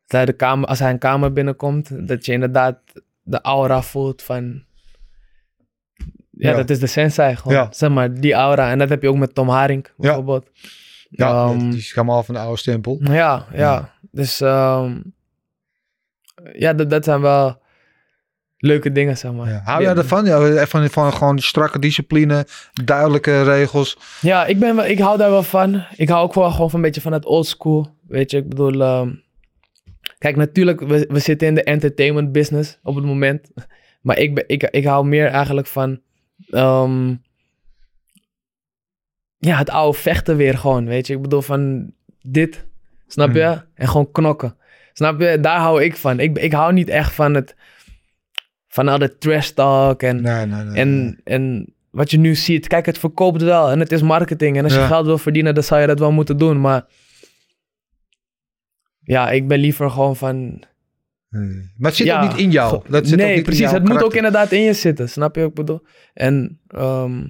dat 0.00 0.10
hij 0.10 0.24
de 0.24 0.32
kamer, 0.32 0.68
als 0.68 0.78
hij 0.78 0.90
een 0.90 0.98
kamer 0.98 1.32
binnenkomt, 1.32 2.08
dat 2.08 2.26
je 2.26 2.32
inderdaad 2.32 2.78
de 3.22 3.40
aura 3.40 3.82
voelt 3.82 4.22
van... 4.22 4.64
Ja, 6.30 6.50
Ja. 6.50 6.56
dat 6.56 6.70
is 6.70 6.78
de 6.78 6.86
sensei 6.86 7.36
gewoon. 7.36 7.54
Ja. 7.56 7.68
Zeg 7.70 7.90
maar, 7.90 8.14
die 8.14 8.32
aura. 8.34 8.70
En 8.70 8.78
dat 8.78 8.88
heb 8.88 9.02
je 9.02 9.08
ook 9.08 9.16
met 9.16 9.34
Tom 9.34 9.48
Haring 9.48 9.86
bijvoorbeeld. 9.96 10.50
Ja, 11.10 11.28
Ehm, 11.30 11.58
die 11.58 11.78
is 11.78 11.94
helemaal 11.94 12.22
van 12.22 12.34
de 12.34 12.40
oude 12.40 12.58
stempel. 12.58 12.98
Ja, 13.02 13.12
ja. 13.12 13.46
Ja. 13.52 13.92
Dus 14.10 14.40
ehm, 14.40 15.00
ja, 16.52 16.72
dat, 16.72 16.90
dat 16.90 17.04
zijn 17.04 17.20
wel 17.20 17.59
leuke 18.60 18.92
dingen, 18.92 19.16
zeg 19.16 19.32
maar. 19.32 19.48
Ja. 19.48 19.60
Hou 19.64 19.82
jij 19.82 19.94
ervan? 19.94 20.24
Ja, 20.24 20.66
van, 20.66 20.90
van 20.90 21.12
gewoon 21.12 21.38
strakke 21.38 21.78
discipline, 21.78 22.46
duidelijke 22.84 23.42
regels. 23.42 23.98
Ja, 24.20 24.46
ik, 24.46 24.58
ben 24.58 24.76
wel, 24.76 24.84
ik 24.84 24.98
hou 24.98 25.18
daar 25.18 25.30
wel 25.30 25.42
van. 25.42 25.84
Ik 25.96 26.08
hou 26.08 26.22
ook 26.22 26.34
wel 26.34 26.50
gewoon 26.50 26.70
van 26.70 26.78
een 26.78 26.84
beetje 26.84 27.00
van 27.00 27.12
het 27.12 27.24
old 27.24 27.46
school. 27.46 27.94
Weet 28.08 28.30
je, 28.30 28.36
ik 28.36 28.48
bedoel... 28.48 28.82
ehm, 28.82 29.10
kijk, 30.18 30.36
natuurlijk, 30.36 30.80
we, 30.80 31.06
we 31.08 31.18
zitten 31.18 31.48
in 31.48 31.54
de 31.54 31.62
entertainment 31.62 32.32
business 32.32 32.78
op 32.82 32.94
het 32.94 33.04
moment. 33.04 33.50
Maar 34.00 34.18
ik, 34.18 34.34
ben, 34.34 34.44
ik, 34.46 34.62
ik 34.62 34.84
hou 34.84 35.06
meer 35.06 35.26
eigenlijk 35.26 35.66
van... 35.66 36.00
ehm, 36.50 37.14
ja, 39.38 39.56
het 39.56 39.70
oude 39.70 39.98
vechten 39.98 40.36
weer 40.36 40.58
gewoon, 40.58 40.86
weet 40.86 41.06
je. 41.06 41.14
Ik 41.14 41.22
bedoel 41.22 41.42
van 41.42 41.92
dit, 42.22 42.66
snap 43.06 43.34
je? 43.34 43.42
Hmm. 43.42 43.62
En 43.74 43.88
gewoon 43.88 44.10
knokken. 44.12 44.56
Snap 44.92 45.20
je? 45.20 45.40
Daar 45.40 45.58
hou 45.58 45.82
ik 45.82 45.96
van. 45.96 46.20
Ik, 46.20 46.38
ik 46.38 46.52
hou 46.52 46.72
niet 46.72 46.88
echt 46.88 47.12
van 47.12 47.34
het... 47.34 47.54
Van 48.72 48.88
al 48.88 48.98
de 48.98 49.18
trash 49.18 49.48
talk 49.50 50.02
en... 50.02 50.22
Nee, 50.22 50.46
nee, 50.46 50.62
nee. 50.64 50.76
En, 50.76 51.20
en 51.24 51.74
wat 51.90 52.10
je 52.10 52.18
nu 52.18 52.34
ziet, 52.34 52.66
kijk, 52.66 52.86
het 52.86 52.98
verkoopt 52.98 53.42
wel 53.42 53.70
en 53.70 53.80
het 53.80 53.92
is 53.92 54.02
marketing. 54.02 54.56
En 54.56 54.64
als 54.64 54.74
Ja. 54.74 54.80
je 54.80 54.86
geld 54.86 55.06
wil 55.06 55.18
verdienen, 55.18 55.54
dan 55.54 55.62
zou 55.64 55.80
je 55.80 55.86
dat 55.86 55.98
wel 55.98 56.12
moeten 56.12 56.36
doen. 56.38 56.60
Maar 56.60 56.84
ja, 59.02 59.30
ik 59.30 59.48
ben 59.48 59.58
liever 59.58 59.90
gewoon 59.90 60.16
van. 60.16 60.62
Maar 61.28 61.90
het 61.90 61.94
zit 61.94 62.06
ja, 62.06 62.22
ook 62.22 62.28
niet 62.30 62.38
in 62.40 62.50
jou. 62.50 62.82
Dat 62.88 63.04
zit 63.06 63.12
ook 63.14 63.18
nee, 63.20 63.28
niet 63.28 63.38
in 63.38 63.42
precies. 63.44 63.70
Het 63.70 63.88
moet 63.88 64.02
ook 64.02 64.14
inderdaad 64.14 64.52
in 64.52 64.60
je 64.60 64.72
zitten. 64.72 65.08
Snap 65.08 65.34
je 65.34 65.40
wat 65.40 65.48
ik 65.50 65.54
bedoel? 65.56 65.86
En 66.14 66.60
ehm, 66.68 67.26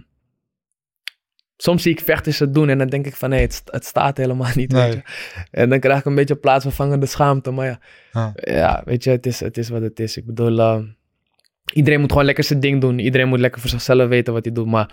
soms 1.57 1.83
zie 1.83 1.93
ik 1.93 2.01
vechters 2.01 2.39
het 2.39 2.55
doen 2.55 2.69
en 2.69 2.79
dan 2.79 2.87
denk 2.89 3.07
ik 3.07 3.17
van 3.17 3.31
nee, 3.31 3.41
het, 3.41 3.63
het 3.65 3.85
staat 3.85 4.17
helemaal 4.17 4.51
niet. 4.55 4.73
Nee. 4.73 4.83
Weet 4.91 4.95
je? 4.95 5.03
En 5.51 5.69
dan 5.71 5.81
krijg 5.81 5.99
ik 5.99 6.05
een 6.05 6.15
beetje 6.15 6.37
plaatsvervangende 6.37 7.07
schaamte. 7.07 7.51
Maar 7.51 7.67
ja, 7.67 7.79
Ah. 8.13 8.31
ja 8.35 8.83
weet 8.85 9.05
je, 9.05 9.11
het 9.11 9.27
is, 9.27 9.41
het 9.41 9.59
is 9.59 9.69
wat 9.69 9.83
het 9.83 10.01
is. 10.01 10.17
Ik 10.17 10.27
bedoel, 10.27 10.59
ehm, 10.61 10.85
iedereen 11.73 12.01
moet 12.01 12.11
gewoon 12.11 12.25
lekker 12.27 12.45
zijn 12.45 12.61
ding 12.61 12.81
doen. 12.81 12.99
Iedereen 12.99 13.29
moet 13.29 13.41
lekker 13.41 13.61
voor 13.61 13.71
zichzelf 13.71 14.09
weten 14.09 14.33
wat 14.33 14.45
hij 14.45 14.55
doet. 14.55 14.67
Maar 14.67 14.91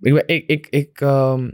ik, 0.00 0.22
ik, 0.26 0.46
ik, 0.46 0.66
ik, 0.70 1.00
ehm, 1.00 1.50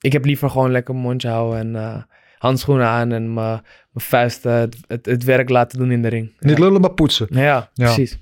ik 0.00 0.12
heb 0.12 0.24
liever 0.24 0.50
gewoon 0.50 0.70
lekker 0.70 0.94
mijn 0.94 1.06
mondje 1.06 1.28
houden 1.28 1.58
en 1.58 1.76
eh, 1.76 2.02
handschoenen 2.38 2.86
aan 2.86 3.12
en 3.12 3.32
mijn 3.34 3.60
vuisten 3.94 4.52
het, 4.52 4.76
het, 4.86 5.06
het 5.06 5.24
werk 5.24 5.48
laten 5.48 5.78
doen 5.78 5.90
in 5.90 6.02
de 6.02 6.08
ring. 6.08 6.32
Niet 6.38 6.58
ja. 6.58 6.64
lullen, 6.64 6.80
maar 6.80 6.92
poetsen. 6.92 7.26
Ja, 7.30 7.70
Ja. 7.74 7.84
precies. 7.84 8.18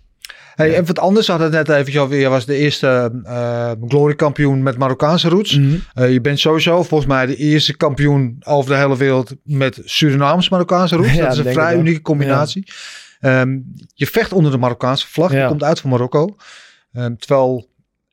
Hey, 0.54 0.74
en 0.74 0.86
wat 0.86 0.98
anders 0.98 1.26
had 1.26 1.40
het 1.40 1.52
net 1.52 1.68
even 1.68 2.00
over. 2.00 2.16
Je 2.16 2.28
was 2.28 2.46
de 2.46 2.56
eerste 2.56 3.20
eh 3.24 3.72
glory 3.88 4.14
kampioen 4.14 4.62
met 4.62 4.78
Marokkaanse 4.78 5.28
roots. 5.28 5.58
Mhm. 5.58 5.76
Eh, 5.94 6.12
je 6.12 6.20
bent 6.20 6.38
sowieso 6.38 6.82
volgens 6.82 7.11
mij 7.11 7.26
de 7.26 7.36
eerste 7.36 7.76
kampioen 7.76 8.36
over 8.40 8.70
de 8.70 8.76
hele 8.76 8.96
wereld 8.96 9.34
met 9.44 9.80
Surinaams 9.84 10.48
Marokkaanse 10.48 10.96
roots. 10.96 11.16
Dat 11.16 11.32
is 11.32 11.38
een 11.38 11.52
vrij 11.52 11.76
unieke 11.76 12.00
combinatie. 12.00 12.66
Ehm, 13.21 13.59
je 13.95 14.07
vecht 14.07 14.33
onder 14.33 14.51
de 14.53 14.59
Marokkaanse 14.59 15.07
vlag. 15.09 15.33
Je 15.33 15.47
komt 15.47 15.62
uit 15.62 15.81
van 15.81 15.91
Marokko. 15.91 16.37
Ehm, 16.93 17.14
terwijl 17.16 17.68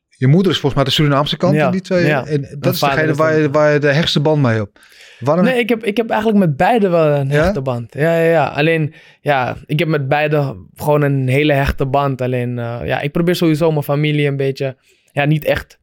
je 0.08 0.26
moeder 0.26 0.52
is 0.52 0.58
volgens 0.58 0.74
mij 0.74 0.84
de 0.84 0.90
Surinaamse 0.96 1.36
kant 1.36 1.54
Ja, 1.54 1.64
in 1.66 1.70
die 1.72 1.80
twee. 1.80 2.06
ja. 2.06 2.26
En 2.26 2.56
dat 2.58 2.74
is 2.74 2.80
degene 2.80 3.14
waar 3.14 3.38
je, 3.38 3.50
waar 3.50 3.72
je 3.72 3.78
de 3.78 3.92
hechtste 3.92 4.20
band 4.20 4.42
mee 4.42 4.56
hebt. 4.56 4.80
Waarom? 5.18 5.44
Nee, 5.44 5.58
ik 5.58 5.68
heb, 5.68 5.84
ik 5.84 5.96
heb 5.96 6.10
eigenlijk 6.10 6.38
met 6.40 6.56
beide 6.56 6.88
wel 6.88 7.06
een 7.06 7.28
Ja? 7.28 7.42
hechte 7.44 7.62
band. 7.62 7.94
Ja, 7.94 8.14
ja, 8.18 8.30
ja. 8.30 8.46
Alleen, 8.46 8.94
ja, 9.20 9.56
ik 9.66 9.78
heb 9.78 9.88
met 9.88 10.08
beide 10.08 10.56
gewoon 10.74 11.02
een 11.02 11.28
hele 11.28 11.52
hechte 11.52 11.86
band. 11.86 12.20
Alleen, 12.20 12.58
eh, 12.58 12.80
ja, 12.84 13.00
ik 13.00 13.12
probeer 13.12 13.34
sowieso 13.36 13.70
mijn 13.70 13.82
familie 13.82 14.26
een 14.26 14.36
beetje, 14.36 14.76
ja, 15.12 15.24
niet 15.24 15.44
echt, 15.44 15.78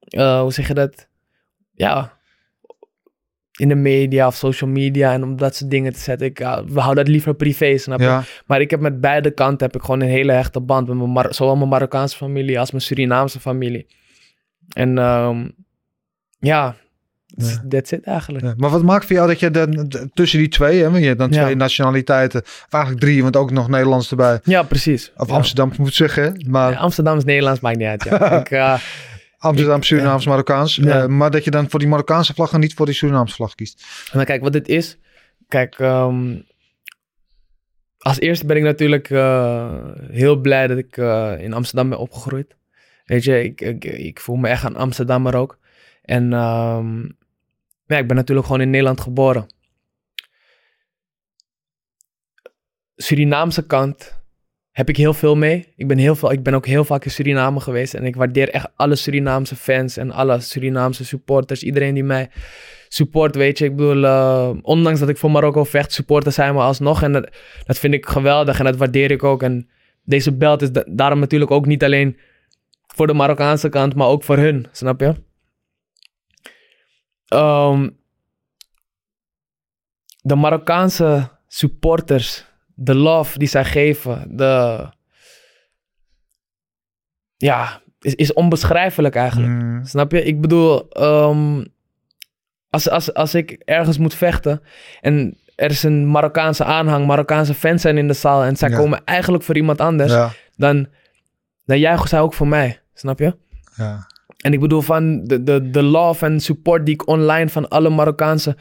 eh, 0.00 0.40
hoe 0.40 0.52
zeg 0.52 0.68
je 0.68 0.74
dat? 0.74 1.08
Ja, 1.74 2.18
in 3.60 3.68
de 3.68 3.74
media 3.74 4.26
of 4.26 4.34
social 4.34 4.70
media 4.70 5.12
en 5.12 5.22
om 5.22 5.36
dat 5.36 5.56
soort 5.56 5.70
dingen 5.70 5.92
te 5.92 5.98
zetten. 5.98 6.26
Ik, 6.26 6.38
ja, 6.38 6.64
we 6.64 6.80
houden 6.80 7.04
dat 7.04 7.12
liever 7.12 7.34
privé, 7.34 7.78
snap 7.78 7.98
je? 7.98 8.04
ja, 8.04 8.22
Maar 8.46 8.60
ik 8.60 8.70
heb 8.70 8.80
met 8.80 9.00
beide 9.00 9.30
kanten 9.30 9.66
heb 9.66 9.74
ik 9.76 9.80
gewoon 9.82 10.00
een 10.00 10.08
hele 10.08 10.32
hechte 10.32 10.60
band. 10.60 10.88
Met 10.88 10.96
mijn 10.96 11.10
Mar- 11.10 11.34
zowel 11.34 11.56
mijn 11.56 11.68
Marokkaanse 11.68 12.16
familie 12.16 12.58
als 12.58 12.70
mijn 12.70 12.82
Surinaamse 12.82 13.40
familie. 13.40 13.86
En 14.72 14.98
ehm, 14.98 15.48
ja, 16.38 16.74
Ja. 17.26 17.64
that's 17.68 17.92
it 17.92 18.04
eigenlijk. 18.04 18.44
ja. 18.44 18.54
Maar 18.56 18.70
wat 18.70 18.82
maakt 18.82 19.04
voor 19.06 19.16
jou 19.16 19.28
dat 19.28 19.40
je 19.40 19.50
dan 19.50 19.90
tussen 20.14 20.38
die 20.38 20.48
twee, 20.48 20.78
hè, 20.82 20.84
want 20.90 20.98
je 21.00 21.06
hebt 21.06 21.18
dan 21.18 21.30
Ja. 21.32 21.42
twee 21.42 21.54
nationaliteiten, 21.56 22.40
of 22.42 22.66
eigenlijk 22.70 23.02
drie, 23.04 23.22
want 23.22 23.36
ook 23.36 23.50
nog 23.50 23.68
Nederlands 23.68 24.10
erbij. 24.10 24.40
Ja, 24.44 24.62
precies. 24.62 25.12
Of. 25.16 25.30
Amsterdam 25.30 25.72
moet 25.78 25.88
ik 25.88 25.94
zeggen, 25.94 26.44
maar 26.48 26.70
Ja, 26.72 26.78
Amsterdams, 26.78 27.24
Nederlands 27.24 27.60
maakt 27.60 27.78
niet 27.78 27.86
uit. 27.86 28.04
Ja. 28.04 28.30
ik, 28.40 28.50
eh, 28.50 28.78
Amsterdam, 29.42 29.82
Surinaams, 29.82 30.26
Marokkaans. 30.26 30.76
Ja. 30.76 31.02
Eh, 31.02 31.08
maar 31.08 31.30
dat 31.30 31.44
je 31.44 31.50
dan 31.50 31.70
voor 31.70 31.78
die 31.78 31.88
Marokkaanse 31.88 32.34
vlag 32.34 32.52
en 32.52 32.60
niet 32.60 32.74
voor 32.74 32.86
die 32.86 32.94
Surinaamse 32.94 33.34
vlag 33.34 33.54
kiest. 33.54 33.84
maar 34.12 34.24
kijk, 34.24 34.42
wat 34.42 34.52
dit 34.52 34.68
is. 34.68 34.98
Kijk, 35.48 35.78
ehm, 35.78 36.40
als 37.98 38.20
eerste 38.20 38.46
ben 38.46 38.56
ik 38.56 38.62
natuurlijk 38.62 39.10
eh, 39.10 39.84
heel 40.10 40.36
blij 40.36 40.66
dat 40.66 40.78
ik 40.78 40.96
eh, 40.96 41.34
in 41.38 41.52
Amsterdam 41.52 41.88
ben 41.88 41.98
opgegroeid. 41.98 42.56
Weet 43.04 43.24
je, 43.24 43.42
ik, 43.42 43.60
ik, 43.60 43.84
ik 43.84 44.20
voel 44.20 44.36
me 44.36 44.48
echt 44.48 44.64
een 44.64 44.76
Amsterdammer 44.76 45.36
ook. 45.36 45.58
En 46.02 46.32
ehm, 46.32 47.02
ja, 47.86 47.98
ik 47.98 48.06
ben 48.06 48.16
natuurlijk 48.16 48.46
gewoon 48.46 48.62
in 48.62 48.70
Nederland 48.70 49.00
geboren. 49.00 49.46
Surinaamse 52.96 53.66
kant 53.66 54.19
heb 54.70 54.88
ik 54.88 54.96
heel 54.96 55.14
veel 55.14 55.36
mee. 55.36 55.72
Ik 55.76 55.88
ben, 55.88 55.98
heel 55.98 56.14
veel, 56.14 56.32
ik 56.32 56.42
ben 56.42 56.54
ook 56.54 56.66
heel 56.66 56.84
vaak 56.84 57.04
in 57.04 57.10
Suriname 57.10 57.60
geweest. 57.60 57.94
En 57.94 58.04
ik 58.04 58.16
waardeer 58.16 58.48
echt 58.48 58.68
alle 58.76 58.96
Surinaamse 58.96 59.56
fans 59.56 59.96
en 59.96 60.10
alle 60.10 60.40
Surinaamse 60.40 61.04
supporters. 61.04 61.62
Iedereen 61.62 61.94
die 61.94 62.04
mij 62.04 62.30
support, 62.88 63.34
weet 63.34 63.58
je. 63.58 63.64
Ik 63.64 63.76
bedoel, 63.76 64.04
eh, 64.04 64.50
ondanks 64.62 65.00
dat 65.00 65.08
ik 65.08 65.16
voor 65.16 65.30
Marokko 65.30 65.64
vecht, 65.64 65.92
supporters 65.92 66.34
zijn 66.34 66.54
me 66.54 66.60
alsnog. 66.60 67.02
En 67.02 67.12
dat, 67.12 67.30
dat 67.64 67.78
vind 67.78 67.94
ik 67.94 68.06
geweldig 68.06 68.58
en 68.58 68.64
dat 68.64 68.76
waardeer 68.76 69.10
ik 69.10 69.22
ook. 69.24 69.42
En 69.42 69.68
deze 70.04 70.32
belt 70.36 70.62
is 70.62 70.72
da- 70.72 70.84
daarom 70.88 71.18
natuurlijk 71.18 71.50
ook 71.50 71.66
niet 71.66 71.84
alleen 71.84 72.18
voor 72.86 73.06
de 73.06 73.14
Marokkaanse 73.14 73.68
kant, 73.68 73.94
maar 73.94 74.06
ook 74.08 74.24
voor 74.24 74.36
hun. 74.36 74.66
Snap 74.72 75.00
je? 75.00 75.14
Ehm, 77.26 77.88
de 80.22 80.34
Marokkaanse 80.34 81.28
supporters, 81.48 82.46
de 82.82 82.94
love 82.94 83.38
die 83.38 83.48
zij 83.48 83.64
geven, 83.64 84.36
de. 84.36 84.84
Ja, 87.36 87.80
is, 88.00 88.14
is 88.14 88.32
onbeschrijfelijk 88.32 89.14
eigenlijk. 89.14 89.52
Mm. 89.52 89.84
Snap 89.84 90.12
je? 90.12 90.22
Ik 90.22 90.40
bedoel, 90.40 90.88
ehm, 90.88 91.64
als, 92.70 92.88
als, 92.90 93.14
als 93.14 93.34
ik 93.34 93.50
ergens 93.64 93.98
moet 93.98 94.14
vechten 94.14 94.62
en 95.00 95.36
er 95.54 95.70
is 95.70 95.82
een 95.82 96.06
Marokkaanse 96.10 96.64
aanhang, 96.64 97.06
Marokkaanse 97.06 97.54
fans 97.54 97.82
zijn 97.82 97.98
in 97.98 98.06
de 98.06 98.12
zaal 98.12 98.42
en 98.42 98.56
zij 98.56 98.68
Ja. 98.70 98.76
komen 98.76 99.04
eigenlijk 99.04 99.44
voor 99.44 99.56
iemand 99.56 99.80
anders, 99.80 100.12
Ja, 100.12 100.30
dan, 100.56 100.86
dan 101.64 101.78
juichen 101.78 102.08
zij 102.08 102.20
ook 102.20 102.34
voor 102.34 102.48
mij. 102.48 102.80
Snap 102.94 103.18
je? 103.18 103.36
ja. 103.76 104.06
En 104.36 104.52
ik 104.52 104.60
bedoel 104.60 104.80
van 104.80 105.24
de, 105.24 105.42
de, 105.42 105.70
de 105.70 105.82
love 105.82 106.26
en 106.26 106.40
support 106.40 106.84
die 106.84 106.94
ik 106.94 107.06
online 107.08 107.48
van 107.48 107.68
alle 107.68 107.90
Marokkaanse 107.90 108.56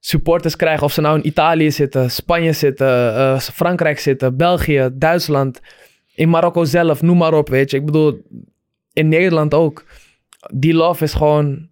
supporters 0.00 0.56
krijg. 0.56 0.82
Of 0.82 0.92
ze 0.92 1.00
nou 1.00 1.18
in 1.18 1.26
Italië 1.26 1.70
zitten, 1.70 2.10
Spanje 2.10 2.52
zitten, 2.52 3.16
eh, 3.16 3.38
Frankrijk 3.38 3.98
zitten, 3.98 4.36
België, 4.36 4.90
Duitsland. 4.92 5.60
In 6.14 6.28
Marokko 6.28 6.64
zelf, 6.64 7.02
noem 7.02 7.18
maar 7.18 7.34
op, 7.34 7.48
weet 7.48 7.70
je. 7.70 7.76
Ik 7.76 7.84
bedoel, 7.84 8.22
in 8.92 9.08
Nederland 9.08 9.54
ook. 9.54 9.84
Die 10.54 10.74
love 10.74 11.04
is 11.04 11.14
gewoon 11.14 11.68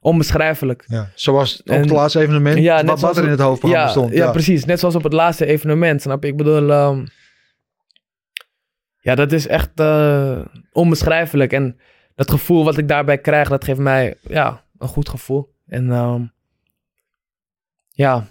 onbeschrijfelijk. 0.00 0.84
ja. 0.86 1.10
Zoals 1.14 1.62
op 1.62 1.68
het 1.76 1.90
laatste 1.90 2.20
evenement, 2.20 2.58
Ja, 2.58 2.84
wat, 2.84 3.00
wat 3.00 3.16
er 3.16 3.24
in 3.24 3.30
het 3.30 3.40
hoofdprogramma 3.40 3.86
ja, 3.86 3.90
stond. 3.90 4.12
Ja, 4.14 4.30
precies. 4.30 4.64
Net 4.64 4.78
zoals 4.78 4.94
op 4.94 5.02
het 5.02 5.12
laatste 5.12 5.46
evenement, 5.46 6.02
snap 6.02 6.22
je? 6.22 6.28
Ik 6.28 6.36
bedoel, 6.36 6.70
ehm, 6.70 7.06
ja, 9.00 9.14
dat 9.14 9.32
is 9.32 9.46
echt 9.46 9.70
eh, 9.74 10.40
onbeschrijfelijk. 10.72 11.52
En 11.52 11.78
dat 12.14 12.30
gevoel 12.30 12.64
wat 12.64 12.78
ik 12.78 12.88
daarbij 12.88 13.18
krijg, 13.18 13.48
dat 13.48 13.64
geeft 13.64 13.78
mij, 13.78 14.14
ja, 14.28 14.64
een 14.78 14.88
goed 14.88 15.08
gevoel. 15.08 15.52
En 15.66 15.90
ehm, 15.90 16.22
ja, 18.00 18.26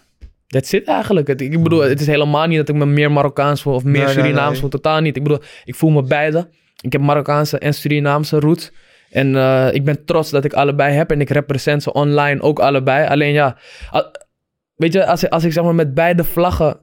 dat 0.47 0.65
zit 0.67 0.87
eigenlijk. 0.87 1.27
Ik 1.27 1.63
bedoel, 1.63 1.79
het 1.79 1.99
is 2.01 2.07
helemaal 2.07 2.47
niet 2.47 2.57
dat 2.57 2.69
ik 2.69 2.75
me 2.75 2.85
meer 2.85 3.11
Marokkaans 3.11 3.61
voel 3.61 3.73
of 3.73 3.83
meer 3.83 4.03
Nee, 4.05 4.13
Surinaams 4.13 4.51
nee. 4.51 4.59
voel. 4.59 4.69
Totaal 4.69 4.99
niet. 5.01 5.15
Ik 5.15 5.23
bedoel, 5.23 5.39
ik 5.63 5.75
voel 5.75 5.89
me 5.89 6.03
beide. 6.03 6.49
Ik 6.81 6.91
heb 6.91 7.01
Marokkaanse 7.01 7.59
en 7.59 7.73
Surinaamse 7.73 8.39
roots. 8.39 8.71
En 9.09 9.35
eh, 9.35 9.67
ik 9.73 9.83
ben 9.83 10.05
trots 10.05 10.29
dat 10.29 10.45
ik 10.45 10.53
allebei 10.53 10.93
heb. 10.93 11.11
En 11.11 11.21
ik 11.21 11.29
represent 11.29 11.83
ze 11.83 11.93
online 11.93 12.41
ook 12.41 12.59
allebei. 12.59 13.07
Alleen 13.07 13.31
ja, 13.33 13.57
weet 14.75 14.93
je, 14.93 15.05
als, 15.05 15.23
ik- 15.23 15.31
als 15.31 15.43
ik 15.43 15.51
zeg 15.53 15.63
maar 15.63 15.75
met 15.75 15.93
beide 15.93 16.23
vlaggen... 16.23 16.79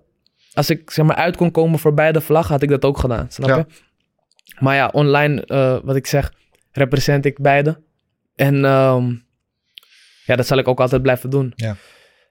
Als 0.55 0.71
ik 0.71 0.91
zeg 0.91 1.05
maar 1.07 1.17
uit 1.17 1.37
kon 1.37 1.51
komen 1.51 1.79
voor 1.79 1.95
beide 1.95 2.21
vlaggen, 2.21 2.53
had 2.53 2.63
ik 2.63 2.69
dat 2.69 2.85
ook 2.85 2.99
gedaan. 2.99 3.27
Snap 3.31 3.49
Ja. 3.49 3.57
je? 3.57 3.65
Maar 4.61 4.75
ja, 4.75 4.89
online, 4.93 5.45
eh, 5.45 5.79
wat 5.83 5.97
ik 5.97 6.07
zeg, 6.07 6.33
represent 6.73 7.25
ik 7.25 7.39
beide. 7.41 7.81
En 8.37 8.65
ehm, 8.65 9.11
ja, 10.25 10.37
dat 10.37 10.47
zal 10.47 10.59
ik 10.59 10.69
ook 10.69 10.81
altijd 10.81 11.03
blijven 11.03 11.31
doen. 11.31 11.53
Ja. 11.57 11.77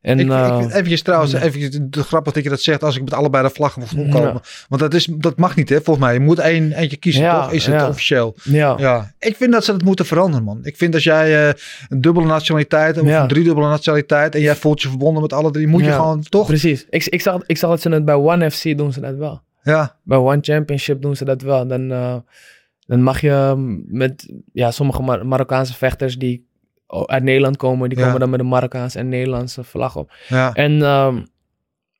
En, 0.05 0.19
Ik, 0.19 0.29
eh, 0.29 0.59
ik, 0.63 0.69
eventjes 0.71 1.01
trouwens, 1.01 1.31
de 1.31 2.03
grappig 2.03 2.33
dat 2.33 2.43
je 2.43 2.49
dat 2.49 2.61
zegt 2.61 2.83
als 2.83 2.95
ik 2.95 3.03
met 3.03 3.13
allebei 3.13 3.43
de 3.43 3.49
vlaggen 3.53 3.81
moet 3.95 4.05
Ja. 4.05 4.11
komen. 4.11 4.41
Want 4.69 4.81
dat, 4.81 4.93
is, 4.93 5.05
dat 5.05 5.37
mag 5.37 5.55
niet, 5.55 5.69
hè, 5.69 5.75
volgens 5.81 6.05
mij. 6.05 6.13
Je 6.13 6.19
moet 6.19 6.39
één, 6.39 6.71
eentje 6.71 6.97
kiezen, 6.97 7.21
Ja, 7.21 7.41
toch? 7.43 7.51
Is 7.51 7.65
het 7.65 7.75
ja. 7.75 7.87
officieel. 7.87 8.35
ja. 8.43 8.75
Ja, 8.77 9.13
ik 9.19 9.35
vind 9.35 9.51
dat 9.51 9.65
ze 9.65 9.71
dat 9.71 9.81
moeten 9.83 10.05
veranderen, 10.05 10.45
man. 10.45 10.59
Ik 10.63 10.77
vind 10.77 10.93
als 10.93 11.03
jij 11.03 11.47
eh, 11.47 11.53
een 11.89 12.01
dubbele 12.01 12.25
nationaliteit 12.25 12.97
of 13.01 13.07
een 13.07 13.27
driedubbele 13.27 13.67
nationaliteit 13.67 14.35
en 14.35 14.41
jij 14.41 14.55
voelt 14.55 14.81
je 14.81 14.87
verbonden 14.89 15.21
met 15.21 15.33
alle 15.33 15.51
drie, 15.51 15.67
moet 15.67 15.83
je 15.85 15.91
gewoon 15.91 16.21
toch? 16.21 16.47
Precies. 16.47 16.85
Ik, 16.89 17.05
ik, 17.05 17.21
zag, 17.21 17.41
ik 17.45 17.57
zag 17.57 17.69
dat 17.69 17.81
ze 17.81 17.89
het 17.89 18.05
bij 18.05 18.15
One 18.15 18.51
FC 18.51 18.77
doen 18.77 18.93
ze 18.93 18.99
dat 19.01 19.15
wel. 19.15 19.41
Ja, 19.63 19.95
Bij 20.03 20.17
One 20.17 20.37
Championship 20.41 21.01
doen 21.01 21.15
ze 21.15 21.25
dat 21.25 21.41
wel. 21.41 21.67
Dan, 21.67 21.91
eh, 21.91 22.15
dan 22.87 23.01
mag 23.03 23.21
je 23.21 23.53
met 23.87 24.33
ja, 24.53 24.71
sommige 24.71 25.01
Mar- 25.01 25.25
Marokkaanse 25.25 25.73
vechters 25.73 26.17
die 26.17 26.45
uit 26.87 27.23
Nederland 27.23 27.57
komen, 27.57 27.89
die 27.89 27.97
Ja. 27.97 28.03
komen 28.05 28.19
dan 28.19 28.29
met 28.29 28.39
een 28.39 28.47
Marokkaanse 28.47 28.99
en 28.99 29.09
Nederlandse 29.09 29.63
vlag 29.63 29.95
op. 29.95 30.13
ja. 30.27 30.53
En 30.53 30.81
ehm, 30.81 31.23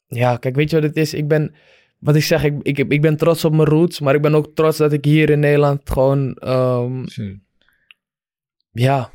ja, 0.07 0.37
kijk, 0.37 0.55
weet 0.55 0.69
je 0.69 0.75
wat 0.75 0.85
het 0.85 0.95
is? 0.97 1.13
Ik 1.13 1.27
ben, 1.27 1.55
wat 1.99 2.15
ik 2.15 2.23
zeg, 2.23 2.43
ik, 2.43 2.53
ik, 2.61 2.77
ik 2.77 3.01
ben 3.01 3.17
trots 3.17 3.45
op 3.45 3.53
mijn 3.53 3.67
roots, 3.69 3.99
maar 3.99 4.15
ik 4.15 4.21
ben 4.21 4.35
ook 4.35 4.55
trots 4.55 4.77
dat 4.77 4.93
ik 4.93 5.05
hier 5.05 5.29
in 5.29 5.39
Nederland 5.39 5.89
gewoon, 5.89 6.33
ehm, 6.35 7.03
ja, 8.71 9.11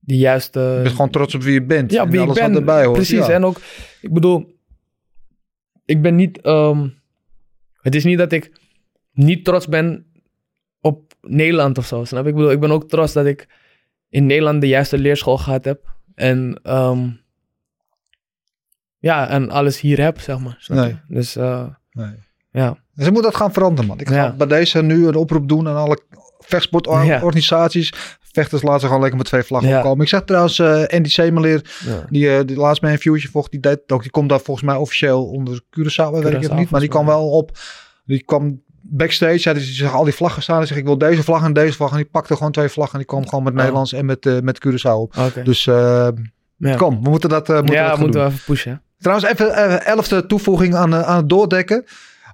die 0.00 0.18
juiste... 0.18 0.60
Je 0.60 0.80
bent 0.82 0.94
gewoon 0.94 1.10
trots 1.10 1.34
op 1.34 1.42
wie 1.42 1.52
je 1.52 1.62
bent. 1.62 1.92
Ja, 1.92 2.02
en 2.02 2.10
wie 2.10 2.20
ik 2.20 2.24
alles 2.26 2.38
ben. 2.38 2.48
wat 2.48 2.58
erbij 2.58 2.84
hoort. 2.84 2.96
Precies. 2.96 3.26
Ja. 3.26 3.30
En 3.32 3.44
ook, 3.44 3.60
ik 4.00 4.12
bedoel, 4.12 4.58
ik 5.84 6.02
ben 6.02 6.14
niet, 6.14 6.40
ehm, 6.40 6.88
het 7.80 7.94
is 7.94 8.04
niet 8.04 8.18
dat 8.18 8.32
ik 8.32 8.50
niet 9.12 9.44
trots 9.44 9.68
ben 9.68 10.06
op 10.80 11.12
Nederland 11.20 11.78
of 11.78 11.86
zo. 11.86 12.04
Snap 12.04 12.22
je? 12.22 12.28
Ik 12.28 12.34
bedoel, 12.34 12.50
ik 12.50 12.60
ben 12.60 12.70
ook 12.70 12.88
trots 12.88 13.12
dat 13.12 13.26
ik 13.26 13.48
in 14.10 14.26
Nederland 14.26 14.60
de 14.60 14.68
juiste 14.68 14.98
leerschool 14.98 15.38
gehad 15.38 15.64
heb. 15.64 15.94
En 16.14 16.60
ehm, 16.62 17.08
ja, 18.98 19.28
en 19.28 19.50
alles 19.50 19.80
hier 19.80 20.00
heb, 20.00 20.20
zeg 20.20 20.38
maar. 20.38 20.64
Nee. 20.68 20.96
Dus 21.08 21.36
eh, 21.36 21.66
Nee. 21.92 22.12
ja. 22.50 22.76
Dus 22.94 23.04
ze 23.04 23.10
moeten 23.12 23.30
dat 23.30 23.40
gaan 23.40 23.52
veranderen, 23.52 23.86
man. 23.88 24.00
Ik 24.00 24.08
ga 24.08 24.14
Ja. 24.14 24.32
bij 24.32 24.46
deze 24.46 24.82
nu 24.82 25.06
een 25.06 25.14
oproep 25.14 25.48
doen 25.48 25.68
aan 25.68 25.76
alle 25.76 25.98
vechtsportorganisaties. 26.38 27.92
Vechters 28.20 28.62
laten 28.62 28.80
ze 28.80 28.86
gewoon 28.86 29.00
lekker 29.00 29.18
met 29.18 29.26
twee 29.28 29.42
vlaggen 29.42 29.70
Ja. 29.70 29.76
opkomen. 29.78 30.02
Ik 30.02 30.08
zag 30.10 30.24
trouwens 30.24 30.58
eh, 30.58 30.84
Andy 30.86 31.08
Semeleer, 31.08 31.78
ja. 31.84 32.04
die, 32.08 32.44
die 32.44 32.56
laatst 32.56 32.80
bij 32.82 32.98
een 33.02 33.20
vocht, 33.30 33.50
die, 33.50 33.60
deed, 33.60 33.80
ook, 33.86 34.02
die 34.02 34.10
komt 34.10 34.28
daar 34.28 34.40
volgens 34.40 34.66
mij 34.66 34.76
officieel 34.76 35.26
onder 35.26 35.60
Curaçao, 35.62 36.10
weet 36.12 36.44
ik 36.44 36.52
niet. 36.54 36.70
Maar 36.70 36.80
die 36.80 36.88
kwam 36.88 37.06
wel 37.06 37.30
op, 37.30 37.58
die 38.04 38.24
kwam 38.24 38.62
backstage, 38.82 39.54
die 39.54 39.62
zag 39.62 39.94
al 39.94 40.04
die 40.04 40.14
vlaggen 40.14 40.42
staan. 40.42 40.66
Zegt, 40.66 40.80
ik 40.80 40.86
wil 40.86 40.98
deze 40.98 41.22
vlag 41.22 41.44
en 41.44 41.52
deze 41.52 41.72
vlag. 41.72 41.90
En 41.90 41.96
die 41.96 42.08
pakte 42.10 42.36
gewoon 42.36 42.52
twee 42.52 42.68
vlaggen 42.68 42.92
en 42.92 42.98
die 42.98 43.08
kwam 43.08 43.28
gewoon 43.28 43.44
met 43.44 43.52
Oh. 43.52 43.58
Nederlands 43.58 43.92
en 43.92 44.04
met, 44.04 44.26
eh 44.26 44.38
met 44.40 44.60
Curaçao 44.66 44.90
op. 44.90 45.14
Dus 45.44 45.66
eh, 45.66 46.08
ja. 46.56 46.76
kom, 46.76 47.02
we 47.02 47.10
moeten 47.10 47.28
dat, 47.28 47.48
eh 47.48 47.56
moeten 47.56 47.74
ja, 47.74 47.82
dat 47.82 47.90
gaan 47.90 48.00
moeten 48.00 48.20
we 48.20 48.26
even 48.26 48.44
pushen. 48.44 48.82
Trouwens, 48.98 49.28
even 49.28 49.84
elfde 49.84 50.26
toevoeging 50.26 50.74
aan, 50.74 50.94
aan 50.94 51.16
het 51.16 51.28
doordekken. 51.28 51.84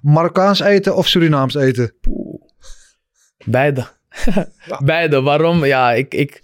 Marokkaans 0.01 0.59
eten 0.59 0.95
of 0.95 1.07
Surinaams 1.07 1.55
eten? 1.55 1.93
Beide. 3.45 3.85
Beide. 4.83 5.21
Waarom? 5.21 5.65
Ja, 5.65 5.91
ik, 5.91 6.13
ik... 6.13 6.41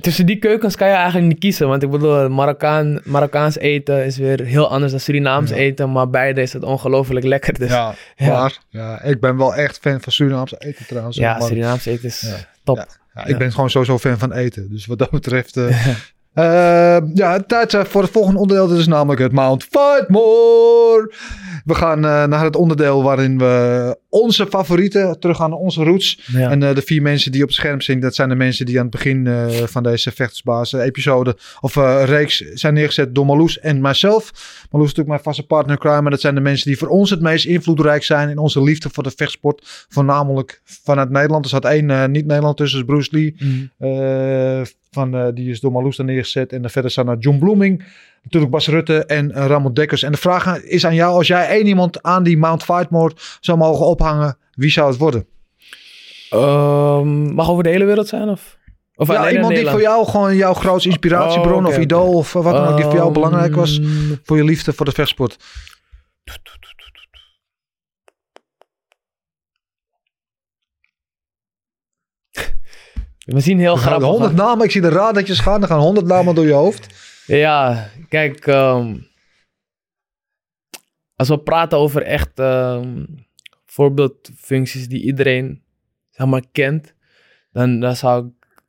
Tussen 0.00 0.26
die 0.26 0.36
keukens 0.36 0.76
kan 0.76 0.88
je 0.88 0.94
eigenlijk 0.94 1.26
niet 1.26 1.38
kiezen. 1.38 1.68
Want 1.68 1.82
ik 1.82 1.90
bedoel, 1.90 2.28
Marokkaan, 2.28 3.00
Marokkaans 3.04 3.58
eten 3.58 4.04
is 4.04 4.16
weer 4.16 4.40
heel 4.44 4.68
anders 4.70 4.90
dan 4.92 5.00
Surinaams 5.00 5.50
Ja. 5.50 5.56
eten. 5.56 5.92
Maar 5.92 6.10
beide 6.10 6.42
is 6.42 6.52
het 6.52 6.62
ongelooflijk 6.64 7.24
lekker. 7.26 7.58
Dus 7.58 7.70
ja, 7.70 7.94
Ja, 8.16 8.26
Ja. 8.26 8.50
Ja, 8.68 9.02
ik 9.02 9.20
ben 9.20 9.36
wel 9.36 9.54
echt 9.54 9.78
fan 9.78 10.00
van 10.00 10.12
Surinaams 10.12 10.54
eten 10.58 10.86
trouwens. 10.86 11.18
Maar- 11.18 11.42
Surinaams 11.42 11.86
eten 11.86 12.04
is 12.04 12.20
Ja. 12.20 12.34
top. 12.64 12.76
Ja. 12.76 12.86
ja, 13.14 13.22
ik 13.22 13.28
Ja. 13.28 13.36
ben 13.36 13.52
gewoon 13.52 13.70
sowieso 13.70 13.98
fan 13.98 14.18
van 14.18 14.32
eten. 14.32 14.68
Dus 14.70 14.86
wat 14.86 14.98
dat 14.98 15.10
betreft... 15.10 15.56
eh, 15.56 15.86
eh, 16.34 17.02
ja, 17.14 17.40
tijd 17.46 17.76
voor 17.82 18.02
het 18.02 18.10
volgende 18.10 18.38
onderdeel. 18.40 18.68
Dat 18.68 18.78
is 18.78 18.86
namelijk 18.86 19.20
het 19.20 19.32
Mount 19.32 19.62
Fightmore. 19.70 21.12
We 21.64 21.74
gaan 21.74 22.04
eh, 22.04 22.24
naar 22.24 22.44
het 22.44 22.56
onderdeel 22.56 23.02
waarin 23.02 23.38
we 23.38 23.98
onze 24.08 24.46
favorieten 24.46 25.20
teruggaan 25.20 25.50
naar 25.50 25.58
onze 25.58 25.82
roots. 25.84 26.20
Ja. 26.32 26.50
En 26.50 26.62
eh, 26.62 26.74
de 26.74 26.82
vier 26.82 27.02
mensen 27.02 27.32
die 27.32 27.42
op 27.42 27.48
het 27.48 27.56
scherm 27.56 27.80
zien, 27.80 28.00
dat 28.00 28.14
zijn 28.14 28.28
de 28.28 28.34
mensen 28.34 28.66
die 28.66 28.76
aan 28.76 28.86
het 28.86 28.94
begin 28.94 29.26
eh, 29.26 29.46
van 29.48 29.82
deze 29.82 30.12
vechtersbaas 30.12 30.72
episode 30.72 31.36
of 31.60 31.74
reeks 32.04 32.38
zijn 32.38 32.74
neergezet 32.74 33.14
door 33.14 33.26
Marloes 33.26 33.58
en 33.58 33.80
mijzelf. 33.80 34.30
Marloes 34.70 34.90
is 34.90 34.96
natuurlijk 34.96 35.08
mijn 35.08 35.22
vaste 35.22 35.46
partner 35.46 35.78
crime, 35.78 36.00
maar 36.00 36.10
dat 36.10 36.20
zijn 36.20 36.34
de 36.34 36.40
mensen 36.40 36.66
die 36.66 36.78
voor 36.78 36.88
ons 36.88 37.10
het 37.10 37.20
meest 37.20 37.44
invloedrijk 37.44 38.02
zijn 38.02 38.28
in 38.28 38.38
onze 38.38 38.62
liefde 38.62 38.88
voor 38.92 39.02
de 39.02 39.12
vechtsport. 39.16 39.86
Voornamelijk 39.88 40.60
vanuit 40.64 41.10
Nederland. 41.10 41.44
Er 41.44 41.50
zat 41.50 41.64
één 41.64 42.10
niet-Nederland 42.10 42.56
tussen, 42.56 42.84
Bruce 42.84 43.08
Lee. 43.12 43.36
Mm. 43.38 43.70
Van, 44.94 45.14
eh, 45.16 45.26
die 45.34 45.50
is 45.50 45.60
door 45.60 45.72
Marloes 45.72 45.98
neergezet. 45.98 46.52
En 46.52 46.60
dan 46.60 46.70
verder 46.70 46.90
staan 46.90 47.08
er 47.08 47.18
John 47.18 47.38
Bloeming, 47.38 47.84
natuurlijk 48.22 48.52
Bas 48.52 48.68
Rutte 48.68 49.04
en 49.04 49.32
eh, 49.32 49.46
Ramon 49.46 49.74
Dekkers. 49.74 50.02
En 50.02 50.12
de 50.12 50.18
vraag 50.18 50.62
is 50.62 50.86
aan 50.86 50.94
jou, 50.94 51.16
als 51.16 51.26
jij 51.26 51.48
één 51.48 51.66
iemand 51.66 52.02
aan 52.02 52.22
die 52.22 52.38
Mount 52.38 52.62
Fightmore 52.62 53.14
zou 53.40 53.58
mogen 53.58 53.86
ophangen, 53.86 54.36
wie 54.52 54.70
zou 54.70 54.88
het 54.90 54.98
worden? 54.98 55.26
Ehm, 56.30 57.34
mag 57.34 57.50
over 57.50 57.62
de 57.62 57.70
hele 57.70 57.84
wereld 57.84 58.08
zijn? 58.08 58.28
Of, 58.28 58.58
of 58.94 59.08
ja, 59.08 59.30
iemand 59.30 59.54
die 59.54 59.68
voor 59.68 59.80
jou 59.80 60.06
gewoon 60.06 60.36
jouw 60.36 60.54
grootste 60.54 60.88
inspiratiebron 60.88 61.64
Oh, 61.64 61.70
of 61.70 61.78
idool 61.78 62.12
of 62.12 62.32
wat 62.32 62.44
dan 62.44 62.66
ook, 62.66 62.76
die 62.76 62.84
voor 62.84 62.94
jou 62.94 63.04
Ehm, 63.04 63.12
belangrijk 63.12 63.54
was 63.54 63.80
voor 64.24 64.36
je 64.36 64.44
liefde 64.44 64.72
voor 64.72 64.84
de 64.84 64.92
vechtsport. 64.92 65.36
We 73.24 73.40
zien 73.40 73.58
heel 73.58 73.76
grappig. 73.76 74.08
honderd 74.08 74.34
namen, 74.34 74.64
ik 74.64 74.70
zie 74.70 74.80
de 74.80 74.88
radertjes 74.88 75.38
gaan, 75.38 75.62
er 75.62 75.68
gaan 75.68 75.80
honderd 75.80 76.06
namen 76.06 76.34
door 76.34 76.46
je 76.46 76.52
hoofd. 76.52 76.94
Ja, 77.26 77.88
kijk, 78.08 78.46
ehm, 78.46 78.98
als 81.14 81.28
we 81.28 81.38
praten 81.38 81.78
over 81.78 82.02
echt 82.02 82.38
ehm, 82.38 83.04
voorbeeldfuncties 83.64 84.88
die 84.88 85.02
iedereen 85.02 85.62
zeg 86.10 86.26
maar 86.26 86.42
kent, 86.52 86.94
dan, 87.52 87.80
dan 87.80 87.96
zou 87.96 88.26
ik 88.26 88.62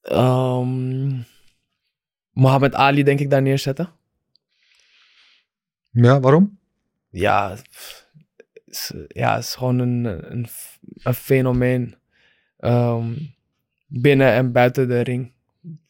ehm 0.00 1.20
Mohammed 2.30 2.74
Ali 2.74 3.02
denk 3.02 3.20
ik 3.20 3.30
daar 3.30 3.42
neerzetten. 3.42 3.92
Ja, 5.90 6.20
waarom? 6.20 6.58
Ja, 7.10 7.56
pff, 7.70 8.03
is, 8.74 8.92
ja, 9.08 9.36
is 9.36 9.54
gewoon 9.54 9.78
een, 9.78 10.04
een, 10.32 10.46
een 11.02 11.14
fenomeen 11.14 11.94
ehm, 12.58 13.12
binnen 13.86 14.32
en 14.32 14.52
buiten 14.52 14.88
de 14.88 15.00
ring, 15.00 15.32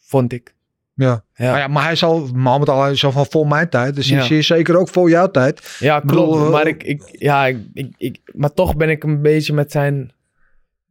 vond 0.00 0.32
ik. 0.32 0.54
Ja. 0.94 1.24
Ja. 1.34 1.50
Maar, 1.50 1.58
ja, 1.60 1.66
maar 1.66 1.84
hij 1.84 1.96
zal, 1.96 2.26
Mohammed 2.34 2.68
al, 2.68 2.82
hij 2.82 2.94
zal 2.94 3.12
van 3.12 3.26
voor 3.26 3.46
mijn 3.46 3.68
tijd. 3.68 3.94
Dus 3.94 4.08
Ja. 4.08 4.18
ik 4.18 4.24
zie 4.24 4.42
zeker 4.42 4.76
ook 4.78 4.88
voor 4.88 5.08
jouw 5.10 5.30
tijd. 5.30 5.76
Ja, 5.80 6.00
klopt. 6.00 6.36
eh, 6.44 6.50
maar, 6.50 6.66
ik, 6.66 6.82
ik, 6.82 7.02
ja, 7.18 7.46
ik, 7.46 7.58
ik, 7.72 7.94
ik- 7.96 8.20
maar 8.34 8.52
toch 8.54 8.76
ben 8.76 8.88
ik 8.90 9.02
een 9.04 9.22
beetje 9.22 9.52
met 9.52 9.70
zijn 9.72 10.12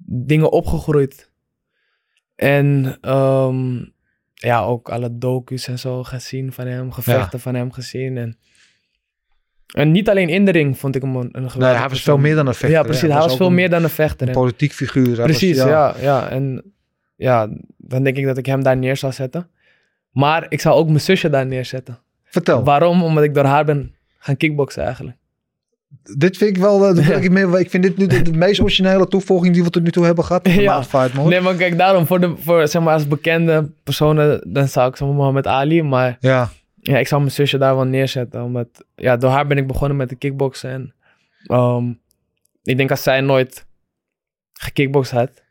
dingen 0.05 0.51
opgegroeid. 0.51 1.31
En 2.35 2.97
ehm, 3.01 3.85
ja, 4.33 4.63
ook 4.63 4.89
alle 4.89 5.17
docu's 5.17 5.67
en 5.67 5.79
zo 5.79 6.03
gezien 6.03 6.51
van 6.53 6.67
hem, 6.67 6.91
gevechten 6.91 7.39
van 7.39 7.55
hem 7.55 7.71
gezien. 7.71 8.17
En, 8.17 8.37
en 9.67 9.91
niet 9.91 10.09
alleen 10.09 10.29
in 10.29 10.45
de 10.45 10.51
ring 10.51 10.77
vond 10.77 10.95
ik 10.95 11.01
hem 11.01 11.15
een, 11.15 11.21
een 11.21 11.29
geweldige 11.31 11.57
Nee, 11.59 11.69
hij 11.71 11.79
was 11.81 11.87
persoon. 11.91 12.13
veel 12.15 12.23
meer 12.23 12.35
dan 12.35 12.47
een 12.47 12.53
vechter. 12.53 12.69
Ja, 12.77 12.83
precies. 12.83 13.01
Hij 13.11 13.19
was 13.19 13.35
veel 13.35 13.45
een 13.47 13.53
meer 13.53 13.69
dan 13.69 13.83
een 13.83 13.89
vechter. 13.89 14.27
En- 14.27 14.33
politiek 14.33 14.71
figuur. 14.73 15.21
Precies, 15.21 15.57
was- 15.57 15.67
ja. 15.67 15.95
ja. 16.01 16.29
En 16.29 16.63
ja, 17.15 17.49
dan 17.77 18.03
denk 18.03 18.17
ik 18.17 18.25
dat 18.25 18.37
ik 18.37 18.45
hem 18.45 18.63
daar 18.63 18.77
neer 18.77 18.97
zou 18.97 19.13
zetten. 19.13 19.47
Maar 20.11 20.45
ik 20.49 20.61
zou 20.61 20.75
ook 20.75 20.87
mijn 20.87 21.01
zusje 21.01 21.29
daar 21.29 21.45
neerzetten. 21.45 21.99
Vertel. 22.23 22.63
Waarom? 22.63 23.03
Omdat 23.03 23.23
ik 23.23 23.33
door 23.33 23.43
haar 23.45 23.65
ben 23.65 23.95
gaan 24.17 24.37
kickboksen 24.37 24.83
eigenlijk. 24.83 25.17
Dit 26.17 26.37
vind 26.37 26.55
ik 26.55 26.61
wel, 26.61 26.87
eh, 26.87 27.09
ik, 27.23 27.53
ik 27.59 27.69
vind 27.69 27.83
dit 27.83 27.97
nu 27.97 28.07
de, 28.07 28.21
de 28.21 28.33
meest 28.33 28.59
originele 28.61 29.07
toevoeging 29.07 29.53
die 29.53 29.63
we 29.63 29.69
tot 29.69 29.83
nu 29.83 29.91
toe 29.91 30.05
hebben 30.05 30.23
gehad. 30.23 30.47
Ja. 30.49 30.83
Fight. 30.83 31.13
Nee, 31.25 31.41
maar 31.41 31.55
kijk, 31.55 31.77
daarom 31.77 32.05
voor, 32.05 32.19
de, 32.19 32.33
voor 32.37 32.67
zeg 32.67 32.81
maar, 32.81 32.93
als 32.93 33.07
bekende 33.07 33.71
personen, 33.83 34.41
dan 34.53 34.67
zou 34.67 34.89
ik 34.89 34.95
zeg 34.95 35.07
maar 35.07 35.17
Mohammed 35.17 35.47
Ali. 35.47 35.83
Maar 35.83 36.17
Ja, 36.19 36.49
ja, 36.83 36.97
ik 36.97 37.07
zou 37.07 37.21
mijn 37.21 37.33
zusje 37.33 37.57
daar 37.57 37.75
wel 37.75 37.85
neerzetten. 37.85 38.43
Omdat, 38.43 38.85
ja, 38.95 39.17
door 39.17 39.29
haar 39.29 39.47
ben 39.47 39.57
ik 39.57 39.67
begonnen 39.67 39.97
met 39.97 40.09
de 40.09 40.15
kickboksen. 40.15 40.69
En 40.69 40.93
ehm, 41.43 41.93
ik 42.63 42.77
denk 42.77 42.91
als 42.91 43.03
zij 43.03 43.21
nooit 43.21 43.65
gekickboxd 44.53 45.11
had, 45.11 45.43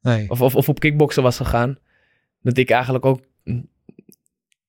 nee. 0.00 0.30
of, 0.30 0.40
of, 0.40 0.54
of 0.54 0.68
op 0.68 0.80
kickboksen 0.80 1.22
was 1.22 1.36
gegaan, 1.36 1.78
dat 2.42 2.56
ik 2.56 2.70
eigenlijk 2.70 3.04
ook, 3.04 3.20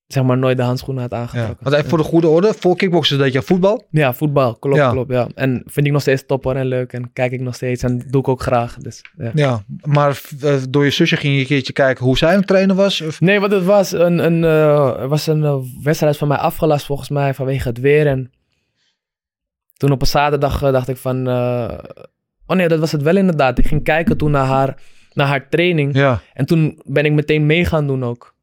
zeg 0.07 0.23
maar, 0.23 0.37
nooit 0.37 0.57
de 0.57 0.63
handschoenen 0.63 1.03
had 1.03 1.13
aangetrokken. 1.13 1.57
Want 1.59 1.75
even 1.75 1.89
voor 1.89 1.97
de 1.97 2.03
goede 2.03 2.27
orde, 2.27 2.53
voor 2.59 2.75
kickboksen 2.75 3.17
deed 3.17 3.33
je 3.33 3.41
voetbal. 3.41 3.87
Ja, 3.91 4.13
voetbal, 4.13 4.55
klopt, 4.55 4.89
klopt, 4.89 5.11
ja. 5.11 5.27
En 5.35 5.63
vind 5.65 5.85
ik 5.85 5.91
nog 5.91 6.01
steeds 6.01 6.25
top 6.25 6.43
hoor 6.43 6.55
en 6.55 6.65
leuk 6.65 6.93
en 6.93 7.13
kijk 7.13 7.31
ik 7.31 7.41
nog 7.41 7.55
steeds 7.55 7.83
en 7.83 8.03
doe 8.09 8.21
ik 8.21 8.27
ook 8.27 8.41
graag. 8.41 8.77
Dus, 8.77 9.01
ja. 9.17 9.31
Ja, 9.33 9.63
maar 9.81 10.21
eh, 10.41 10.55
door 10.69 10.83
je 10.83 10.89
zusje 10.89 11.17
ging 11.17 11.33
je 11.33 11.39
een 11.39 11.45
keertje 11.45 11.73
kijken 11.73 12.05
hoe 12.05 12.17
zij 12.17 12.31
aan 12.31 12.37
het 12.37 12.47
trainen 12.47 12.75
was. 12.75 13.01
Of, 13.01 13.21
Nee, 13.21 13.39
wat 13.39 13.51
het 13.51 13.63
was, 13.63 13.91
een, 13.91 14.17
een, 14.25 14.43
eh, 14.43 15.05
was 15.07 15.27
een 15.27 15.43
eh, 15.43 15.57
wedstrijd 15.83 16.17
van 16.17 16.27
mij 16.27 16.37
afgelast 16.37 16.85
volgens 16.85 17.09
mij 17.09 17.33
vanwege 17.33 17.67
het 17.67 17.79
weer. 17.79 18.07
En 18.07 18.31
toen 19.73 19.91
op 19.91 20.01
een 20.01 20.07
zaterdag 20.07 20.59
dacht 20.59 20.87
ik 20.87 20.97
van, 20.97 21.27
oh 22.47 22.57
nee, 22.57 22.67
dat 22.67 22.79
was 22.79 22.91
het 22.91 23.01
wel 23.01 23.15
inderdaad. 23.17 23.57
Ik 23.57 23.67
ging 23.67 23.83
kijken 23.83 24.17
toen 24.17 24.31
naar 24.31 24.45
haar, 24.45 24.81
naar 25.13 25.27
haar 25.27 25.49
training. 25.49 25.95
ja, 25.95 26.21
En 26.33 26.45
toen 26.45 26.81
ben 26.85 27.05
ik 27.05 27.11
meteen 27.11 27.45
mee 27.45 27.65
gaan 27.65 27.87
doen 27.87 28.03
ook. 28.03 28.35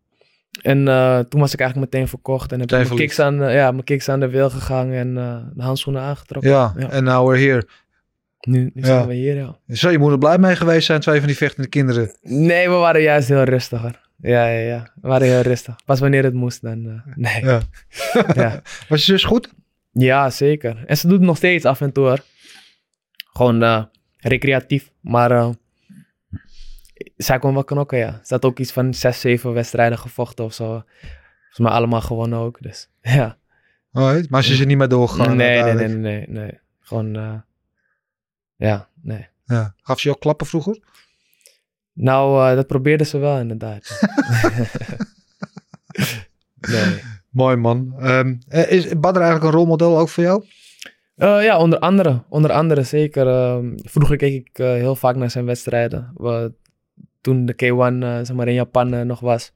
En 0.63 0.89
eh, 0.89 1.19
toen 1.19 1.41
was 1.41 1.53
ik 1.53 1.61
eigenlijk 1.61 1.93
meteen 1.93 2.09
verkocht 2.09 2.53
en 2.53 2.61
heb 2.61 2.73
ik 2.73 2.77
mijn 2.87 2.97
kicks, 2.99 3.19
aan, 3.19 3.35
ja, 3.35 3.71
mijn 3.71 3.85
kicks 3.85 4.09
aan 4.09 4.21
de 4.21 4.29
wil 4.29 4.51
gegaan 4.51 4.91
en 4.91 5.19
eh, 5.19 5.37
de 5.55 5.63
handschoenen 5.63 6.03
aangetrokken. 6.03 6.51
ja. 6.51 6.75
En 6.91 7.05
nou 7.05 7.29
we're 7.31 7.47
here. 7.49 7.67
Nu, 8.41 8.71
zijn 8.75 9.07
we 9.07 9.15
hier, 9.15 9.37
ja. 9.37 9.57
Zou 9.67 9.93
je 9.93 9.99
moeder 9.99 10.19
blij 10.19 10.39
mee 10.39 10.57
geweest 10.57 10.87
zijn, 10.87 11.01
twee 11.01 11.19
van 11.19 11.27
die 11.27 11.37
vechtende 11.37 11.69
kinderen? 11.69 12.11
Nee, 12.23 12.69
we 12.69 12.75
waren 12.75 13.03
juist 13.03 13.29
heel 13.29 13.43
rustiger. 13.43 14.01
Ja, 14.17 14.47
ja, 14.49 14.59
ja. 14.59 14.91
We 15.03 15.09
waren 15.09 15.27
heel 15.27 15.41
rustig. 15.41 15.75
Pas 15.85 16.01
wanneer 16.01 16.25
het 16.25 16.35
moest, 16.35 16.63
dan... 16.63 16.87
eh, 16.87 17.15
nee. 17.33 17.45
Ja. 17.45 17.61
ja. 18.43 18.63
Was 18.89 19.07
je 19.07 19.13
zus 19.13 19.25
goed? 19.25 19.53
Ja, 19.93 20.31
zeker. 20.31 20.85
En 20.87 20.97
ze 20.97 21.07
doet 21.07 21.19
het 21.19 21.27
nog 21.27 21.37
steeds 21.37 21.65
af 21.65 21.81
en 21.81 21.93
toe 21.93 22.05
hoor. 22.07 22.21
Gewoon 23.33 23.89
recreatief. 24.19 24.91
Maar 25.01 25.55
zij 27.17 27.39
kon 27.39 27.55
wel 27.55 27.65
knokken, 27.65 27.99
ja. 27.99 28.21
Ze 28.25 28.35
had 28.35 28.45
ook 28.45 28.59
iets 28.59 28.73
van 28.73 28.95
zes, 28.95 29.21
zeven 29.21 29.53
wedstrijden 29.53 29.99
gevochten 29.99 30.45
of 30.45 30.53
zo. 30.55 30.65
Volgens 30.65 31.59
mij 31.59 31.71
allemaal 31.73 32.01
gewonnen 32.01 32.39
ook, 32.39 32.59
dus 32.63 32.89
ja. 33.01 33.37
Alright, 33.93 34.31
Maar 34.31 34.43
ze 34.45 34.53
is 34.53 34.61
er 34.61 34.67
niet 34.67 34.77
meer 34.79 34.89
doorgegaan. 34.89 35.37
nee, 35.37 35.63
nee, 35.63 35.75
nee, 35.75 35.89
nee, 35.89 36.25
nee. 36.29 36.59
Gewoon, 36.81 37.17
eh, 37.17 37.35
ja, 38.57 38.89
nee. 39.03 39.27
Ja. 39.45 39.75
Gaf 39.83 40.01
ze 40.01 40.09
je 40.09 40.15
ook 40.15 40.21
klappen 40.21 40.47
vroeger? 40.47 40.79
Nou, 41.93 42.51
eh, 42.51 42.57
dat 42.57 42.67
probeerde 42.67 43.05
ze 43.05 43.19
wel 43.19 43.39
inderdaad. 43.39 44.01
nee. 46.71 47.01
Mooi 47.31 47.57
man. 47.57 47.95
Eh, 47.99 48.71
is 48.71 48.99
Badr 48.99 49.21
eigenlijk 49.21 49.45
een 49.45 49.59
rolmodel 49.59 49.99
ook 49.99 50.09
voor 50.09 50.23
jou? 50.25 50.45
Ja, 51.17 51.59
onder 51.59 51.79
andere. 51.79 52.23
Onder 52.29 52.53
andere 52.53 52.83
zeker. 52.83 53.27
ehm, 53.29 53.73
vroeger 53.77 54.17
keek 54.17 54.47
ik 54.47 54.57
heel 54.57 54.97
vaak 54.97 55.17
naar 55.17 55.31
zijn 55.31 55.45
wedstrijden. 55.45 56.11
We- 56.17 56.53
toen 57.25 57.47
de 57.47 57.53
K1 57.53 58.03
eh, 58.03 58.17
zeg 58.23 58.33
maar 58.33 58.49
in 58.49 58.55
Japan 58.55 58.95
eh, 58.95 59.01
nog 59.01 59.21
was. 59.21 59.53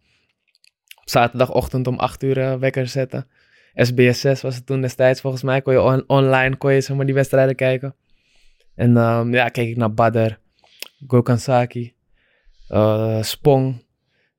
Op 1.00 1.08
zaterdagochtend 1.08 1.86
om 1.86 1.98
8 1.98 2.22
uur 2.22 2.38
eh, 2.38 2.54
wekker 2.54 2.86
zetten. 2.86 3.26
SBS 3.74 4.20
6 4.20 4.40
was 4.40 4.54
het 4.54 4.66
toen 4.66 4.80
destijds 4.80 5.20
volgens 5.20 5.42
mij. 5.42 5.62
Kon 5.62 5.72
je 5.72 5.80
on- 5.80 6.04
online 6.06 6.56
kon 6.56 6.72
je, 6.72 6.80
zeg 6.80 6.96
maar, 6.96 7.06
die 7.06 7.14
wedstrijden 7.14 7.54
kijken. 7.54 7.94
En 8.74 8.96
ehm, 8.96 9.34
ja, 9.34 9.48
keek 9.48 9.68
ik 9.68 9.76
naar 9.76 9.94
Badr, 9.94 10.30
Gokhan 11.06 11.38
Saki, 11.38 11.94
eh, 12.68 13.22
Spong, 13.22 13.84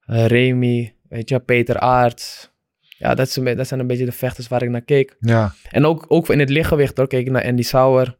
Remy, 0.06 0.96
weet 1.10 1.30
je, 1.30 1.40
Peter 1.40 1.80
Aarts. 1.80 2.52
Ja, 2.80 3.16
dat, 3.16 3.28
is 3.28 3.34
dat 3.34 3.68
zijn 3.68 3.80
een 3.80 3.88
beetje 3.88 4.06
de 4.06 4.12
vechters 4.12 4.48
waar 4.48 4.64
ik 4.64 4.70
naar 4.70 4.82
keek. 4.82 5.16
Ja. 5.20 5.54
En 5.72 5.86
ook, 5.86 6.06
ook 6.08 6.30
in 6.30 6.40
het 6.40 6.50
lichtgewicht 6.50 6.98
hoor. 6.98 7.08
Keek 7.08 7.26
ik 7.26 7.32
naar 7.32 7.46
Andy 7.46 7.62
Sauer, 7.62 8.18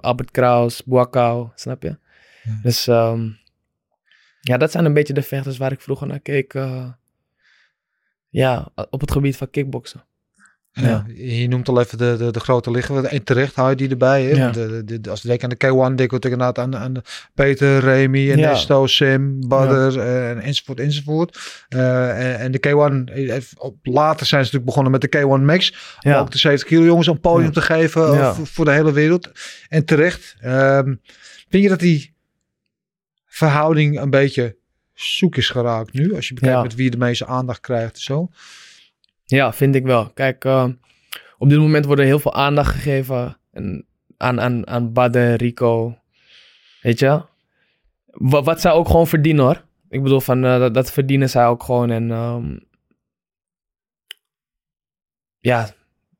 Albert 0.00 0.30
Kraus, 0.30 0.84
Boakau, 0.84 1.48
snap 1.54 1.82
je? 1.82 1.96
Ja. 2.42 2.58
Dus 2.62 2.86
ehm, 2.86 3.28
ja, 4.44 4.56
dat 4.56 4.70
zijn 4.70 4.84
een 4.84 4.94
beetje 4.94 5.12
de 5.14 5.22
vechters 5.22 5.56
waar 5.56 5.72
ik 5.72 5.80
vroeger 5.80 6.06
naar 6.06 6.20
keek. 6.20 6.54
eh, 6.54 6.86
ja, 8.28 8.68
op 8.90 9.00
het 9.00 9.10
gebied 9.12 9.36
van 9.36 9.50
kickboksen. 9.50 10.04
Ja. 10.72 11.06
Je 11.14 11.48
noemt 11.48 11.68
al 11.68 11.80
even 11.80 11.98
de, 11.98 12.14
de, 12.18 12.30
de 12.32 12.40
grote 12.40 12.70
liggen. 12.70 13.10
En 13.10 13.24
terecht 13.24 13.54
hou 13.54 13.70
je 13.70 13.76
die 13.76 13.88
erbij. 13.88 14.22
Hè? 14.24 14.30
Ja. 14.30 14.38
Want 14.40 14.54
De, 14.54 14.84
de, 14.84 15.00
de- 15.00 15.10
als 15.10 15.22
je 15.22 15.28
denkt 15.28 15.42
aan 15.42 15.48
de 15.50 15.90
K1, 15.92 15.94
denk 15.94 16.12
ik 16.12 16.24
inderdaad 16.24 16.58
aan, 16.58 16.76
aan 16.76 16.94
Peter, 17.34 17.78
Remy, 17.80 18.30
en 18.30 18.38
Ja. 18.38 18.86
Sim, 18.86 19.48
Badr, 19.48 19.98
eh, 20.00 20.30
en 20.30 20.40
enzovoort, 20.40 20.80
enzovoort. 20.80 21.64
Eh, 21.68 22.30
en, 22.32 22.38
en 22.38 22.52
de 22.52 22.58
K1, 22.58 23.12
eh, 23.14 23.40
op, 23.56 23.76
later 23.82 24.26
zijn 24.26 24.44
ze 24.44 24.54
natuurlijk 24.54 24.64
begonnen 24.64 24.92
met 24.92 25.00
de 25.00 25.18
K1 25.18 25.44
Max. 25.44 25.70
Om 26.02 26.10
Ja. 26.10 26.18
ook 26.18 26.30
de 26.30 26.38
70 26.38 26.68
kilo 26.68 26.84
jongens 26.84 27.06
een 27.06 27.20
podium 27.20 27.52
te 27.52 27.60
geven 27.62 28.02
eh, 28.18 28.38
voor 28.38 28.64
de 28.64 28.70
hele 28.70 28.92
wereld. 28.92 29.30
En 29.68 29.84
terecht. 29.84 30.36
Ehm, 30.40 30.94
vind 31.48 31.62
je 31.62 31.68
dat 31.68 31.78
die 31.80 32.13
verhouding 33.34 34.00
een 34.00 34.10
beetje 34.10 34.56
zoek 34.92 35.36
is 35.36 35.50
geraakt 35.50 35.92
nu? 35.92 36.14
Als 36.14 36.28
je 36.28 36.34
bekijkt 36.34 36.56
Ja. 36.56 36.62
met 36.62 36.74
wie 36.74 36.90
de 36.90 36.96
meeste 36.96 37.26
aandacht 37.26 37.60
krijgt 37.60 37.94
en 37.94 38.00
zo. 38.02 38.28
Ja, 39.24 39.52
vind 39.52 39.74
ik 39.74 39.84
wel. 39.84 40.10
Kijk, 40.10 40.44
eh, 40.44 40.68
op 41.38 41.48
dit 41.48 41.58
moment 41.58 41.84
wordt 41.84 42.00
er 42.00 42.06
heel 42.06 42.18
veel 42.18 42.34
aandacht 42.34 42.72
gegeven 42.74 43.36
en 43.52 43.86
aan, 44.16 44.40
aan, 44.40 44.66
aan 44.66 44.92
Badr, 44.92 45.18
Rico. 45.18 45.98
Weet 46.80 46.98
je? 46.98 47.22
Wat, 48.06 48.44
wat 48.44 48.60
zij 48.60 48.70
ook 48.72 48.86
gewoon 48.86 49.06
verdienen 49.06 49.44
hoor. 49.44 49.64
Ik 49.88 50.02
bedoel, 50.02 50.20
van, 50.20 50.44
eh, 50.44 50.58
dat, 50.58 50.74
dat 50.74 50.92
verdienen 50.92 51.30
zij 51.30 51.46
ook 51.46 51.62
gewoon. 51.62 51.90
En 51.90 52.10
ehm, 52.10 52.58
ja, 55.38 55.70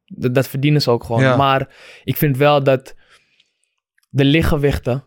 dat, 0.06 0.34
dat 0.34 0.48
verdienen 0.48 0.82
ze 0.82 0.90
ook 0.90 1.04
gewoon. 1.04 1.22
Ja. 1.22 1.36
Maar 1.36 1.74
ik 2.04 2.16
vind 2.16 2.36
wel 2.36 2.62
dat 2.62 2.94
de 4.10 4.24
lichtgewichten 4.24 5.04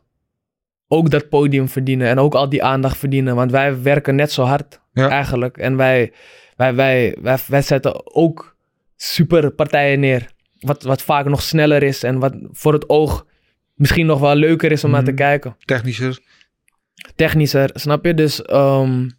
ook 0.88 1.10
dat 1.10 1.30
podium 1.30 1.70
verdienen. 1.70 2.08
En 2.08 2.20
ook 2.20 2.34
al 2.36 2.50
die 2.50 2.64
aandacht 2.64 2.98
verdienen. 2.98 3.36
Want 3.36 3.52
wij 3.52 3.82
werken 3.82 4.16
net 4.16 4.32
zo 4.32 4.44
hard 4.44 4.80
Ja. 4.94 5.10
eigenlijk. 5.10 5.58
En 5.58 5.76
wij, 5.78 6.12
wij, 6.56 6.76
wij, 6.76 7.18
wij, 7.22 7.38
wij 7.48 7.62
zetten 7.62 8.16
ook 8.16 8.56
super 8.96 9.52
partijen 9.52 10.00
neer. 10.00 10.28
Wat, 10.60 10.84
wat 10.84 11.02
vaak 11.02 11.26
nog 11.26 11.42
sneller 11.42 11.84
is 11.84 12.04
en 12.04 12.20
wat 12.20 12.34
voor 12.52 12.74
het 12.74 12.90
oog 12.90 13.26
misschien 13.74 14.06
nog 14.06 14.20
wel 14.20 14.36
leuker 14.36 14.72
is 14.72 14.84
om 14.84 14.92
naar 14.92 15.04
te 15.04 15.12
Mhm. 15.12 15.20
kijken. 15.20 15.56
Technischer. 15.66 16.20
Technischer, 17.16 17.70
snap 17.74 18.06
je? 18.06 18.14
Dus 18.14 18.42
ehm, 18.42 19.10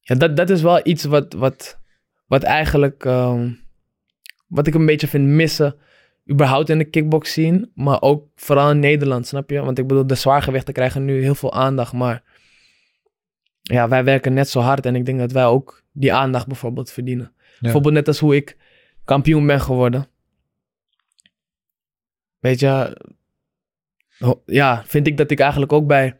ja, 0.00 0.14
dat, 0.14 0.36
dat 0.36 0.50
is 0.50 0.62
wel 0.62 0.80
iets 0.82 1.04
wat, 1.04 1.32
wat, 1.32 1.78
wat 2.26 2.42
eigenlijk, 2.42 3.04
ehm, 3.04 3.50
wat 4.46 4.66
ik 4.66 4.74
een 4.74 4.86
beetje 4.86 5.08
vind 5.08 5.26
missen. 5.26 5.74
Überhaupt 6.30 6.68
in 6.68 6.78
de 6.78 6.84
kickbox 6.84 7.30
scene, 7.30 7.70
maar 7.74 8.00
ook 8.02 8.28
vooral 8.34 8.70
in 8.70 8.78
Nederland, 8.78 9.26
snap 9.26 9.50
je? 9.50 9.60
Want 9.60 9.78
ik 9.78 9.86
bedoel, 9.86 10.06
de 10.06 10.14
zwaargewichten 10.14 10.74
krijgen 10.74 11.04
nu 11.04 11.22
heel 11.22 11.34
veel 11.34 11.52
aandacht, 11.52 11.92
maar 11.92 12.22
ja, 13.62 13.88
wij 13.88 14.04
werken 14.04 14.32
net 14.32 14.48
zo 14.48 14.60
hard 14.60 14.86
en 14.86 14.94
ik 14.94 15.04
denk 15.06 15.18
dat 15.18 15.32
wij 15.32 15.44
ook 15.44 15.82
die 15.92 16.12
aandacht 16.12 16.46
bijvoorbeeld 16.46 16.90
verdienen. 16.90 17.32
Bijvoorbeeld 17.60 17.94
net 17.94 18.08
als 18.08 18.18
hoe 18.18 18.36
ik 18.36 18.56
kampioen 19.04 19.46
ben 19.46 19.60
geworden. 19.60 20.06
Weet 22.38 22.60
je, 22.60 22.96
ja, 24.46 24.82
vind 24.86 25.06
ik 25.06 25.16
dat 25.16 25.30
ik 25.30 25.40
eigenlijk 25.40 25.72
ook 25.72 25.86
bij 25.86 26.16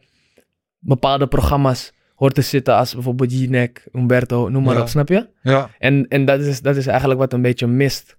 bepaalde 0.79 1.27
programma's 1.27 1.93
hoor 2.15 2.31
te 2.31 2.41
zitten 2.41 2.75
als 2.75 2.93
bijvoorbeeld 2.93 3.31
Jinek, 3.31 3.87
Umberto, 3.91 4.49
noem 4.49 4.63
maar 4.63 4.75
Ja. 4.75 4.81
op, 4.81 4.87
snap 4.87 5.07
je? 5.07 5.29
Ja. 5.41 5.69
En, 5.79 6.07
en 6.07 6.25
dat, 6.25 6.39
is, 6.39 6.61
dat 6.61 6.75
is 6.75 6.87
eigenlijk 6.87 7.19
wat 7.19 7.33
een 7.33 7.41
beetje 7.41 7.67
mist. 7.67 8.17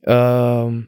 Ehm, 0.00 0.82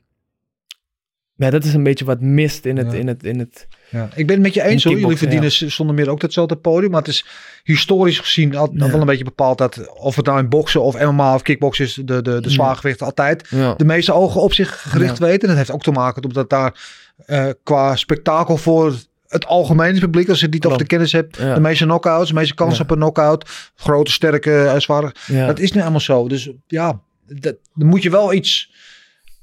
ja, 1.46 1.50
dat 1.50 1.64
is 1.64 1.74
een 1.74 1.82
beetje 1.82 2.04
wat 2.04 2.20
mist 2.20 2.64
in 2.64 2.76
het, 2.76 2.92
Ja. 2.92 2.98
in 2.98 3.06
het, 3.06 3.22
in 3.24 3.38
het 3.38 3.66
Ja, 3.90 4.08
ik 4.14 4.26
ben 4.26 4.34
het 4.34 4.44
met 4.44 4.54
je 4.54 4.62
eens 4.62 4.84
hoor. 4.84 4.98
Jullie 4.98 5.16
verdienen 5.16 5.50
zonder 5.52 5.94
meer 5.94 6.10
ook 6.10 6.20
datzelfde 6.20 6.56
podium. 6.56 6.90
Maar 6.90 7.00
het 7.00 7.08
is 7.10 7.24
historisch 7.64 8.18
gezien 8.18 8.56
altijd 8.56 8.80
Ja. 8.84 8.90
wel 8.90 9.00
een 9.00 9.06
beetje 9.06 9.24
bepaald 9.24 9.58
dat 9.58 9.92
of 9.96 10.16
het 10.16 10.26
nou 10.26 10.38
in 10.38 10.48
boksen 10.48 10.82
of 10.82 11.00
MMA 11.00 11.34
of 11.34 11.42
kickboksen 11.42 11.84
is, 11.84 11.94
de, 11.94 12.04
de, 12.04 12.22
de 12.22 12.40
Ja. 12.42 12.48
zwaargewichten 12.48 13.06
altijd 13.06 13.48
de 13.76 13.84
meeste 13.84 14.12
ogen 14.12 14.40
op 14.40 14.52
zich 14.52 14.82
gericht 14.90 15.18
weten. 15.18 15.48
Dat 15.48 15.56
heeft 15.56 15.70
ook 15.70 15.82
te 15.82 15.90
maken 15.90 16.24
omdat 16.24 16.50
daar 16.50 16.90
eh, 17.26 17.46
qua 17.62 17.96
spektakel 17.96 18.56
voor 18.56 18.94
het 19.28 19.46
algemene 19.46 19.98
publiek, 20.00 20.28
als 20.28 20.38
je 20.38 20.44
het 20.44 20.54
niet 20.54 20.66
over 20.66 20.78
de 20.78 20.86
kennis 20.86 21.12
hebt, 21.12 21.36
de 21.38 21.60
meeste 21.60 21.84
knockouts, 21.84 22.28
de 22.28 22.34
meeste 22.34 22.54
kansen 22.54 22.76
Ja. 22.78 22.82
op 22.84 22.90
een 22.90 22.96
knockout, 22.96 23.70
grote, 23.74 24.10
sterke, 24.12 24.50
uh, 24.50 24.78
zware. 24.78 25.14
Dat 25.26 25.58
is 25.58 25.72
nu 25.72 25.80
allemaal 25.80 26.00
zo. 26.00 26.28
Dus 26.28 26.50
ja, 26.66 27.00
dat, 27.26 27.42
daar 27.74 27.86
moet 27.88 28.02
je 28.02 28.10
wel 28.10 28.32
iets, 28.32 28.70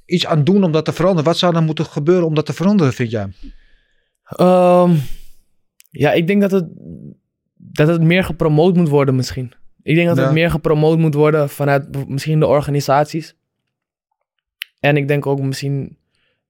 iets 0.05 0.25
aan 0.25 0.43
doen 0.43 0.63
om 0.63 0.71
dat 0.71 0.85
te 0.85 0.93
veranderen. 0.93 1.25
Wat 1.25 1.37
zou 1.37 1.53
dan 1.53 1.65
moeten 1.65 1.85
gebeuren 1.85 2.25
om 2.25 2.33
dat 2.35 2.45
te 2.45 2.53
veranderen, 2.53 2.93
vind 2.93 3.11
jij? 3.11 3.27
Ehm, 4.25 4.95
ja, 5.89 6.11
ik 6.11 6.27
denk 6.27 6.41
dat 6.41 6.51
het, 6.51 6.65
dat 7.55 7.87
het 7.87 8.01
meer 8.01 8.23
gepromoot 8.23 8.75
moet 8.75 8.89
worden 8.89 9.15
misschien. 9.15 9.53
Ik 9.83 9.95
denk 9.95 10.07
dat 10.07 10.17
Ja. 10.17 10.23
het 10.23 10.33
meer 10.33 10.49
gepromoot 10.51 10.97
moet 10.97 11.13
worden 11.13 11.49
vanuit 11.49 12.07
misschien 12.09 12.39
de 12.39 12.47
organisaties. 12.47 13.35
En 14.79 14.97
ik 14.97 15.07
denk 15.07 15.25
ook 15.25 15.39
misschien 15.41 15.97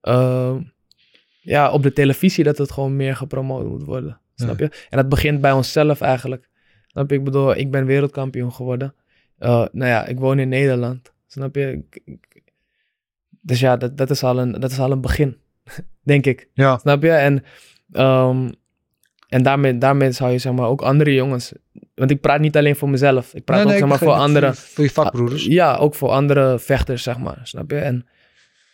ehm, 0.00 0.60
ja, 1.40 1.70
op 1.72 1.82
de 1.82 1.92
televisie 1.92 2.44
dat 2.44 2.58
het 2.58 2.70
gewoon 2.70 2.96
meer 2.96 3.16
gepromoot 3.16 3.66
moet 3.66 3.82
worden. 3.84 4.20
Snap 4.34 4.58
je? 4.58 4.64
En 4.64 4.96
dat 4.98 5.08
begint 5.08 5.40
bij 5.40 5.52
onszelf 5.52 6.00
eigenlijk. 6.00 6.48
Snap 6.86 7.10
je? 7.10 7.16
Ik 7.16 7.24
bedoel, 7.24 7.56
ik 7.56 7.70
ben 7.70 7.86
wereldkampioen 7.86 8.52
geworden. 8.52 8.94
Eh, 9.38 9.66
nou 9.72 9.90
ja, 9.90 10.06
ik 10.06 10.18
woon 10.18 10.38
in 10.38 10.48
Nederland. 10.48 11.12
Snap 11.26 11.54
je? 11.54 11.72
Ik- 11.72 12.00
ik- 12.04 12.35
dus 13.46 13.60
ja, 13.60 13.76
dat, 13.76 13.96
dat, 13.96 14.10
is 14.10 14.22
al 14.22 14.38
een, 14.38 14.52
dat 14.52 14.70
is 14.70 14.78
al 14.78 14.90
een 14.90 15.00
begin. 15.00 15.36
denk 16.02 16.26
ik. 16.26 16.48
Ja, 16.54 16.78
Snap 16.78 17.02
je? 17.02 17.10
En, 17.10 17.44
ehm, 17.92 18.50
en 19.28 19.42
daarmee, 19.42 19.78
daarmee 19.78 20.12
zou 20.12 20.30
je 20.30 20.38
zeg 20.38 20.52
maar 20.52 20.68
ook 20.68 20.82
andere 20.82 21.14
jongens. 21.14 21.52
Want 21.94 22.10
ik 22.10 22.20
praat 22.20 22.40
niet 22.40 22.56
alleen 22.56 22.76
voor 22.76 22.88
mezelf. 22.88 23.34
Ik 23.34 23.44
praat 23.44 23.64
ook 23.64 23.70
zeg 23.70 23.86
maar 23.86 23.98
voor 23.98 24.12
andere. 24.12 24.54
Voor 24.54 24.84
je 24.84 24.90
vakbroeders. 24.90 25.44
Ja, 25.44 25.76
ook 25.76 25.94
voor 25.94 26.08
andere 26.08 26.58
vechters, 26.58 27.02
zeg 27.02 27.18
maar. 27.18 27.40
Snap 27.42 27.70
je? 27.70 27.76
En 27.76 28.06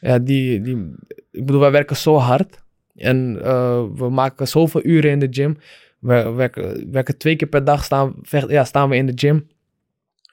ja, 0.00 0.18
die, 0.18 0.60
die. 0.60 0.94
Ik 1.30 1.46
bedoel, 1.46 1.60
wij 1.60 1.70
werken 1.70 1.96
zo 1.96 2.16
hard. 2.16 2.62
En 2.94 3.38
eh, 3.42 3.84
we 3.94 4.10
maken 4.10 4.48
zoveel 4.48 4.84
uren 4.84 5.10
in 5.10 5.18
de 5.18 5.28
gym. 5.30 5.56
We 5.98 6.30
werken, 6.30 6.90
werken 6.90 7.18
twee 7.18 7.36
keer 7.36 7.48
per 7.48 7.64
dag 7.64 7.84
staan, 7.84 8.14
vecht, 8.22 8.50
ja, 8.50 8.64
staan 8.64 8.88
we 8.88 8.96
in 8.96 9.06
de 9.06 9.12
gym. 9.14 9.46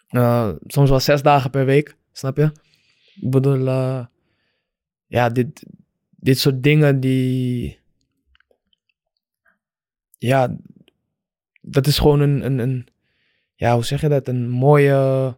Eh, 0.08 0.50
soms 0.68 0.90
wel 0.90 1.00
zes 1.00 1.22
dagen 1.22 1.50
per 1.50 1.66
week. 1.66 1.96
Snap 2.12 2.38
je? 2.38 2.52
Ik 3.22 3.30
bedoel, 3.30 3.68
eh, 3.68 4.06
ja, 5.10 5.30
dit, 5.30 5.64
dit 6.10 6.40
soort 6.40 6.64
dingen 6.64 7.00
die. 7.00 7.78
Ja, 10.18 10.56
dat 11.62 11.88
is 11.88 11.98
gewoon 11.98 12.20
een, 12.20 12.46
een, 12.46 12.60
een. 12.60 12.88
Ja, 13.56 13.74
hoe 13.74 13.86
zeg 13.86 14.02
je 14.02 14.10
dat? 14.10 14.28
Een 14.28 14.50
mooie 14.50 15.38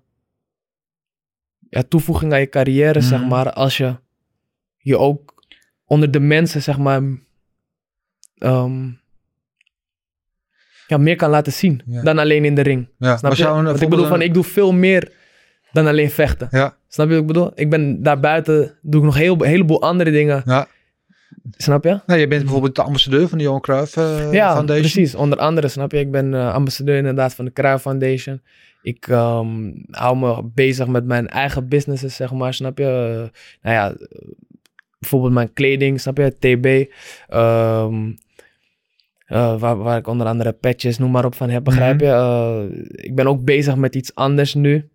ja, 1.70 1.84
toevoeging 1.88 2.34
aan 2.34 2.40
je 2.40 2.50
carrière, 2.50 3.02
zeg 3.02 3.20
Mhm. 3.20 3.30
maar. 3.30 3.52
Als 3.54 3.78
je 3.78 3.96
je 4.78 4.98
ook 4.98 5.44
onder 5.86 6.12
de 6.12 6.20
mensen, 6.20 6.62
zeg 6.62 6.78
maar. 6.78 7.02
ehm, 8.38 8.90
ja, 10.88 10.98
meer 10.98 11.16
kan 11.16 11.30
laten 11.30 11.54
zien 11.54 11.82
Ja. 11.86 12.02
dan 12.04 12.18
alleen 12.18 12.46
in 12.46 12.56
de 12.56 12.62
ring. 12.62 12.88
Ja, 12.98 13.18
Snap 13.18 13.32
je? 13.32 13.38
zou 13.44 13.58
een 13.58 13.64
Want 13.66 13.82
ik 13.82 13.90
bedoel, 13.90 14.06
van, 14.08 14.22
ik 14.22 14.34
doe 14.34 14.44
veel 14.44 14.72
meer 14.74 15.12
dan 15.72 15.88
alleen 15.88 16.10
vechten. 16.10 16.48
Ja, 16.52 16.76
Snap 16.88 17.08
je 17.08 17.12
wat 17.14 17.22
ik 17.22 17.28
bedoel? 17.28 17.52
Ik 17.56 17.70
ben 17.70 18.04
daarbuiten, 18.04 18.74
doe 18.82 19.00
ik 19.00 19.06
nog 19.06 19.16
heel, 19.18 19.34
een 19.42 19.48
heleboel 19.48 19.82
andere 19.82 20.12
dingen. 20.12 20.42
ja. 20.46 20.68
Snap 21.58 21.84
je? 21.84 22.00
Nou, 22.06 22.20
je 22.20 22.28
bent 22.28 22.42
bijvoorbeeld 22.42 22.76
de 22.76 22.82
ambassadeur 22.84 23.28
van 23.28 23.38
de 23.38 23.44
Johan 23.44 23.62
Cruijff 23.62 23.98
eh, 23.98 24.32
ja, 24.34 24.52
Foundation. 24.54 24.82
precies. 24.82 25.16
Onder 25.16 25.38
andere, 25.38 25.68
snap 25.68 25.92
je? 25.92 26.00
Ik 26.00 26.12
ben 26.12 26.34
eh, 26.34 26.54
ambassadeur 26.54 26.98
inderdaad 26.98 27.34
van 27.36 27.46
de 27.46 27.54
Cruijff 27.54 27.82
Foundation. 27.82 28.42
Ik 28.82 29.08
ehm, 29.08 29.72
hou 29.92 30.18
me 30.18 30.44
bezig 30.54 30.88
met 30.88 31.06
mijn 31.06 31.28
eigen 31.28 31.68
businesses, 31.68 32.16
zeg 32.16 32.32
maar, 32.32 32.54
snap 32.54 32.78
je? 32.78 32.84
Eh, 32.84 33.40
nou 33.62 33.76
ja, 33.76 33.94
bijvoorbeeld 35.00 35.34
mijn 35.34 35.54
kleding, 35.54 36.02
snap 36.02 36.18
je? 36.18 36.36
TB. 36.40 36.92
Ehm, 37.34 38.12
eh, 39.26 39.60
waar, 39.60 39.78
waar 39.78 39.98
ik 39.98 40.08
onder 40.08 40.28
andere 40.28 40.52
patches, 40.52 40.98
noem 40.98 41.12
maar 41.12 41.26
op, 41.26 41.36
van 41.36 41.50
heb, 41.50 41.64
begrijp 41.64 42.02
Mhm. 42.02 42.06
je? 42.06 42.86
Ik 42.92 43.16
ben 43.16 43.28
ook 43.28 43.44
bezig 43.44 43.76
met 43.76 43.96
iets 43.96 44.16
anders 44.16 44.54
nu. 44.54 44.90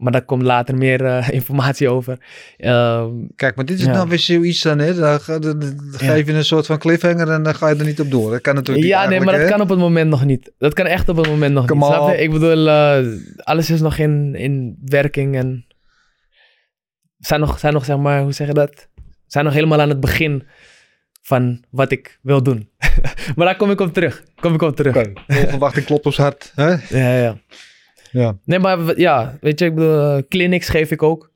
Maar 0.00 0.12
daar 0.12 0.24
komt 0.24 0.42
later 0.42 0.76
meer 0.76 1.04
eh, 1.04 1.28
informatie 1.38 1.88
over. 1.88 2.18
Ehm, 2.56 3.10
Kijk, 3.36 3.56
maar 3.56 3.64
dit 3.64 3.78
is 3.78 3.84
Ja. 3.84 3.92
nou 3.92 4.08
weer 4.08 4.18
zoiets 4.18 4.62
dan, 4.62 4.78
hè? 4.78 4.94
Dan, 4.94 5.20
ga- 5.20 5.38
dan- 5.38 5.58
dan 5.58 5.74
geef 5.92 6.26
je 6.26 6.32
een 6.32 6.44
soort 6.44 6.66
van 6.66 6.78
cliffhanger 6.78 7.28
en 7.30 7.42
dan 7.42 7.54
ga 7.54 7.68
je 7.68 7.74
er 7.74 7.84
niet 7.84 8.00
op 8.00 8.10
door. 8.10 8.30
Dat 8.30 8.40
kan 8.40 8.54
natuurlijk 8.54 8.86
Ja, 8.86 9.08
nee, 9.08 9.20
maar 9.20 9.38
dat 9.38 9.48
kan 9.48 9.60
op 9.60 9.68
het 9.68 9.78
moment 9.78 10.10
nog 10.10 10.24
niet. 10.24 10.52
Dat 10.58 10.74
kan 10.74 10.86
echt 10.86 11.08
op 11.08 11.16
het 11.16 11.26
moment 11.28 11.54
nog 11.54 11.66
Come 11.66 11.84
niet. 11.86 11.94
Snap 11.94 12.08
je? 12.10 12.16
Ik 12.22 12.30
bedoel, 12.30 12.68
eh, 12.68 13.06
alles 13.36 13.70
is 13.70 13.80
nog 13.80 13.98
in, 13.98 14.34
in 14.34 14.78
werking 14.84 15.36
en 15.36 15.66
zijn 17.18 17.40
nog, 17.40 17.58
zijn 17.58 17.72
nog, 17.72 17.84
zeg 17.84 17.96
maar, 17.96 18.22
hoe 18.22 18.32
zeg 18.32 18.46
je 18.46 18.52
dat? 18.54 18.88
Zijn 19.26 19.44
nog 19.44 19.54
helemaal 19.54 19.80
aan 19.80 19.88
het 19.88 20.00
begin 20.00 20.42
van 21.22 21.64
wat 21.70 21.90
ik 21.92 22.18
wil 22.22 22.42
doen. 22.42 22.68
maar 23.36 23.46
daar 23.46 23.56
kom 23.56 23.70
ik 23.70 23.80
op 23.80 23.92
terug. 23.94 24.24
Kom 24.40 24.54
ik 24.54 24.62
op 24.62 24.76
terug. 24.76 24.94
vol 25.26 25.46
verwachting 25.48 25.86
klopt 25.86 26.06
ons 26.06 26.16
hart. 26.16 26.52
Hè? 26.54 26.68
Ja, 26.98 27.16
ja. 27.22 27.36
Ja. 28.10 28.38
Nee, 28.44 28.58
maar 28.58 28.98
ja, 28.98 29.38
weet 29.40 29.58
je, 29.58 29.64
ik 29.64 29.74
bedoel, 29.74 29.98
eh, 30.16 30.22
clinics 30.28 30.68
geef 30.68 30.90
ik 30.90 31.02
ook. 31.02 31.30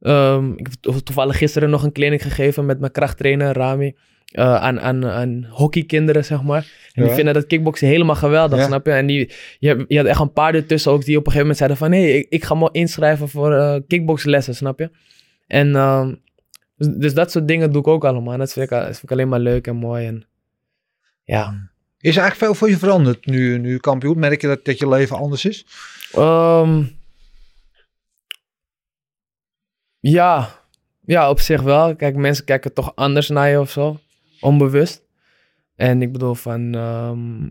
Ehm, 0.00 0.52
ik 0.52 0.66
heb 0.66 0.72
to- 0.80 1.00
toevallig 1.00 1.36
gisteren 1.38 1.70
nog 1.70 1.82
een 1.82 1.92
clinic 1.92 2.22
gegeven 2.22 2.66
met 2.66 2.80
mijn 2.80 2.92
krachttrainer 2.92 3.52
Rami. 3.56 3.94
eh, 4.26 4.54
aan, 4.54 4.80
aan, 4.80 5.06
aan 5.06 5.46
hockeykinderen, 5.50 6.24
zeg 6.24 6.42
maar. 6.42 6.90
En 6.92 7.02
die 7.04 7.12
vinden 7.12 7.34
dat 7.34 7.46
kickboksen 7.46 7.88
helemaal 7.88 8.14
geweldig, 8.14 8.58
Ja. 8.58 8.64
snap 8.64 8.86
je? 8.86 8.92
En 8.92 9.06
die, 9.06 9.32
je, 9.58 9.84
je 9.88 9.96
had 9.96 10.06
echt 10.06 10.20
een 10.20 10.32
paar 10.32 10.54
ertussen 10.54 10.92
ook 10.92 11.04
die 11.04 11.16
op 11.18 11.26
een 11.26 11.32
gegeven 11.32 11.40
moment 11.40 11.56
zeiden 11.58 11.76
van... 11.76 11.92
hé, 11.92 12.00
hey, 12.02 12.18
ik, 12.18 12.26
ik 12.28 12.44
ga 12.44 12.54
me 12.54 12.68
inschrijven 12.72 13.28
voor 13.28 13.54
eh 13.54 13.76
kickboxlessen, 13.86 14.54
snap 14.54 14.78
je? 14.78 14.90
En 15.46 15.74
ehm, 15.76 16.14
dus, 16.76 16.88
dus 16.96 17.14
dat 17.14 17.30
soort 17.30 17.48
dingen 17.48 17.70
doe 17.72 17.80
ik 17.80 17.86
ook 17.86 18.04
allemaal. 18.04 18.32
En 18.32 18.38
dat 18.38 18.52
vind 18.52 18.64
ik, 18.64 18.70
dat 18.70 18.84
vind 18.84 19.02
ik 19.02 19.10
alleen 19.10 19.28
maar 19.28 19.40
leuk 19.40 19.66
en 19.66 19.76
mooi. 19.76 20.06
En, 20.06 20.26
ja. 21.24 21.70
Is 22.00 22.16
er 22.16 22.22
eigenlijk 22.22 22.36
veel 22.36 22.54
voor 22.54 22.68
je 22.70 22.78
veranderd 22.78 23.26
nu, 23.26 23.58
nu 23.58 23.76
kampioen? 23.78 24.18
Merk 24.18 24.40
je 24.40 24.46
dat, 24.46 24.64
dat 24.64 24.78
je 24.78 24.88
leven 24.88 25.16
anders 25.16 25.44
is? 25.44 25.66
Ehm, 26.12 26.84
ja. 30.00 30.48
ja, 31.00 31.30
op 31.30 31.40
zich 31.40 31.62
wel. 31.62 31.96
Kijk, 31.96 32.16
mensen 32.16 32.44
kijken 32.44 32.72
toch 32.72 32.94
anders 32.94 33.28
naar 33.28 33.48
je 33.48 33.60
of 33.60 33.70
zo. 33.70 33.98
Onbewust. 34.40 35.02
En 35.76 36.02
ik 36.02 36.12
bedoel 36.12 36.34
van... 36.34 36.74
ehm, 36.74 37.48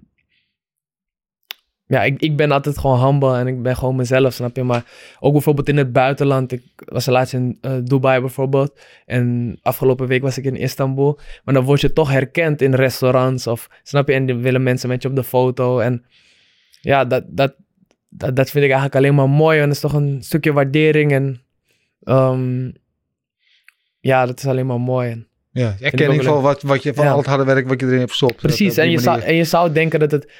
ja, 1.87 2.03
ik, 2.03 2.21
ik 2.21 2.35
ben 2.35 2.51
altijd 2.51 2.77
gewoon 2.77 3.05
humble 3.05 3.37
en 3.37 3.47
ik 3.47 3.61
ben 3.61 3.75
gewoon 3.75 3.95
mezelf, 3.95 4.33
snap 4.33 4.55
je? 4.55 4.63
Maar 4.63 4.85
ook 5.19 5.31
bijvoorbeeld 5.31 5.69
in 5.69 5.77
het 5.77 5.91
buitenland. 5.91 6.51
Ik 6.51 6.63
was 6.75 7.05
laatst 7.05 7.33
in 7.33 7.57
eh, 7.61 7.77
Dubai 7.83 8.19
bijvoorbeeld. 8.19 8.79
En 9.05 9.57
afgelopen 9.61 10.07
week 10.07 10.21
was 10.21 10.37
ik 10.37 10.43
in 10.43 10.55
Istanbul. 10.55 11.19
Maar 11.43 11.53
dan 11.53 11.63
word 11.63 11.81
je 11.81 11.93
toch 11.93 12.09
herkend 12.09 12.61
in 12.61 12.73
restaurants 12.73 13.47
of... 13.47 13.69
Snap 13.83 14.07
je? 14.07 14.13
En 14.13 14.41
willen 14.41 14.63
mensen 14.63 14.89
met 14.89 15.01
je 15.01 15.07
op 15.07 15.15
de 15.15 15.23
foto. 15.23 15.79
En 15.79 16.05
ja, 16.81 17.05
dat, 17.05 17.23
dat, 17.27 17.55
dat, 18.17 18.35
dat 18.35 18.49
vind 18.49 18.63
ik 18.65 18.71
eigenlijk 18.71 18.95
alleen 18.95 19.15
maar 19.15 19.29
mooi. 19.29 19.59
En 19.59 19.65
dat 19.65 19.75
is 19.75 19.81
toch 19.81 19.93
een 19.93 20.17
stukje 20.23 20.53
waardering. 20.53 21.11
En 21.11 21.41
ehm, 22.03 22.71
ja, 23.99 24.25
dat 24.25 24.37
is 24.37 24.45
alleen 24.45 24.65
maar 24.65 24.79
mooi. 24.81 25.11
En, 25.11 25.27
Ja, 25.51 25.75
erkenning 25.79 26.23
van 26.23 26.41
wat, 26.41 26.61
wat 26.61 26.83
je 26.83 26.93
van 26.93 27.05
Ja. 27.05 27.11
al 27.11 27.17
het 27.17 27.25
harde 27.25 27.43
werk 27.43 27.67
wat 27.67 27.79
je 27.79 27.85
erin 27.85 27.97
hebt 27.99 28.09
gestopt. 28.09 28.35
precies. 28.35 28.67
Dat- 28.75 28.77
op 28.77 28.83
En 28.83 28.91
je, 28.91 28.99
zou, 28.99 29.19
en 29.21 29.35
je 29.35 29.43
zou 29.43 29.71
denken 29.71 29.99
dat 29.99 30.11
het 30.11 30.31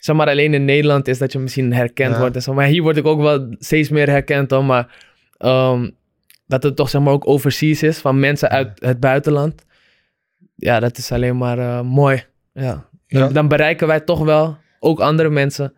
zeg 0.00 0.16
maar 0.16 0.28
alleen 0.28 0.54
in 0.54 0.64
Nederland 0.64 1.08
is 1.08 1.18
dat 1.18 1.32
je 1.32 1.38
misschien 1.38 1.72
herkend 1.72 2.12
Ja. 2.14 2.18
wordt. 2.20 2.34
En 2.36 2.42
zo. 2.42 2.54
Maar 2.54 2.66
hier 2.66 2.82
word 2.82 2.96
ik 2.96 3.06
ook 3.06 3.20
wel 3.20 3.54
steeds 3.58 3.88
meer 3.88 4.08
herkend. 4.08 4.50
Hoor. 4.50 4.64
Maar 4.64 4.96
ehm, 5.38 5.90
dat 6.46 6.62
het 6.62 6.76
toch 6.76 6.90
zeg 6.90 7.00
maar 7.02 7.12
ook 7.12 7.28
overseas 7.28 7.82
is 7.82 7.98
van 7.98 8.18
mensen 8.20 8.48
uit 8.50 8.70
het 8.80 9.00
buitenland. 9.00 9.64
Ja, 10.54 10.80
dat 10.80 10.98
is 10.98 11.12
alleen 11.12 11.36
maar 11.36 11.58
eh, 11.58 11.80
mooi. 11.82 12.24
Ja. 12.52 12.88
Dan, 13.08 13.22
Ja. 13.22 13.28
dan 13.28 13.48
bereiken 13.48 13.86
wij 13.86 14.00
toch 14.00 14.24
wel 14.24 14.56
ook 14.80 15.00
andere 15.00 15.28
mensen. 15.30 15.74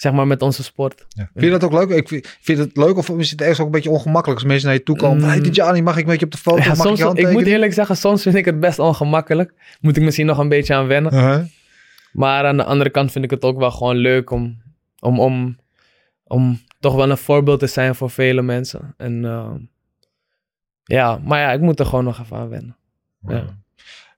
Zeg 0.00 0.12
maar 0.12 0.26
met 0.26 0.42
onze 0.42 0.62
sport. 0.62 1.06
Ja. 1.08 1.30
Vind 1.32 1.44
je 1.44 1.50
dat 1.50 1.64
ook 1.64 1.72
leuk? 1.72 1.88
Ik 1.88 2.08
vind, 2.08 2.36
vind 2.40 2.58
je 2.58 2.64
het 2.64 2.76
leuk 2.76 2.96
of 2.96 3.08
is 3.08 3.30
het 3.30 3.40
ergens 3.40 3.60
ook 3.60 3.66
een 3.66 3.72
beetje 3.72 3.90
ongemakkelijk 3.90 4.40
als 4.40 4.48
mensen 4.48 4.66
naar 4.68 4.76
je 4.76 4.82
toe 4.82 4.96
komen? 4.96 5.16
Mm. 5.16 5.54
Hey 5.54 5.82
mag 5.82 5.96
ik 5.96 6.06
met 6.06 6.18
je 6.20 6.24
op 6.24 6.32
de 6.32 6.38
foto? 6.38 6.62
Ja, 6.62 6.74
mag 6.74 6.90
ik 6.90 6.96
soms, 6.96 7.18
ik 7.18 7.32
moet 7.32 7.46
eerlijk 7.46 7.72
zeggen, 7.72 7.96
soms 7.96 8.22
vind 8.22 8.34
ik 8.34 8.44
het 8.44 8.60
best 8.60 8.78
ongemakkelijk. 8.78 9.54
Moet 9.80 9.96
ik 9.96 10.02
misschien 10.02 10.26
nog 10.26 10.38
een 10.38 10.48
beetje 10.48 10.74
aan 10.74 10.86
wennen. 10.86 11.14
Uh-huh. 11.14 11.44
Maar 12.12 12.44
aan 12.44 12.56
de 12.56 12.64
andere 12.64 12.90
kant 12.90 13.12
vind 13.12 13.24
ik 13.24 13.30
het 13.30 13.42
ook 13.42 13.58
wel 13.58 13.70
gewoon 13.70 13.96
leuk 13.96 14.30
om, 14.30 14.62
om, 14.98 15.20
om, 15.20 15.58
om 16.24 16.60
toch 16.78 16.94
wel 16.94 17.10
een 17.10 17.16
voorbeeld 17.16 17.60
te 17.60 17.66
zijn 17.66 17.94
voor 17.94 18.10
vele 18.10 18.42
mensen. 18.42 18.94
En 18.96 19.24
eh, 19.24 19.52
ja, 20.84 21.20
maar 21.24 21.40
ja, 21.40 21.52
ik 21.52 21.60
moet 21.60 21.80
er 21.80 21.86
gewoon 21.86 22.04
nog 22.04 22.20
even 22.20 22.36
aan 22.36 22.48
wennen. 22.48 22.76
Ja. 23.28 23.58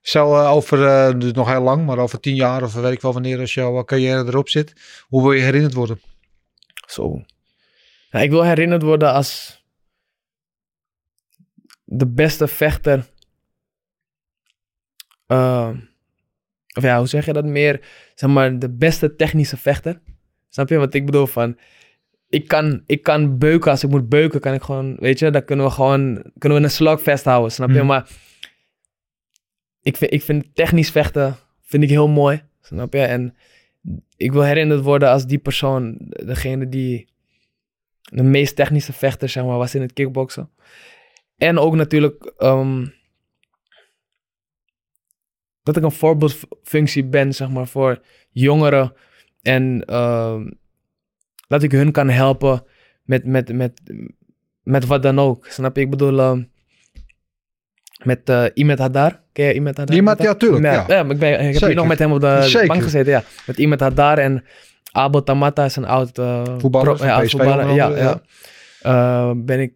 Zo 0.03 0.35
eh, 0.35 0.51
over, 0.51 0.85
eh, 0.85 1.19
dus 1.19 1.31
nog 1.31 1.47
heel 1.47 1.61
lang, 1.61 1.85
maar 1.85 1.97
over 1.97 2.19
tien 2.19 2.35
jaar 2.35 2.63
of 2.63 2.73
weet 2.73 2.91
ik 2.91 3.01
wel 3.01 3.13
wanneer 3.13 3.39
als 3.39 3.53
jouw 3.53 3.83
carrière 3.83 4.25
erop 4.25 4.49
zit. 4.49 4.73
Hoe 5.07 5.21
wil 5.21 5.31
je 5.31 5.41
herinnerd 5.41 5.73
worden? 5.73 6.01
Zo. 6.87 7.21
Ik 8.11 8.29
wil 8.29 8.43
herinnerd 8.43 8.81
worden 8.81 9.13
als 9.13 9.61
de 11.83 12.07
beste 12.07 12.47
vechter 12.47 13.11
eh, 15.25 15.69
of 16.75 16.83
ja, 16.83 16.97
hoe 16.97 17.07
zeg 17.07 17.25
je 17.25 17.33
dat? 17.33 17.45
Meer, 17.45 17.81
zeg 18.15 18.29
maar, 18.29 18.59
de 18.59 18.69
beste 18.69 19.15
technische 19.15 19.57
vechter. 19.57 20.01
Snap 20.49 20.69
je 20.69 20.77
wat 20.77 20.93
ik 20.93 21.05
bedoel? 21.05 21.27
Van, 21.27 21.57
ik 22.29 22.47
kan, 22.47 22.83
ik 22.85 23.03
kan 23.03 23.37
beuken 23.37 23.71
als 23.71 23.83
ik 23.83 23.89
moet 23.89 24.09
beuken, 24.09 24.39
kan 24.39 24.53
ik 24.53 24.61
gewoon, 24.61 24.95
weet 24.99 25.19
je, 25.19 25.29
dan 25.29 25.45
kunnen 25.45 25.65
we 25.65 25.71
gewoon, 25.71 26.25
kunnen 26.37 26.57
we 26.57 26.63
een 26.63 26.71
slag 26.71 27.01
vasthouden, 27.01 27.51
snap 27.51 27.69
je? 27.69 27.77
Mhm. 27.77 27.85
Maar 27.85 28.07
ik 29.83 29.97
vind, 29.97 30.13
ik 30.13 30.21
vind 30.21 30.55
technisch 30.55 30.91
vechten, 30.91 31.35
vind 31.61 31.83
ik 31.83 31.89
heel 31.89 32.07
mooi, 32.07 32.41
snap 32.61 32.93
je? 32.93 33.01
En 33.01 33.35
ik 34.17 34.31
wil 34.31 34.43
herinnerd 34.43 34.81
worden 34.81 35.09
als 35.09 35.25
die 35.25 35.37
persoon, 35.37 35.95
degene 35.99 36.69
die 36.69 37.07
de 38.01 38.23
meest 38.23 38.55
technische 38.55 38.93
vechter, 38.93 39.45
was 39.45 39.75
in 39.75 39.81
het 39.81 39.93
kickboksen. 39.93 40.49
En 41.37 41.57
ook 41.57 41.75
natuurlijk 41.75 42.33
ehm, 42.37 42.85
dat 45.63 45.77
ik 45.77 45.83
een 45.83 45.91
voorbeeldfunctie 45.91 47.05
ben, 47.05 47.33
zeg 47.33 47.49
maar, 47.49 47.67
voor 47.67 48.01
jongeren. 48.29 48.93
En 49.41 49.85
ehm, 49.85 50.51
dat 51.47 51.63
ik 51.63 51.71
hun 51.71 51.91
kan 51.91 52.09
helpen 52.09 52.63
met, 53.03 53.25
met, 53.25 53.53
met, 53.53 53.81
met 54.63 54.85
wat 54.85 55.03
dan 55.03 55.19
ook. 55.19 55.45
Snap 55.47 55.75
je? 55.75 55.81
Ik 55.81 55.89
bedoel, 55.89 56.19
ehm, 56.19 56.43
met 58.03 58.29
eh 58.29 58.45
Imet 58.53 58.79
Hadar. 58.79 59.22
Ken 59.33 59.45
je 59.53 59.61
Hadar? 59.63 59.95
Imet, 59.95 60.21
ja, 60.21 60.33
tuurlijk, 60.35 60.63
ja. 60.63 60.83
ja. 60.87 61.03
maar 61.03 61.13
ik, 61.13 61.19
ben, 61.19 61.31
ik 61.33 61.39
heb 61.39 61.51
Zeker. 61.53 61.67
hier 61.67 61.75
nog 61.75 61.87
met 61.87 61.99
hem 61.99 62.11
op 62.11 62.19
de 62.21 62.39
Zeker. 62.41 62.67
bank 62.67 62.83
gezeten, 62.83 63.11
ja. 63.11 63.23
Met 63.45 63.57
Imet 63.57 63.79
Hadar 63.79 64.17
en 64.17 64.43
Abel 64.91 65.23
Tamata 65.23 65.65
is 65.65 65.75
een 65.75 65.85
oud 65.85 66.17
eh, 66.17 66.43
Voetballer 66.57 66.95
pro- 66.95 67.05
ja, 67.05 67.15
oud 67.15 67.29
voetballer, 67.31 67.69
ja. 67.73 68.21
Eh, 68.81 69.31
ben 69.35 69.59
ik 69.59 69.73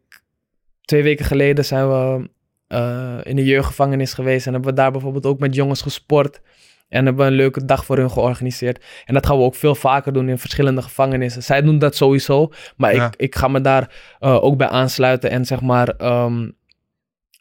twee 0.82 1.04
weken 1.04 1.26
geleden 1.26 1.66
zijn 1.66 1.88
we 1.90 2.30
eh, 2.68 3.16
in 3.24 3.36
de 3.36 3.44
jeugdgevangenis 3.44 4.14
geweest 4.14 4.46
en 4.48 4.54
hebben 4.54 4.70
we 4.70 4.76
daar 4.76 4.92
bijvoorbeeld 4.92 5.26
ook 5.26 5.40
met 5.40 5.56
jongens 5.56 5.82
gesport. 5.82 6.42
En 6.90 7.06
hebben 7.06 7.26
we 7.26 7.32
een 7.32 7.38
leuke 7.38 7.66
dag 7.66 7.86
voor 7.86 7.98
hun 7.98 8.12
georganiseerd. 8.12 8.84
En 9.06 9.14
dat 9.14 9.26
gaan 9.26 9.38
we 9.38 9.44
ook 9.44 9.56
veel 9.56 9.76
vaker 9.76 10.14
doen 10.14 10.30
in 10.30 10.38
verschillende 10.38 10.82
gevangenissen. 10.82 11.44
Zij 11.44 11.62
doen 11.62 11.80
dat 11.80 11.96
sowieso, 11.96 12.52
maar 12.78 12.96
Ja. 12.96 13.06
ik, 13.06 13.16
ik 13.16 13.36
ga 13.36 13.48
me 13.48 13.62
daar 13.62 13.92
ook 14.20 14.58
bij 14.58 14.68
aansluiten 14.68 15.30
en 15.30 15.46
zeg 15.46 15.62
maar, 15.62 15.88
ehm, 15.88 16.50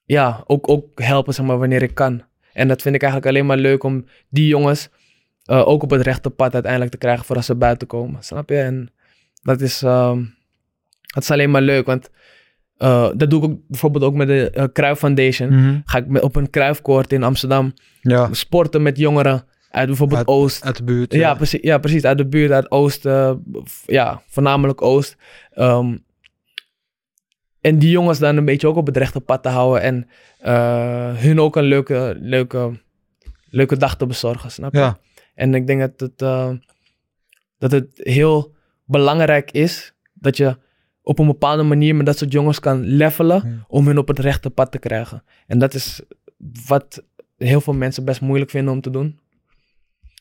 ja, 0.06 0.44
ook, 0.46 0.68
ook 0.70 1.00
helpen 1.02 1.34
zeg 1.34 1.46
maar, 1.46 1.58
wanneer 1.58 1.82
ik 1.82 1.94
kan. 1.94 2.22
En 2.52 2.68
dat 2.68 2.82
vind 2.82 2.94
ik 2.94 3.02
eigenlijk 3.02 3.32
alleen 3.32 3.46
maar 3.46 3.56
leuk 3.56 3.82
om 3.82 4.04
die 4.28 4.46
jongens 4.46 4.88
eh, 5.44 5.68
ook 5.68 5.82
op 5.82 5.90
het 5.90 6.02
rechte 6.02 6.30
pad 6.30 6.52
uiteindelijk 6.52 6.92
te 6.92 6.98
krijgen 6.98 7.24
voor 7.24 7.36
als 7.36 7.46
ze 7.46 7.54
buiten 7.54 7.86
komen. 7.86 8.22
Snap 8.22 8.48
je? 8.48 8.56
En 8.58 8.90
dat 9.42 9.60
is, 9.60 9.82
ehm, 9.82 10.24
dat 11.14 11.22
is 11.22 11.30
alleen 11.30 11.50
maar 11.50 11.62
leuk, 11.62 11.86
want 11.86 12.10
eh, 12.76 13.08
dat 13.16 13.30
doe 13.30 13.42
ik 13.44 13.50
ook 13.50 13.58
bijvoorbeeld 13.68 14.04
ook 14.04 14.14
met 14.14 14.26
de 14.28 14.52
uh, 14.56 14.64
Cruijff 14.72 15.00
Foundation. 15.00 15.48
Mhm. 15.48 15.78
Ga 15.84 15.98
ik 15.98 16.06
met, 16.06 16.22
op 16.22 16.36
een 16.36 16.50
Cruijffkoord 16.50 17.12
in 17.12 17.22
Amsterdam 17.22 17.74
Ja, 18.00 18.28
sporten 18.32 18.82
met 18.82 18.98
jongeren 18.98 19.44
uit 19.70 19.86
bijvoorbeeld 19.86 20.18
Uit- 20.18 20.28
Oost. 20.28 20.64
uit 20.64 20.76
de 20.76 20.84
buurt. 20.84 21.12
Ja, 21.12 21.30
eh. 21.30 21.36
precies, 21.36 21.60
ja, 21.62 21.78
precies. 21.78 22.04
Uit 22.04 22.18
de 22.18 22.26
buurt, 22.26 22.50
uit 22.50 22.70
Oost. 22.70 23.06
eh, 23.06 23.32
ja, 23.86 24.22
voornamelijk 24.28 24.82
Oost. 24.82 25.16
Ehm, 25.52 25.96
en 27.66 27.78
die 27.78 27.90
jongens 27.90 28.18
dan 28.18 28.36
een 28.36 28.44
beetje 28.44 28.68
ook 28.68 28.76
op 28.76 28.86
het 28.86 28.96
rechte 28.96 29.20
pad 29.20 29.42
te 29.42 29.48
houden. 29.48 29.82
En 29.82 30.08
eh, 30.38 31.16
hun 31.16 31.40
ook 31.40 31.56
een 31.56 31.64
leuke, 31.64 32.16
leuke, 32.20 32.80
leuke 33.50 33.76
dag 33.76 33.96
te 33.96 34.06
bezorgen, 34.06 34.50
snap 34.50 34.72
je? 34.72 34.78
Ja. 34.78 34.98
En 35.34 35.54
ik 35.54 35.66
denk 35.66 35.80
dat 35.80 36.00
het, 36.00 36.22
eh, 36.22 36.50
dat 37.58 37.70
het 37.70 37.88
heel 37.94 38.54
belangrijk 38.84 39.50
is 39.50 39.94
dat 40.12 40.36
je 40.36 40.58
op 41.02 41.18
een 41.18 41.26
bepaalde 41.26 41.62
manier 41.62 41.94
met 41.94 42.06
dat 42.06 42.18
soort 42.18 42.32
jongens 42.32 42.60
kan 42.60 42.80
levelen 42.80 43.40
Hmm. 43.40 43.64
om 43.68 43.86
hun 43.86 43.98
op 43.98 44.08
het 44.08 44.18
rechte 44.18 44.50
pad 44.50 44.72
te 44.72 44.78
krijgen. 44.78 45.22
En 45.46 45.58
dat 45.58 45.74
is 45.74 46.00
wat 46.66 47.04
heel 47.36 47.60
veel 47.60 47.74
mensen 47.74 48.04
best 48.04 48.20
moeilijk 48.20 48.50
vinden 48.50 48.72
om 48.72 48.80
te 48.80 48.90
doen. 48.90 49.18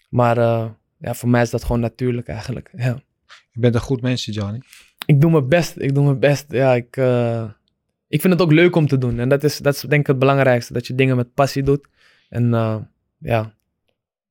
Maar 0.10 0.38
eh, 0.38 0.66
ja, 0.98 1.14
voor 1.14 1.30
mij 1.30 1.42
is 1.42 1.50
dat 1.50 1.64
gewoon 1.64 1.80
natuurlijk 1.82 2.28
eigenlijk. 2.28 2.72
Ja. 2.78 3.00
Je 3.52 3.60
bent 3.60 3.76
een 3.76 3.82
goed 3.82 4.02
mens, 4.02 4.26
Johnny. 4.26 4.62
Ik 5.06 5.22
doe 5.22 5.32
mijn 5.32 5.48
best. 5.48 5.74
Ik 5.78 5.96
doe 5.96 6.04
mijn 6.04 6.20
best. 6.20 6.46
Ja, 6.50 6.74
ik, 6.74 6.98
eh, 6.98 7.44
ik 8.08 8.22
vind 8.22 8.34
het 8.34 8.42
ook 8.42 8.52
leuk 8.52 8.76
om 8.76 8.88
te 8.88 8.98
doen. 8.98 9.20
En 9.20 9.30
dat 9.30 9.44
is, 9.44 9.58
dat 9.58 9.74
is 9.76 9.82
denk 9.82 10.02
ik 10.02 10.08
het 10.08 10.20
belangrijkste. 10.20 10.74
Dat 10.74 10.88
je 10.88 10.96
dingen 10.96 11.16
met 11.16 11.34
passie 11.34 11.64
doet. 11.64 11.88
En 12.30 12.54
eh, 12.54 12.76
ja, 13.18 13.54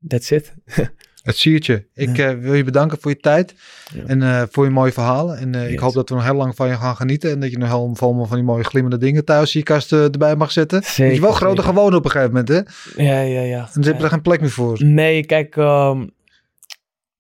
that's 0.09 0.31
it. 0.31 0.55
Het 1.25 1.37
siertje. 1.37 1.87
Ik 1.95 2.19
eh, 2.19 2.33
wil 2.39 2.55
je 2.55 2.65
bedanken 2.65 2.99
voor 3.01 3.11
je 3.11 3.17
tijd 3.17 3.55
Ja. 3.95 4.05
en 4.07 4.49
voor 4.51 4.65
je 4.65 4.71
mooie 4.71 4.93
verhalen. 4.93 5.39
En 5.39 5.55
ik 5.73 5.79
hoop 5.79 5.95
dat 5.95 6.09
we 6.09 6.15
nog 6.15 6.25
heel 6.25 6.35
lang 6.35 6.55
van 6.57 6.69
je 6.69 6.75
gaan 6.75 6.97
genieten. 6.97 7.31
En 7.31 7.41
dat 7.41 7.51
je 7.51 7.59
nog 7.59 7.69
heel 7.69 7.95
veel 7.95 8.27
van 8.27 8.37
die 8.37 8.45
mooie 8.45 8.65
glimmende 8.65 8.99
dingen 8.99 9.25
thuis 9.25 9.55
in 9.55 9.61
je 9.61 9.67
kast 9.67 9.93
erbij 9.93 10.37
mag 10.37 10.53
zetten. 10.53 10.83
Zeker, 10.83 11.05
Moet 11.05 11.15
je 11.15 11.21
wel 11.21 11.33
groter 11.33 11.65
gaan 11.65 11.75
wonen 11.75 11.99
op 11.99 12.05
een 12.05 12.11
gegeven 12.11 12.33
moment, 12.35 12.49
hè? 12.49 12.61
Ja, 13.03 13.21
ja, 13.21 13.41
ja. 13.41 13.59
Anders 13.59 13.87
heb 13.87 13.97
je 13.97 14.03
er 14.03 14.09
geen 14.09 14.23
plek 14.23 14.41
meer 14.41 14.51
voor. 14.51 14.85
Nee, 14.85 15.27
kijk, 15.27 15.57
ehm, 15.57 16.07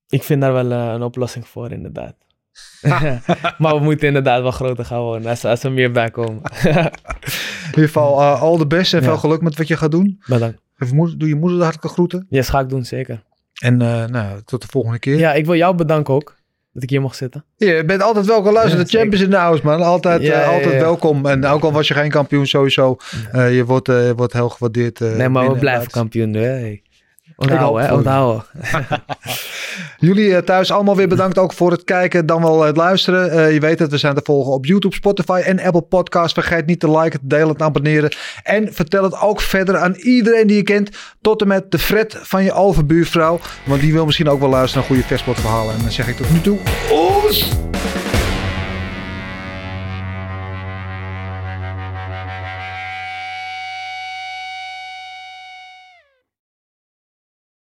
ik 0.08 0.22
vind 0.22 0.40
daar 0.40 0.52
wel 0.52 0.70
een 0.70 1.02
oplossing 1.02 1.46
voor, 1.48 1.70
inderdaad. 1.72 2.14
maar 3.58 3.74
we 3.74 3.80
moeten 3.82 4.06
inderdaad 4.06 4.42
wel 4.42 4.50
groter 4.50 4.84
gaan 4.84 5.00
wonen 5.00 5.28
als, 5.30 5.44
als 5.44 5.62
er 5.62 5.72
meer 5.72 5.90
bij 5.90 6.10
komen. 6.10 6.42
In 6.64 6.70
ieder 7.70 7.84
geval, 7.84 8.20
eh, 8.20 8.42
al 8.42 8.56
de 8.58 8.66
beste 8.66 8.96
en 8.96 9.02
Ja. 9.02 9.08
veel 9.08 9.18
geluk 9.18 9.40
met 9.40 9.56
wat 9.56 9.68
je 9.68 9.76
gaat 9.76 9.90
doen. 9.90 10.20
Bedankt. 10.26 10.58
Doe 11.18 11.28
je 11.28 11.34
moeder 11.34 11.58
de 11.58 11.62
hartelijke 11.64 11.94
groeten. 11.94 12.26
Yes, 12.28 12.48
ga 12.48 12.60
ik 12.60 12.68
doen, 12.68 12.84
zeker. 12.84 13.22
En 13.62 13.82
eh, 13.82 14.04
nou, 14.04 14.40
tot 14.44 14.60
de 14.62 14.68
volgende 14.70 14.98
keer. 14.98 15.18
Ja, 15.18 15.32
ik 15.32 15.44
wil 15.46 15.54
jou 15.54 15.74
bedanken 15.74 16.14
ook, 16.14 16.36
dat 16.72 16.82
ik 16.82 16.90
hier 16.90 17.00
mocht 17.00 17.16
zitten. 17.16 17.44
Je 17.56 17.82
bent 17.86 18.02
altijd 18.02 18.26
welkom. 18.26 18.52
Luister, 18.52 18.78
Ja, 18.78 18.84
de 18.84 18.90
champions 18.90 19.24
in 19.24 19.30
de 19.30 19.36
house, 19.36 19.64
man. 19.64 19.82
Altijd, 19.82 20.22
Ja, 20.22 20.42
eh, 20.42 20.48
altijd 20.48 20.74
welkom. 20.80 21.26
En 21.26 21.44
ook 21.46 21.62
al 21.62 21.72
was 21.72 21.88
je 21.88 21.94
geen 21.94 22.10
kampioen, 22.10 22.46
sowieso. 22.46 22.96
je 23.32 23.62
wordt, 23.66 23.86
je 23.86 24.12
wordt 24.16 24.32
heel 24.32 24.48
gewaardeerd. 24.48 25.00
nee, 25.00 25.28
maar 25.28 25.46
we 25.46 25.52
en 25.52 25.58
blijven 25.58 25.90
kampioen. 25.90 26.32
Hey. 26.34 26.82
Onthouden, 27.36 27.86
hè? 27.86 27.94
Onthouden. 27.94 28.44
Jullie 29.98 30.36
eh, 30.36 30.42
thuis 30.42 30.70
allemaal 30.70 30.96
weer 30.96 31.08
bedankt 31.08 31.38
ook 31.38 31.52
voor 31.52 31.70
het 31.70 31.84
kijken, 31.84 32.26
dan 32.26 32.42
wel 32.42 32.62
het 32.62 32.76
luisteren. 32.76 33.30
Eh, 33.30 33.52
je 33.52 33.60
weet 33.60 33.78
het, 33.78 33.90
we 33.90 33.98
zijn 33.98 34.14
te 34.14 34.20
volgen 34.24 34.52
op 34.52 34.66
YouTube, 34.66 34.94
Spotify 34.94 35.42
en 35.44 35.60
Apple 35.60 35.82
Podcasts. 35.82 36.32
Vergeet 36.32 36.66
niet 36.66 36.80
te 36.80 36.90
liken, 36.90 37.20
te 37.20 37.26
delen, 37.26 37.56
te 37.56 37.64
abonneren. 37.64 38.14
En 38.42 38.74
vertel 38.74 39.02
het 39.02 39.20
ook 39.20 39.40
verder 39.40 39.76
aan 39.76 39.94
iedereen 39.94 40.46
die 40.46 40.56
je 40.56 40.62
kent. 40.62 40.90
Tot 41.20 41.40
en 41.40 41.48
met 41.48 41.70
de 41.70 41.78
Fred 41.78 42.18
van 42.22 42.44
je 42.44 42.52
overbuurvrouw. 42.52 43.40
Want 43.64 43.80
die 43.80 43.92
wil 43.92 44.04
misschien 44.04 44.28
ook 44.28 44.40
wel 44.40 44.48
luisteren 44.48 44.78
naar 44.78 44.96
goede 44.96 45.08
versportverhalen. 45.08 45.74
En 45.74 45.80
dan 45.80 45.90
zeg 45.90 46.08
ik 46.08 46.16
tot 46.16 46.30
nu 46.30 46.40
toe, 46.40 46.58
oes! 46.92 47.52